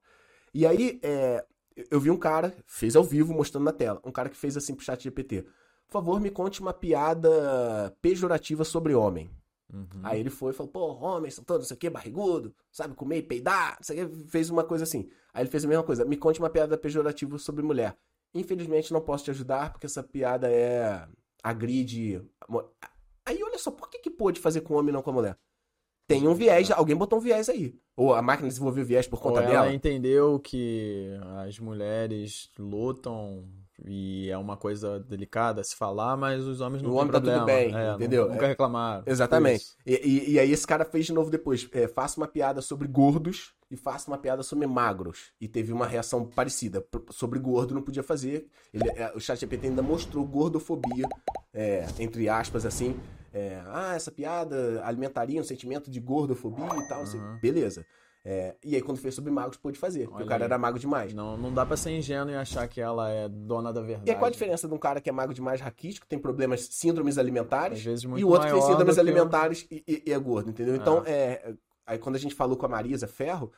E 0.54 0.66
aí, 0.66 1.00
é, 1.04 1.46
eu 1.90 2.00
vi 2.00 2.10
um 2.10 2.18
cara, 2.18 2.56
fez 2.66 2.96
ao 2.96 3.04
vivo, 3.04 3.34
mostrando 3.34 3.66
na 3.66 3.74
tela, 3.74 4.02
um 4.04 4.12
cara 4.12 4.30
que 4.30 4.38
fez 4.38 4.58
assim 4.58 4.74
pro 4.74 4.84
chat 4.84 5.04
GPT. 5.04 5.44
Por 5.88 5.94
favor, 5.94 6.20
me 6.20 6.32
conte 6.32 6.62
uma 6.62 6.74
piada 6.74 7.96
pejorativa 8.02 8.64
sobre 8.64 8.94
homem. 8.96 9.30
Uhum. 9.74 10.02
Aí 10.04 10.20
ele 10.20 10.30
foi 10.30 10.52
e 10.52 10.56
falou, 10.56 10.72
pô, 10.72 10.94
homens 10.94 11.36
são 11.36 11.44
todos, 11.44 11.64
não 11.64 11.68
sei 11.70 11.78
o 11.78 11.80
que, 11.80 11.90
barrigudo, 11.90 12.54
sabe, 12.72 12.94
comer 12.94 13.18
e 13.18 13.24
peidar, 13.24 13.78
não 13.78 13.84
sei 13.84 14.04
o 14.04 14.10
que, 14.10 14.16
fez 14.28 14.50
uma 14.50 14.64
coisa 14.64 14.84
assim. 14.84 15.10
Aí 15.34 15.44
ele 15.44 15.50
fez 15.50 15.64
a 15.64 15.68
mesma 15.68 15.84
coisa, 15.84 16.04
me 16.04 16.18
conte 16.18 16.40
uma 16.40 16.50
piada 16.50 16.78
pejorativa 16.78 17.38
sobre 17.38 17.64
mulher. 17.64 17.98
Infelizmente 18.34 18.92
não 18.92 19.02
posso 19.02 19.26
te 19.26 19.32
ajudar, 19.32 19.72
porque 19.72 19.86
essa 19.86 20.04
piada 20.04 20.50
é... 20.52 21.08
agride... 21.42 22.22
Aí 23.26 23.42
olha 23.44 23.58
só, 23.58 23.72
por 23.72 23.90
que 23.90 24.00
que 24.00 24.10
pôde 24.10 24.40
fazer 24.40 24.62
com 24.62 24.74
o 24.74 24.78
homem 24.78 24.90
e 24.90 24.94
não 24.94 25.02
com 25.02 25.12
a 25.12 25.14
mulher? 25.14 25.38
Tem 26.08 26.28
um 26.28 26.34
viés, 26.34 26.70
alguém 26.72 26.96
botou 26.96 27.20
um 27.20 27.22
viés 27.22 27.48
aí. 27.48 27.74
Ou 27.96 28.14
a 28.14 28.22
máquina 28.22 28.50
desenvolveu 28.50 28.84
viés 28.84 29.08
por 29.08 29.18
Ou 29.18 29.22
conta 29.22 29.42
ela 29.42 29.50
dela. 29.50 29.74
entendeu 29.74 30.40
que 30.40 31.10
as 31.46 31.58
mulheres 31.60 32.50
lutam 32.58 33.48
e 33.86 34.30
é 34.30 34.38
uma 34.38 34.56
coisa 34.56 35.00
delicada 35.00 35.62
a 35.62 35.64
se 35.64 35.76
falar, 35.76 36.16
mas 36.16 36.46
os 36.46 36.62
homens 36.62 36.82
não 36.84 36.92
O 36.92 36.96
homem 36.96 37.12
tá 37.12 37.20
tudo 37.20 37.32
problema. 37.34 37.46
bem, 37.46 37.76
É, 37.76 37.94
entendeu? 37.94 38.30
Nunca 38.30 38.46
É. 38.46 38.50
reclamaram. 38.50 39.04
Exatamente. 39.06 39.62
Isso. 39.64 39.78
E, 39.86 39.94
e- 39.96 40.32
e 40.34 40.40
aí 40.40 40.52
esse 40.52 40.66
cara 40.68 40.86
fez 40.86 41.06
de 41.06 41.14
novo 41.14 41.30
depois. 41.32 41.68
É, 41.72 41.88
faça 41.88 42.20
uma 42.20 42.28
piada 42.28 42.62
sobre 42.62 42.88
gordos 42.88 43.54
e 43.70 43.76
faça 43.78 44.10
uma 44.12 44.18
piada 44.18 44.44
sobre 44.44 44.68
magros. 44.68 45.32
E 45.42 45.48
teve 45.48 45.74
uma 45.74 45.88
reação 45.88 46.26
parecida. 46.26 46.86
Sobre 47.10 47.40
gordo 47.40 47.74
não 47.74 47.82
podia 47.82 48.04
fazer. 48.04 48.48
Ele, 48.74 48.90
é, 48.90 49.12
o 49.16 49.20
ChatGPT 49.20 49.68
ainda 49.68 49.82
mostrou 49.82 50.26
gordofobia, 50.26 51.08
é, 51.54 51.86
entre 52.00 52.30
aspas, 52.30 52.66
assim. 52.66 52.96
É, 53.34 53.62
ah, 53.68 53.94
essa 53.96 54.12
piada 54.12 54.82
alimentaria 54.84 55.40
um 55.40 55.44
sentimento 55.44 55.90
de 55.90 56.02
gordofobia 56.02 56.66
e 56.66 56.88
tal. 56.90 57.04
Uhum. 57.06 57.40
Beleza. 57.42 57.86
É, 58.24 58.56
e 58.64 58.76
aí 58.76 58.82
quando 58.84 59.00
fez 59.00 59.16
sobre 59.16 59.32
magros 59.32 59.58
pôde 59.58 59.80
fazer. 59.80 60.02
Porque 60.02 60.18
Olha 60.18 60.26
o 60.26 60.28
cara 60.30 60.44
aí. 60.44 60.46
era 60.46 60.58
mago 60.58 60.78
demais. 60.78 61.12
Não, 61.14 61.36
não 61.38 61.52
dá 61.52 61.66
pra 61.66 61.76
ser 61.76 61.90
ingênuo 61.92 62.32
e 62.32 62.36
achar 62.36 62.68
que 62.68 62.80
ela 62.80 63.10
é 63.10 63.28
dona 63.28 63.74
da 63.74 63.82
verdade. 63.82 64.12
E 64.12 64.16
qual 64.16 64.26
a 64.28 64.30
diferença 64.30 64.68
de 64.68 64.74
um 64.74 64.78
cara 64.78 65.02
que 65.02 65.10
é 65.10 65.12
mago 65.12 65.34
demais 65.34 65.60
raquítico, 65.60 66.06
tem 66.06 66.20
problemas, 66.20 66.68
síndromes 66.72 67.18
alimentares, 67.18 67.80
Às 67.80 67.84
vezes 67.84 68.06
muito 68.06 68.22
e 68.22 68.24
o 68.24 68.30
outro 68.30 68.48
que 68.48 68.54
tem 68.54 68.62
síndromes 68.62 69.00
alimentares 69.00 69.66
e, 69.72 69.84
e- 69.88 70.04
e 70.08 70.14
é 70.14 70.20
gordo, 70.20 70.52
entendeu? 70.52 70.76
Então, 70.76 71.04
é, 71.06 71.56
aí 71.86 71.98
quando 71.98 72.16
a 72.16 72.20
gente 72.20 72.36
falou 72.36 72.56
com 72.56 72.66
a 72.68 72.70
Marisa 72.70 73.08
Ferro, 73.08 73.52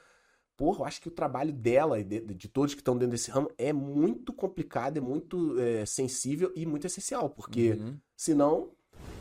porra, 0.56 0.80
eu 0.82 0.86
acho 0.86 1.02
que 1.02 1.10
o 1.10 1.12
trabalho 1.12 1.52
dela 1.52 2.00
e 2.00 2.04
de, 2.06 2.22
de 2.22 2.48
todos 2.48 2.74
que 2.74 2.80
estão 2.80 2.94
dentro 2.96 3.12
desse 3.12 3.30
ramo 3.32 3.50
é 3.58 3.74
muito 3.74 4.32
complicado, 4.32 4.96
é 4.98 5.02
muito 5.02 5.60
é, 5.60 5.86
sensível 5.86 6.54
e 6.56 6.66
muito 6.66 6.88
essencial, 6.88 7.30
porque 7.30 7.72
Uhum. 7.72 7.98
senão. 8.16 8.72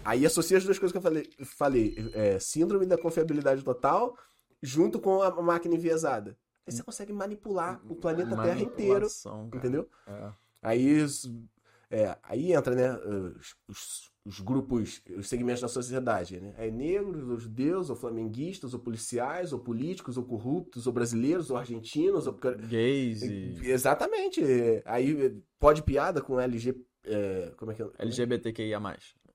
Aí 0.04 0.24
associa 0.26 0.58
as 0.58 0.64
duas 0.64 0.78
coisas 0.78 0.92
que 0.92 0.98
eu 0.98 1.02
falei, 1.02 1.28
falei 1.44 1.94
é, 2.12 2.38
síndrome 2.38 2.84
da 2.86 2.98
confiabilidade 2.98 3.64
total, 3.64 4.16
junto 4.62 5.00
com 5.00 5.20
a 5.22 5.42
máquina 5.42 5.74
enviesada. 5.74 6.36
Aí 6.66 6.72
você 6.72 6.82
consegue 6.82 7.12
manipular 7.12 7.80
o 7.88 7.96
planeta 7.96 8.36
Terra 8.36 8.60
inteiro, 8.62 9.06
cara. 9.50 9.58
entendeu? 9.58 9.88
É. 10.06 10.30
Aí, 10.62 11.04
é, 11.90 12.16
aí 12.22 12.52
entra, 12.52 12.74
né, 12.74 12.96
os, 13.38 13.56
os- 13.68 14.12
os 14.24 14.38
grupos, 14.38 15.02
os 15.18 15.28
segmentos 15.28 15.60
da 15.60 15.66
sociedade, 15.66 16.38
né? 16.38 16.54
É 16.56 16.70
negros, 16.70 17.28
ou 17.28 17.36
judeus, 17.36 17.90
ou 17.90 17.96
flamenguistas, 17.96 18.72
ou 18.72 18.78
policiais, 18.78 19.52
ou 19.52 19.58
políticos, 19.58 20.16
ou 20.16 20.22
corruptos, 20.22 20.86
ou 20.86 20.92
brasileiros, 20.92 21.50
ou 21.50 21.56
argentinos, 21.56 22.28
ou... 22.28 22.34
Gays 22.68 23.22
e 23.22 23.58
Exatamente. 23.64 24.40
Aí 24.84 25.42
pode 25.58 25.82
piada 25.82 26.22
com 26.22 26.38
LG... 26.38 26.80
é, 27.04 27.52
como 27.56 27.72
é 27.72 27.74
que 27.74 27.82
é? 27.82 27.88
LGBTQIA+. 27.98 28.80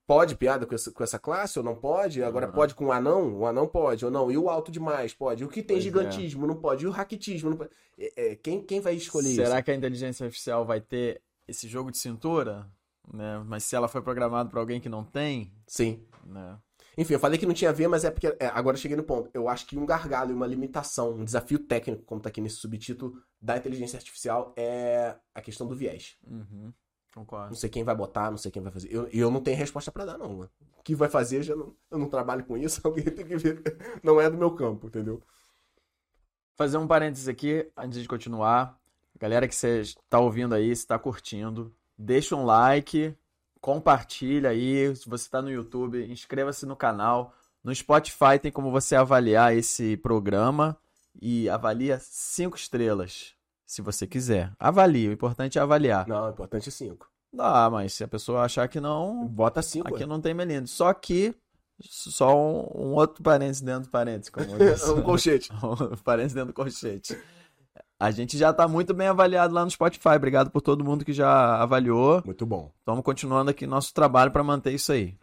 Pode 0.08 0.36
piada 0.36 0.66
com 0.66 0.74
essa, 0.74 0.90
com 0.90 1.04
essa 1.04 1.20
classe 1.20 1.60
ou 1.60 1.66
não 1.66 1.76
pode? 1.76 2.24
Agora 2.24 2.48
Uhum. 2.48 2.54
pode 2.54 2.74
com 2.74 2.86
o 2.86 2.92
anão? 2.92 3.36
O 3.40 3.46
anão 3.46 3.68
pode 3.68 4.06
ou 4.06 4.10
não? 4.10 4.32
E 4.32 4.38
o 4.38 4.50
alto 4.50 4.72
demais? 4.72 5.14
Pode. 5.14 5.44
E 5.44 5.46
o 5.46 5.50
que 5.50 5.62
tem 5.62 5.76
Pois 5.76 5.80
é. 5.80 5.82
gigantismo? 5.84 6.48
Não 6.48 6.56
pode. 6.56 6.86
E 6.86 6.88
o 6.88 6.92
raquitismo? 6.92 7.50
Não 7.52 7.58
pode. 7.58 7.70
É, 8.00 8.32
é, 8.32 8.36
quem, 8.36 8.62
quem 8.64 8.80
vai 8.80 8.96
escolher 8.96 9.28
isso? 9.28 9.44
Será 9.44 9.62
que 9.62 9.70
a 9.70 9.76
inteligência 9.76 10.24
artificial 10.26 10.66
vai 10.66 10.80
ter 10.82 11.22
esse 11.48 11.68
jogo 11.68 11.92
de 11.92 11.98
cintura? 11.98 12.66
Né? 13.14 13.44
Mas 13.46 13.64
se 13.66 13.76
ela 13.76 13.88
foi 13.88 14.02
programada 14.02 14.50
para 14.50 14.60
alguém 14.60 14.80
que 14.82 14.90
não 14.90 15.04
tem, 15.04 15.52
Sim. 15.68 16.02
né? 16.26 16.58
Enfim, 16.98 17.14
eu 17.14 17.20
falei 17.20 17.38
que 17.38 17.46
não 17.46 17.54
tinha 17.54 17.70
a 17.70 17.74
ver, 17.74 17.88
mas 17.88 18.04
é 18.04 18.10
porque. 18.10 18.36
é, 18.40 18.48
agora 18.48 18.76
eu 18.76 18.82
cheguei 18.82 18.98
no 18.98 19.04
ponto. 19.04 19.30
Eu 19.34 19.48
acho 19.48 19.68
que 19.68 19.78
um 19.78 19.86
gargalo 19.86 20.32
e 20.32 20.34
uma 20.34 20.48
limitação, 20.48 21.12
um 21.14 21.24
desafio 21.24 21.60
técnico, 21.60 22.02
como 22.06 22.20
tá 22.20 22.30
aqui 22.30 22.42
nesse 22.42 22.56
subtítulo, 22.56 23.22
da 23.40 23.56
inteligência 23.56 23.98
artificial 23.98 24.52
é 24.58 25.16
a 25.36 25.40
questão 25.42 25.68
do 25.68 25.76
viés. 25.76 26.18
Uhum, 26.28 26.74
concordo. 27.18 27.48
Não 27.50 27.56
sei 27.56 27.70
quem 27.70 27.84
vai 27.84 27.96
botar, 27.96 28.30
não 28.30 28.38
sei 28.38 28.52
quem 28.52 28.62
vai 28.62 28.72
fazer. 28.72 28.94
Eu, 28.94 29.08
eu 29.08 29.32
não 29.32 29.42
tenho 29.42 29.58
resposta 29.58 29.92
pra 29.92 30.06
dar, 30.06 30.18
não. 30.18 30.30
mano. 30.30 30.50
O 30.78 30.84
que 30.84 30.96
vai 30.96 31.10
fazer, 31.10 31.44
já 31.44 31.56
não, 31.56 31.76
eu 31.90 31.98
não 31.98 32.10
trabalho 32.10 32.44
com 32.46 32.58
isso, 32.58 32.82
alguém 32.86 33.04
tem 33.04 33.26
que 33.26 33.38
ver. 33.38 33.62
Não 34.04 34.22
é 34.22 34.30
do 34.30 34.38
meu 34.38 34.52
campo, 34.52 34.88
entendeu? 34.88 35.22
Fazer 36.56 36.78
um 36.78 36.88
parênteses 36.88 37.28
aqui 37.28 37.70
antes 37.76 38.02
de 38.02 38.08
continuar. 38.08 38.80
Galera 39.20 39.48
que 39.48 39.56
você 39.56 39.82
está 39.82 40.20
ouvindo 40.20 40.54
aí, 40.54 40.68
se 40.68 40.84
está 40.84 40.98
curtindo, 41.00 41.74
deixa 41.98 42.36
um 42.36 42.46
like, 42.46 43.16
compartilha 43.60 44.50
aí. 44.50 44.96
Se 44.96 45.10
você 45.10 45.26
está 45.26 45.42
no 45.42 45.52
YouTube, 45.52 46.06
inscreva-se 46.12 46.66
no 46.66 46.76
canal. 46.76 47.34
No 47.64 47.74
Spotify 47.74 48.40
tem 48.42 48.52
como 48.52 48.72
você 48.72 48.96
avaliar 48.96 49.56
esse 49.56 49.98
programa 49.98 50.78
e 51.20 51.50
avalia 51.50 52.00
cinco 52.00 52.56
estrelas, 52.56 53.36
se 53.68 53.82
você 53.82 54.08
quiser. 54.08 54.54
Avalie, 54.58 55.10
o 55.10 55.12
importante 55.12 55.60
é 55.60 55.62
avaliar. 55.62 56.08
Não, 56.08 56.26
o 56.26 56.30
importante 56.30 56.70
é 56.70 56.72
cinco. 56.72 57.08
Dá, 57.32 57.70
mas 57.70 57.94
se 57.94 58.04
a 58.04 58.08
pessoa 58.08 58.44
achar 58.44 58.68
que 58.70 58.80
não, 58.80 59.28
Bota 59.28 59.62
cinco. 59.62 59.90
aqui 59.90 60.04
ué. 60.04 60.06
não 60.06 60.22
tem 60.22 60.34
melindre. 60.34 60.70
Só 60.70 60.92
que, 60.94 61.36
só 61.82 62.36
um, 62.36 62.60
um 62.74 62.94
outro 62.94 63.22
parênteses 63.22 63.62
dentro 63.62 63.84
do 63.84 63.90
parênteses, 63.90 64.30
como 64.30 64.48
um 64.98 65.04
colchete. 65.04 65.50
Parênteses 66.04 66.34
dentro 66.34 66.54
do 66.54 66.56
colchete. 66.56 67.18
A 68.00 68.10
gente 68.12 68.38
já 68.38 68.54
tá 68.54 68.68
muito 68.68 68.94
bem 68.94 69.08
avaliado 69.08 69.54
lá 69.54 69.66
no 69.66 69.72
Spotify. 69.72 70.16
Obrigado 70.16 70.50
por 70.50 70.62
todo 70.62 70.86
mundo 70.86 71.04
que 71.04 71.12
já 71.12 71.62
avaliou. 71.62 72.22
Muito 72.24 72.46
bom. 72.46 72.72
Estamos 72.80 73.04
continuando 73.04 73.52
aqui 73.52 73.68
nosso 73.68 73.94
trabalho 73.94 74.32
para 74.32 74.44
manter 74.44 74.72
isso 74.72 74.92
aí. 74.92 75.18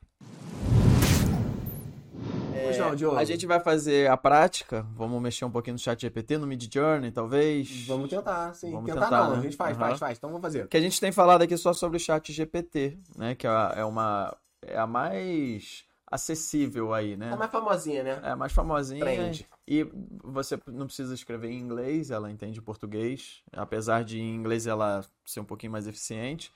Não, 2.89 2.95
Diogo. 2.97 3.17
A 3.17 3.25
gente 3.25 3.47
vai 3.47 3.61
fazer 3.61 4.09
a 4.11 4.17
prática. 4.17 4.87
Vamos 4.95 5.21
mexer 5.23 5.45
um 5.45 5.51
pouquinho 5.51 5.75
no 5.75 5.79
chat 5.79 6.01
GPT, 6.01 6.39
no 6.39 6.47
Mid 6.47 6.73
Journey, 6.73 7.11
talvez. 7.11 7.87
Vamos 7.87 8.09
tentar, 8.11 8.55
sim. 8.55 8.71
Vamos 8.71 8.87
tentar, 8.87 9.05
tentar, 9.07 9.25
não, 9.25 9.33
né? 9.33 9.39
a 9.39 9.43
gente 9.43 9.57
faz, 9.57 9.77
Aham. 9.77 9.87
faz, 9.89 9.99
faz. 9.99 10.19
Então 10.19 10.31
vamos 10.31 10.43
fazer. 10.43 10.69
Que 10.69 10.77
a 10.77 10.81
gente 10.81 11.01
tem 11.01 11.13
falado 11.13 11.43
aqui 11.43 11.57
só 11.57 11.73
sobre 11.73 11.97
o 11.97 12.01
chat 12.01 12.33
GPT, 12.33 12.99
né? 13.17 13.35
Que 13.35 13.47
é 13.47 13.51
a- 13.51 13.75
é 13.77 13.85
uma 13.85 14.37
é 14.67 14.79
a 14.79 14.87
mais 14.87 15.85
acessível 16.11 16.95
aí, 16.95 17.17
né? 17.17 17.33
É 17.33 17.37
mais 17.37 17.51
famosinha, 17.51 18.03
né? 18.03 18.21
É 18.23 18.31
a 18.31 18.37
mais 18.37 18.53
famosinha. 18.53 19.01
Trend. 19.01 19.47
E 19.67 19.85
você 20.23 20.59
não 20.67 20.87
precisa 20.87 21.13
escrever 21.13 21.51
em 21.51 21.59
inglês, 21.59 22.11
ela 22.11 22.31
entende 22.31 22.63
português, 22.63 23.43
apesar 23.53 24.05
de 24.05 24.21
em 24.21 24.35
inglês 24.35 24.67
ela 24.67 25.05
ser 25.25 25.41
um 25.41 25.45
pouquinho 25.45 25.73
mais 25.73 25.87
eficiente. 25.87 26.53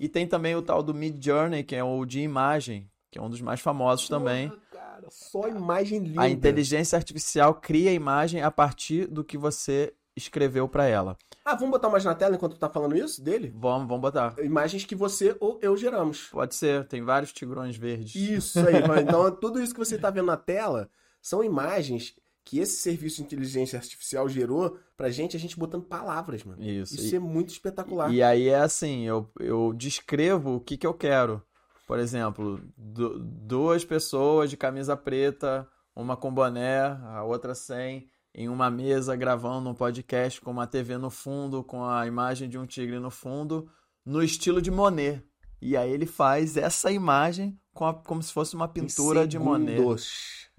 E 0.00 0.08
tem 0.08 0.26
também 0.26 0.56
o 0.56 0.62
tal 0.62 0.82
do 0.82 0.94
Mid 0.94 1.22
Journey, 1.24 1.62
que 1.62 1.76
é 1.76 1.84
o 1.84 2.04
de 2.04 2.20
imagem, 2.20 2.90
que 3.12 3.18
é 3.18 3.22
um 3.22 3.28
dos 3.28 3.42
mais 3.42 3.60
famosos 3.60 4.08
também. 4.08 4.48
Porra, 4.48 4.60
cara, 4.72 5.08
só 5.10 5.46
imagem 5.46 5.98
linda. 6.00 6.22
A 6.22 6.30
inteligência 6.30 6.96
artificial 6.96 7.54
cria 7.54 7.90
a 7.90 7.94
imagem 7.94 8.42
a 8.42 8.50
partir 8.50 9.06
do 9.06 9.22
que 9.22 9.36
você 9.36 9.92
escreveu 10.16 10.66
para 10.66 10.86
ela. 10.86 11.16
Ah, 11.44 11.54
vamos 11.54 11.72
botar 11.72 11.90
mais 11.90 12.04
na 12.04 12.14
tela 12.14 12.34
enquanto 12.34 12.54
tu 12.54 12.58
tá 12.58 12.70
falando 12.70 12.96
isso 12.96 13.22
dele? 13.22 13.52
Vamos, 13.54 13.86
vamos 13.86 14.00
botar. 14.00 14.34
Imagens 14.38 14.86
que 14.86 14.94
você 14.94 15.36
ou 15.40 15.58
eu 15.60 15.76
geramos. 15.76 16.28
Pode 16.30 16.54
ser, 16.54 16.86
tem 16.86 17.02
vários 17.02 17.32
tigrões 17.32 17.76
verdes. 17.76 18.14
Isso 18.14 18.58
aí, 18.60 18.76
então 19.02 19.30
tudo 19.30 19.60
isso 19.60 19.74
que 19.74 19.78
você 19.78 19.98
tá 19.98 20.08
vendo 20.08 20.26
na 20.26 20.36
tela 20.36 20.88
são 21.20 21.44
imagens 21.44 22.14
que 22.44 22.58
esse 22.58 22.76
serviço 22.76 23.18
de 23.18 23.24
inteligência 23.24 23.78
artificial 23.78 24.28
gerou 24.28 24.78
pra 24.96 25.10
gente, 25.10 25.36
a 25.36 25.40
gente 25.40 25.58
botando 25.58 25.84
palavras, 25.84 26.44
mano. 26.44 26.62
Isso. 26.62 26.94
Isso 26.94 27.14
é 27.14 27.18
muito 27.18 27.50
espetacular. 27.50 28.10
E 28.12 28.22
aí 28.22 28.48
é 28.48 28.58
assim, 28.58 29.06
eu, 29.06 29.30
eu 29.38 29.72
descrevo 29.74 30.56
o 30.56 30.60
que, 30.60 30.76
que 30.76 30.86
eu 30.86 30.94
quero. 30.94 31.42
Por 31.86 31.98
exemplo, 31.98 32.60
du- 32.76 33.18
duas 33.18 33.84
pessoas 33.84 34.48
de 34.50 34.56
camisa 34.56 34.96
preta, 34.96 35.68
uma 35.94 36.16
com 36.16 36.32
boné, 36.32 36.80
a 36.80 37.22
outra 37.24 37.54
sem, 37.54 38.08
em 38.34 38.48
uma 38.48 38.70
mesa 38.70 39.14
gravando 39.16 39.68
um 39.68 39.74
podcast 39.74 40.40
com 40.40 40.50
uma 40.50 40.66
TV 40.66 40.96
no 40.96 41.10
fundo, 41.10 41.62
com 41.62 41.84
a 41.84 42.06
imagem 42.06 42.48
de 42.48 42.56
um 42.56 42.64
tigre 42.66 42.98
no 42.98 43.10
fundo, 43.10 43.68
no 44.04 44.22
estilo 44.22 44.62
de 44.62 44.70
Monet. 44.70 45.22
E 45.60 45.76
aí 45.76 45.90
ele 45.92 46.06
faz 46.06 46.56
essa 46.56 46.90
imagem 46.90 47.58
com 47.74 47.84
a- 47.86 47.94
como 47.94 48.22
se 48.22 48.32
fosse 48.32 48.54
uma 48.56 48.66
pintura 48.68 49.26
de 49.28 49.38
Monet. 49.38 49.76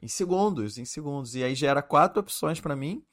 Em 0.01 0.07
segundos, 0.07 0.77
em 0.77 0.85
segundos. 0.85 1.33
E 1.35 1.43
aí 1.43 1.55
gera 1.55 1.81
quatro 1.81 2.19
opções 2.19 2.59
para 2.59 2.75
mim. 2.75 3.03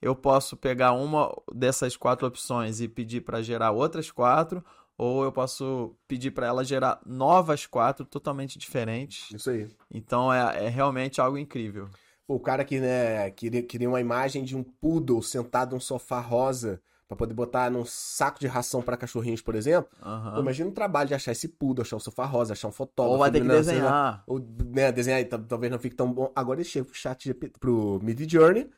Eu 0.00 0.14
posso 0.14 0.56
pegar 0.56 0.92
uma 0.92 1.34
dessas 1.52 1.96
quatro 1.96 2.26
opções 2.26 2.80
e 2.80 2.88
pedir 2.88 3.22
para 3.22 3.42
gerar 3.42 3.70
outras 3.72 4.10
quatro, 4.10 4.62
ou 4.96 5.24
eu 5.24 5.32
posso 5.32 5.94
pedir 6.06 6.30
para 6.30 6.46
ela 6.46 6.64
gerar 6.64 7.00
novas 7.04 7.66
quatro 7.66 8.04
totalmente 8.04 8.58
diferentes. 8.58 9.30
Isso 9.32 9.50
aí. 9.50 9.68
Então 9.92 10.32
é, 10.32 10.66
é 10.66 10.68
realmente 10.68 11.20
algo 11.20 11.36
incrível. 11.36 11.88
Pô, 12.26 12.36
o 12.36 12.40
cara 12.40 12.64
que, 12.64 12.80
né, 12.80 13.30
queria, 13.30 13.62
queria 13.62 13.88
uma 13.88 14.00
imagem 14.00 14.44
de 14.44 14.56
um 14.56 14.62
poodle 14.62 15.22
sentado 15.22 15.74
num 15.74 15.80
sofá 15.80 16.20
rosa 16.20 16.80
pra 17.06 17.16
poder 17.16 17.34
botar 17.34 17.70
num 17.70 17.84
saco 17.84 18.40
de 18.40 18.46
ração 18.46 18.80
pra 18.80 18.96
cachorrinhos, 18.96 19.42
por 19.42 19.54
exemplo. 19.54 19.90
Pô, 20.34 20.40
imagina 20.40 20.70
o 20.70 20.72
trabalho 20.72 21.08
de 21.08 21.14
achar 21.14 21.32
esse 21.32 21.48
poodle, 21.48 21.82
achar 21.82 21.96
o 21.96 22.00
sofá 22.00 22.24
rosa, 22.24 22.54
achar 22.54 22.68
um 22.68 22.72
fotógrafo. 22.72 23.12
Ou 23.12 23.18
vai 23.18 23.30
ter 23.30 23.40
que 23.40 23.46
né, 23.46 23.54
lá. 23.54 23.60
desenhar. 23.60 24.24
Ou, 24.26 24.40
né, 24.66 24.90
desenhar 24.90 25.24
talvez 25.24 25.70
não 25.70 25.78
fique 25.78 25.96
tão 25.96 26.10
bom. 26.10 26.32
Agora 26.34 26.60
ele 26.60 26.68
chega 26.68 26.86
pro 26.86 26.94
chat 26.94 27.34
pro 27.60 28.00
Mid 28.02 28.30
Journey, 28.30 28.70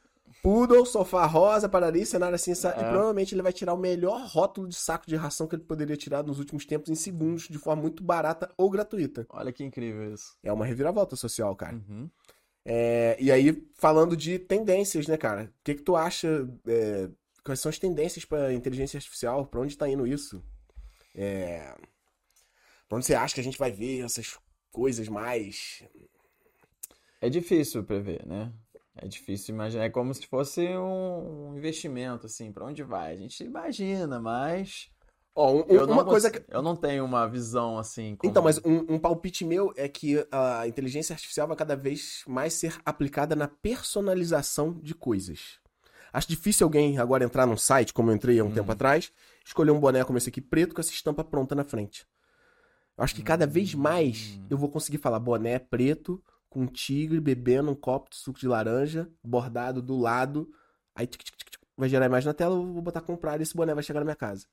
Poodle, 0.42 0.84
sofá 0.86 1.26
rosa, 1.26 1.68
parari, 1.68 2.04
cenário 2.06 2.34
assim, 2.34 2.54
sa- 2.54 2.70
e 2.76 2.80
É. 2.80 2.88
provavelmente 2.88 3.34
ele 3.34 3.42
vai 3.42 3.52
tirar 3.52 3.74
o 3.74 3.78
melhor 3.78 4.26
rótulo 4.28 4.68
de 4.68 4.74
saco 4.76 5.06
de 5.06 5.16
ração 5.16 5.46
que 5.46 5.56
ele 5.56 5.64
poderia 5.64 5.96
tirar 5.96 6.22
nos 6.22 6.38
últimos 6.38 6.64
tempos 6.64 6.88
em 6.90 6.94
segundos, 6.94 7.48
de 7.48 7.58
forma 7.58 7.82
muito 7.82 8.02
barata 8.02 8.50
ou 8.56 8.70
gratuita. 8.70 9.26
Olha 9.30 9.52
que 9.52 9.64
incrível 9.64 10.12
isso. 10.14 10.36
É 10.42 10.52
uma 10.52 10.64
reviravolta 10.66 11.16
social, 11.16 11.54
cara. 11.56 11.74
Uhum. 11.76 12.08
É, 12.64 13.16
e 13.20 13.30
aí, 13.30 13.66
falando 13.76 14.16
de 14.16 14.38
tendências, 14.38 15.06
né, 15.06 15.16
cara? 15.16 15.44
O 15.60 15.64
que 15.64 15.74
que 15.76 15.82
tu 15.82 15.94
acha? 15.96 16.48
é, 16.66 17.08
quais 17.44 17.60
são 17.60 17.70
as 17.70 17.78
tendências 17.78 18.24
pra 18.24 18.52
inteligência 18.52 18.98
artificial? 18.98 19.46
Pra 19.46 19.60
onde 19.60 19.76
tá 19.78 19.88
indo 19.88 20.06
isso? 20.06 20.42
É, 21.14 21.74
pra 22.88 22.96
onde 22.98 23.06
você 23.06 23.14
acha 23.14 23.34
que 23.34 23.40
a 23.40 23.44
gente 23.44 23.58
vai 23.58 23.70
ver 23.70 24.04
essas 24.04 24.36
coisas 24.72 25.08
mais 25.08 25.82
É 27.20 27.30
difícil 27.30 27.82
prever, 27.84 28.26
né? 28.26 28.52
É 28.96 29.06
difícil 29.06 29.54
imaginar. 29.54 29.84
É 29.84 29.90
como 29.90 30.12
se 30.14 30.26
fosse 30.26 30.66
um 30.76 31.54
investimento, 31.56 32.26
assim, 32.26 32.50
para 32.50 32.64
onde 32.64 32.82
vai? 32.82 33.12
A 33.12 33.16
gente 33.16 33.44
imagina, 33.44 34.18
mas 34.18 34.88
Ó, 35.34 35.52
um- 35.52 35.64
eu 35.68 35.86
não 35.86 35.94
uma 35.94 36.04
coisa 36.04 36.30
que. 36.30 36.42
eu 36.48 36.62
não 36.62 36.74
tenho 36.74 37.04
uma 37.04 37.26
visão 37.28 37.78
assim. 37.78 38.16
como- 38.16 38.30
Então, 38.30 38.42
mas 38.42 38.58
um, 38.64 38.94
um 38.94 38.98
palpite 38.98 39.44
meu 39.44 39.70
é 39.76 39.86
que 39.86 40.26
a 40.32 40.66
inteligência 40.66 41.12
artificial 41.12 41.46
vai 41.46 41.56
cada 41.56 41.76
vez 41.76 42.22
mais 42.26 42.54
ser 42.54 42.78
aplicada 42.86 43.36
na 43.36 43.46
personalização 43.46 44.72
de 44.82 44.94
coisas. 44.94 45.58
Acho 46.12 46.28
difícil 46.28 46.64
alguém 46.64 46.96
agora 46.96 47.24
entrar 47.24 47.44
num 47.46 47.56
site, 47.56 47.92
como 47.92 48.10
eu 48.10 48.14
entrei 48.14 48.38
há 48.40 48.44
um 48.44 48.50
tempo 48.50 48.72
atrás, 48.72 49.12
escolher 49.44 49.72
um 49.72 49.78
boné 49.80 50.02
como 50.04 50.16
esse 50.16 50.30
aqui 50.30 50.40
preto 50.40 50.74
com 50.74 50.80
essa 50.80 50.90
estampa 50.92 51.22
pronta 51.22 51.54
na 51.54 51.64
frente. 51.64 52.06
Eu 52.96 53.04
acho 53.04 53.14
que 53.14 53.22
cada 53.22 53.46
vez 53.46 53.74
mais 53.74 54.40
eu 54.48 54.56
vou 54.56 54.70
conseguir 54.70 54.96
falar 54.96 55.18
boné 55.20 55.58
preto 55.58 56.22
com 56.56 56.62
um 56.62 56.66
tigre 56.66 57.20
bebendo 57.20 57.70
um 57.70 57.74
copo 57.74 58.08
de 58.08 58.16
suco 58.16 58.38
de 58.40 58.48
laranja 58.48 59.06
bordado 59.22 59.82
do 59.82 59.94
lado. 59.94 60.48
Aí 60.94 61.06
tic, 61.06 61.22
tic, 61.22 61.36
tic, 61.36 61.60
vai 61.76 61.86
gerar 61.86 62.06
a 62.06 62.08
imagem 62.08 62.28
na 62.28 62.32
tela, 62.32 62.54
eu 62.56 62.72
vou 62.72 62.80
botar 62.80 63.02
comprar 63.02 63.38
e 63.38 63.42
esse 63.42 63.54
boné 63.54 63.74
vai 63.74 63.82
chegar 63.82 64.00
na 64.00 64.06
minha 64.06 64.16
casa. 64.16 64.46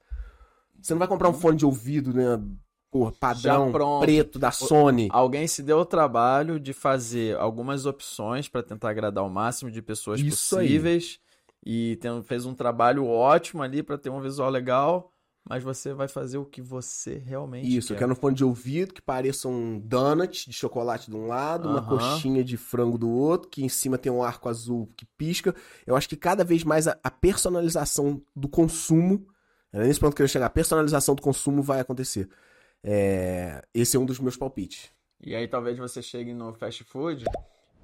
Você 0.81 0.93
não 0.93 0.99
vai 0.99 1.07
comprar 1.07 1.29
um 1.29 1.33
fone 1.33 1.57
de 1.57 1.65
ouvido, 1.65 2.13
né? 2.13 2.43
Porra, 2.91 3.13
padrão, 3.13 3.71
preto 4.01 4.37
da 4.37 4.51
Sony. 4.51 5.07
Alguém 5.11 5.47
se 5.47 5.63
deu 5.63 5.77
o 5.79 5.85
trabalho 5.85 6.59
de 6.59 6.73
fazer 6.73 7.37
algumas 7.37 7.85
opções 7.85 8.49
para 8.49 8.61
tentar 8.61 8.89
agradar 8.89 9.23
o 9.23 9.29
máximo 9.29 9.71
de 9.71 9.81
pessoas 9.81 10.19
Isso 10.19 10.57
aí. 10.57 10.67
possíveis 10.67 11.19
e 11.65 11.95
tem- 12.01 12.21
fez 12.23 12.45
um 12.45 12.53
trabalho 12.53 13.05
ótimo 13.07 13.63
ali 13.63 13.81
para 13.81 13.97
ter 13.97 14.09
um 14.09 14.19
visual 14.19 14.49
legal, 14.49 15.12
mas 15.47 15.61
você 15.63 15.93
vai 15.93 16.07
fazer 16.07 16.37
o 16.37 16.45
que 16.45 16.61
você 16.61 17.17
realmente 17.17 17.67
Isso, 17.67 17.91
eu 17.91 17.95
quer. 17.95 18.03
quero 18.03 18.13
um 18.13 18.15
fone 18.15 18.35
de 18.35 18.45
ouvido 18.45 18.93
que 18.93 19.01
pareça 19.01 19.47
um 19.47 19.77
donut 19.79 20.49
de 20.49 20.55
chocolate 20.55 21.11
de 21.11 21.17
um 21.17 21.27
lado, 21.27 21.67
uma 21.69 21.85
coxinha 21.85 22.43
de 22.43 22.55
frango 22.55 22.97
do 22.97 23.09
outro, 23.09 23.49
que 23.49 23.63
em 23.63 23.69
cima 23.69 23.97
tem 23.97 24.11
um 24.11 24.23
arco 24.23 24.47
azul 24.47 24.89
que 24.95 25.05
pisca. 25.17 25.53
Eu 25.85 25.95
acho 25.95 26.07
que 26.07 26.15
cada 26.15 26.43
vez 26.45 26.63
mais 26.63 26.87
a, 26.87 26.97
a 27.03 27.11
personalização 27.11 28.21
do 28.33 28.47
consumo, 28.47 29.27
é 29.73 29.79
nesse 29.85 29.99
ponto 29.99 30.11
que 30.15 30.21
eu 30.21 30.25
quero 30.25 30.31
chegar, 30.31 30.45
a 30.45 30.49
personalização 30.49 31.13
do 31.13 31.21
consumo 31.21 31.61
vai 31.61 31.81
acontecer. 31.81 32.29
É, 32.81 33.61
esse 33.73 33.97
é 33.97 33.99
um 33.99 34.05
dos 34.05 34.19
meus 34.19 34.37
palpites. 34.37 34.89
E 35.21 35.35
aí 35.35 35.47
talvez 35.47 35.77
você 35.77 36.01
chegue 36.01 36.33
no 36.33 36.53
fast 36.53 36.83
food 36.85 37.25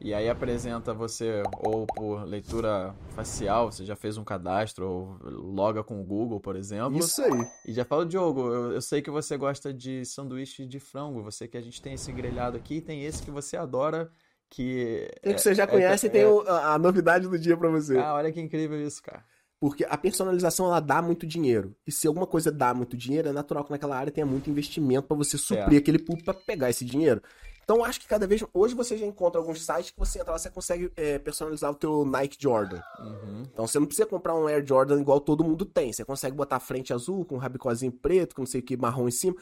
E 0.01 0.13
aí 0.13 0.29
apresenta 0.29 0.93
você 0.93 1.43
ou 1.59 1.85
por 1.85 2.23
leitura 2.23 2.95
facial, 3.09 3.69
você 3.71 3.83
já 3.85 3.97
fez 3.97 4.17
um 4.17 4.23
cadastro, 4.23 4.87
ou 4.87 5.17
loga 5.29 5.83
com 5.83 5.99
o 5.99 6.03
Google, 6.05 6.39
por 6.39 6.55
exemplo. 6.55 6.97
Isso 6.97 7.21
aí. 7.21 7.45
E 7.67 7.73
já 7.73 7.83
fala, 7.83 8.05
Diogo, 8.05 8.47
eu, 8.47 8.71
eu 8.73 8.81
sei 8.81 9.01
que 9.01 9.11
você 9.11 9.35
gosta 9.35 9.73
de 9.73 10.05
sanduíche 10.05 10.65
de 10.65 10.79
frango, 10.79 11.21
você 11.21 11.47
que 11.49 11.57
a 11.57 11.61
gente 11.61 11.81
tem 11.81 11.93
esse 11.95 12.11
grelhado 12.13 12.55
aqui, 12.55 12.75
e 12.75 12.81
tem 12.81 13.03
esse 13.03 13.21
que 13.21 13.29
você 13.29 13.57
adora, 13.57 14.09
que... 14.49 15.11
Tem 15.21 15.33
que 15.35 15.41
você 15.41 15.53
já 15.53 15.63
é- 15.63 15.67
conhece 15.67 16.05
é- 16.05 16.09
e 16.09 16.11
tem 16.11 16.25
o- 16.25 16.41
a, 16.47 16.75
a 16.75 16.79
novidade 16.79 17.27
do 17.27 17.37
dia 17.37 17.57
pra 17.57 17.69
você. 17.69 17.97
Ah, 17.97 18.13
olha 18.13 18.31
que 18.31 18.39
incrível 18.39 18.81
isso, 18.81 19.03
cara. 19.03 19.25
Porque 19.59 19.83
a 19.83 19.97
personalização 19.97 20.67
ela 20.67 20.79
dá 20.79 21.01
muito 21.01 21.27
dinheiro. 21.27 21.75
E 21.85 21.91
se 21.91 22.07
alguma 22.07 22.25
coisa 22.25 22.49
dá 22.49 22.73
muito 22.73 22.95
dinheiro, 22.95 23.27
é 23.27 23.33
natural 23.33 23.65
que 23.65 23.71
naquela 23.71 23.97
área 23.97 24.09
tenha 24.13 24.25
muito 24.25 24.49
investimento 24.49 25.09
pra 25.09 25.17
você 25.17 25.37
suprir 25.37 25.65
Certo. 25.65 25.77
aquele 25.77 25.99
público 25.99 26.23
pra 26.23 26.33
pegar 26.33 26.69
esse 26.69 26.85
dinheiro. 26.85 27.21
Então 27.69 27.85
acho 27.85 27.99
que 27.99 28.07
cada 28.07 28.25
vez 28.25 28.43
hoje 28.51 28.73
você 28.73 28.97
já 28.97 29.05
encontra 29.05 29.39
alguns 29.39 29.63
sites 29.63 29.91
que 29.91 29.99
você 29.99 30.19
entra 30.19 30.31
lá 30.31 30.39
você 30.39 30.49
consegue 30.49 30.91
é, 30.95 31.19
personalizar 31.19 31.69
o 31.69 31.75
teu 31.75 32.03
Nike 32.03 32.35
Jordan. 32.39 32.81
Uhum. 32.97 33.43
Então 33.43 33.67
você 33.67 33.77
não 33.77 33.85
precisa 33.85 34.07
comprar 34.07 34.33
um 34.33 34.47
Air 34.47 34.65
Jordan 34.65 34.99
igual 34.99 35.21
todo 35.21 35.43
mundo 35.43 35.63
tem. 35.65 35.93
Você 35.93 36.03
consegue 36.03 36.35
botar 36.35 36.55
a 36.55 36.59
frente 36.59 36.91
azul 36.91 37.23
com 37.23 37.35
um 37.35 37.37
rabicozinho 37.37 37.91
preto, 37.91 38.33
com 38.33 38.41
não 38.41 38.47
sei 38.47 38.61
o 38.61 38.63
que 38.63 38.75
marrom 38.75 39.07
em 39.07 39.11
cima. 39.11 39.35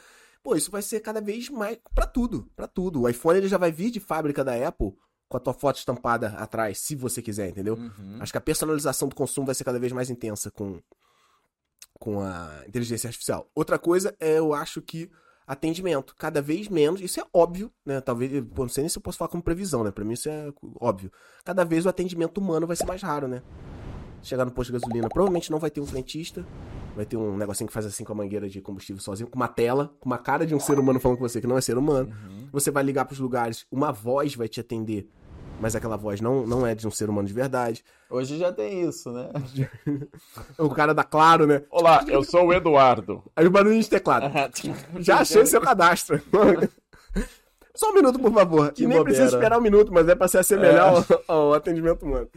Pô, 0.43 0.57
isso 0.57 0.69
vai 0.69 0.81
ser 0.81 0.99
cada 0.99 1.21
vez 1.21 1.47
mais 1.47 1.79
pra 1.95 2.05
tudo, 2.05 2.51
pra 2.53 2.67
tudo. 2.67 3.03
O 3.03 3.09
iPhone 3.09 3.37
ele 3.37 3.47
já 3.47 3.57
vai 3.57 3.71
vir 3.71 3.91
de 3.91 4.01
fábrica 4.01 4.43
da 4.43 4.67
Apple 4.67 4.93
com 5.29 5.37
a 5.37 5.39
tua 5.39 5.53
foto 5.53 5.77
estampada 5.77 6.31
atrás, 6.37 6.79
se 6.79 6.95
você 6.95 7.21
quiser, 7.21 7.47
entendeu? 7.47 7.75
Uhum. 7.75 8.17
Acho 8.19 8.33
que 8.33 8.37
a 8.37 8.41
personalização 8.41 9.07
do 9.07 9.15
consumo 9.15 9.45
vai 9.45 9.55
ser 9.55 9.63
cada 9.63 9.79
vez 9.79 9.93
mais 9.93 10.09
intensa 10.09 10.51
com, 10.51 10.81
com 11.97 12.19
a 12.19 12.61
inteligência 12.67 13.07
artificial. 13.07 13.49
Outra 13.55 13.79
coisa 13.79 14.13
é, 14.19 14.37
eu 14.37 14.53
acho 14.53 14.81
que 14.81 15.09
atendimento. 15.47 16.13
Cada 16.17 16.41
vez 16.41 16.67
menos, 16.67 16.99
isso 16.99 17.21
é 17.21 17.23
óbvio, 17.33 17.71
né? 17.85 18.01
Talvez, 18.01 18.43
pô, 18.53 18.63
não 18.63 18.69
sei 18.69 18.83
nem 18.83 18.89
se 18.89 18.97
eu 18.97 19.01
posso 19.01 19.17
falar 19.17 19.29
como 19.29 19.41
previsão, 19.41 19.83
né? 19.83 19.91
Pra 19.91 20.03
mim 20.03 20.13
isso 20.13 20.27
é 20.27 20.51
óbvio. 20.79 21.09
Cada 21.45 21.63
vez 21.63 21.85
o 21.85 21.89
atendimento 21.89 22.39
humano 22.39 22.67
vai 22.67 22.75
ser 22.75 22.85
mais 22.85 23.01
raro, 23.01 23.27
né? 23.27 23.41
Chegar 24.21 24.43
no 24.43 24.51
posto 24.51 24.73
de 24.73 24.79
gasolina, 24.79 25.07
provavelmente 25.07 25.49
não 25.49 25.59
vai 25.59 25.69
ter 25.69 25.79
um 25.79 25.85
frentista, 25.85 26.45
vai 26.95 27.05
ter 27.05 27.15
um 27.15 27.37
negocinho 27.37 27.67
que 27.67 27.73
faz 27.73 27.85
assim 27.85 28.03
com 28.03 28.11
a 28.11 28.15
mangueira 28.15 28.49
de 28.49 28.59
combustível 28.59 29.01
sozinho, 29.01 29.29
com 29.29 29.37
uma 29.37 29.47
tela, 29.47 29.95
com 29.99 30.09
uma 30.09 30.17
cara 30.17 30.45
de 30.45 30.53
um 30.53 30.59
ser 30.59 30.77
humano 30.77 30.99
falando 30.99 31.17
com 31.17 31.27
você 31.27 31.39
que 31.39 31.47
não 31.47 31.57
é 31.57 31.61
ser 31.61 31.77
humano. 31.77 32.09
Uhum. 32.09 32.49
Você 32.51 32.69
vai 32.69 32.83
ligar 32.83 33.05
pros 33.05 33.19
lugares, 33.19 33.65
uma 33.71 33.91
voz 33.91 34.35
vai 34.35 34.49
te 34.49 34.59
atender, 34.59 35.07
mas 35.59 35.75
aquela 35.75 35.97
voz 35.97 36.21
não, 36.21 36.45
não 36.45 36.65
é 36.65 36.75
de 36.75 36.87
um 36.87 36.91
ser 36.91 37.09
humano 37.09 37.27
de 37.27 37.33
verdade. 37.33 37.83
Hoje 38.09 38.37
já 38.37 38.51
tem 38.51 38.87
isso, 38.87 39.11
né? 39.11 39.29
O 40.57 40.69
cara 40.69 40.93
da 40.93 41.03
Claro, 41.03 41.45
né? 41.45 41.63
Olá, 41.69 42.03
eu 42.07 42.23
sou 42.23 42.47
o 42.47 42.53
Eduardo. 42.53 43.23
Aí 43.35 43.45
o 43.45 43.51
barulho 43.51 43.79
de 43.79 43.89
teclado. 43.89 44.31
Já 44.99 45.19
achei 45.19 45.45
seu 45.45 45.61
cadastro. 45.61 46.21
Só 47.75 47.91
um 47.91 47.93
minuto, 47.93 48.19
por 48.19 48.33
favor. 48.33 48.71
Que 48.71 48.83
e 48.83 48.87
nem 48.87 48.97
bobeira. 48.97 49.17
precisa 49.17 49.35
esperar 49.37 49.59
um 49.59 49.61
minuto, 49.61 49.93
mas 49.93 50.07
é 50.07 50.15
pra 50.15 50.27
se 50.27 50.37
assemelhar 50.37 50.89
ao, 50.89 51.05
ao 51.27 51.53
atendimento 51.53 52.03
humano. 52.03 52.27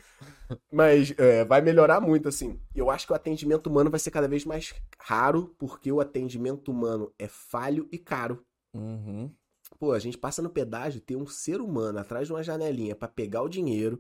Mas 0.70 1.14
é, 1.16 1.44
vai 1.44 1.60
melhorar 1.60 2.00
muito, 2.00 2.28
assim. 2.28 2.60
Eu 2.74 2.90
acho 2.90 3.06
que 3.06 3.12
o 3.12 3.16
atendimento 3.16 3.68
humano 3.68 3.90
vai 3.90 4.00
ser 4.00 4.10
cada 4.10 4.28
vez 4.28 4.44
mais 4.44 4.74
raro, 4.98 5.54
porque 5.58 5.90
o 5.90 6.00
atendimento 6.00 6.70
humano 6.70 7.12
é 7.18 7.26
falho 7.26 7.88
e 7.90 7.98
caro. 7.98 8.42
Uhum. 8.74 9.30
Pô, 9.80 9.92
a 9.92 9.98
gente 9.98 10.18
passa 10.18 10.42
no 10.42 10.50
pedágio, 10.50 11.00
tem 11.00 11.16
um 11.16 11.26
ser 11.26 11.58
humano 11.62 11.98
atrás 11.98 12.26
de 12.26 12.34
uma 12.34 12.42
janelinha 12.42 12.94
pra 12.94 13.08
pegar 13.08 13.40
o 13.40 13.48
dinheiro, 13.48 13.98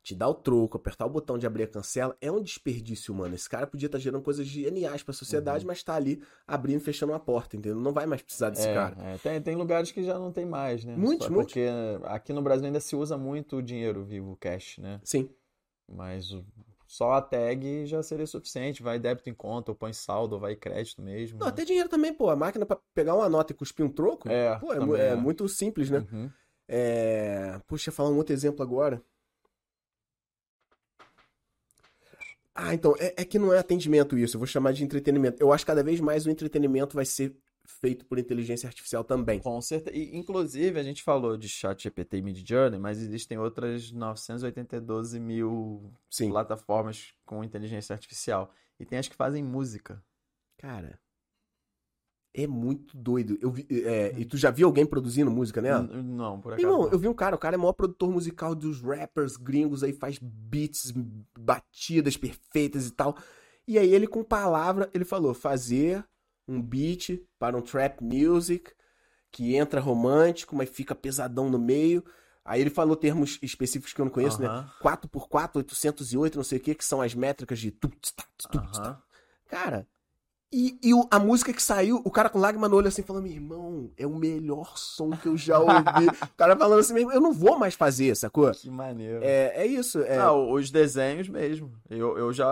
te 0.00 0.14
dar 0.14 0.28
o 0.28 0.34
troco, 0.34 0.76
apertar 0.76 1.04
o 1.04 1.10
botão 1.10 1.36
de 1.36 1.44
abrir 1.48 1.64
a 1.64 1.66
cancela, 1.66 2.16
é 2.20 2.30
um 2.30 2.40
desperdício 2.40 3.12
humano. 3.12 3.34
Esse 3.34 3.48
cara 3.50 3.66
podia 3.66 3.86
estar 3.86 3.98
gerando 3.98 4.22
coisas 4.22 4.46
geniais 4.46 5.02
pra 5.02 5.12
sociedade, 5.12 5.66
mas 5.66 5.82
tá 5.82 5.96
ali 5.96 6.22
abrindo 6.46 6.76
e 6.80 6.84
fechando 6.84 7.10
uma 7.10 7.18
porta, 7.18 7.56
entendeu? 7.56 7.74
Não 7.80 7.92
vai 7.92 8.06
mais 8.06 8.22
precisar 8.22 8.50
desse 8.50 8.68
É, 8.68 8.72
cara. 8.74 8.96
é, 9.00 9.18
tem, 9.18 9.42
tem 9.42 9.56
lugares 9.56 9.90
que 9.90 10.04
já 10.04 10.16
não 10.16 10.30
tem 10.30 10.46
mais, 10.46 10.84
né? 10.84 10.94
Muitos, 10.96 11.26
Só 11.26 11.32
muitos. 11.32 11.52
Porque 11.54 11.66
aqui 12.04 12.32
no 12.32 12.40
Brasil 12.40 12.66
ainda 12.66 12.78
se 12.78 12.94
usa 12.94 13.18
muito 13.18 13.56
o 13.56 13.62
dinheiro 13.62 14.04
vivo, 14.04 14.36
cash, 14.36 14.78
né? 14.78 15.00
Sim. 15.02 15.28
Mas 15.88 16.30
o- 16.30 16.44
só 16.86 17.12
a 17.12 17.22
tag 17.22 17.86
já 17.86 18.02
seria 18.02 18.26
suficiente. 18.26 18.82
Vai 18.82 18.98
débito 18.98 19.28
em 19.28 19.34
conta, 19.34 19.72
ou 19.72 19.76
põe 19.76 19.92
saldo, 19.92 20.34
ou 20.34 20.40
vai 20.40 20.54
crédito 20.54 21.02
mesmo. 21.02 21.38
Não, 21.38 21.48
até 21.48 21.64
dinheiro 21.64 21.88
também, 21.88 22.14
pô. 22.14 22.30
A 22.30 22.36
máquina 22.36 22.64
pra 22.64 22.78
pegar 22.94 23.14
uma 23.14 23.28
nota 23.28 23.52
e 23.52 23.56
cuspir 23.56 23.84
um 23.84 23.90
troco, 23.90 24.28
É, 24.28 24.56
pô, 24.58 24.96
é, 24.96 25.00
é 25.00 25.08
é. 25.08 25.16
muito 25.16 25.48
simples, 25.48 25.90
né? 25.90 26.06
Uhum. 26.12 26.30
É... 26.68 27.60
Puxa, 27.66 27.92
falar 27.92 28.10
um 28.10 28.16
outro 28.16 28.32
exemplo 28.32 28.62
agora. 28.62 29.02
Ah, 32.54 32.72
então, 32.72 32.94
é, 32.98 33.14
é 33.18 33.24
que 33.24 33.38
não 33.38 33.52
é 33.52 33.58
atendimento 33.58 34.16
isso, 34.16 34.36
eu 34.36 34.40
vou 34.40 34.46
chamar 34.46 34.72
de 34.72 34.82
entretenimento. 34.82 35.42
Eu 35.42 35.52
acho 35.52 35.62
que 35.64 35.70
cada 35.70 35.82
vez 35.82 36.00
mais 36.00 36.24
o 36.24 36.30
entretenimento 36.30 36.94
vai 36.96 37.04
ser 37.04 37.36
feito 37.66 38.04
por 38.06 38.18
inteligência 38.18 38.66
artificial 38.66 39.02
também. 39.04 39.40
Com 39.40 39.60
certeza. 39.60 39.96
E, 39.96 40.16
inclusive, 40.16 40.78
a 40.78 40.82
gente 40.82 41.02
falou 41.02 41.36
de 41.36 41.48
ChatGPT 41.48 42.18
e 42.18 42.22
Midjourney, 42.22 42.78
mas 42.78 43.00
existem 43.00 43.38
outras 43.38 43.90
982 43.92 45.14
mil 45.14 45.92
Sim. 46.10 46.30
plataformas 46.30 47.12
com 47.24 47.42
inteligência 47.44 47.92
artificial. 47.92 48.50
E 48.78 48.84
tem 48.84 48.98
as 48.98 49.08
que 49.08 49.16
fazem 49.16 49.42
música. 49.42 50.02
Cara, 50.58 50.98
é 52.34 52.46
muito 52.46 52.96
doido. 52.96 53.38
Eu 53.40 53.50
vi, 53.50 53.66
é, 53.70 54.12
e 54.18 54.24
tu 54.24 54.36
já 54.36 54.50
viu 54.50 54.66
alguém 54.66 54.84
produzindo 54.84 55.30
música 55.30 55.62
nela? 55.62 55.82
N- 55.84 56.02
Não, 56.02 56.38
por 56.40 56.52
acaso. 56.52 56.66
Irmão, 56.66 56.82
não. 56.84 56.92
eu 56.92 56.98
vi 56.98 57.08
um 57.08 57.14
cara, 57.14 57.34
o 57.34 57.38
cara 57.38 57.56
é 57.56 57.58
o 57.58 57.60
maior 57.60 57.72
produtor 57.72 58.10
musical 58.10 58.54
dos 58.54 58.82
rappers 58.82 59.36
gringos 59.36 59.82
aí, 59.82 59.92
faz 59.92 60.18
beats, 60.20 60.92
batidas 61.38 62.16
perfeitas 62.16 62.86
e 62.86 62.90
tal. 62.92 63.16
E 63.66 63.78
aí 63.78 63.92
ele 63.92 64.06
com 64.06 64.22
palavra, 64.22 64.90
ele 64.94 65.04
falou, 65.04 65.32
fazer 65.34 66.04
um 66.48 66.60
beat 66.60 67.20
para 67.38 67.56
um 67.56 67.62
trap 67.62 68.02
music 68.02 68.72
que 69.30 69.54
entra 69.56 69.80
romântico, 69.80 70.56
mas 70.56 70.68
fica 70.68 70.94
pesadão 70.94 71.50
no 71.50 71.58
meio. 71.58 72.04
Aí 72.44 72.60
ele 72.60 72.70
falou 72.70 72.96
termos 72.96 73.38
específicos 73.42 73.92
que 73.92 74.00
eu 74.00 74.04
não 74.04 74.12
conheço, 74.12 74.40
né? 74.40 74.46
Aham. 74.46 74.70
4x4, 74.80 75.56
808, 75.56 76.36
não 76.36 76.44
sei 76.44 76.58
o 76.58 76.60
que, 76.60 76.74
que 76.74 76.84
são 76.84 77.02
as 77.02 77.14
métricas 77.14 77.58
de... 77.58 77.70
tsta, 77.72 78.24
tu, 78.38 78.48
tsta. 78.48 78.58
Aham. 78.58 79.02
Cara, 79.48 79.86
e, 80.52 80.78
e 80.82 80.94
o- 80.94 81.06
a 81.10 81.18
música 81.18 81.52
que 81.52 81.62
saiu, 81.62 82.00
o 82.04 82.10
cara 82.10 82.30
com 82.30 82.38
lágrima 82.38 82.68
no 82.68 82.76
olho 82.76 82.86
assim, 82.86 83.02
falando, 83.02 83.24
meu 83.24 83.32
irmão, 83.32 83.90
é 83.96 84.06
o 84.06 84.14
melhor 84.14 84.78
som 84.78 85.10
que 85.10 85.26
eu 85.26 85.36
já 85.36 85.58
ouvi. 85.58 85.74
o 86.22 86.36
cara 86.36 86.56
falando 86.56 86.78
assim, 86.78 86.94
mesmo, 86.94 87.12
eu 87.12 87.20
não 87.20 87.32
vou 87.32 87.58
mais 87.58 87.74
fazer, 87.74 88.14
sacou? 88.16 88.50
Que 88.52 88.70
maneiro. 88.70 89.24
É, 89.24 89.52
é 89.56 89.66
isso. 89.66 90.00
É, 90.02 90.16
Não, 90.18 90.52
os 90.52 90.70
desenhos 90.70 91.28
mesmo. 91.28 91.72
Eu, 91.90 92.16
eu 92.16 92.32
já, 92.32 92.48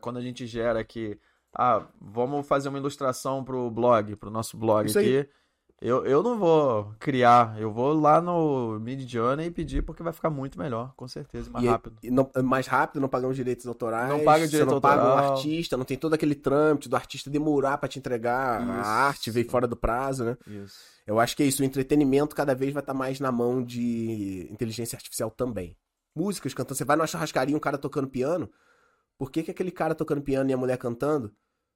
quando 0.00 0.16
a 0.16 0.22
gente 0.22 0.46
gera 0.46 0.80
aqui, 0.80 1.18
ah, 1.58 1.86
vamos 2.00 2.46
fazer 2.46 2.68
uma 2.68 2.78
ilustração 2.78 3.42
pro 3.44 3.70
blog, 3.70 4.14
pro 4.16 4.30
nosso 4.30 4.56
blog 4.56 4.86
Isso 4.86 4.98
aí. 4.98 5.18
aqui. 5.20 5.30
Eu, 5.78 6.06
eu 6.06 6.22
não 6.22 6.38
vou 6.38 6.94
criar, 6.98 7.60
eu 7.60 7.70
vou 7.70 7.92
lá 7.92 8.18
no 8.18 8.80
Midjourney 8.80 9.48
e 9.48 9.50
pedir 9.50 9.82
porque 9.82 10.02
vai 10.02 10.12
ficar 10.12 10.30
muito 10.30 10.58
melhor, 10.58 10.94
com 10.96 11.06
certeza, 11.06 11.50
mais 11.50 11.64
e- 11.66 11.68
rápido. 11.68 11.96
e 12.02 12.10
não- 12.10 12.30
mais 12.42 12.66
rápido, 12.66 12.98
não 12.98 13.10
pagamos 13.10 13.36
direitos 13.36 13.66
autorais. 13.66 14.08
Não 14.08 14.24
paga 14.24 14.44
você 14.46 14.52
direito 14.52 14.70
não 14.70 14.80
paga 14.80 15.02
o 15.02 15.06
autoral. 15.08 15.32
artista, 15.34 15.76
não 15.76 15.84
tem 15.84 15.98
todo 15.98 16.14
aquele 16.14 16.34
trâmite 16.34 16.88
do 16.88 16.96
artista 16.96 17.28
demorar 17.28 17.76
pra 17.76 17.90
te 17.90 17.98
entregar 17.98 18.62
Isso. 18.62 18.70
a 18.72 18.86
arte, 18.86 19.30
veio 19.30 19.50
fora 19.50 19.68
do 19.68 19.76
prazo, 19.76 20.24
né? 20.24 20.38
Isso. 20.46 20.76
Eu 21.06 21.20
acho 21.20 21.36
que 21.36 21.42
é 21.42 21.46
isso, 21.46 21.60
o 21.60 21.64
entretenimento 21.64 22.34
cada 22.34 22.54
vez 22.54 22.72
vai 22.72 22.82
estar 22.82 22.94
mais 22.94 23.20
na 23.20 23.30
mão 23.30 23.62
de 23.62 24.48
inteligência 24.50 24.96
artificial 24.96 25.30
também. 25.30 25.76
Músicas 26.16 26.54
cantando, 26.54 26.78
você 26.78 26.84
vai 26.86 26.96
numa 26.96 27.06
churrascaria, 27.06 27.54
um 27.54 27.60
cara 27.60 27.76
tocando 27.76 28.08
piano, 28.08 28.50
por 29.18 29.30
que, 29.30 29.42
que 29.42 29.50
aquele 29.50 29.70
cara 29.70 29.94
tocando 29.94 30.22
piano 30.22 30.48
e 30.48 30.54
a 30.54 30.56
mulher 30.56 30.78
cantando 30.78 31.30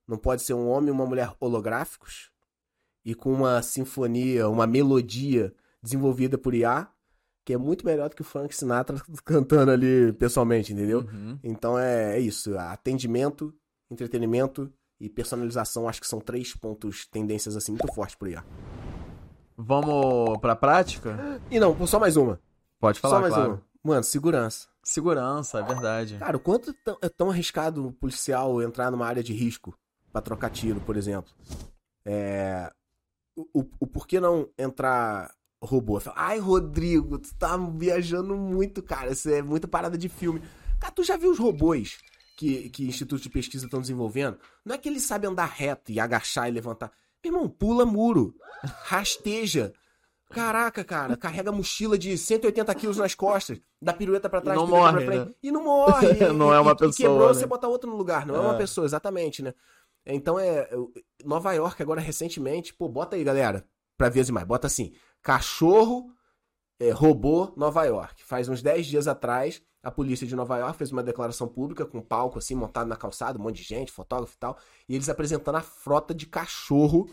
não 0.07 0.19
pode 0.19 0.43
ser 0.43 0.55
um 0.55 0.69
homem 0.69 0.89
e 0.89 0.93
uma 0.93 1.07
mulher 1.07 1.33
holográficos 1.41 2.31
e 3.05 3.15
com 3.15 3.33
uma 3.33 3.63
sinfonia, 3.63 4.49
uma 4.49 4.67
melodia 4.67 5.55
desenvolvida 5.83 6.37
por 6.37 6.55
IA, 6.55 6.89
que 7.45 7.53
é 7.53 7.57
muito 7.57 7.85
melhor 7.85 8.09
do 8.09 8.17
que 8.17 8.23
o 8.23 8.25
Frank 8.25 8.55
Sinatra 8.55 9.01
cantando 9.25 9.71
ali 9.71 10.13
pessoalmente, 10.15 10.73
entendeu? 10.73 11.01
Uhum. 11.01 11.39
Então 11.43 11.79
é, 11.79 12.17
é 12.17 12.21
isso, 12.21 12.57
atendimento, 12.59 13.55
entretenimento 13.91 14.73
e 15.01 15.09
personalização, 15.09 15.89
acho 15.89 16.01
que 16.01 16.07
são 16.07 16.21
três 16.21 16.55
pontos, 16.55 17.07
tendências 17.07 17.57
assim 17.57 17.73
muito 17.73 17.93
fortes 17.95 18.15
por 18.15 18.29
IA. 18.29 18.45
Vamos 19.57 20.39
pra 20.39 20.57
prática? 20.57 21.41
E 21.51 21.59
não, 21.59 21.87
só 21.87 21.99
mais 21.99 22.17
uma. 22.17 22.41
Pode 22.79 22.99
falar, 22.99 23.17
só 23.17 23.21
mais 23.21 23.35
claro. 23.35 23.51
uma. 23.51 23.63
Mano, 23.83 24.05
segurança. 24.05 24.69
Segurança, 24.83 25.59
é 25.59 25.63
verdade. 25.63 26.17
Cara, 26.19 26.37
o 26.37 26.41
quanto 26.41 26.75
é 27.03 27.09
tão 27.09 27.31
arriscado 27.31 27.89
o 27.89 27.93
policial 27.93 28.63
entrar 28.63 28.91
numa 28.91 29.07
área 29.07 29.23
de 29.23 29.33
risco 29.33 29.77
pra 30.13 30.21
trocar 30.21 30.51
tiro, 30.51 30.81
por 30.81 30.97
exemplo? 30.97 31.33
É. 32.05 32.71
O, 33.37 33.61
o, 33.61 33.71
o 33.81 33.87
porquê 33.87 34.21
não 34.21 34.49
entrar 34.59 35.31
robô? 35.63 36.01
Fala, 36.01 36.17
Ai, 36.19 36.39
Rodrigo, 36.39 37.19
tu 37.19 37.35
tá 37.37 37.57
viajando 37.57 38.35
muito, 38.37 38.83
cara. 38.83 39.13
Isso 39.13 39.29
é 39.31 39.41
muita 39.43 39.69
parada 39.69 39.97
de 39.97 40.09
filme. 40.09 40.43
Cara, 40.81 40.93
tu 40.93 41.03
já 41.05 41.17
viu 41.17 41.31
os 41.31 41.39
robôs 41.39 41.99
que, 42.37 42.71
que 42.71 42.87
institutos 42.87 43.23
de 43.23 43.31
pesquisa 43.31 43.67
estão 43.67 43.81
desenvolvendo? 43.81 44.39
Não 44.65 44.75
é 44.75 44.79
que 44.79 44.89
eles 44.89 45.03
sabem 45.03 45.31
andar 45.31 45.47
reto 45.47 45.93
e 45.93 46.01
agachar 46.01 46.49
e 46.49 46.53
levantar. 46.53 46.91
Meu 47.25 47.35
irmão, 47.35 47.49
pula 47.49 47.85
muro, 47.85 48.35
rasteja. 48.85 49.73
Caraca, 50.31 50.85
cara, 50.85 51.17
carrega 51.17 51.51
mochila 51.51 51.99
de 51.99 52.17
180 52.17 52.73
quilos 52.77 52.97
nas 52.97 53.17
costas, 53.17 53.61
dá 53.83 53.93
pirueta 53.93 54.29
pra 54.31 54.41
trás, 54.41 54.57
não 54.57 54.65
pirueta 54.65 54.93
morre, 54.93 55.05
pra 55.05 55.13
frente, 55.13 55.29
né? 55.29 55.35
e 55.43 55.51
não 55.51 55.65
morre. 55.65 56.07
E- 56.13 56.29
Não 56.33 56.55
é 56.55 56.61
uma 56.61 56.71
e- 56.71 56.75
e 56.75 56.77
pessoa, 56.79 56.93
quebrou, 57.11 57.29
né? 57.29 57.35
você 57.35 57.47
botar 57.47 57.67
outro 57.67 57.91
no 57.91 57.97
lugar, 57.97 58.25
não 58.25 58.37
é, 58.37 58.39
uma 58.39 58.55
É. 58.55 58.59
pessoa, 58.59 58.85
exatamente, 58.85 59.43
né? 59.43 59.53
Então 60.07 60.39
é. 60.39 60.69
eu- 60.71 60.93
Nova 61.25 61.53
York, 61.53 61.83
agora 61.83 62.01
recentemente, 62.01 62.73
pô, 62.75 62.89
bota 62.89 63.17
aí, 63.17 63.25
galera, 63.25 63.65
pra 63.97 64.09
ver 64.09 64.21
as 64.21 64.29
imagens. 64.29 64.49
Bota 64.49 64.67
assim: 64.67 64.93
cachorro 65.23 66.13
é, 66.81 66.91
robô 66.91 67.53
Nova 67.57 67.85
York. 67.85 68.25
Faz 68.25 68.49
uns 68.49 68.63
10 68.63 68.87
dias 68.87 69.07
atrás, 69.07 69.63
a 69.83 69.91
polícia 69.91 70.27
de 70.27 70.35
Nova 70.35 70.57
York 70.59 70.77
fez 70.79 70.91
uma 70.91 71.03
declaração 71.03 71.47
pública 71.47 71.85
com 71.85 71.99
um 71.99 72.03
palco 72.03 72.39
assim 72.39 72.55
montado 72.55 72.89
na 72.89 72.97
calçada, 72.97 73.39
um 73.39 73.43
monte 73.43 73.57
de 73.57 73.63
gente, 73.65 73.93
fotógrafo 73.93 74.35
e 74.35 74.39
tal, 74.39 74.57
e 74.89 74.95
eles 74.95 75.09
apresentando 75.09 75.57
a 75.57 75.61
frota 75.63 76.15
de 76.15 76.27
cachorro 76.27 77.09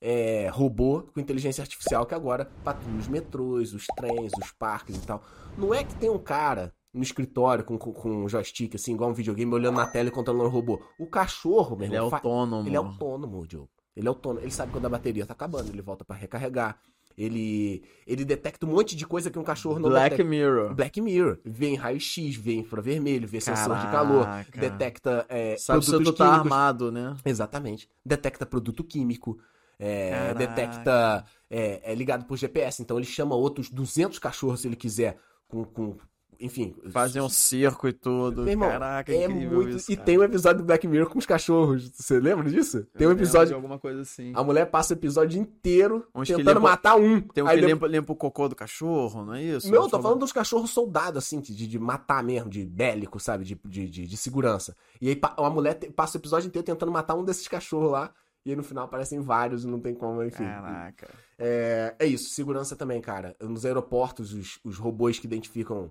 é, 0.00 0.48
robô 0.48 1.02
com 1.12 1.20
inteligência 1.20 1.60
artificial 1.62 2.06
que 2.06 2.14
agora 2.14 2.46
patrulha 2.64 2.98
os 2.98 3.08
metrôs, 3.08 3.74
os 3.74 3.84
trens, 3.96 4.32
os 4.42 4.50
parques 4.52 4.96
e 4.96 5.00
tal. 5.06 5.22
Não 5.58 5.74
é 5.74 5.84
que 5.84 5.94
tem 5.96 6.08
um 6.08 6.18
cara 6.18 6.72
no 6.92 7.02
escritório 7.02 7.64
com, 7.64 7.78
com, 7.78 7.92
com 7.92 8.24
um 8.24 8.28
joystick, 8.28 8.74
assim, 8.74 8.94
igual 8.94 9.10
um 9.10 9.14
videogame, 9.14 9.52
olhando 9.54 9.76
na 9.76 9.86
tela 9.86 10.08
e 10.08 10.12
controlando 10.12 10.46
o 10.48 10.52
robô. 10.52 10.82
O 10.98 11.06
cachorro, 11.06 11.76
meu 11.76 11.86
Ele 11.86 11.94
é 11.94 11.98
irmão, 11.98 12.10
fa- 12.10 12.16
autônomo. 12.16 12.68
ele 12.68 12.74
é 12.74 12.78
autônomo, 12.78 13.46
Joe. 13.48 13.66
Ele 13.96 14.06
é 14.06 14.08
autônomo. 14.08 14.40
Ele 14.44 14.50
sabe 14.50 14.72
quando 14.72 14.86
a 14.86 14.88
bateria 14.88 15.24
tá 15.26 15.32
acabando, 15.32 15.68
ele 15.68 15.82
volta 15.82 16.04
pra 16.04 16.16
recarregar. 16.16 16.78
Ele, 17.18 17.82
ele 18.06 18.24
detecta 18.24 18.64
um 18.64 18.70
monte 18.70 18.96
de 18.96 19.06
coisa 19.06 19.30
que 19.30 19.38
um 19.38 19.42
cachorro 19.44 19.78
não 19.78 19.90
Black 19.90 20.10
detecta. 20.10 20.24
Mirror. 20.30 20.74
Black 20.74 21.00
Mirror. 21.00 21.38
Vê 21.44 21.68
em 21.68 21.74
raio-x, 21.76 22.36
vê 22.36 22.54
infravermelho, 22.54 23.28
vê 23.28 23.40
sensor 23.40 23.76
de 23.78 23.86
calor, 23.90 24.24
Caraca. 24.24 24.60
detecta 24.60 25.26
é, 25.28 25.56
Sabe 25.58 25.84
se 25.84 25.90
produtos 25.90 26.14
tu 26.14 26.18
tá 26.18 26.28
armado, 26.32 26.90
né? 26.90 27.14
Exatamente. 27.24 27.88
Detecta 28.04 28.46
produto 28.46 28.82
químico. 28.82 29.38
é, 29.78 30.10
Caraca. 30.10 30.34
detecta. 30.34 31.24
É, 31.50 31.92
é 31.92 31.94
ligado 31.94 32.24
por 32.26 32.36
GPS. 32.38 32.80
Então 32.80 32.96
ele 32.96 33.06
chama 33.06 33.34
outros 33.34 33.68
200 33.70 34.18
cachorros 34.18 34.60
se 34.60 34.68
ele 34.68 34.76
quiser. 34.76 35.18
Com. 35.48 35.64
com 35.64 35.96
enfim. 36.40 36.74
Fazer 36.90 37.20
um 37.20 37.28
circo 37.28 37.86
e 37.86 37.92
tudo. 37.92 38.42
Meu 38.42 38.52
irmão, 38.52 38.68
Caraca, 38.68 39.12
é 39.12 39.24
incrível 39.24 39.58
muito. 39.62 39.76
isso. 39.76 39.92
e 39.92 39.96
cara. 39.96 40.06
tem 40.06 40.18
um 40.18 40.22
episódio 40.22 40.62
do 40.62 40.66
Black 40.66 40.86
Mirror 40.88 41.10
com 41.10 41.18
os 41.18 41.26
cachorros. 41.26 41.90
Você 41.94 42.18
lembra 42.18 42.48
disso? 42.48 42.86
Tem 42.96 43.06
um 43.06 43.12
episódio. 43.12 43.54
alguma 43.54 43.78
coisa 43.78 44.02
assim. 44.02 44.32
A 44.34 44.42
mulher 44.42 44.66
passa 44.66 44.94
o 44.94 44.96
episódio 44.96 45.40
inteiro 45.40 46.06
Uns 46.14 46.28
tentando 46.28 46.48
limpa- 46.48 46.60
matar 46.60 46.96
um. 46.96 47.20
Tem 47.20 47.44
um 47.44 47.46
Aí 47.46 47.60
que 47.60 47.66
limpa, 47.66 47.86
limpa 47.86 48.12
o 48.12 48.16
cocô 48.16 48.48
do 48.48 48.56
cachorro, 48.56 49.24
não 49.24 49.34
é 49.34 49.42
isso? 49.42 49.70
Não, 49.70 49.84
eu 49.84 49.88
tô 49.88 50.00
falando 50.00 50.20
dos 50.20 50.32
cachorros 50.32 50.70
soldados, 50.70 51.18
assim, 51.24 51.40
de, 51.40 51.66
de 51.66 51.78
matar 51.78 52.22
mesmo, 52.22 52.48
de 52.50 52.64
bélico, 52.64 53.20
sabe? 53.20 53.44
De, 53.44 53.60
de, 53.64 53.88
de, 53.88 54.06
de 54.06 54.16
segurança. 54.16 54.76
E 55.00 55.08
aí 55.08 55.20
uma 55.38 55.50
mulher 55.50 55.74
passa 55.92 56.16
o 56.16 56.20
episódio 56.20 56.48
inteiro 56.48 56.64
tentando 56.64 56.90
matar 56.90 57.14
um 57.14 57.24
desses 57.24 57.46
cachorros 57.46 57.90
lá. 57.90 58.12
E 58.44 58.50
aí 58.50 58.56
no 58.56 58.62
final 58.62 58.84
aparecem 58.86 59.20
vários 59.20 59.64
e 59.64 59.66
não 59.66 59.78
tem 59.78 59.94
como, 59.94 60.24
enfim. 60.24 60.44
Caraca. 60.44 61.10
É, 61.38 61.94
é 61.98 62.06
isso, 62.06 62.30
segurança 62.30 62.74
também, 62.74 63.00
cara. 63.00 63.36
Nos 63.40 63.66
aeroportos, 63.66 64.32
os, 64.32 64.58
os 64.64 64.78
robôs 64.78 65.18
que 65.18 65.26
identificam. 65.26 65.90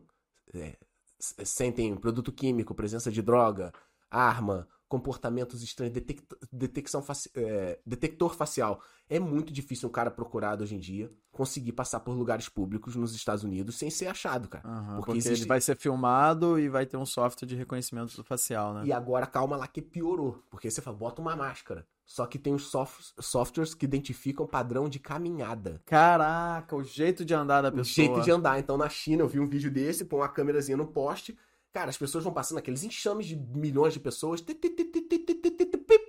É, 0.54 0.76
s- 1.20 1.36
sentem 1.46 1.96
produto 1.96 2.32
químico, 2.32 2.74
presença 2.76 3.12
de 3.12 3.22
droga, 3.22 3.74
arma, 4.10 4.68
comportamentos 4.88 5.62
estranhos, 5.62 5.94
detect, 5.94 6.26
detecção 6.52 7.02
faci- 7.04 7.30
é, 7.36 7.80
detector 7.86 8.34
facial. 8.34 8.82
É 9.08 9.20
muito 9.20 9.54
difícil 9.54 9.88
um 9.88 9.92
cara 9.92 10.10
procurado 10.10 10.64
hoje 10.64 10.76
em 10.76 10.80
dia 10.80 11.12
conseguir 11.32 11.74
passar 11.74 12.00
por 12.00 12.14
lugares 12.14 12.50
públicos 12.50 12.96
nos 12.96 13.14
Estados 13.14 13.44
Unidos 13.44 13.76
sem 13.76 13.90
ser 13.92 14.08
achado, 14.08 14.48
cara. 14.50 14.68
Aham, 14.68 14.96
Porque 14.96 15.06
porque 15.12 15.18
existe- 15.20 15.42
ele 15.44 15.48
vai 15.48 15.62
ser 15.62 15.78
filmado 15.78 16.60
e 16.60 16.68
vai 16.68 16.86
ter 16.88 16.98
um 16.98 17.06
software 17.06 17.48
de 17.48 17.56
reconhecimento 17.56 18.24
facial, 18.24 18.74
né? 18.74 18.84
E 18.86 18.92
agora, 18.92 19.28
calma 19.28 19.56
lá 19.56 19.68
que 19.68 19.82
piorou. 19.82 20.44
Porque 20.50 20.70
você 20.72 20.82
fala, 20.82 20.98
bota 20.98 21.22
uma 21.22 21.36
máscara. 21.36 21.86
Só 22.10 22.26
que 22.26 22.40
tem 22.40 22.56
os 22.56 22.72
softwares 23.20 23.76
que 23.76 23.86
identificam 23.86 24.44
o 24.44 24.50
padrão 24.50 24.90
de 24.90 24.98
caminhada. 24.98 25.80
Caraca, 25.86 26.76
o 26.76 26.84
jeito 26.84 27.24
de 27.24 27.36
andar 27.36 27.62
da 27.62 27.72
pessoa. 27.72 27.84
O 27.84 27.86
jeito 27.86 28.22
de 28.22 28.32
andar. 28.32 28.58
Então, 28.58 28.76
na 28.76 28.90
China, 28.90 29.22
eu 29.22 29.28
vi 29.28 29.40
um 29.40 29.46
vídeo 29.46 29.70
desse, 29.70 30.04
põe 30.04 30.22
uma 30.22 30.28
câmerazinha 30.28 30.76
no 30.76 30.88
poste. 30.88 31.38
Cara, 31.72 31.92
as 31.92 31.98
pessoas 32.00 32.24
vão 32.24 32.34
passando 32.34 32.58
aqueles 32.58 32.84
enxames 32.84 33.28
de 33.28 33.36
milhões 33.36 33.94
de 33.94 34.00
pessoas. 34.00 34.44
E 34.44 34.44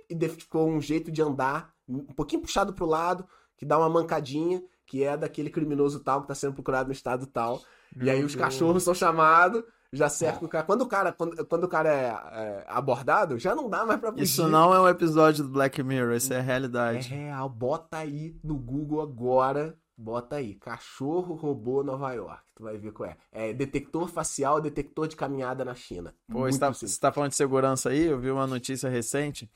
identificou 0.09 0.67
um 0.67 0.81
jeito 0.81 1.11
de 1.11 1.21
andar, 1.21 1.71
um 1.87 2.01
pouquinho 2.05 2.41
puxado 2.41 2.73
pro 2.73 2.87
lado, 2.87 3.23
que 3.55 3.63
dá 3.63 3.77
uma 3.77 3.87
mancadinha, 3.87 4.63
que 4.87 5.03
é 5.03 5.15
daquele 5.15 5.51
criminoso 5.51 5.99
tal 5.99 6.23
que 6.23 6.27
tá 6.27 6.33
sendo 6.33 6.55
procurado 6.55 6.87
no 6.87 6.93
estado 6.93 7.27
tal. 7.27 7.61
E 7.95 8.09
aí 8.09 8.23
os 8.23 8.33
cachorros 8.33 8.81
são 8.81 8.95
chamados 8.95 9.63
já 9.93 10.07
cercam 10.09 10.45
o 10.45 10.49
cara. 10.49 10.65
Quando 10.65 10.81
o 10.81 10.87
cara, 10.87 11.11
quando, 11.11 11.45
quando 11.45 11.63
o 11.65 11.67
cara 11.67 11.89
é, 11.89 12.05
é 12.07 12.65
abordado, 12.67 13.37
já 13.37 13.53
não 13.55 13.69
dá 13.69 13.85
mais 13.85 13.99
pra 13.99 14.11
fugir. 14.11 14.23
Isso 14.23 14.47
não 14.47 14.73
é 14.73 14.79
um 14.79 14.87
episódio 14.87 15.43
do 15.43 15.49
Black 15.49 15.81
Mirror, 15.83 16.15
isso 16.15 16.33
é 16.33 16.37
a 16.37 16.39
É 16.39 16.41
realidade. 16.43 17.09
real. 17.09 17.49
Bota 17.49 17.97
aí 17.97 18.35
no 18.43 18.55
Google 18.57 19.01
agora. 19.01 19.77
Bota 19.97 20.37
aí. 20.37 20.55
Cachorro 20.55 21.35
robô 21.35 21.83
Nova 21.83 22.11
York. 22.13 22.41
Tu 22.55 22.63
vai 22.63 22.77
ver 22.77 22.91
qual 22.91 23.09
é. 23.09 23.17
É 23.31 23.53
detector 23.53 24.07
facial, 24.07 24.59
detector 24.61 25.07
de 25.07 25.15
caminhada 25.15 25.63
na 25.65 25.75
China. 25.75 26.13
Pô, 26.31 26.39
Muito 26.39 26.53
você 26.53 26.59
tá, 26.59 26.69
você 26.73 26.99
tá 26.99 27.11
falando 27.11 27.29
de 27.31 27.35
segurança 27.35 27.89
aí? 27.89 28.05
Eu 28.05 28.19
vi 28.19 28.31
uma 28.31 28.47
notícia 28.47 28.89
recente 28.89 29.49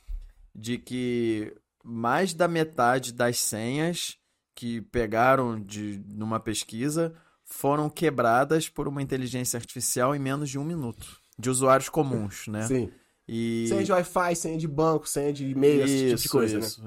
de 0.53 0.77
que 0.77 1.55
mais 1.83 2.33
da 2.33 2.47
metade 2.47 3.11
das 3.13 3.39
senhas 3.39 4.17
que 4.53 4.81
pegaram 4.81 5.59
de 5.59 6.03
numa 6.07 6.39
pesquisa 6.39 7.13
foram 7.45 7.89
quebradas 7.89 8.67
por 8.67 8.87
uma 8.87 9.01
inteligência 9.01 9.57
artificial 9.57 10.15
em 10.15 10.19
menos 10.19 10.49
de 10.49 10.59
um 10.59 10.63
minuto. 10.63 11.17
De 11.37 11.49
usuários 11.49 11.89
comuns, 11.89 12.47
né? 12.47 12.63
Sim. 12.63 12.89
E... 13.27 13.65
Senha 13.67 13.83
de 13.83 13.91
Wi-Fi, 13.91 14.35
senha 14.35 14.57
de 14.57 14.67
banco, 14.67 15.07
senha 15.07 15.33
de 15.33 15.45
e-mail, 15.49 15.83
esse 15.83 15.97
tipo 15.97 16.07
de 16.07 16.13
Isso, 16.15 16.29
coisa, 16.29 16.59
né? 16.59 16.65
isso. 16.65 16.83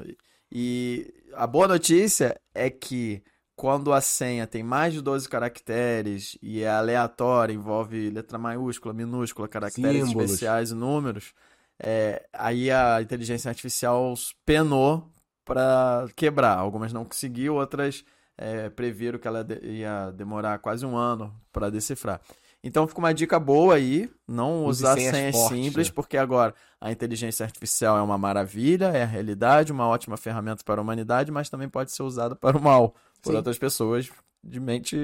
E 0.50 1.14
a 1.34 1.46
boa 1.46 1.68
notícia 1.68 2.40
é 2.54 2.70
que 2.70 3.22
quando 3.54 3.92
a 3.92 4.00
senha 4.00 4.46
tem 4.46 4.62
mais 4.62 4.94
de 4.94 5.02
12 5.02 5.28
caracteres 5.28 6.38
e 6.40 6.62
é 6.62 6.70
aleatória, 6.70 7.52
envolve 7.52 8.08
letra 8.10 8.38
maiúscula, 8.38 8.94
minúscula, 8.94 9.48
caracteres 9.48 10.06
Símbolos. 10.06 10.30
especiais 10.30 10.70
e 10.70 10.74
números, 10.74 11.34
é, 11.78 12.24
aí 12.32 12.70
a 12.70 13.02
inteligência 13.02 13.48
artificial 13.48 14.14
penou 14.46 15.10
para 15.44 16.06
quebrar. 16.14 16.56
Algumas 16.56 16.92
não 16.92 17.04
conseguiu, 17.04 17.56
outras 17.56 18.04
é, 18.38 18.70
previram 18.70 19.18
que 19.18 19.26
ela 19.28 19.42
de- 19.44 19.58
ia 19.66 20.10
demorar 20.12 20.58
quase 20.60 20.86
um 20.86 20.96
ano 20.96 21.34
para 21.52 21.68
decifrar. 21.70 22.20
Então 22.64 22.86
fica 22.88 22.98
uma 22.98 23.12
dica 23.14 23.38
boa 23.38 23.74
aí, 23.74 24.10
não 24.26 24.64
Use 24.64 24.82
usar 24.82 24.94
senhas 24.96 25.14
senhas 25.14 25.36
fortes, 25.36 25.58
simples, 25.64 25.88
né? 25.88 25.92
porque 25.94 26.16
agora 26.16 26.54
a 26.80 26.90
inteligência 26.90 27.44
artificial 27.44 27.96
é 27.96 28.02
uma 28.02 28.18
maravilha, 28.18 28.86
é 28.86 29.02
a 29.02 29.06
realidade, 29.06 29.70
uma 29.72 29.86
ótima 29.86 30.16
ferramenta 30.16 30.62
para 30.64 30.80
a 30.80 30.82
humanidade, 30.82 31.30
mas 31.30 31.48
também 31.48 31.68
pode 31.68 31.92
ser 31.92 32.02
usada 32.02 32.34
para 32.34 32.56
o 32.56 32.60
mal 32.62 32.94
por 33.22 33.30
Sim. 33.30 33.36
outras 33.36 33.58
pessoas 33.58 34.10
de 34.42 34.58
mente 34.60 34.96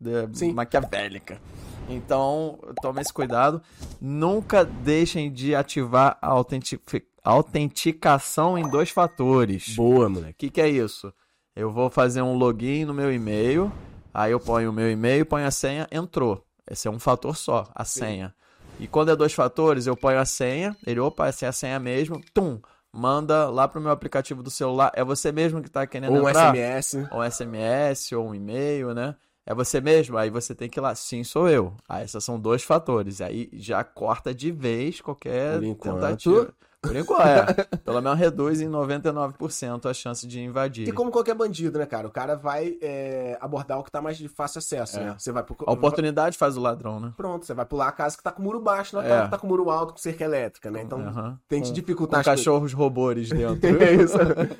de- 0.00 0.52
maquiavélica. 0.52 1.40
Então, 1.88 2.58
tome 2.82 3.00
esse 3.00 3.12
cuidado. 3.12 3.62
Nunca 4.00 4.62
deixem 4.64 5.32
de 5.32 5.54
ativar 5.54 6.18
a 6.20 6.28
autentifi- 6.28 7.06
autenticação 7.24 8.58
em 8.58 8.68
dois 8.68 8.90
fatores. 8.90 9.74
Boa, 9.74 10.06
O 10.06 10.10
moleque. 10.10 10.34
que, 10.38 10.50
que 10.50 10.60
é 10.60 10.68
isso? 10.68 11.12
Eu 11.58 11.72
vou 11.72 11.90
fazer 11.90 12.22
um 12.22 12.34
login 12.34 12.84
no 12.84 12.94
meu 12.94 13.12
e-mail, 13.12 13.72
aí 14.14 14.30
eu 14.30 14.38
ponho 14.38 14.70
o 14.70 14.72
meu 14.72 14.88
e-mail, 14.88 15.26
ponho 15.26 15.44
a 15.44 15.50
senha, 15.50 15.88
entrou. 15.90 16.40
Esse 16.70 16.86
é 16.86 16.90
um 16.90 17.00
fator 17.00 17.36
só, 17.36 17.68
a 17.74 17.84
senha. 17.84 18.32
E 18.78 18.86
quando 18.86 19.10
é 19.10 19.16
dois 19.16 19.32
fatores, 19.32 19.84
eu 19.88 19.96
ponho 19.96 20.20
a 20.20 20.24
senha, 20.24 20.76
ele, 20.86 21.00
opa, 21.00 21.26
essa 21.26 21.46
é 21.46 21.48
a 21.48 21.52
senha 21.52 21.80
mesmo, 21.80 22.22
tum, 22.32 22.60
manda 22.92 23.50
lá 23.50 23.66
pro 23.66 23.80
meu 23.80 23.90
aplicativo 23.90 24.40
do 24.40 24.52
celular. 24.52 24.92
É 24.94 25.02
você 25.02 25.32
mesmo 25.32 25.60
que 25.60 25.68
tá 25.68 25.84
querendo 25.84 26.12
Ou 26.12 26.26
um 26.26 26.28
entrar? 26.28 26.54
SMS. 26.54 27.08
Ou 27.10 27.18
um 27.18 27.24
SMS, 27.24 28.12
ou 28.12 28.28
um 28.28 28.34
e-mail, 28.36 28.94
né? 28.94 29.16
É 29.44 29.52
você 29.52 29.80
mesmo? 29.80 30.16
Aí 30.16 30.30
você 30.30 30.54
tem 30.54 30.70
que 30.70 30.78
ir 30.78 30.82
lá, 30.82 30.94
sim, 30.94 31.24
sou 31.24 31.48
eu. 31.48 31.74
Aí 31.88 32.04
esses 32.04 32.22
são 32.22 32.38
dois 32.38 32.62
fatores. 32.62 33.20
Aí 33.20 33.50
já 33.54 33.82
corta 33.82 34.32
de 34.32 34.52
vez 34.52 35.00
qualquer 35.00 35.54
Por 35.54 35.64
enquanto. 35.64 35.94
tentativa. 35.94 36.54
Por 36.88 36.96
enquanto, 36.96 37.20
é. 37.26 37.76
Pelo 37.84 38.00
menos 38.00 38.18
reduz 38.18 38.60
em 38.60 38.68
99% 38.68 39.88
a 39.88 39.94
chance 39.94 40.26
de 40.26 40.40
invadir. 40.40 40.88
E 40.88 40.92
como 40.92 41.10
qualquer 41.10 41.34
bandido, 41.34 41.78
né, 41.78 41.86
cara? 41.86 42.06
O 42.06 42.10
cara 42.10 42.34
vai 42.34 42.76
é, 42.80 43.36
abordar 43.40 43.78
o 43.78 43.84
que 43.84 43.90
tá 43.90 44.00
mais 44.00 44.16
de 44.16 44.28
fácil 44.28 44.58
acesso, 44.58 44.98
É. 44.98 45.04
né? 45.04 45.14
Você 45.18 45.30
vai 45.32 45.42
pro... 45.42 45.56
A 45.66 45.72
oportunidade 45.72 46.36
faz 46.36 46.56
o 46.56 46.60
ladrão, 46.60 46.98
né? 47.00 47.12
Pronto, 47.16 47.44
você 47.46 47.54
vai 47.54 47.64
pular 47.66 47.88
a 47.88 47.92
casa 47.92 48.16
que 48.16 48.22
tá 48.22 48.32
com 48.32 48.42
muro 48.42 48.60
baixo, 48.60 48.96
não 48.96 49.02
é 49.02 49.06
É. 49.06 49.08
aquela 49.10 49.24
que 49.26 49.30
tá 49.30 49.38
com 49.38 49.46
muro 49.46 49.70
alto, 49.70 49.92
com 49.92 49.98
cerca 49.98 50.24
elétrica, 50.24 50.70
né? 50.70 50.82
Então, 50.82 50.98
Aham. 51.00 51.38
tente 51.48 51.68
Com- 51.68 51.74
dificultar 51.74 52.16
Com 52.16 52.20
as 52.20 52.26
coisas. 52.26 52.44
cachorros 52.44 52.72
robôs 52.72 53.28
dentro. 53.28 53.58
É 53.88 53.92
isso. 53.94 54.18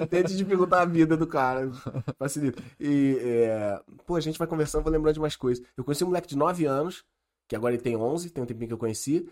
Tente 0.08 0.36
dificultar 0.36 0.82
a 0.82 0.84
vida 0.84 1.16
do 1.16 1.26
cara. 1.26 1.70
Facilita. 2.18 2.62
E, 2.80 3.18
é... 3.20 3.80
pô, 4.06 4.16
a 4.16 4.20
gente 4.20 4.38
vai 4.38 4.46
conversando, 4.48 4.82
vou 4.82 4.92
lembrando 4.92 5.14
de 5.14 5.20
mais 5.20 5.36
coisas. 5.36 5.64
Eu 5.76 5.84
conheci 5.84 6.04
um 6.04 6.08
moleque 6.08 6.28
de 6.28 6.36
9 6.36 6.64
anos, 6.66 7.04
que 7.48 7.56
agora 7.56 7.74
ele 7.74 7.82
tem 7.82 7.96
11, 7.96 8.30
tem 8.30 8.42
um 8.42 8.46
tempinho 8.46 8.68
que 8.68 8.74
eu 8.74 8.78
conheci, 8.78 9.28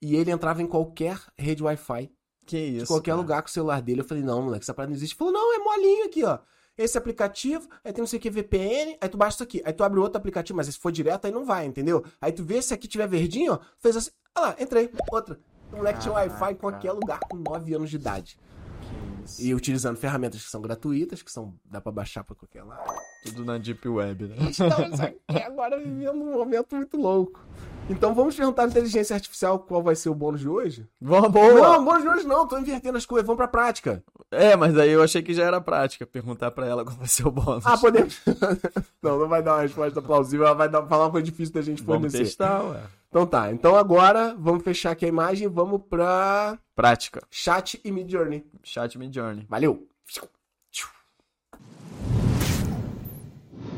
e 0.00 0.14
ele 0.16 0.30
entrava 0.30 0.62
em 0.62 0.66
qualquer 0.66 1.18
rede 1.38 1.62
Wi-Fi, 1.62 2.10
que 2.46 2.58
isso? 2.58 2.80
de 2.80 2.86
qualquer 2.86 3.10
cara. 3.10 3.20
lugar 3.20 3.42
com 3.42 3.48
o 3.48 3.52
celular 3.52 3.82
dele. 3.82 4.00
Eu 4.00 4.04
falei, 4.04 4.22
não, 4.22 4.42
moleque, 4.42 4.64
essa 4.64 4.72
parada 4.72 4.90
não 4.90 4.96
existe. 4.96 5.12
Ele 5.12 5.18
falou, 5.18 5.32
não, 5.32 5.54
é 5.54 5.58
molinho 5.58 6.06
aqui, 6.06 6.24
ó. 6.24 6.38
Esse 6.78 6.98
aplicativo, 6.98 7.68
aí 7.82 7.92
tem 7.92 8.02
não 8.02 8.06
sei 8.06 8.18
o 8.18 8.22
que 8.22 8.28
VPN, 8.28 8.98
aí 9.00 9.08
tu 9.08 9.16
baixa 9.16 9.36
isso 9.36 9.42
aqui. 9.42 9.62
Aí 9.64 9.72
tu 9.72 9.82
abre 9.82 9.98
outro 9.98 10.18
aplicativo, 10.18 10.56
mas 10.56 10.66
se 10.66 10.78
for 10.78 10.92
direto, 10.92 11.24
aí 11.24 11.32
não 11.32 11.44
vai, 11.44 11.64
entendeu? 11.64 12.04
Aí 12.20 12.32
tu 12.32 12.44
vê 12.44 12.60
se 12.60 12.74
aqui 12.74 12.86
tiver 12.86 13.08
verdinho, 13.08 13.54
ó, 13.54 13.58
fez 13.78 13.96
assim, 13.96 14.10
ah 14.34 14.40
lá, 14.40 14.56
entrei, 14.60 14.90
outra. 15.10 15.40
O 15.72 15.76
moleque 15.76 16.00
tinha 16.00 16.12
Wi-Fi 16.12 16.52
em 16.52 16.56
qualquer 16.56 16.92
lugar 16.92 17.18
com 17.20 17.36
9 17.36 17.74
anos 17.74 17.88
de 17.88 17.96
idade. 17.96 18.38
Que 18.82 19.24
isso. 19.24 19.42
E 19.42 19.54
utilizando 19.54 19.96
ferramentas 19.96 20.44
que 20.44 20.50
são 20.50 20.60
gratuitas, 20.60 21.22
que 21.22 21.32
são 21.32 21.54
dá 21.64 21.80
pra 21.80 21.90
baixar 21.90 22.22
pra 22.22 22.34
qualquer 22.34 22.62
lado. 22.62 22.94
Tudo 23.24 23.44
na 23.44 23.56
Deep 23.56 23.88
Web, 23.88 24.28
né? 24.28 24.36
Então, 24.40 24.68
isso 24.92 25.02
aqui 25.02 25.42
agora 25.42 25.78
vivendo 25.78 26.12
um 26.12 26.34
momento 26.34 26.76
muito 26.76 26.96
louco. 26.98 27.40
Então 27.88 28.12
vamos 28.14 28.34
perguntar 28.34 28.64
à 28.64 28.66
inteligência 28.66 29.14
artificial 29.14 29.60
qual 29.60 29.80
vai 29.82 29.94
ser 29.94 30.08
o 30.08 30.14
bônus 30.14 30.40
de 30.40 30.48
hoje? 30.48 30.88
Vamos, 31.00 31.32
Não, 31.32 31.84
bônus 31.84 32.02
de 32.02 32.08
hoje 32.08 32.26
não, 32.26 32.46
tô 32.46 32.58
invertendo 32.58 32.98
as 32.98 33.06
coisas, 33.06 33.24
vamos 33.24 33.38
pra 33.38 33.46
prática. 33.46 34.02
É, 34.30 34.56
mas 34.56 34.76
aí 34.76 34.90
eu 34.90 35.02
achei 35.02 35.22
que 35.22 35.32
já 35.32 35.44
era 35.44 35.60
prática 35.60 36.04
perguntar 36.04 36.50
pra 36.50 36.66
ela 36.66 36.84
qual 36.84 36.96
vai 36.96 37.06
ser 37.06 37.26
o 37.26 37.30
bônus. 37.30 37.64
Ah, 37.64 37.78
podemos. 37.78 38.20
não, 39.00 39.20
não 39.20 39.28
vai 39.28 39.40
dar 39.40 39.54
uma 39.54 39.62
resposta 39.62 40.02
plausível, 40.02 40.46
ela 40.46 40.54
vai 40.56 40.68
dar, 40.68 40.84
falar 40.86 41.04
uma 41.04 41.10
coisa 41.12 41.24
difícil 41.24 41.54
da 41.54 41.62
gente 41.62 41.82
Vamos 41.82 42.12
fornecer. 42.12 42.24
testar, 42.24 42.62
ué. 42.64 42.82
Então 43.08 43.24
tá, 43.24 43.52
então 43.52 43.76
agora 43.76 44.34
vamos 44.36 44.64
fechar 44.64 44.90
aqui 44.90 45.04
a 45.04 45.08
imagem 45.08 45.46
e 45.46 45.50
vamos 45.50 45.80
pra 45.88 46.58
Prática. 46.74 47.22
chat 47.30 47.80
e 47.84 47.92
Mid 47.92 48.10
Journey. 48.10 48.44
Chat 48.64 48.98
Me 48.98 49.10
Journey. 49.12 49.46
Valeu! 49.48 49.86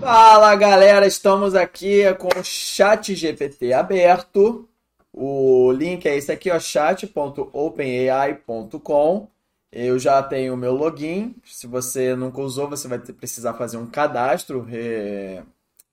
Fala 0.00 0.54
galera, 0.56 1.06
estamos 1.06 1.54
aqui 1.54 2.02
com 2.14 2.28
o 2.28 2.44
chat 2.44 3.14
GPT 3.14 3.72
aberto. 3.72 4.68
O 5.12 5.72
link 5.72 6.06
é 6.06 6.16
esse 6.16 6.30
aqui, 6.30 6.50
ó, 6.50 6.58
chat.openai.com. 6.58 9.28
Eu 9.70 9.98
já 9.98 10.22
tenho 10.22 10.54
o 10.54 10.56
meu 10.56 10.74
login. 10.74 11.34
Se 11.44 11.66
você 11.66 12.14
nunca 12.16 12.40
usou, 12.40 12.68
você 12.68 12.88
vai 12.88 12.98
precisar 12.98 13.54
fazer 13.54 13.76
um 13.76 13.86
cadastro. 13.86 14.66
É, 14.70 15.42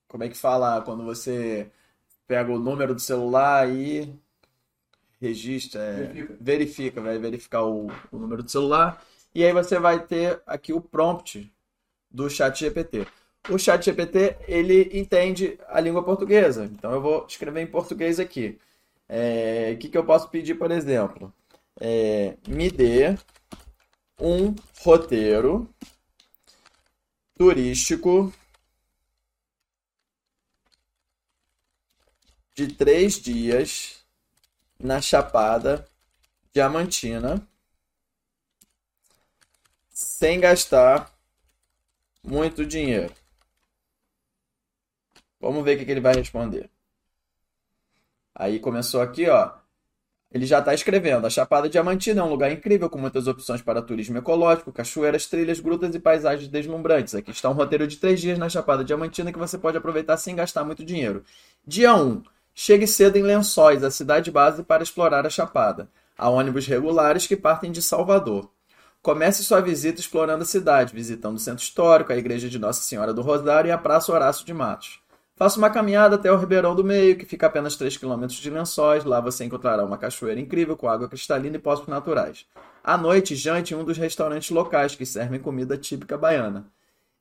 Como 0.08 0.24
é 0.24 0.30
que 0.30 0.38
fala 0.38 0.82
quando 0.82 1.04
você 1.04 1.68
pega 2.28 2.52
o 2.52 2.60
número 2.60 2.94
do 2.96 3.02
celular 3.02 3.70
e 3.70 4.14
registra, 5.22 5.82
é, 5.82 5.94
Verifica. 6.08 6.38
verifica, 6.40 7.02
vai 7.02 7.18
verificar 7.18 7.64
o, 7.64 7.88
o 8.12 8.18
número 8.18 8.44
do 8.44 8.52
celular. 8.52 9.02
E 9.34 9.44
aí 9.44 9.52
você 9.52 9.80
vai 9.80 10.00
ter 10.06 10.40
aqui 10.46 10.72
o 10.72 10.80
prompt 10.82 11.52
do 12.10 12.30
chat 12.30 12.60
GPT. 12.60 13.06
O 13.50 13.60
chat 13.60 13.86
GPT, 13.86 14.38
ele 14.48 14.90
entende 14.98 15.60
a 15.68 15.80
língua 15.80 16.04
portuguesa. 16.04 16.66
Então 16.66 16.92
eu 16.92 17.02
vou 17.02 17.26
escrever 17.28 17.62
em 17.62 17.68
português 17.68 18.20
aqui. 18.20 18.60
É, 19.08 19.74
o 19.76 19.78
que, 19.78 19.90
que 19.90 19.98
eu 19.98 20.04
posso 20.04 20.30
pedir, 20.30 20.56
por 20.56 20.72
exemplo? 20.72 21.32
É, 21.80 22.38
me 22.48 22.72
dê 22.72 23.16
um 24.20 24.56
roteiro 24.82 25.70
turístico 27.38 28.34
de 32.56 32.68
três 32.74 33.20
dias 33.20 34.06
na 34.80 35.02
Chapada 35.02 35.86
Diamantina 36.54 37.46
sem 39.90 40.40
gastar 40.40 41.14
muito 42.24 42.66
dinheiro. 42.66 43.14
Vamos 45.46 45.64
ver 45.64 45.80
o 45.80 45.86
que 45.86 45.92
ele 45.92 46.02
vai 46.02 46.16
responder. 46.16 46.72
Aí 48.34 48.60
começou 48.60 49.00
aqui, 49.00 49.30
ó. 49.30 49.52
Ele 50.32 50.44
já 50.44 50.58
está 50.58 50.74
escrevendo. 50.74 51.28
A 51.28 51.30
Chapada 51.30 51.70
Diamantina 51.70 52.20
é 52.20 52.24
um 52.24 52.30
lugar 52.32 52.52
incrível 52.52 52.90
com 52.90 52.98
muitas 52.98 53.28
opções 53.28 53.62
para 53.62 53.80
turismo 53.80 54.18
ecológico, 54.18 54.74
cachoeiras, 54.74 55.28
trilhas, 55.28 55.60
grutas 55.60 55.94
e 55.94 56.00
paisagens 56.00 56.48
deslumbrantes. 56.48 57.14
Aqui 57.14 57.30
está 57.30 57.48
um 57.48 57.54
roteiro 57.54 57.86
de 57.86 57.98
três 57.98 58.20
dias 58.20 58.40
na 58.40 58.50
Chapada 58.50 58.84
Diamantina 58.84 59.32
que 59.32 59.38
você 59.38 59.56
pode 59.56 59.78
aproveitar 59.78 60.18
sem 60.18 60.36
gastar 60.36 60.64
muito 60.64 60.84
dinheiro. 60.84 61.24
Dia 61.64 61.94
1. 61.94 62.24
Chegue 62.56 62.88
cedo 62.88 63.18
em 63.18 63.22
Lençóis, 63.22 63.84
a 63.84 63.92
cidade 63.92 64.32
base, 64.32 64.64
para 64.64 64.82
explorar 64.82 65.28
a 65.28 65.30
Chapada. 65.30 65.88
Há 66.18 66.28
ônibus 66.28 66.66
regulares 66.66 67.28
que 67.28 67.38
partem 67.38 67.72
de 67.72 67.84
Salvador. 67.84 68.50
Comece 69.00 69.44
sua 69.44 69.62
visita 69.62 70.02
explorando 70.02 70.42
a 70.42 70.48
cidade, 70.48 70.96
visitando 70.96 71.36
o 71.36 71.40
centro 71.40 71.64
histórico, 71.64 72.12
a 72.12 72.18
igreja 72.18 72.50
de 72.50 72.58
Nossa 72.58 72.82
Senhora 72.82 73.14
do 73.14 73.22
Rosário 73.22 73.68
e 73.68 73.72
a 73.72 73.78
Praça 73.78 74.12
Horácio 74.12 74.44
de 74.44 74.52
Matos. 74.52 75.05
Faça 75.38 75.58
uma 75.58 75.70
caminhada 75.70 76.16
até 76.16 76.32
o 76.32 76.38
Ribeirão 76.38 76.74
do 76.74 76.82
Meio, 76.82 77.18
que 77.18 77.26
fica 77.26 77.46
a 77.46 77.50
apenas 77.50 77.76
3 77.76 77.98
km 77.98 78.26
de 78.26 78.50
Lençóis. 78.50 79.04
Lá 79.04 79.20
você 79.20 79.44
encontrará 79.44 79.84
uma 79.84 79.98
cachoeira 79.98 80.40
incrível 80.40 80.78
com 80.78 80.88
água 80.88 81.10
cristalina 81.10 81.58
e 81.58 81.60
poços 81.60 81.88
naturais. 81.88 82.46
À 82.82 82.96
noite, 82.98 83.36
jante 83.36 83.74
em 83.74 83.78
um 83.78 83.84
dos 83.84 83.98
restaurantes 83.98 84.50
locais 84.50 84.96
que 84.96 85.06
servem 85.06 85.38
comida 85.38 85.78
típica 85.78 86.18
baiana. 86.18 86.66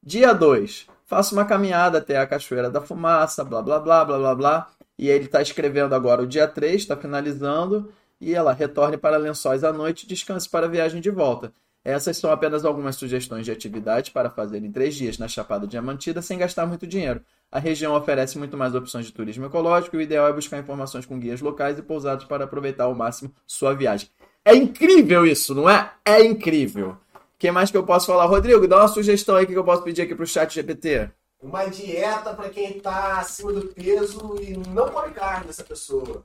Dia 0.01 0.33
2. 0.33 0.87
Faça 1.05 1.35
uma 1.35 1.45
caminhada 1.45 1.99
até 1.99 2.17
a 2.17 2.27
Cachoeira 2.27 2.71
da 2.71 2.81
Fumaça, 2.81 3.43
blá 3.43 3.61
blá 3.61 3.81
blá 3.81 4.05
blá 4.05 4.19
blá 4.19 4.35
blá. 4.37 4.71
E 4.97 5.09
ele 5.09 5.25
está 5.25 5.43
escrevendo 5.43 5.93
agora 5.93 6.23
o 6.23 6.27
dia 6.27 6.47
3, 6.47 6.83
está 6.83 6.97
finalizando. 6.97 7.93
E 8.21 8.33
ela 8.33 8.53
retorne 8.53 8.97
para 8.97 9.17
Lençóis 9.17 9.65
à 9.65 9.73
noite 9.73 10.05
e 10.05 10.07
descanse 10.07 10.49
para 10.49 10.67
a 10.67 10.69
viagem 10.69 11.01
de 11.01 11.11
volta. 11.11 11.53
Essas 11.85 12.17
são 12.17 12.31
apenas 12.31 12.65
algumas 12.65 12.97
sugestões 12.97 13.45
de 13.45 13.53
atividades 13.53 14.09
para 14.11 14.31
fazer 14.31 14.65
em 14.65 14.73
três 14.73 14.95
dias 14.95 15.19
na 15.19 15.29
Chapada 15.29 15.67
Diamantina 15.67 16.23
sem 16.23 16.39
gastar 16.39 16.65
muito 16.65 16.87
dinheiro. 16.87 17.21
A 17.55 17.61
região 17.61 17.95
oferece 17.95 18.37
muito 18.37 18.57
mais 18.57 18.75
opções 18.75 19.07
de 19.07 19.13
turismo 19.13 19.47
ecológico 19.47 19.95
e 19.95 20.01
o 20.01 20.03
ideal 20.03 20.27
é 20.27 20.33
buscar 20.33 20.59
informações 20.59 21.07
com 21.07 21.21
guias 21.21 21.41
locais 21.41 21.79
e 21.79 21.83
pousados 21.83 22.25
para 22.25 22.43
aproveitar 22.43 22.83
ao 22.83 22.97
máximo 22.97 23.33
sua 23.47 23.73
viagem. 23.73 24.09
É 24.45 24.53
incrível 24.57 25.25
isso, 25.25 25.55
não 25.55 25.71
é? 25.71 25.93
É 26.05 26.21
incrível. 26.25 26.97
O 27.15 27.39
que 27.39 27.49
mais 27.53 27.71
que 27.71 27.77
eu 27.77 27.85
posso 27.85 28.07
falar? 28.07 28.25
Rodrigo, 28.25 28.67
dá 28.67 28.79
uma 28.79 28.89
sugestão 28.89 29.37
aí 29.37 29.47
que 29.47 29.55
eu 29.55 29.63
posso 29.63 29.85
pedir 29.85 30.03
aqui 30.03 30.17
pro 30.17 30.27
chat 30.27 30.53
GPT. 30.53 31.09
Uma 31.41 31.67
dieta 31.67 32.35
pra 32.35 32.49
quem 32.49 32.81
tá 32.81 33.21
acima 33.21 33.53
do 33.53 33.69
peso 33.69 34.35
e 34.43 34.57
não 34.71 34.89
come 34.89 35.13
carne 35.13 35.47
dessa 35.47 35.63
pessoa. 35.63 36.25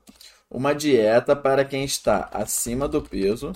Uma 0.49 0.73
dieta 0.73 1.35
para 1.35 1.63
quem 1.63 1.83
está 1.83 2.27
acima 2.33 2.87
do 2.87 3.03
peso 3.03 3.53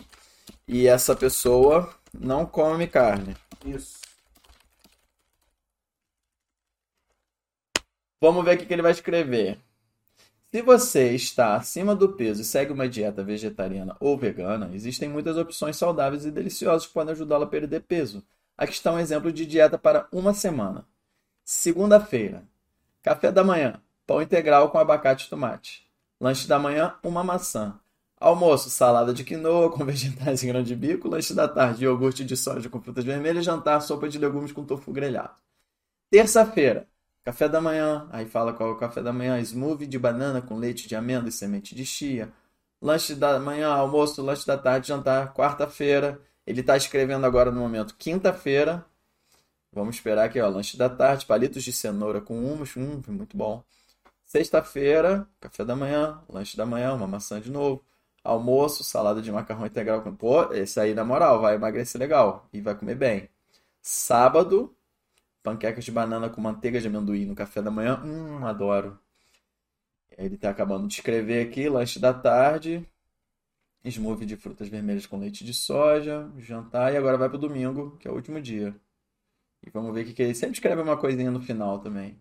e 0.67 0.87
essa 0.87 1.15
pessoa 1.15 1.89
não 2.13 2.45
come 2.45 2.85
carne. 2.85 3.35
Isso. 3.65 4.02
Vamos 8.23 8.45
ver 8.45 8.55
o 8.55 8.57
que 8.57 8.73
ele 8.73 8.81
vai 8.81 8.93
escrever. 8.93 9.59
Se 10.49 10.61
você 10.61 11.11
está 11.11 11.57
acima 11.57 11.93
do 11.93 12.13
peso 12.13 12.41
e 12.41 12.45
segue 12.45 12.71
uma 12.71 12.87
dieta 12.87 13.21
vegetariana 13.21 13.97
ou 13.99 14.17
vegana, 14.17 14.69
existem 14.73 15.09
muitas 15.09 15.35
opções 15.35 15.75
saudáveis 15.75 16.25
e 16.25 16.31
deliciosas 16.31 16.87
que 16.87 16.93
podem 16.93 17.11
ajudá-lo 17.11 17.43
a 17.43 17.47
perder 17.47 17.81
peso. 17.81 18.23
Aqui 18.57 18.71
está 18.71 18.93
um 18.93 18.99
exemplo 18.99 19.29
de 19.29 19.45
dieta 19.45 19.77
para 19.77 20.07
uma 20.09 20.33
semana. 20.33 20.87
Segunda-feira, 21.43 22.45
café 23.01 23.29
da 23.29 23.43
manhã, 23.43 23.81
pão 24.07 24.21
integral 24.21 24.69
com 24.69 24.77
abacate 24.77 25.27
e 25.27 25.29
tomate. 25.29 25.85
Lanche 26.17 26.47
da 26.47 26.57
manhã, 26.57 26.95
uma 27.03 27.25
maçã. 27.25 27.77
Almoço, 28.17 28.69
salada 28.69 29.13
de 29.13 29.25
quinoa 29.25 29.67
com 29.75 29.83
vegetais 29.83 30.41
em 30.45 30.47
grão 30.47 30.63
de 30.63 30.77
bico. 30.77 31.09
Lanche 31.09 31.33
da 31.33 31.49
tarde, 31.49 31.83
iogurte 31.83 32.23
de 32.23 32.37
soja 32.37 32.69
com 32.69 32.81
frutas 32.81 33.03
vermelhas. 33.03 33.43
Jantar, 33.43 33.81
sopa 33.81 34.07
de 34.07 34.17
legumes 34.17 34.53
com 34.53 34.63
tofu 34.63 34.93
grelhado. 34.93 35.33
Terça-feira, 36.09 36.87
Café 37.23 37.47
da 37.47 37.61
manhã, 37.61 38.07
aí 38.11 38.25
fala 38.25 38.51
qual 38.51 38.69
é 38.69 38.73
o 38.73 38.77
café 38.77 39.01
da 39.01 39.13
manhã, 39.13 39.39
smoothie 39.39 39.87
de 39.87 39.97
banana 39.97 40.41
com 40.41 40.57
leite 40.57 40.89
de 40.89 40.95
amêndoa 40.95 41.29
e 41.29 41.31
semente 41.31 41.73
de 41.73 41.85
chia. 41.85 42.33
Lanche 42.81 43.15
da 43.15 43.39
manhã, 43.39 43.69
almoço, 43.69 44.21
lanche 44.21 44.45
da 44.45 44.57
tarde, 44.57 44.89
jantar, 44.89 45.33
quarta-feira. 45.33 46.19
Ele 46.45 46.59
está 46.59 46.75
escrevendo 46.75 47.25
agora 47.25 47.49
no 47.49 47.61
momento, 47.61 47.95
quinta-feira. 47.95 48.85
Vamos 49.71 49.95
esperar 49.95 50.25
aqui, 50.25 50.39
ó, 50.41 50.49
lanche 50.49 50.75
da 50.77 50.89
tarde, 50.89 51.25
palitos 51.25 51.63
de 51.63 51.71
cenoura 51.71 52.19
com 52.19 52.37
hummus, 52.37 52.75
hum, 52.75 53.01
muito 53.07 53.37
bom. 53.37 53.63
Sexta-feira, 54.25 55.25
café 55.39 55.63
da 55.63 55.75
manhã, 55.77 56.21
lanche 56.27 56.57
da 56.57 56.65
manhã, 56.65 56.93
uma 56.93 57.07
maçã 57.07 57.39
de 57.39 57.49
novo. 57.49 57.83
Almoço, 58.23 58.83
salada 58.83 59.21
de 59.21 59.31
macarrão 59.31 59.65
integral 59.65 60.01
com... 60.01 60.15
Pô, 60.15 60.53
esse 60.53 60.79
aí, 60.79 60.93
na 60.93 61.05
moral, 61.05 61.41
vai 61.41 61.55
emagrecer 61.55 61.99
legal 61.99 62.47
e 62.51 62.59
vai 62.61 62.75
comer 62.75 62.95
bem. 62.95 63.29
Sábado, 63.81 64.75
panquecas 65.44 65.84
de 65.84 65.91
banana 65.91 66.30
com 66.30 66.41
manteiga 66.41 66.80
de 66.80 66.88
amendoim 66.88 67.26
no 67.26 67.36
café 67.36 67.61
da 67.61 67.70
manhã. 67.70 68.02
Hum, 68.03 68.45
adoro. 68.45 68.98
Ele 70.18 70.38
tá 70.38 70.49
acabando 70.49 70.88
de 70.88 70.94
escrever 70.95 71.45
aqui, 71.48 71.68
lanche 71.68 71.99
da 71.99 72.14
tarde, 72.14 72.88
smoothie 73.84 74.26
de 74.26 74.38
frutas 74.38 74.70
vermelhas 74.70 75.06
com 75.06 75.20
leite 75.20 75.44
de 75.44 75.53
soja, 75.53 76.32
jantar 76.38 76.94
e 76.94 76.98
agora 76.98 77.18
vai 77.18 77.30
pro 77.30 77.38
domingo, 77.38 77.98
que 77.98 78.07
é 78.07 78.11
o 78.11 78.15
último 78.15 78.40
dia. 78.41 78.76
E 79.65 79.70
vamos 79.70 79.94
ver 79.94 80.02
o 80.02 80.06
que, 80.06 80.14
que 80.14 80.22
ele 80.22 80.36
sempre 80.36 80.56
escreve 80.56 80.82
uma 80.82 80.98
coisinha 80.98 81.32
no 81.32 81.41
final 81.41 81.80
também. 81.80 82.18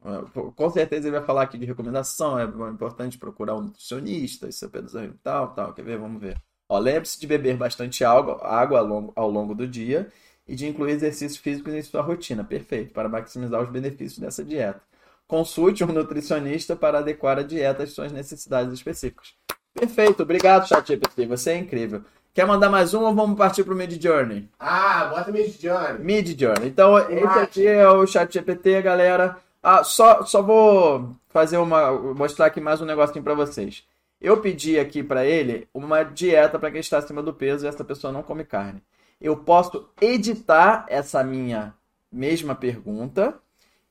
Com 0.56 0.70
certeza 0.70 1.08
ele 1.08 1.16
vai 1.16 1.26
falar 1.26 1.42
aqui 1.42 1.58
de 1.58 1.66
recomendação, 1.66 2.38
é 2.38 2.44
importante 2.44 3.18
procurar 3.18 3.56
um 3.56 3.62
nutricionista, 3.62 4.48
isso 4.48 4.64
é 4.64 5.10
tal, 5.22 5.52
tal. 5.52 5.74
Quer 5.74 5.84
ver? 5.84 5.98
Vamos 5.98 6.20
ver. 6.20 6.40
Lembre-se 6.70 7.20
de 7.20 7.26
beber 7.26 7.56
bastante 7.56 8.04
água, 8.04 8.40
água 8.46 8.78
ao 8.78 8.86
longo, 8.86 9.12
ao 9.14 9.30
longo 9.30 9.54
do 9.54 9.66
dia 9.66 10.10
e 10.46 10.54
de 10.54 10.66
incluir 10.66 10.92
exercícios 10.92 11.36
físicos 11.36 11.72
em 11.72 11.82
sua 11.82 12.02
rotina. 12.02 12.44
Perfeito, 12.44 12.92
para 12.92 13.08
maximizar 13.08 13.62
os 13.62 13.70
benefícios 13.70 14.18
dessa 14.18 14.44
dieta. 14.44 14.80
Consulte 15.26 15.84
um 15.84 15.88
nutricionista 15.88 16.76
para 16.76 16.98
adequar 16.98 17.38
a 17.38 17.42
dieta 17.42 17.82
às 17.82 17.90
suas 17.90 18.12
necessidades 18.12 18.72
específicas. 18.72 19.34
Perfeito, 19.72 20.22
obrigado, 20.22 20.68
ChatGPT, 20.68 21.26
você 21.26 21.52
é 21.52 21.56
incrível. 21.58 22.02
Quer 22.34 22.46
mandar 22.46 22.70
mais 22.70 22.94
um 22.94 23.02
ou 23.02 23.14
vamos 23.14 23.36
partir 23.36 23.62
para 23.62 23.74
o 23.74 23.76
Mid 23.76 24.02
Journey? 24.02 24.48
Ah, 24.58 25.06
bota 25.06 25.30
Mid 25.30 25.60
Journey. 25.60 25.98
Mid 25.98 26.38
Journey. 26.38 26.68
Então, 26.68 26.98
esse 26.98 27.38
aqui 27.38 27.66
é 27.66 27.86
o 27.88 28.06
ChatGPT, 28.06 28.80
galera. 28.82 29.36
Ah, 29.62 29.84
só, 29.84 30.24
só 30.24 30.42
vou 30.42 31.14
fazer 31.28 31.58
uma. 31.58 31.92
mostrar 31.92 32.46
aqui 32.46 32.60
mais 32.60 32.80
um 32.80 32.86
negocinho 32.86 33.22
para 33.22 33.34
vocês. 33.34 33.84
Eu 34.20 34.38
pedi 34.40 34.78
aqui 34.78 35.02
para 35.02 35.26
ele 35.26 35.68
uma 35.74 36.02
dieta 36.02 36.58
para 36.58 36.70
quem 36.70 36.80
está 36.80 36.98
acima 36.98 37.22
do 37.22 37.34
peso 37.34 37.64
e 37.64 37.68
essa 37.68 37.84
pessoa 37.84 38.12
não 38.12 38.22
come 38.22 38.44
carne 38.44 38.82
eu 39.22 39.36
posso 39.36 39.88
editar 40.00 40.84
essa 40.88 41.22
minha 41.22 41.74
mesma 42.10 42.54
pergunta 42.54 43.40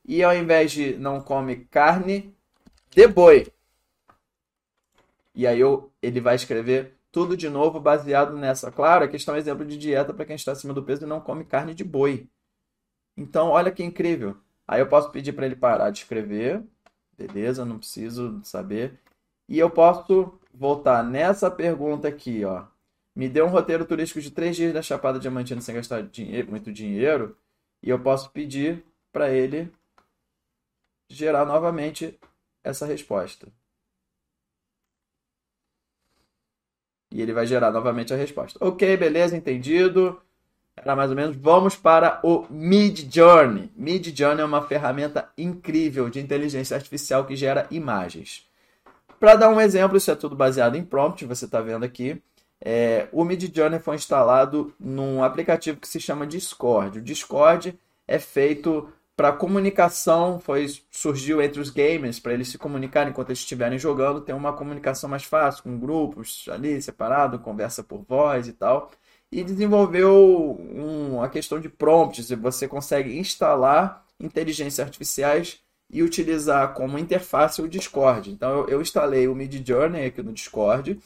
e 0.04 0.22
ao 0.22 0.34
invés 0.34 0.72
de 0.72 0.96
não 0.96 1.20
come 1.20 1.56
carne 1.64 2.34
de 2.90 3.06
boi, 3.08 3.46
E 5.34 5.46
aí 5.46 5.58
eu, 5.58 5.90
ele 6.02 6.20
vai 6.20 6.34
escrever 6.36 6.94
tudo 7.10 7.36
de 7.36 7.48
novo 7.48 7.80
baseado 7.80 8.36
nessa. 8.36 8.70
Claro, 8.70 9.04
aqui 9.04 9.16
está 9.16 9.32
um 9.32 9.36
exemplo 9.36 9.64
de 9.64 9.78
dieta 9.78 10.12
para 10.12 10.26
quem 10.26 10.36
está 10.36 10.52
acima 10.52 10.74
do 10.74 10.82
peso 10.82 11.04
e 11.04 11.08
não 11.08 11.20
come 11.20 11.44
carne 11.44 11.74
de 11.74 11.84
boi. 11.84 12.28
Então, 13.16 13.48
olha 13.48 13.70
que 13.72 13.82
incrível. 13.82 14.36
Aí 14.66 14.80
eu 14.80 14.88
posso 14.88 15.10
pedir 15.10 15.32
para 15.32 15.46
ele 15.46 15.56
parar 15.56 15.90
de 15.90 16.00
escrever. 16.00 16.62
Beleza, 17.16 17.64
não 17.64 17.78
preciso 17.78 18.40
saber. 18.44 19.00
E 19.48 19.58
eu 19.58 19.70
posso 19.70 20.38
voltar 20.52 21.02
nessa 21.04 21.50
pergunta 21.50 22.08
aqui, 22.08 22.44
ó. 22.44 22.64
Me 23.14 23.28
dê 23.28 23.42
um 23.42 23.48
roteiro 23.48 23.84
turístico 23.84 24.20
de 24.20 24.30
três 24.30 24.56
dias 24.56 24.72
da 24.72 24.82
Chapada 24.82 25.18
Diamantina 25.18 25.60
sem 25.60 25.74
gastar 25.74 26.02
dinheiro, 26.02 26.50
muito 26.50 26.72
dinheiro. 26.72 27.36
E 27.82 27.90
eu 27.90 27.98
posso 27.98 28.30
pedir 28.30 28.84
para 29.12 29.30
ele 29.30 29.70
gerar 31.08 31.44
novamente 31.44 32.18
essa 32.64 32.86
resposta. 32.86 33.48
E 37.10 37.20
ele 37.20 37.34
vai 37.34 37.46
gerar 37.46 37.70
novamente 37.70 38.14
a 38.14 38.16
resposta. 38.16 38.58
Ok, 38.64 38.96
beleza, 38.96 39.36
entendido. 39.36 40.20
Era 40.74 40.96
mais 40.96 41.10
ou 41.10 41.16
menos. 41.16 41.36
Vamos 41.36 41.76
para 41.76 42.18
o 42.22 42.46
Mid 42.48 43.14
Journey. 43.14 43.70
Mid 43.76 44.16
Journey 44.16 44.40
é 44.40 44.44
uma 44.44 44.66
ferramenta 44.66 45.30
incrível 45.36 46.08
de 46.08 46.18
inteligência 46.18 46.74
artificial 46.74 47.26
que 47.26 47.36
gera 47.36 47.66
imagens. 47.70 48.48
Para 49.20 49.36
dar 49.36 49.50
um 49.50 49.60
exemplo, 49.60 49.98
isso 49.98 50.10
é 50.10 50.16
tudo 50.16 50.34
baseado 50.34 50.76
em 50.76 50.84
prompt, 50.84 51.26
você 51.26 51.44
está 51.44 51.60
vendo 51.60 51.84
aqui. 51.84 52.20
É, 52.64 53.08
o 53.10 53.24
Mid 53.24 53.54
Journey 53.54 53.80
foi 53.80 53.96
instalado 53.96 54.72
num 54.78 55.24
aplicativo 55.24 55.80
que 55.80 55.88
se 55.88 55.98
chama 55.98 56.26
Discord. 56.26 57.00
O 57.00 57.02
Discord 57.02 57.76
é 58.06 58.18
feito 58.20 58.88
para 59.16 59.32
comunicação, 59.32 60.38
foi 60.38 60.66
surgiu 60.90 61.42
entre 61.42 61.60
os 61.60 61.70
gamers 61.70 62.20
para 62.20 62.32
eles 62.32 62.48
se 62.48 62.58
comunicarem 62.58 63.10
enquanto 63.10 63.30
eles 63.30 63.40
estiverem 63.40 63.78
jogando, 63.78 64.20
ter 64.20 64.32
uma 64.32 64.52
comunicação 64.52 65.10
mais 65.10 65.24
fácil 65.24 65.64
com 65.64 65.78
grupos 65.78 66.46
ali 66.50 66.80
separado, 66.80 67.38
conversa 67.40 67.82
por 67.82 68.04
voz 68.08 68.46
e 68.46 68.52
tal. 68.52 68.90
E 69.30 69.42
desenvolveu 69.42 70.58
um, 70.60 71.20
a 71.22 71.28
questão 71.28 71.58
de 71.58 71.68
prompts, 71.68 72.30
você 72.30 72.68
consegue 72.68 73.18
instalar 73.18 74.04
inteligências 74.20 74.86
artificiais 74.86 75.60
e 75.90 76.02
utilizar 76.02 76.74
como 76.74 76.98
interface 76.98 77.60
o 77.60 77.68
Discord. 77.68 78.30
Então 78.30 78.50
eu, 78.50 78.68
eu 78.68 78.82
instalei 78.82 79.26
o 79.26 79.34
Mid 79.34 79.66
Journey 79.66 80.06
aqui 80.06 80.22
no 80.22 80.32
Discord 80.32 80.98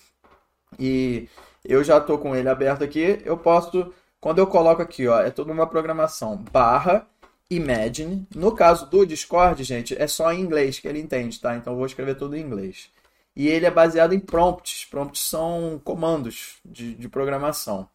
e 0.78 1.28
eu 1.68 1.84
já 1.84 1.98
estou 1.98 2.18
com 2.18 2.34
ele 2.34 2.48
aberto 2.48 2.82
aqui. 2.84 3.20
Eu 3.24 3.36
posso, 3.38 3.92
quando 4.20 4.38
eu 4.38 4.46
coloco 4.46 4.82
aqui, 4.82 5.06
ó, 5.08 5.20
é 5.20 5.30
toda 5.30 5.52
uma 5.52 5.66
programação 5.66 6.36
barra 6.52 7.06
Imagine. 7.48 8.26
No 8.34 8.52
caso 8.52 8.90
do 8.90 9.06
Discord, 9.06 9.62
gente, 9.62 9.96
é 10.00 10.06
só 10.08 10.32
em 10.32 10.40
inglês 10.40 10.80
que 10.80 10.88
ele 10.88 10.98
entende, 10.98 11.40
tá? 11.40 11.56
Então 11.56 11.72
eu 11.72 11.76
vou 11.76 11.86
escrever 11.86 12.16
tudo 12.16 12.36
em 12.36 12.40
inglês. 12.40 12.90
E 13.36 13.48
ele 13.48 13.66
é 13.66 13.70
baseado 13.70 14.12
em 14.14 14.20
prompts. 14.20 14.84
Prompts 14.86 15.22
são 15.22 15.80
comandos 15.84 16.56
de, 16.64 16.94
de 16.94 17.08
programação. 17.08 17.88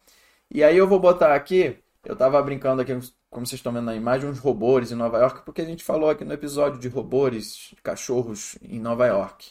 E 0.50 0.62
aí 0.64 0.76
eu 0.76 0.88
vou 0.88 1.00
botar 1.00 1.34
aqui, 1.34 1.78
eu 2.04 2.14
estava 2.14 2.42
brincando 2.42 2.82
aqui, 2.82 2.92
como 3.30 3.46
vocês 3.46 3.58
estão 3.58 3.72
vendo 3.72 3.84
na 3.84 3.96
imagem, 3.96 4.28
uns 4.28 4.38
robôs 4.38 4.90
em 4.92 4.94
Nova 4.94 5.18
York, 5.18 5.42
porque 5.44 5.62
a 5.62 5.64
gente 5.64 5.84
falou 5.84 6.10
aqui 6.10 6.24
no 6.24 6.34
episódio 6.34 6.78
de 6.78 6.88
robôs, 6.88 7.74
cachorros 7.82 8.56
em 8.62 8.78
Nova 8.78 9.06
York. 9.06 9.50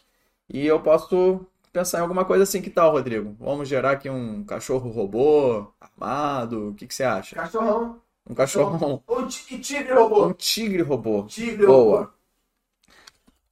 E 0.50 0.66
eu 0.66 0.80
posso 0.82 1.46
pensar 1.72 2.00
em 2.00 2.02
alguma 2.02 2.26
coisa 2.26 2.44
assim, 2.44 2.62
que 2.62 2.70
tal, 2.70 2.92
Rodrigo? 2.92 3.36
Vamos 3.40 3.68
gerar 3.68 3.92
aqui 3.92 4.10
um 4.10 4.44
cachorro 4.44 4.90
robô 4.90 5.72
armado, 5.80 6.70
o 6.70 6.74
que, 6.76 6.86
que 6.86 6.94
você 6.94 7.04
acha? 7.04 7.36
Cachorrão. 7.36 8.02
Um 8.30 8.36
cachorrão. 8.36 9.04
Um 9.08 9.28
tigre 9.28 9.94
robô. 9.94 10.28
Um 10.28 10.34
tigre 10.34 10.82
robô. 10.82 11.24
Tigre 11.24 11.66
Boa. 11.66 12.00
robô. 12.00 12.12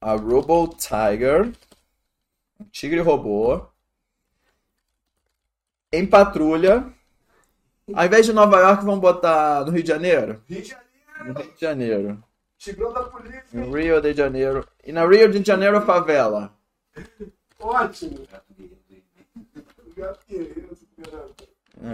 A 0.01 0.13
Robo 0.13 0.67
Tiger. 0.75 1.51
Um 2.59 2.65
tigre 2.65 2.99
robô. 2.99 3.61
Em 5.91 6.05
patrulha. 6.05 6.93
Ao 7.93 8.05
invés 8.05 8.25
de 8.25 8.33
Nova 8.33 8.59
York, 8.59 8.85
vamos 8.85 9.01
botar 9.01 9.65
no 9.65 9.71
Rio 9.71 9.81
de 9.81 9.89
Janeiro? 9.89 10.43
Rio 10.47 10.61
de 10.61 10.69
Janeiro. 10.69 11.25
No 11.25 11.33
Rio 11.33 11.53
de 11.53 11.61
Janeiro. 11.61 12.23
Tigrão 12.57 12.93
da 12.93 13.03
polícia. 13.03 13.43
Em 13.53 13.71
Rio 13.71 13.99
de 13.99 14.13
Janeiro. 14.13 14.67
E 14.85 14.91
na 14.91 15.05
Rio 15.07 15.29
de 15.31 15.45
Janeiro, 15.45 15.81
favela. 15.81 16.53
Ótimo. 17.59 18.25
Gato 19.95 20.19
guerreiro, 20.29 20.75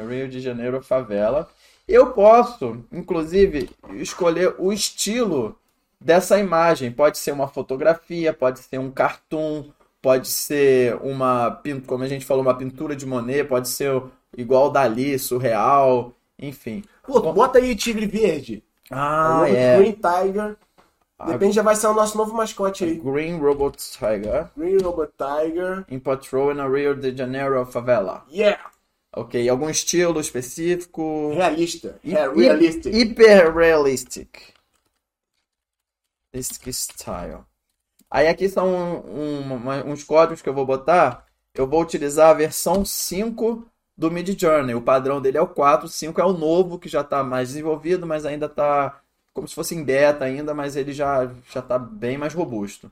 Rio 0.09 0.27
de 0.27 0.39
Janeiro, 0.39 0.81
favela. 0.81 1.49
Eu 1.87 2.11
posso, 2.13 2.83
inclusive, 2.91 3.69
escolher 3.93 4.55
o 4.57 4.71
estilo 4.71 5.57
dessa 5.99 6.39
imagem. 6.39 6.91
Pode 6.91 7.17
ser 7.17 7.31
uma 7.31 7.47
fotografia, 7.47 8.33
pode 8.33 8.59
ser 8.59 8.79
um 8.79 8.91
cartoon, 8.91 9.71
pode 10.01 10.27
ser 10.27 10.95
uma, 11.01 11.61
como 11.87 12.03
a 12.03 12.07
gente 12.07 12.25
falou, 12.25 12.43
uma 12.43 12.57
pintura 12.57 12.95
de 12.95 13.05
Monet, 13.05 13.43
pode 13.43 13.69
ser 13.69 14.03
igual 14.37 14.71
Dali, 14.71 15.17
surreal, 15.17 16.13
enfim. 16.39 16.83
Pô, 17.03 17.19
bota 17.33 17.59
aí 17.59 17.75
tigre 17.75 18.05
verde. 18.05 18.63
Ah, 18.89 19.43
é. 19.47 19.77
Green 19.77 19.93
Tiger. 19.93 20.57
De 21.23 21.31
repente 21.31 21.53
já 21.55 21.61
vai 21.61 21.75
ser 21.75 21.87
o 21.87 21.93
nosso 21.93 22.17
novo 22.17 22.33
mascote 22.33 22.83
aí. 22.83 22.95
Green 22.95 23.37
Robot 23.39 23.77
Tiger 23.77 24.49
Green 24.57 24.77
Robot 24.79 25.13
Tiger. 25.17 25.85
in 25.89 25.99
Patrol 25.99 26.53
na 26.53 26.67
Rio 26.67 26.93
de 26.95 27.15
Janeiro 27.15 27.65
favela. 27.65 28.25
Yeah! 28.29 28.71
Ok, 29.15 29.47
algum 29.47 29.69
estilo 29.69 30.19
específico? 30.19 31.31
Realista. 31.33 31.97
Hi- 32.03 32.15
É, 32.15 32.27
realistic. 32.29 32.93
Hyper 32.93 33.55
realistic. 33.55 34.53
Realistic 36.33 36.67
style. 36.73 37.45
Aí 38.11 38.27
aqui 38.27 38.49
são 38.49 38.67
um- 39.05 39.53
uma- 39.55 39.83
uns 39.85 40.03
códigos 40.03 40.41
que 40.41 40.49
eu 40.49 40.53
vou 40.53 40.65
botar. 40.65 41.25
Eu 41.53 41.65
vou 41.65 41.81
utilizar 41.81 42.29
a 42.29 42.33
versão 42.33 42.83
5 42.83 43.65
do 43.97 44.11
Mid 44.11 44.37
Journey. 44.39 44.75
O 44.75 44.81
padrão 44.81 45.21
dele 45.21 45.37
é 45.37 45.41
o 45.41 45.47
4, 45.47 45.85
o 45.85 45.89
5 45.89 46.19
é 46.19 46.25
o 46.25 46.33
novo, 46.33 46.77
que 46.77 46.89
já 46.89 46.99
está 47.01 47.23
mais 47.23 47.49
desenvolvido, 47.49 48.05
mas 48.05 48.25
ainda 48.25 48.47
está 48.47 49.01
como 49.35 49.47
se 49.49 49.53
fosse 49.53 49.75
em 49.75 49.83
beta 49.83 50.23
ainda, 50.23 50.53
mas 50.53 50.77
ele 50.77 50.93
já 50.93 51.27
já 51.51 51.59
está 51.59 51.77
bem 51.77 52.17
mais 52.17 52.33
robusto. 52.33 52.91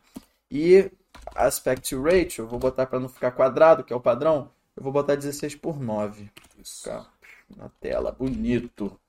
E 0.52 0.92
aspect 1.36 1.96
ratio, 1.96 2.44
eu 2.44 2.48
vou 2.48 2.60
botar 2.60 2.86
para 2.86 3.00
não 3.00 3.08
ficar 3.08 3.32
quadrado, 3.32 3.84
que 3.84 3.94
é 3.94 3.96
o 3.96 4.02
padrão, 4.02 4.52
eu 4.76 4.84
vou 4.84 4.92
botar 4.92 5.16
16 5.16 5.56
por 5.56 5.80
9. 5.80 6.30
Ficar 6.64 7.10
na 7.56 7.70
tela, 7.80 8.12
bonito. 8.12 9.00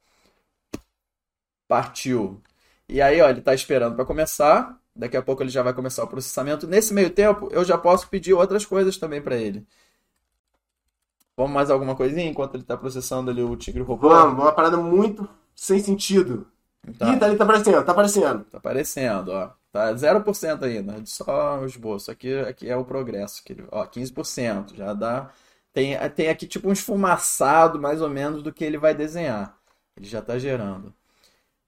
Partiu. 1.66 2.40
E 2.88 3.02
aí, 3.02 3.20
ó, 3.20 3.28
ele 3.28 3.40
está 3.40 3.52
esperando 3.52 3.96
para 3.96 4.04
começar. 4.04 4.78
Daqui 4.94 5.16
a 5.16 5.22
pouco 5.22 5.42
ele 5.42 5.50
já 5.50 5.62
vai 5.62 5.74
começar 5.74 6.04
o 6.04 6.08
processamento. 6.08 6.68
Nesse 6.68 6.94
meio 6.94 7.10
tempo, 7.10 7.48
eu 7.50 7.64
já 7.64 7.76
posso 7.76 8.08
pedir 8.08 8.32
outras 8.32 8.64
coisas 8.64 8.96
também 8.96 9.20
para 9.20 9.36
ele. 9.36 9.66
Vamos 11.36 11.52
mais 11.52 11.68
alguma 11.68 11.96
coisinha 11.96 12.30
enquanto 12.30 12.54
ele 12.54 12.62
está 12.62 12.76
processando 12.76 13.28
ali 13.30 13.42
o 13.42 13.56
tigre 13.56 13.82
robô? 13.82 14.08
Vamos, 14.08 14.40
uma 14.40 14.52
parada 14.52 14.76
muito 14.76 15.28
sem 15.52 15.80
sentido. 15.80 16.46
Tá, 16.98 17.12
Ih, 17.12 17.18
tá 17.18 17.26
ali, 17.26 17.36
tá 17.36 17.44
aparecendo, 17.44 17.84
tá 17.84 17.92
aparecendo. 17.92 18.44
tá 18.44 18.58
aparecendo, 18.58 19.28
ó. 19.32 19.50
Tá 19.72 19.92
0% 19.96 20.64
ainda, 20.64 21.02
só 21.06 21.60
o 21.60 21.66
esboço. 21.66 22.10
Aqui, 22.10 22.32
aqui 22.40 22.68
é 22.70 22.76
o 22.76 22.84
progresso. 22.84 23.42
Que, 23.44 23.52
ele- 23.54 23.66
ó, 23.72 23.84
15%. 23.86 24.74
Já 24.76 24.92
dá. 24.94 25.30
Tem, 25.72 25.96
tem 26.10 26.28
aqui 26.28 26.46
tipo 26.46 26.68
um 26.68 26.72
esfumaçado, 26.72 27.80
mais 27.80 28.00
ou 28.00 28.08
menos, 28.08 28.42
do 28.42 28.52
que 28.52 28.64
ele 28.64 28.78
vai 28.78 28.94
desenhar. 28.94 29.56
Ele 29.96 30.06
já 30.06 30.22
tá 30.22 30.38
gerando. 30.38 30.94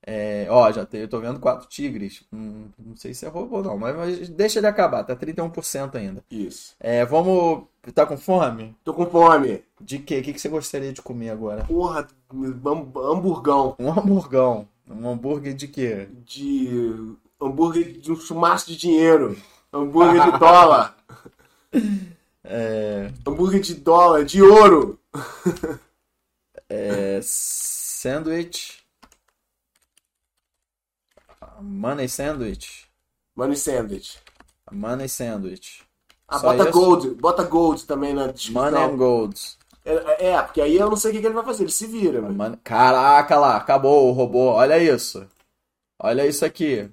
É, 0.07 0.47
ó, 0.51 0.71
já 0.73 0.87
tem, 0.87 1.01
eu 1.03 1.09
tô 1.09 1.21
vendo 1.21 1.41
quatro 1.41 1.69
tigres. 1.69 2.25
Hum, 2.33 2.69
não 2.79 2.97
sei 2.97 3.13
se 3.15 3.27
é 3.27 3.29
robô, 3.29 3.63
não, 3.63 3.77
mas, 3.79 3.97
mas 3.97 4.29
deixa 4.29 4.61
ele 4.61 4.67
acabar, 4.69 5.03
tá 5.05 5.17
31% 5.17 5.97
ainda. 5.99 6.25
Isso. 6.31 6.77
É, 6.81 7.05
vamos. 7.05 7.67
Tá 7.95 8.07
com 8.07 8.17
fome? 8.17 8.77
Tô 8.85 8.95
com 8.95 9.07
fome. 9.07 9.65
De 9.81 9.99
quê? 9.99 10.21
O 10.21 10.23
que 10.23 10.33
que 10.33 10.41
você 10.41 10.49
gostaria 10.49 10.93
de 10.93 11.03
comer 11.03 11.31
agora? 11.31 11.65
Porra, 11.65 12.07
ham- 12.33 12.93
hamburgão. 12.97 13.77
Um 13.79 13.91
hamburgão. 13.91 14.69
Um 14.89 15.09
hambúrguer 15.09 15.55
de 15.55 15.67
quê? 15.69 16.09
De. 16.25 17.17
hambúrguer 17.41 17.99
de 17.99 18.13
um 18.13 18.17
chumaço 18.17 18.67
de 18.69 18.77
dinheiro. 18.77 19.37
Hambúrguer 19.73 20.33
de 20.33 20.39
dólar. 20.39 20.97
É, 22.49 23.11
Hambúrguer 23.27 23.61
de 23.61 23.75
dólar, 23.75 24.25
de 24.25 24.41
ouro. 24.41 25.01
é, 26.69 27.19
sandwich. 27.21 28.85
Money 31.61 32.09
sandwich. 32.09 32.87
Money 33.35 33.57
sandwich. 33.57 34.19
Money 34.71 35.09
sandwich. 35.09 35.83
Ah, 36.29 36.39
Só 36.39 36.53
bota 36.53 36.71
isso? 36.71 36.73
gold. 36.79 37.15
Bota 37.17 37.43
gold 37.43 37.85
também 37.85 38.15
na 38.15 38.27
Money 38.27 38.31
and 38.31 38.35
descrição. 38.35 38.97
gold. 38.97 39.41
É, 39.87 40.31
é, 40.31 40.43
porque 40.43 40.61
aí 40.61 40.77
eu 40.77 40.91
não 40.91 40.97
sei 40.97 41.11
o 41.11 41.15
que, 41.15 41.21
que 41.21 41.27
ele 41.27 41.35
vai 41.35 41.45
fazer. 41.45 41.63
Ele 41.63 41.71
se 41.73 41.87
vira, 41.87 42.21
mano. 42.21 42.35
Money- 42.35 42.59
Caraca 42.65 43.39
lá, 43.39 43.57
acabou 43.57 44.09
o 44.09 44.13
robô. 44.13 44.47
Olha 44.53 44.77
isso. 44.79 45.25
Olha 46.03 46.27
isso 46.27 46.45
aqui. 46.45 46.91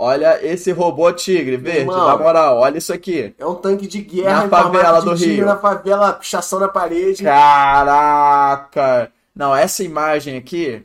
Olha 0.00 0.38
esse 0.46 0.70
robô 0.70 1.10
tigre 1.12 1.56
verde, 1.56 1.80
Irmão. 1.80 2.06
na 2.06 2.16
moral, 2.16 2.58
olha 2.58 2.78
isso 2.78 2.92
aqui. 2.92 3.34
É 3.36 3.44
um 3.44 3.56
tanque 3.56 3.88
de 3.88 4.00
guerra 4.00 4.46
Na 4.46 4.48
favela 4.48 5.02
do 5.02 5.14
tigre, 5.16 5.34
Rio. 5.36 5.46
Na 5.46 5.56
favela, 5.56 6.12
pichação 6.12 6.60
na 6.60 6.68
parede. 6.68 7.24
Caraca! 7.24 9.10
Não, 9.34 9.54
essa 9.56 9.82
imagem 9.82 10.36
aqui, 10.36 10.84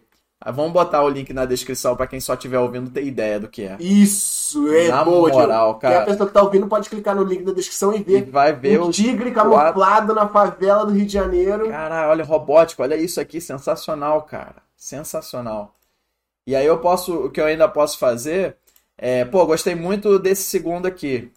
Vamos 0.52 0.74
botar 0.74 1.02
o 1.04 1.10
link 1.10 1.32
na 1.32 1.46
descrição 1.46 1.96
pra 1.96 2.06
quem 2.06 2.20
só 2.20 2.34
estiver 2.34 2.60
ouvindo 2.60 2.90
ter 2.90 3.06
ideia 3.06 3.40
do 3.40 3.48
que 3.48 3.64
é. 3.64 3.78
Isso, 3.80 4.68
é 4.74 4.90
Na 4.90 5.04
boa, 5.04 5.30
moral. 5.30 5.80
Quem 5.80 5.90
é 5.90 5.94
a 5.94 5.96
cara. 6.00 6.06
pessoa 6.12 6.28
que 6.28 6.34
tá 6.34 6.42
ouvindo 6.44 6.68
pode 6.68 6.90
clicar 6.90 7.16
no 7.16 7.24
link 7.24 7.44
da 7.44 7.54
descrição 7.54 7.94
e 7.94 8.00
E 8.00 8.04
ver 8.04 8.30
vai 8.30 8.52
ver 8.54 8.82
um 8.82 8.88
o. 8.88 8.92
tigre 8.92 9.32
camuflado 9.32 10.14
na 10.14 10.28
favela 10.28 10.86
do 10.86 10.92
Rio 10.92 11.06
de 11.06 11.14
Janeiro. 11.14 11.70
Cara, 11.70 12.10
olha, 12.10 12.24
robótico, 12.26 12.82
olha 12.84 12.96
isso 12.96 13.22
aqui, 13.22 13.40
sensacional, 13.40 14.22
cara. 14.24 14.56
Sensacional. 14.76 15.76
E 16.46 16.56
aí 16.56 16.66
eu 16.66 16.78
posso, 16.80 17.26
o 17.28 17.32
que 17.32 17.40
eu 17.40 17.46
ainda 17.46 17.70
posso 17.70 17.98
fazer 17.98 18.58
é, 18.98 19.24
pô, 19.26 19.46
gostei 19.46 19.76
muito 19.76 20.20
desse 20.20 20.44
segundo 20.44 20.86
aqui. 20.86 21.32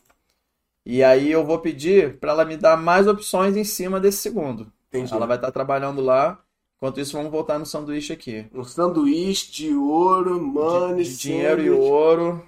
E 0.85 1.03
aí 1.03 1.31
eu 1.31 1.45
vou 1.45 1.59
pedir 1.61 2.17
pra 2.19 2.33
ela 2.33 2.45
me 2.45 2.57
dar 2.57 2.77
mais 2.77 3.07
opções 3.07 3.57
em 3.57 3.65
cima 3.65 3.99
desse 4.01 4.19
segundo. 4.19 4.71
Entendi. 4.89 5.13
Ela 5.13 5.27
vai 5.27 5.37
estar 5.37 5.51
trabalhando 5.53 6.01
lá. 6.01 6.39
Enquanto 6.77 7.01
isso, 7.01 7.17
vamos 7.17 7.33
voltar 7.33 7.59
no 7.59 7.65
sanduíche 7.65 8.13
aqui. 8.13 8.47
Um 8.53 8.63
sanduíche 8.63 9.51
de 9.51 9.75
ouro, 9.75 10.41
money, 10.41 11.05
De 11.05 11.17
dinheiro 11.17 11.63
e 11.63 11.71
ouro. 11.71 12.47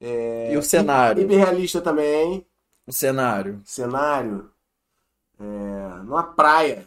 É, 0.00 0.52
E 0.52 0.56
o 0.56 0.62
cenário. 0.62 1.22
Hiperrealista 1.22 1.80
também. 1.80 2.46
O 2.86 2.92
cenário. 2.92 3.62
Cenário. 3.64 4.50
É, 5.40 6.02
numa 6.02 6.22
praia. 6.22 6.86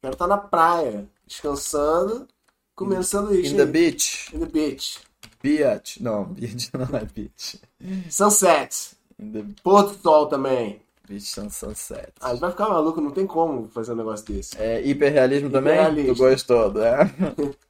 Quero 0.00 0.12
estar 0.12 0.28
na 0.28 0.38
praia, 0.38 1.08
descansando, 1.26 2.28
comendo 2.76 3.02
sanduíche. 3.02 3.52
In 3.52 3.56
the 3.56 3.66
beach. 3.66 4.30
In 4.34 4.38
the 4.38 4.46
beach. 4.46 5.00
Beach. 5.42 6.00
Não, 6.02 6.24
beach 6.32 6.70
não 6.72 6.96
é 6.96 7.04
beach. 7.04 7.60
Sunset. 8.08 8.96
In 9.18 9.32
the 9.32 9.44
Pôr 9.64 9.82
do 9.88 9.94
sol 10.00 10.26
também. 10.26 10.80
And 11.10 11.50
sunset. 11.50 12.12
Ah, 12.20 12.30
ele 12.30 12.40
vai 12.40 12.50
ficar 12.50 12.68
maluco, 12.68 13.00
não 13.00 13.10
tem 13.10 13.26
como 13.26 13.68
fazer 13.68 13.92
um 13.92 13.96
negócio 13.96 14.26
desse. 14.26 14.60
É 14.60 14.80
hiperrealismo 14.86 15.50
também? 15.50 16.06
Tu 16.06 16.14
gostou, 16.14 16.72
né? 16.72 16.98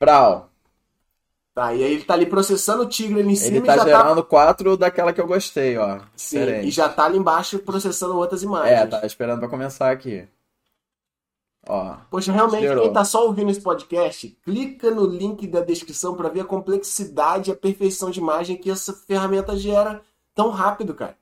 Brau. 0.00 0.50
Tá, 1.54 1.72
e 1.72 1.84
aí 1.84 1.92
ele 1.92 2.04
tá 2.04 2.14
ali 2.14 2.26
processando 2.26 2.82
o 2.82 2.88
tigre 2.88 3.20
ali 3.20 3.32
em 3.32 3.36
cima 3.36 3.58
Ele 3.58 3.64
e 3.64 3.66
tá 3.66 3.76
já 3.76 3.84
tá. 3.84 3.98
gerando 3.98 4.24
quatro 4.24 4.76
daquela 4.76 5.12
que 5.12 5.20
eu 5.20 5.26
gostei, 5.26 5.78
ó. 5.78 6.00
Sim, 6.16 6.40
Diferente. 6.40 6.66
e 6.66 6.70
já 6.72 6.88
tá 6.88 7.04
ali 7.04 7.16
embaixo 7.16 7.60
processando 7.60 8.16
outras 8.16 8.42
imagens. 8.42 8.72
É, 8.76 8.86
tá 8.86 9.06
esperando 9.06 9.38
pra 9.38 9.48
começar 9.48 9.90
aqui. 9.92 10.26
Ó. 11.66 11.96
Poxa, 12.10 12.32
realmente, 12.32 12.62
Gerou. 12.62 12.84
quem 12.84 12.92
tá 12.92 13.04
só 13.04 13.26
ouvindo 13.26 13.50
esse 13.50 13.60
podcast, 13.60 14.36
clica 14.44 14.90
no 14.90 15.06
link 15.06 15.46
da 15.46 15.60
descrição 15.60 16.14
pra 16.14 16.28
ver 16.28 16.40
a 16.40 16.44
complexidade 16.44 17.50
e 17.50 17.52
a 17.52 17.56
perfeição 17.56 18.10
de 18.10 18.20
imagem 18.20 18.56
que 18.56 18.70
essa 18.70 18.92
ferramenta 18.92 19.56
gera 19.56 20.02
tão 20.34 20.50
rápido, 20.50 20.94
cara. 20.94 21.16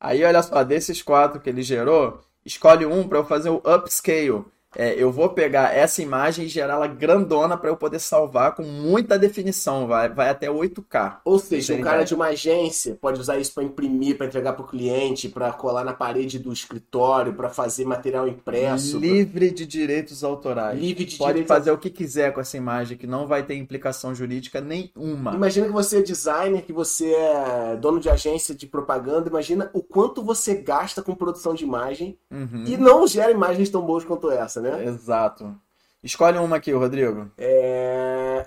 Aí, 0.00 0.24
olha 0.24 0.42
só, 0.42 0.62
desses 0.62 1.02
quatro 1.02 1.40
que 1.40 1.48
ele 1.48 1.62
gerou, 1.62 2.20
escolhe 2.44 2.84
um 2.86 3.06
pra 3.08 3.18
eu 3.18 3.24
fazer 3.24 3.50
o 3.50 3.62
upscale. 3.64 4.44
É, 4.76 4.94
eu 4.94 5.10
vou 5.12 5.28
pegar 5.30 5.74
essa 5.74 6.02
imagem 6.02 6.46
e 6.46 6.48
gerá-la 6.48 6.86
grandona 6.86 7.56
pra 7.56 7.68
eu 7.70 7.76
poder 7.76 7.98
salvar 7.98 8.54
com 8.54 8.62
muita 8.62 9.18
definição. 9.18 9.86
Vai, 9.86 10.08
vai 10.08 10.28
até 10.28 10.48
8K. 10.48 11.18
Ou 11.24 11.38
seja, 11.38 11.74
um 11.74 11.80
cara 11.80 12.04
de 12.04 12.14
uma 12.14 12.26
agência 12.26 12.96
pode 13.00 13.20
usar 13.20 13.38
isso 13.38 13.52
pra 13.54 13.62
imprimir, 13.62 14.16
pra 14.16 14.26
entregar 14.26 14.52
pro 14.54 14.66
cliente, 14.66 15.28
pra 15.28 15.52
colar 15.52 15.84
na 15.84 15.92
parede 15.92 16.38
do 16.38 16.52
escritório, 16.52 17.34
pra 17.34 17.48
fazer 17.48 17.84
material 17.84 18.26
impresso, 18.28 18.98
pra- 18.98 19.08
Livre 19.08 19.50
de 19.50 19.66
direitos 19.66 20.24
autorais. 20.24 20.78
livre 20.78 21.04
de 21.04 21.16
Pode 21.16 21.32
direitos 21.34 21.48
fazer 21.56 21.70
o 21.70 21.78
que 21.78 21.90
quiser 21.90 22.32
com 22.32 22.40
essa 22.40 22.56
imagem, 22.56 22.96
que 22.96 23.06
não 23.06 23.26
vai 23.26 23.42
ter 23.42 23.54
implicação 23.54 24.14
jurídica 24.14 24.60
nenhuma. 24.60 25.34
Imagina 25.34 25.66
que 25.66 25.72
você 25.72 25.98
é 25.98 26.02
designer, 26.02 26.62
que 26.62 26.72
você 26.72 27.12
é 27.12 27.76
dono 27.76 28.00
de 28.00 28.08
agência 28.08 28.54
de 28.54 28.66
propaganda. 28.66 29.28
Imagina 29.28 29.70
o 29.72 29.82
quanto 29.82 30.22
você 30.22 30.54
gasta 30.54 31.02
com 31.02 31.14
produção 31.14 31.54
de 31.54 31.64
imagem 31.64 32.18
Uhum. 32.30 32.64
e 32.66 32.76
não 32.76 33.06
gera 33.06 33.30
imagens 33.30 33.68
tão 33.70 33.82
boas 33.82 34.04
quanto 34.04 34.30
essa, 34.30 34.60
né? 34.70 34.84
Exato. 34.84 35.58
Escolhe 36.02 36.38
uma 36.38 36.56
aqui, 36.56 36.72
Rodrigo. 36.72 37.30
É. 37.38 38.46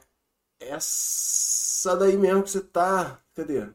Essa 0.59 1.95
daí 1.95 2.17
mesmo 2.17 2.43
que 2.43 2.49
você 2.51 2.61
tá. 2.61 3.19
Cadê? 3.35 3.67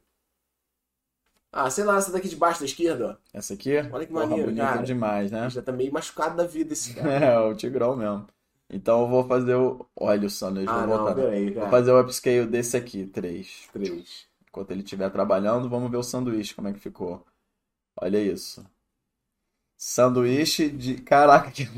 Ah, 1.55 1.69
sei 1.69 1.85
lá, 1.85 1.99
essa 1.99 2.11
daqui 2.11 2.29
de 2.29 2.37
baixo 2.37 2.61
da 2.61 2.67
esquerda, 2.67 3.21
Essa 3.33 3.53
aqui? 3.53 3.77
Olha 3.77 4.07
que 4.07 4.13
Porra, 4.13 4.27
maneiro, 4.27 4.49
bonita 4.49 4.67
cara. 4.67 4.83
demais, 4.83 5.31
ó. 5.33 5.37
né? 5.37 5.51
Já 5.51 5.61
tá 5.61 5.71
meio 5.71 5.93
machucado 5.93 6.35
da 6.37 6.47
vida 6.47 6.73
esse 6.73 6.95
cara. 6.95 7.11
É, 7.27 7.39
o 7.39 7.55
Tigrão 7.55 7.95
mesmo. 7.95 8.27
Então 8.71 9.03
eu 9.03 9.09
vou 9.09 9.25
fazer 9.29 9.55
o. 9.55 9.87
Olha 9.95 10.27
o 10.27 10.31
sanduíche, 10.31 10.71
ah, 10.71 10.87
vou 10.87 10.97
não, 10.97 11.05
voltar. 11.05 11.15
peraí, 11.15 11.51
Vou 11.51 11.69
fazer 11.69 11.93
o 11.93 12.01
upscale 12.01 12.47
desse 12.47 12.75
aqui, 12.77 13.07
3. 13.07 13.69
Três. 13.71 14.27
Enquanto 14.49 14.71
ele 14.71 14.83
estiver 14.83 15.11
trabalhando, 15.11 15.69
vamos 15.69 15.91
ver 15.91 15.99
o 15.99 16.03
sanduíche, 16.03 16.55
como 16.55 16.69
é 16.69 16.73
que 16.73 16.79
ficou. 16.81 17.23
Olha 18.01 18.19
isso. 18.19 18.65
Sanduíche 19.77 20.71
de. 20.71 20.95
Caraca, 21.03 21.51
que 21.51 21.69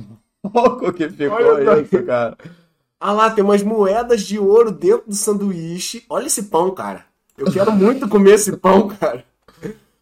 louco 0.52 0.92
que 0.92 1.08
ficou 1.08 1.36
Olha 1.36 1.80
isso, 1.80 2.02
cara. 2.04 2.36
Ah 3.00 3.12
lá, 3.12 3.30
tem 3.30 3.44
umas 3.44 3.62
moedas 3.62 4.22
de 4.22 4.38
ouro 4.38 4.70
dentro 4.70 5.08
do 5.08 5.14
sanduíche. 5.14 6.04
Olha 6.08 6.26
esse 6.26 6.44
pão, 6.44 6.70
cara. 6.70 7.04
Eu 7.36 7.52
quero 7.52 7.72
muito 7.72 8.08
comer 8.08 8.34
esse 8.34 8.56
pão, 8.56 8.88
cara. 8.88 9.24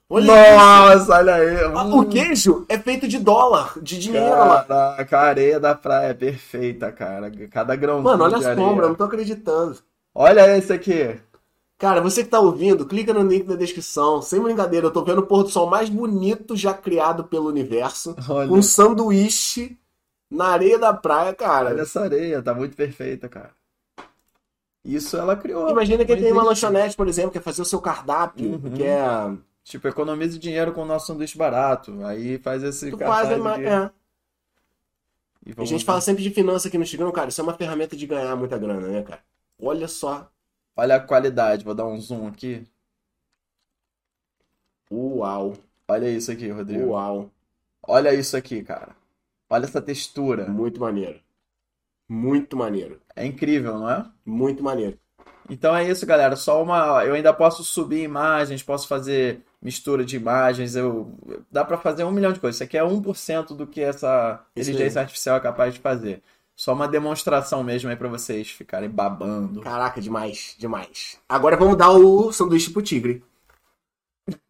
Olha 0.09 0.25
isso. 0.25 0.57
Nossa, 0.57 1.15
olha 1.17 1.35
aí. 1.35 1.57
Ah, 1.75 1.85
O 1.85 2.05
queijo 2.05 2.67
é 2.69 2.79
feito 2.79 3.09
de 3.09 3.19
dólar, 3.19 3.73
de 3.81 3.99
dinheiro 3.99 4.29
lá. 4.29 4.63
Caraca, 4.63 5.19
a 5.19 5.23
areia 5.23 5.59
da 5.59 5.75
praia 5.75 6.09
é 6.09 6.15
perfeita, 6.15 6.93
cara. 6.93 7.31
Cada 7.51 7.75
grãozinho 7.75 8.05
Mano, 8.05 8.25
olha 8.25 8.39
de 8.39 8.47
as 8.47 8.59
eu 8.59 8.77
não 8.89 8.95
tô 8.95 9.05
acreditando. 9.05 9.79
Olha 10.15 10.57
esse 10.57 10.73
aqui. 10.73 11.19
Cara, 11.79 12.01
você 12.01 12.23
que 12.23 12.31
tá 12.31 12.39
ouvindo, 12.39 12.87
clica 12.87 13.13
no 13.15 13.27
link 13.27 13.45
da 13.45 13.57
descrição. 13.57 14.21
Sem 14.23 14.41
brincadeira, 14.41 14.87
eu 14.87 14.91
tô 14.91 15.03
vendo 15.03 15.19
o 15.21 15.27
pôr 15.27 15.43
do 15.43 15.49
sol 15.49 15.69
mais 15.69 15.89
bonito 15.89 16.55
já 16.55 16.75
criado 16.75 17.25
pelo 17.25 17.49
universo. 17.49 18.15
Olha, 18.29 18.53
um 18.53 18.63
sanduíche 18.63 19.77
na 20.37 20.47
areia 20.47 20.79
da 20.79 20.93
praia, 20.95 21.35
cara. 21.35 21.71
olha 21.71 21.83
essa 21.83 22.01
areia, 22.01 22.43
tá 22.43 22.55
muito 22.55 22.77
perfeita, 22.77 23.29
cara. 23.29 23.51
Isso 24.85 25.17
ela 25.17 25.37
criou. 25.37 25.69
Imagina 25.71 26.05
que 26.05 26.17
tem 26.17 26.33
uma 26.33 26.43
lanchonete, 26.43 26.97
por 26.97 27.07
exemplo, 27.07 27.31
quer 27.31 27.43
fazer 27.43 27.63
o 27.63 27.65
seu 27.65 27.81
cardápio, 27.81 28.53
Uhum. 28.55 28.73
quer. 28.75 29.37
Tipo, 29.63 29.87
economize 29.87 30.37
dinheiro 30.39 30.73
com 30.73 30.83
o 30.83 30.85
nosso 30.85 31.07
sanduíche 31.07 31.39
barato. 31.39 32.05
Aí 32.05 32.37
faz 32.39 32.65
esse 32.65 32.91
Tu 32.91 32.97
cartaz 32.99 33.29
faz 33.29 33.31
a 33.33 33.39
ima- 33.39 33.55
aqui. 33.55 33.65
é. 33.67 33.91
E 35.47 35.55
A 35.57 35.65
gente 35.65 35.85
fala 35.85 36.01
sempre 36.01 36.23
de 36.23 36.31
finança 36.31 36.67
aqui 36.69 36.77
no 36.79 36.85
Tigrão, 36.85 37.13
cara. 37.13 37.29
Isso 37.29 37.41
é 37.41 37.45
uma 37.45 37.55
ferramenta 37.55 37.97
de 37.97 38.07
ganhar 38.07 38.35
muita 38.35 38.59
grana, 38.59 38.89
né, 38.89 39.03
cara? 39.03 39.21
Olha 39.61 39.87
só. 39.87 40.29
Olha 40.77 40.97
a 40.97 41.01
qualidade, 41.01 41.65
vou 41.65 41.75
dar 41.75 41.85
um 41.87 41.99
zoom 42.01 42.27
aqui. 42.27 42.67
Uau. 44.91 45.55
Olha 45.89 46.09
isso 46.11 46.31
aqui, 46.31 46.49
Rodrigo. 46.51 46.87
Uau. 46.91 47.31
Olha 47.83 48.13
isso 48.15 48.37
aqui, 48.37 48.63
cara. 48.63 48.95
Olha 49.53 49.67
essa 49.67 49.83
textura. 49.83 50.49
Muito 50.49 50.81
maneiro. 50.81 51.21
Muito 52.09 52.57
maneiro. 52.57 52.99
É 53.15 53.27
incrível, 53.27 53.79
não 53.79 53.91
é? 53.91 54.07
Muito 54.25 54.63
maneiro. 54.63 54.99
Então 55.51 55.77
é 55.77 55.87
isso, 55.87 56.07
galera. 56.07 56.37
Só 56.37 56.63
uma. 56.63 57.05
Eu 57.05 57.13
ainda 57.13 57.35
posso 57.35 57.63
subir 57.63 58.03
imagens, 58.03 58.63
posso 58.63 58.89
fazer 58.89 59.43
mistura 59.61 60.07
de 60.07 60.17
imagens. 60.17 60.75
Eu... 60.75 61.15
Dá 61.51 61.67
pra 61.67 61.77
fazer 61.77 62.03
um 62.05 62.11
milhão 62.11 62.33
de 62.33 62.41
coisas. 62.41 62.57
Isso 62.57 62.65
aqui 62.65 62.79
é 62.79 62.83
1% 62.83 63.55
do 63.55 63.67
que 63.67 63.83
essa 63.83 64.43
Isso 64.57 64.71
inteligência 64.71 65.03
artificial 65.03 65.37
é 65.37 65.41
capaz 65.41 65.75
de 65.75 65.81
fazer. 65.81 66.23
Só 66.57 66.73
uma 66.73 66.89
demonstração 66.89 67.63
mesmo 67.63 67.91
aí 67.91 67.97
pra 67.97 68.09
vocês 68.09 68.49
ficarem 68.49 68.89
babando. 68.89 69.61
Caraca, 69.61 70.01
demais, 70.01 70.57
demais. 70.59 71.19
Agora 71.29 71.59
vamos 71.59 71.77
dar 71.77 71.91
o 71.91 72.33
sanduíche 72.33 72.71
pro 72.71 72.81
tigre. 72.81 73.23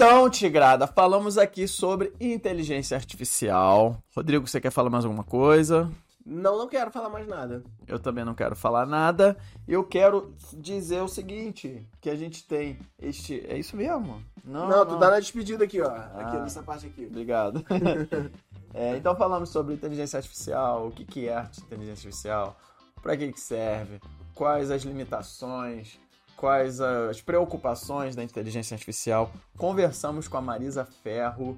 Então, 0.04 0.28
Tigrada, 0.32 0.88
falamos 0.88 1.38
aqui 1.38 1.68
sobre 1.68 2.12
inteligência 2.20 2.98
artificial. 2.98 4.02
Rodrigo, 4.16 4.48
você 4.48 4.60
quer 4.60 4.72
falar 4.72 4.90
mais 4.90 5.06
alguma 5.06 5.24
coisa? 5.24 5.92
Não, 6.26 6.58
não 6.58 6.68
quero 6.68 6.90
falar 6.90 7.08
mais 7.08 7.28
nada. 7.28 7.62
Eu 7.88 8.00
também 8.00 8.26
não 8.26 8.34
quero 8.34 8.56
falar 8.56 8.88
nada. 8.88 9.38
Eu 9.68 9.84
quero 9.84 10.34
dizer 10.54 11.04
o 11.04 11.08
seguinte: 11.08 11.88
que 12.02 12.10
a 12.10 12.16
gente 12.16 12.44
tem 12.48 12.80
este. 13.00 13.46
É 13.48 13.56
isso 13.60 13.78
mesmo? 13.78 14.20
Não, 14.44 14.68
Não, 14.68 14.88
tu 14.88 14.98
tá 14.98 15.12
na 15.12 15.20
despedida 15.20 15.66
aqui, 15.66 15.80
ó. 15.80 15.92
Aqui 15.92 16.38
Ah. 16.38 16.42
nessa 16.42 16.64
parte 16.64 16.88
aqui. 16.88 17.06
Obrigado. 17.06 17.64
É, 18.74 18.96
então 18.96 19.14
falamos 19.18 19.50
sobre 19.50 19.74
inteligência 19.74 20.16
artificial, 20.16 20.88
o 20.88 20.92
que, 20.92 21.04
que 21.04 21.28
é 21.28 21.46
inteligência 21.62 22.08
artificial, 22.08 22.56
para 23.04 23.18
que, 23.18 23.30
que 23.34 23.40
serve, 23.42 24.00
quais 24.34 24.72
as 24.72 24.84
limitações, 24.84 26.00
quais 26.42 26.82
as 26.82 27.22
preocupações 27.22 28.16
da 28.16 28.24
inteligência 28.24 28.74
artificial. 28.74 29.32
Conversamos 29.56 30.28
com 30.28 30.38
a 30.38 30.42
Marisa 30.42 30.84
Ferro 30.84 31.56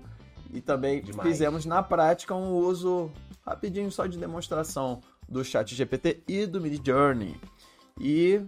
e 0.54 0.60
também 0.60 1.02
Demais. 1.02 1.26
fizemos 1.26 1.66
na 1.66 1.82
prática 1.82 2.36
um 2.36 2.52
uso 2.52 3.10
rapidinho 3.46 3.90
só 3.90 4.06
de 4.06 4.18
demonstração 4.18 5.00
do 5.28 5.42
chat 5.42 5.74
GPT 5.74 6.22
e 6.28 6.46
do 6.46 6.60
Mid 6.60 6.86
Journey. 6.86 7.40
E 7.98 8.42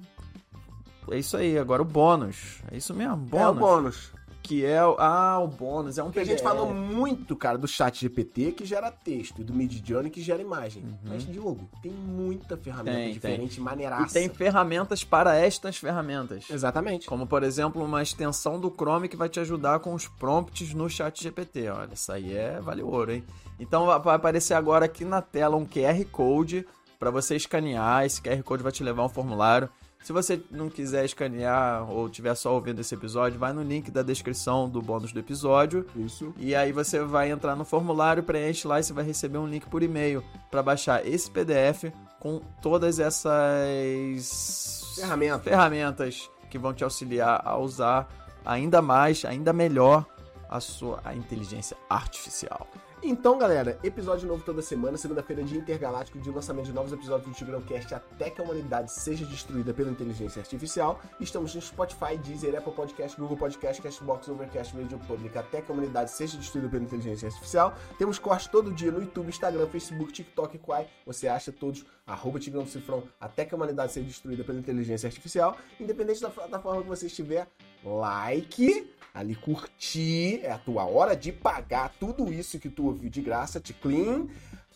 é 1.10 1.18
isso 1.18 1.38
aí, 1.38 1.58
agora 1.58 1.82
o 1.82 1.86
bônus. 1.86 2.62
É 2.70 2.76
isso 2.76 2.94
mesmo, 2.94 3.30
É 3.32 3.48
o 3.48 3.54
bônus. 3.54 4.12
Que 4.48 4.66
é. 4.66 4.86
o- 4.86 4.96
Ah, 5.00 5.40
o 5.40 5.48
bônus. 5.48 5.98
É 5.98 6.02
um 6.04 6.08
Porque 6.08 6.20
a 6.20 6.24
gente 6.26 6.42
falou 6.42 6.74
muito, 6.74 7.36
cara, 7.36 7.58
do 7.58 7.68
chat 7.68 8.00
GPT 8.02 8.52
que 8.52 8.66
gera 8.66 8.92
texto 8.92 9.42
e 9.42 9.44
do 9.44 9.54
Midjourney 9.54 10.10
que 10.12 10.22
gera 10.22 10.42
imagem. 10.42 10.84
Mas, 11.04 11.26
Diogo, 11.26 11.68
tem 11.82 11.92
muita 11.92 12.56
ferramenta 12.58 12.98
Uhum. 12.98 13.04
Tem, 13.06 13.14
diferente, 13.14 13.58
E 13.58 13.62
maneiraça. 13.62 14.14
tem 14.14 14.30
ferramentas 14.30 15.04
para 15.04 15.36
estas 15.36 15.78
ferramentas. 15.78 16.46
Exatamente. 16.50 17.08
Como, 17.08 17.26
por 17.28 17.44
exemplo, 17.44 17.84
uma 17.84 18.02
extensão 18.04 18.60
do 18.60 18.70
Chrome 18.70 19.08
que 19.08 19.18
vai 19.18 19.30
te 19.30 19.40
ajudar 19.40 19.80
com 19.80 19.94
os 19.94 20.08
prompts 20.08 20.74
no 20.74 20.90
chat 20.90 21.22
GPT. 21.22 21.70
Olha, 21.70 21.94
isso 21.94 22.12
aí 22.12 22.36
é 22.36 22.60
vale 22.62 22.84
ouro, 22.84 23.12
hein? 23.12 23.24
Então 23.60 23.86
vai- 23.86 24.00
vai 24.00 24.16
aparecer 24.16 24.54
agora 24.54 24.86
aqui 24.86 25.04
na 25.06 25.22
tela 25.22 25.56
um 25.56 25.66
QR 25.66 26.04
Code 26.12 26.66
para 27.00 27.10
você 27.12 27.36
escanear. 27.36 28.06
Esse 28.06 28.22
QR 28.22 28.42
Code 28.44 28.64
vai 28.64 28.72
te 28.72 28.84
levar 28.84 29.04
a 29.04 29.06
um 29.06 29.10
formulário. 29.10 29.70
Se 30.06 30.14
você 30.14 30.40
não 30.52 30.70
quiser 30.70 31.04
escanear 31.04 31.90
ou 31.90 32.08
tiver 32.08 32.36
só 32.36 32.54
ouvindo 32.54 32.80
esse 32.80 32.94
episódio, 32.94 33.40
vai 33.40 33.52
no 33.52 33.64
link 33.64 33.90
da 33.90 34.04
descrição 34.04 34.70
do 34.70 34.80
bônus 34.80 35.12
do 35.12 35.20
episódio. 35.20 35.84
Isso. 35.96 36.32
E 36.38 36.54
aí 36.54 36.72
você 36.72 37.00
vai 37.00 37.32
entrar 37.32 37.56
no 37.56 37.66
formulário, 37.66 38.22
preenche 38.22 38.68
lá 38.68 38.80
e 38.80 38.84
você 38.84 38.94
vai 38.94 39.04
receber 39.04 39.40
um 39.40 39.48
link 39.48 39.66
por 39.66 39.82
e-mail 39.82 40.24
para 40.52 40.62
baixar 40.62 41.04
esse 41.08 41.32
PDF 41.32 41.86
com 42.20 42.40
todas 42.62 43.00
essas 43.00 44.94
Ferramenta. 44.96 45.50
ferramentas 45.50 46.30
que 46.52 46.60
vão 46.60 46.72
te 46.72 46.84
auxiliar 46.84 47.42
a 47.44 47.58
usar 47.58 48.08
ainda 48.46 48.84
mais, 48.84 49.26
ainda 49.26 49.52
melhor 49.52 50.06
a 50.48 50.60
sua 50.60 51.02
a 51.04 51.16
inteligência 51.16 51.76
artificial. 51.90 52.68
Então, 53.04 53.38
galera, 53.38 53.78
episódio 53.84 54.28
novo 54.28 54.44
toda 54.44 54.62
semana, 54.62 54.98
segunda-feira, 54.98 55.44
dia 55.44 55.60
intergaláctico 55.60 56.18
de 56.18 56.32
lançamento 56.32 56.66
de 56.66 56.74
novos 56.74 56.92
episódios 56.92 57.28
do 57.30 57.36
Tigrão 57.36 57.62
Cast 57.62 57.94
até 57.94 58.30
que 58.30 58.42
a 58.42 58.44
humanidade 58.44 58.92
seja 58.92 59.26
destruída 59.26 59.74
pela 59.74 59.92
inteligência 59.92 60.40
artificial. 60.40 61.00
Estamos 61.20 61.54
no 61.54 61.62
Spotify, 61.62 62.18
Deezer, 62.18 62.58
Apple 62.58 62.74
Podcast, 62.74 63.20
Google 63.20 63.38
Podcast, 63.38 63.82
Castbox, 63.82 64.28
Overcast, 64.30 64.76
Radio 64.76 64.98
Public, 65.00 65.38
até 65.38 65.62
que 65.62 65.72
a 65.72 65.74
humanidade 65.76 66.10
seja 66.10 66.38
destruída 66.38 66.70
pela 66.70 66.84
inteligência 66.84 67.28
artificial. 67.28 67.76
Temos 67.98 68.18
cortes 68.18 68.48
todo 68.48 68.72
dia 68.72 68.92
no 68.92 69.02
YouTube, 69.02 69.30
Instagram, 69.30 69.68
Facebook, 69.68 70.12
TikTok 70.12 70.58
Quai. 70.58 70.88
Você 71.06 71.28
acha 71.28 71.52
todos, 71.52 71.86
arroba 72.08 72.40
Tigrão 72.40 72.66
Cifrão, 72.66 73.04
até 73.20 73.46
que 73.46 73.54
a 73.54 73.58
humanidade 73.58 73.92
seja 73.92 74.08
destruída 74.08 74.44
pela 74.44 74.58
inteligência 74.58 75.06
artificial. 75.06 75.58
Independente 75.80 76.22
da 76.22 76.30
plataforma 76.30 76.82
que 76.82 76.88
você 76.88 77.06
estiver, 77.06 77.48
like, 77.86 78.92
ali 79.14 79.36
curtir, 79.36 80.42
é 80.44 80.52
a 80.52 80.58
tua 80.58 80.86
hora 80.86 81.16
de 81.16 81.32
pagar 81.32 81.94
tudo 82.00 82.34
isso 82.34 82.60
que 82.60 82.70
tu 82.70 82.88
ouviu 82.88 83.10
de 83.10 83.22
graça, 83.22 83.60
te 83.60 83.74
clean. 83.74 84.28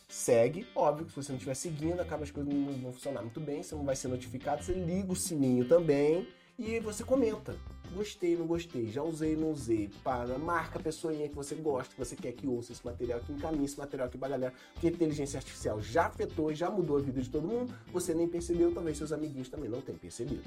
Segue, 0.07 0.65
óbvio 0.73 1.05
que 1.05 1.11
se 1.11 1.17
você 1.17 1.31
não 1.31 1.37
estiver 1.37 1.55
seguindo, 1.55 1.99
acaba 1.99 2.23
as 2.23 2.31
coisas 2.31 2.51
não 2.51 2.73
vão 2.73 2.93
funcionar 2.93 3.21
muito 3.21 3.39
bem, 3.39 3.61
você 3.61 3.75
não 3.75 3.83
vai 3.83 3.95
ser 3.95 4.07
notificado, 4.07 4.63
você 4.63 4.73
liga 4.73 5.11
o 5.11 5.15
sininho 5.15 5.65
também 5.65 6.27
e 6.57 6.79
você 6.79 7.03
comenta. 7.03 7.55
Gostei, 7.93 8.37
não 8.37 8.45
gostei, 8.45 8.87
já 8.87 9.01
usei, 9.01 9.35
não 9.35 9.51
usei. 9.51 9.89
Para, 10.03 10.37
marca 10.37 10.79
a 10.79 10.81
pessoinha 10.81 11.27
que 11.27 11.35
você 11.35 11.55
gosta, 11.55 11.93
que 11.93 11.99
você 11.99 12.15
quer 12.15 12.31
que 12.33 12.47
ouça 12.47 12.71
esse 12.71 12.85
material, 12.85 13.19
que 13.19 13.31
encaminhe 13.31 13.65
esse 13.65 13.77
material 13.77 14.07
aqui 14.07 14.17
pra 14.17 14.29
galera. 14.29 14.53
Porque 14.73 14.87
a 14.87 14.91
inteligência 14.91 15.37
artificial 15.37 15.81
já 15.81 16.05
afetou, 16.05 16.53
já 16.53 16.69
mudou 16.69 16.97
a 16.97 17.01
vida 17.01 17.21
de 17.21 17.29
todo 17.29 17.47
mundo. 17.47 17.73
Você 17.91 18.13
nem 18.13 18.27
percebeu, 18.27 18.71
talvez 18.71 18.97
seus 18.97 19.11
amiguinhos 19.11 19.49
também 19.49 19.69
não 19.69 19.81
tenham 19.81 19.97
percebido. 19.97 20.43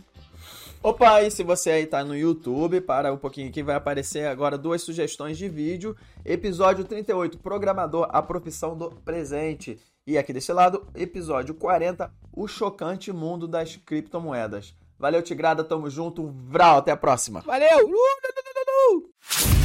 Opa, 0.82 1.22
e 1.22 1.30
se 1.30 1.42
você 1.42 1.70
aí 1.70 1.86
tá 1.86 2.04
no 2.04 2.16
YouTube, 2.16 2.80
para 2.80 3.12
um 3.12 3.18
pouquinho 3.18 3.48
aqui, 3.48 3.62
vai 3.62 3.76
aparecer 3.76 4.26
agora 4.26 4.56
duas 4.56 4.82
sugestões 4.82 5.36
de 5.36 5.48
vídeo. 5.48 5.96
Episódio 6.24 6.84
38, 6.84 7.38
Programador, 7.38 8.06
a 8.10 8.22
profissão 8.22 8.76
do 8.76 8.90
presente. 8.90 9.78
E 10.06 10.18
aqui 10.18 10.32
desse 10.32 10.52
lado, 10.52 10.86
episódio 10.94 11.54
40, 11.54 12.12
o 12.32 12.48
chocante 12.48 13.12
mundo 13.12 13.46
das 13.46 13.76
criptomoedas. 13.76 14.74
Valeu, 15.02 15.20
Tigrada, 15.20 15.64
tamo 15.64 15.90
junto. 15.90 16.32
Vral, 16.46 16.78
até 16.78 16.92
a 16.92 16.96
próxima. 16.96 17.40
Valeu! 17.40 17.88
Uh, 17.88 17.90
uh, 17.90 18.98
uh, 18.98 19.61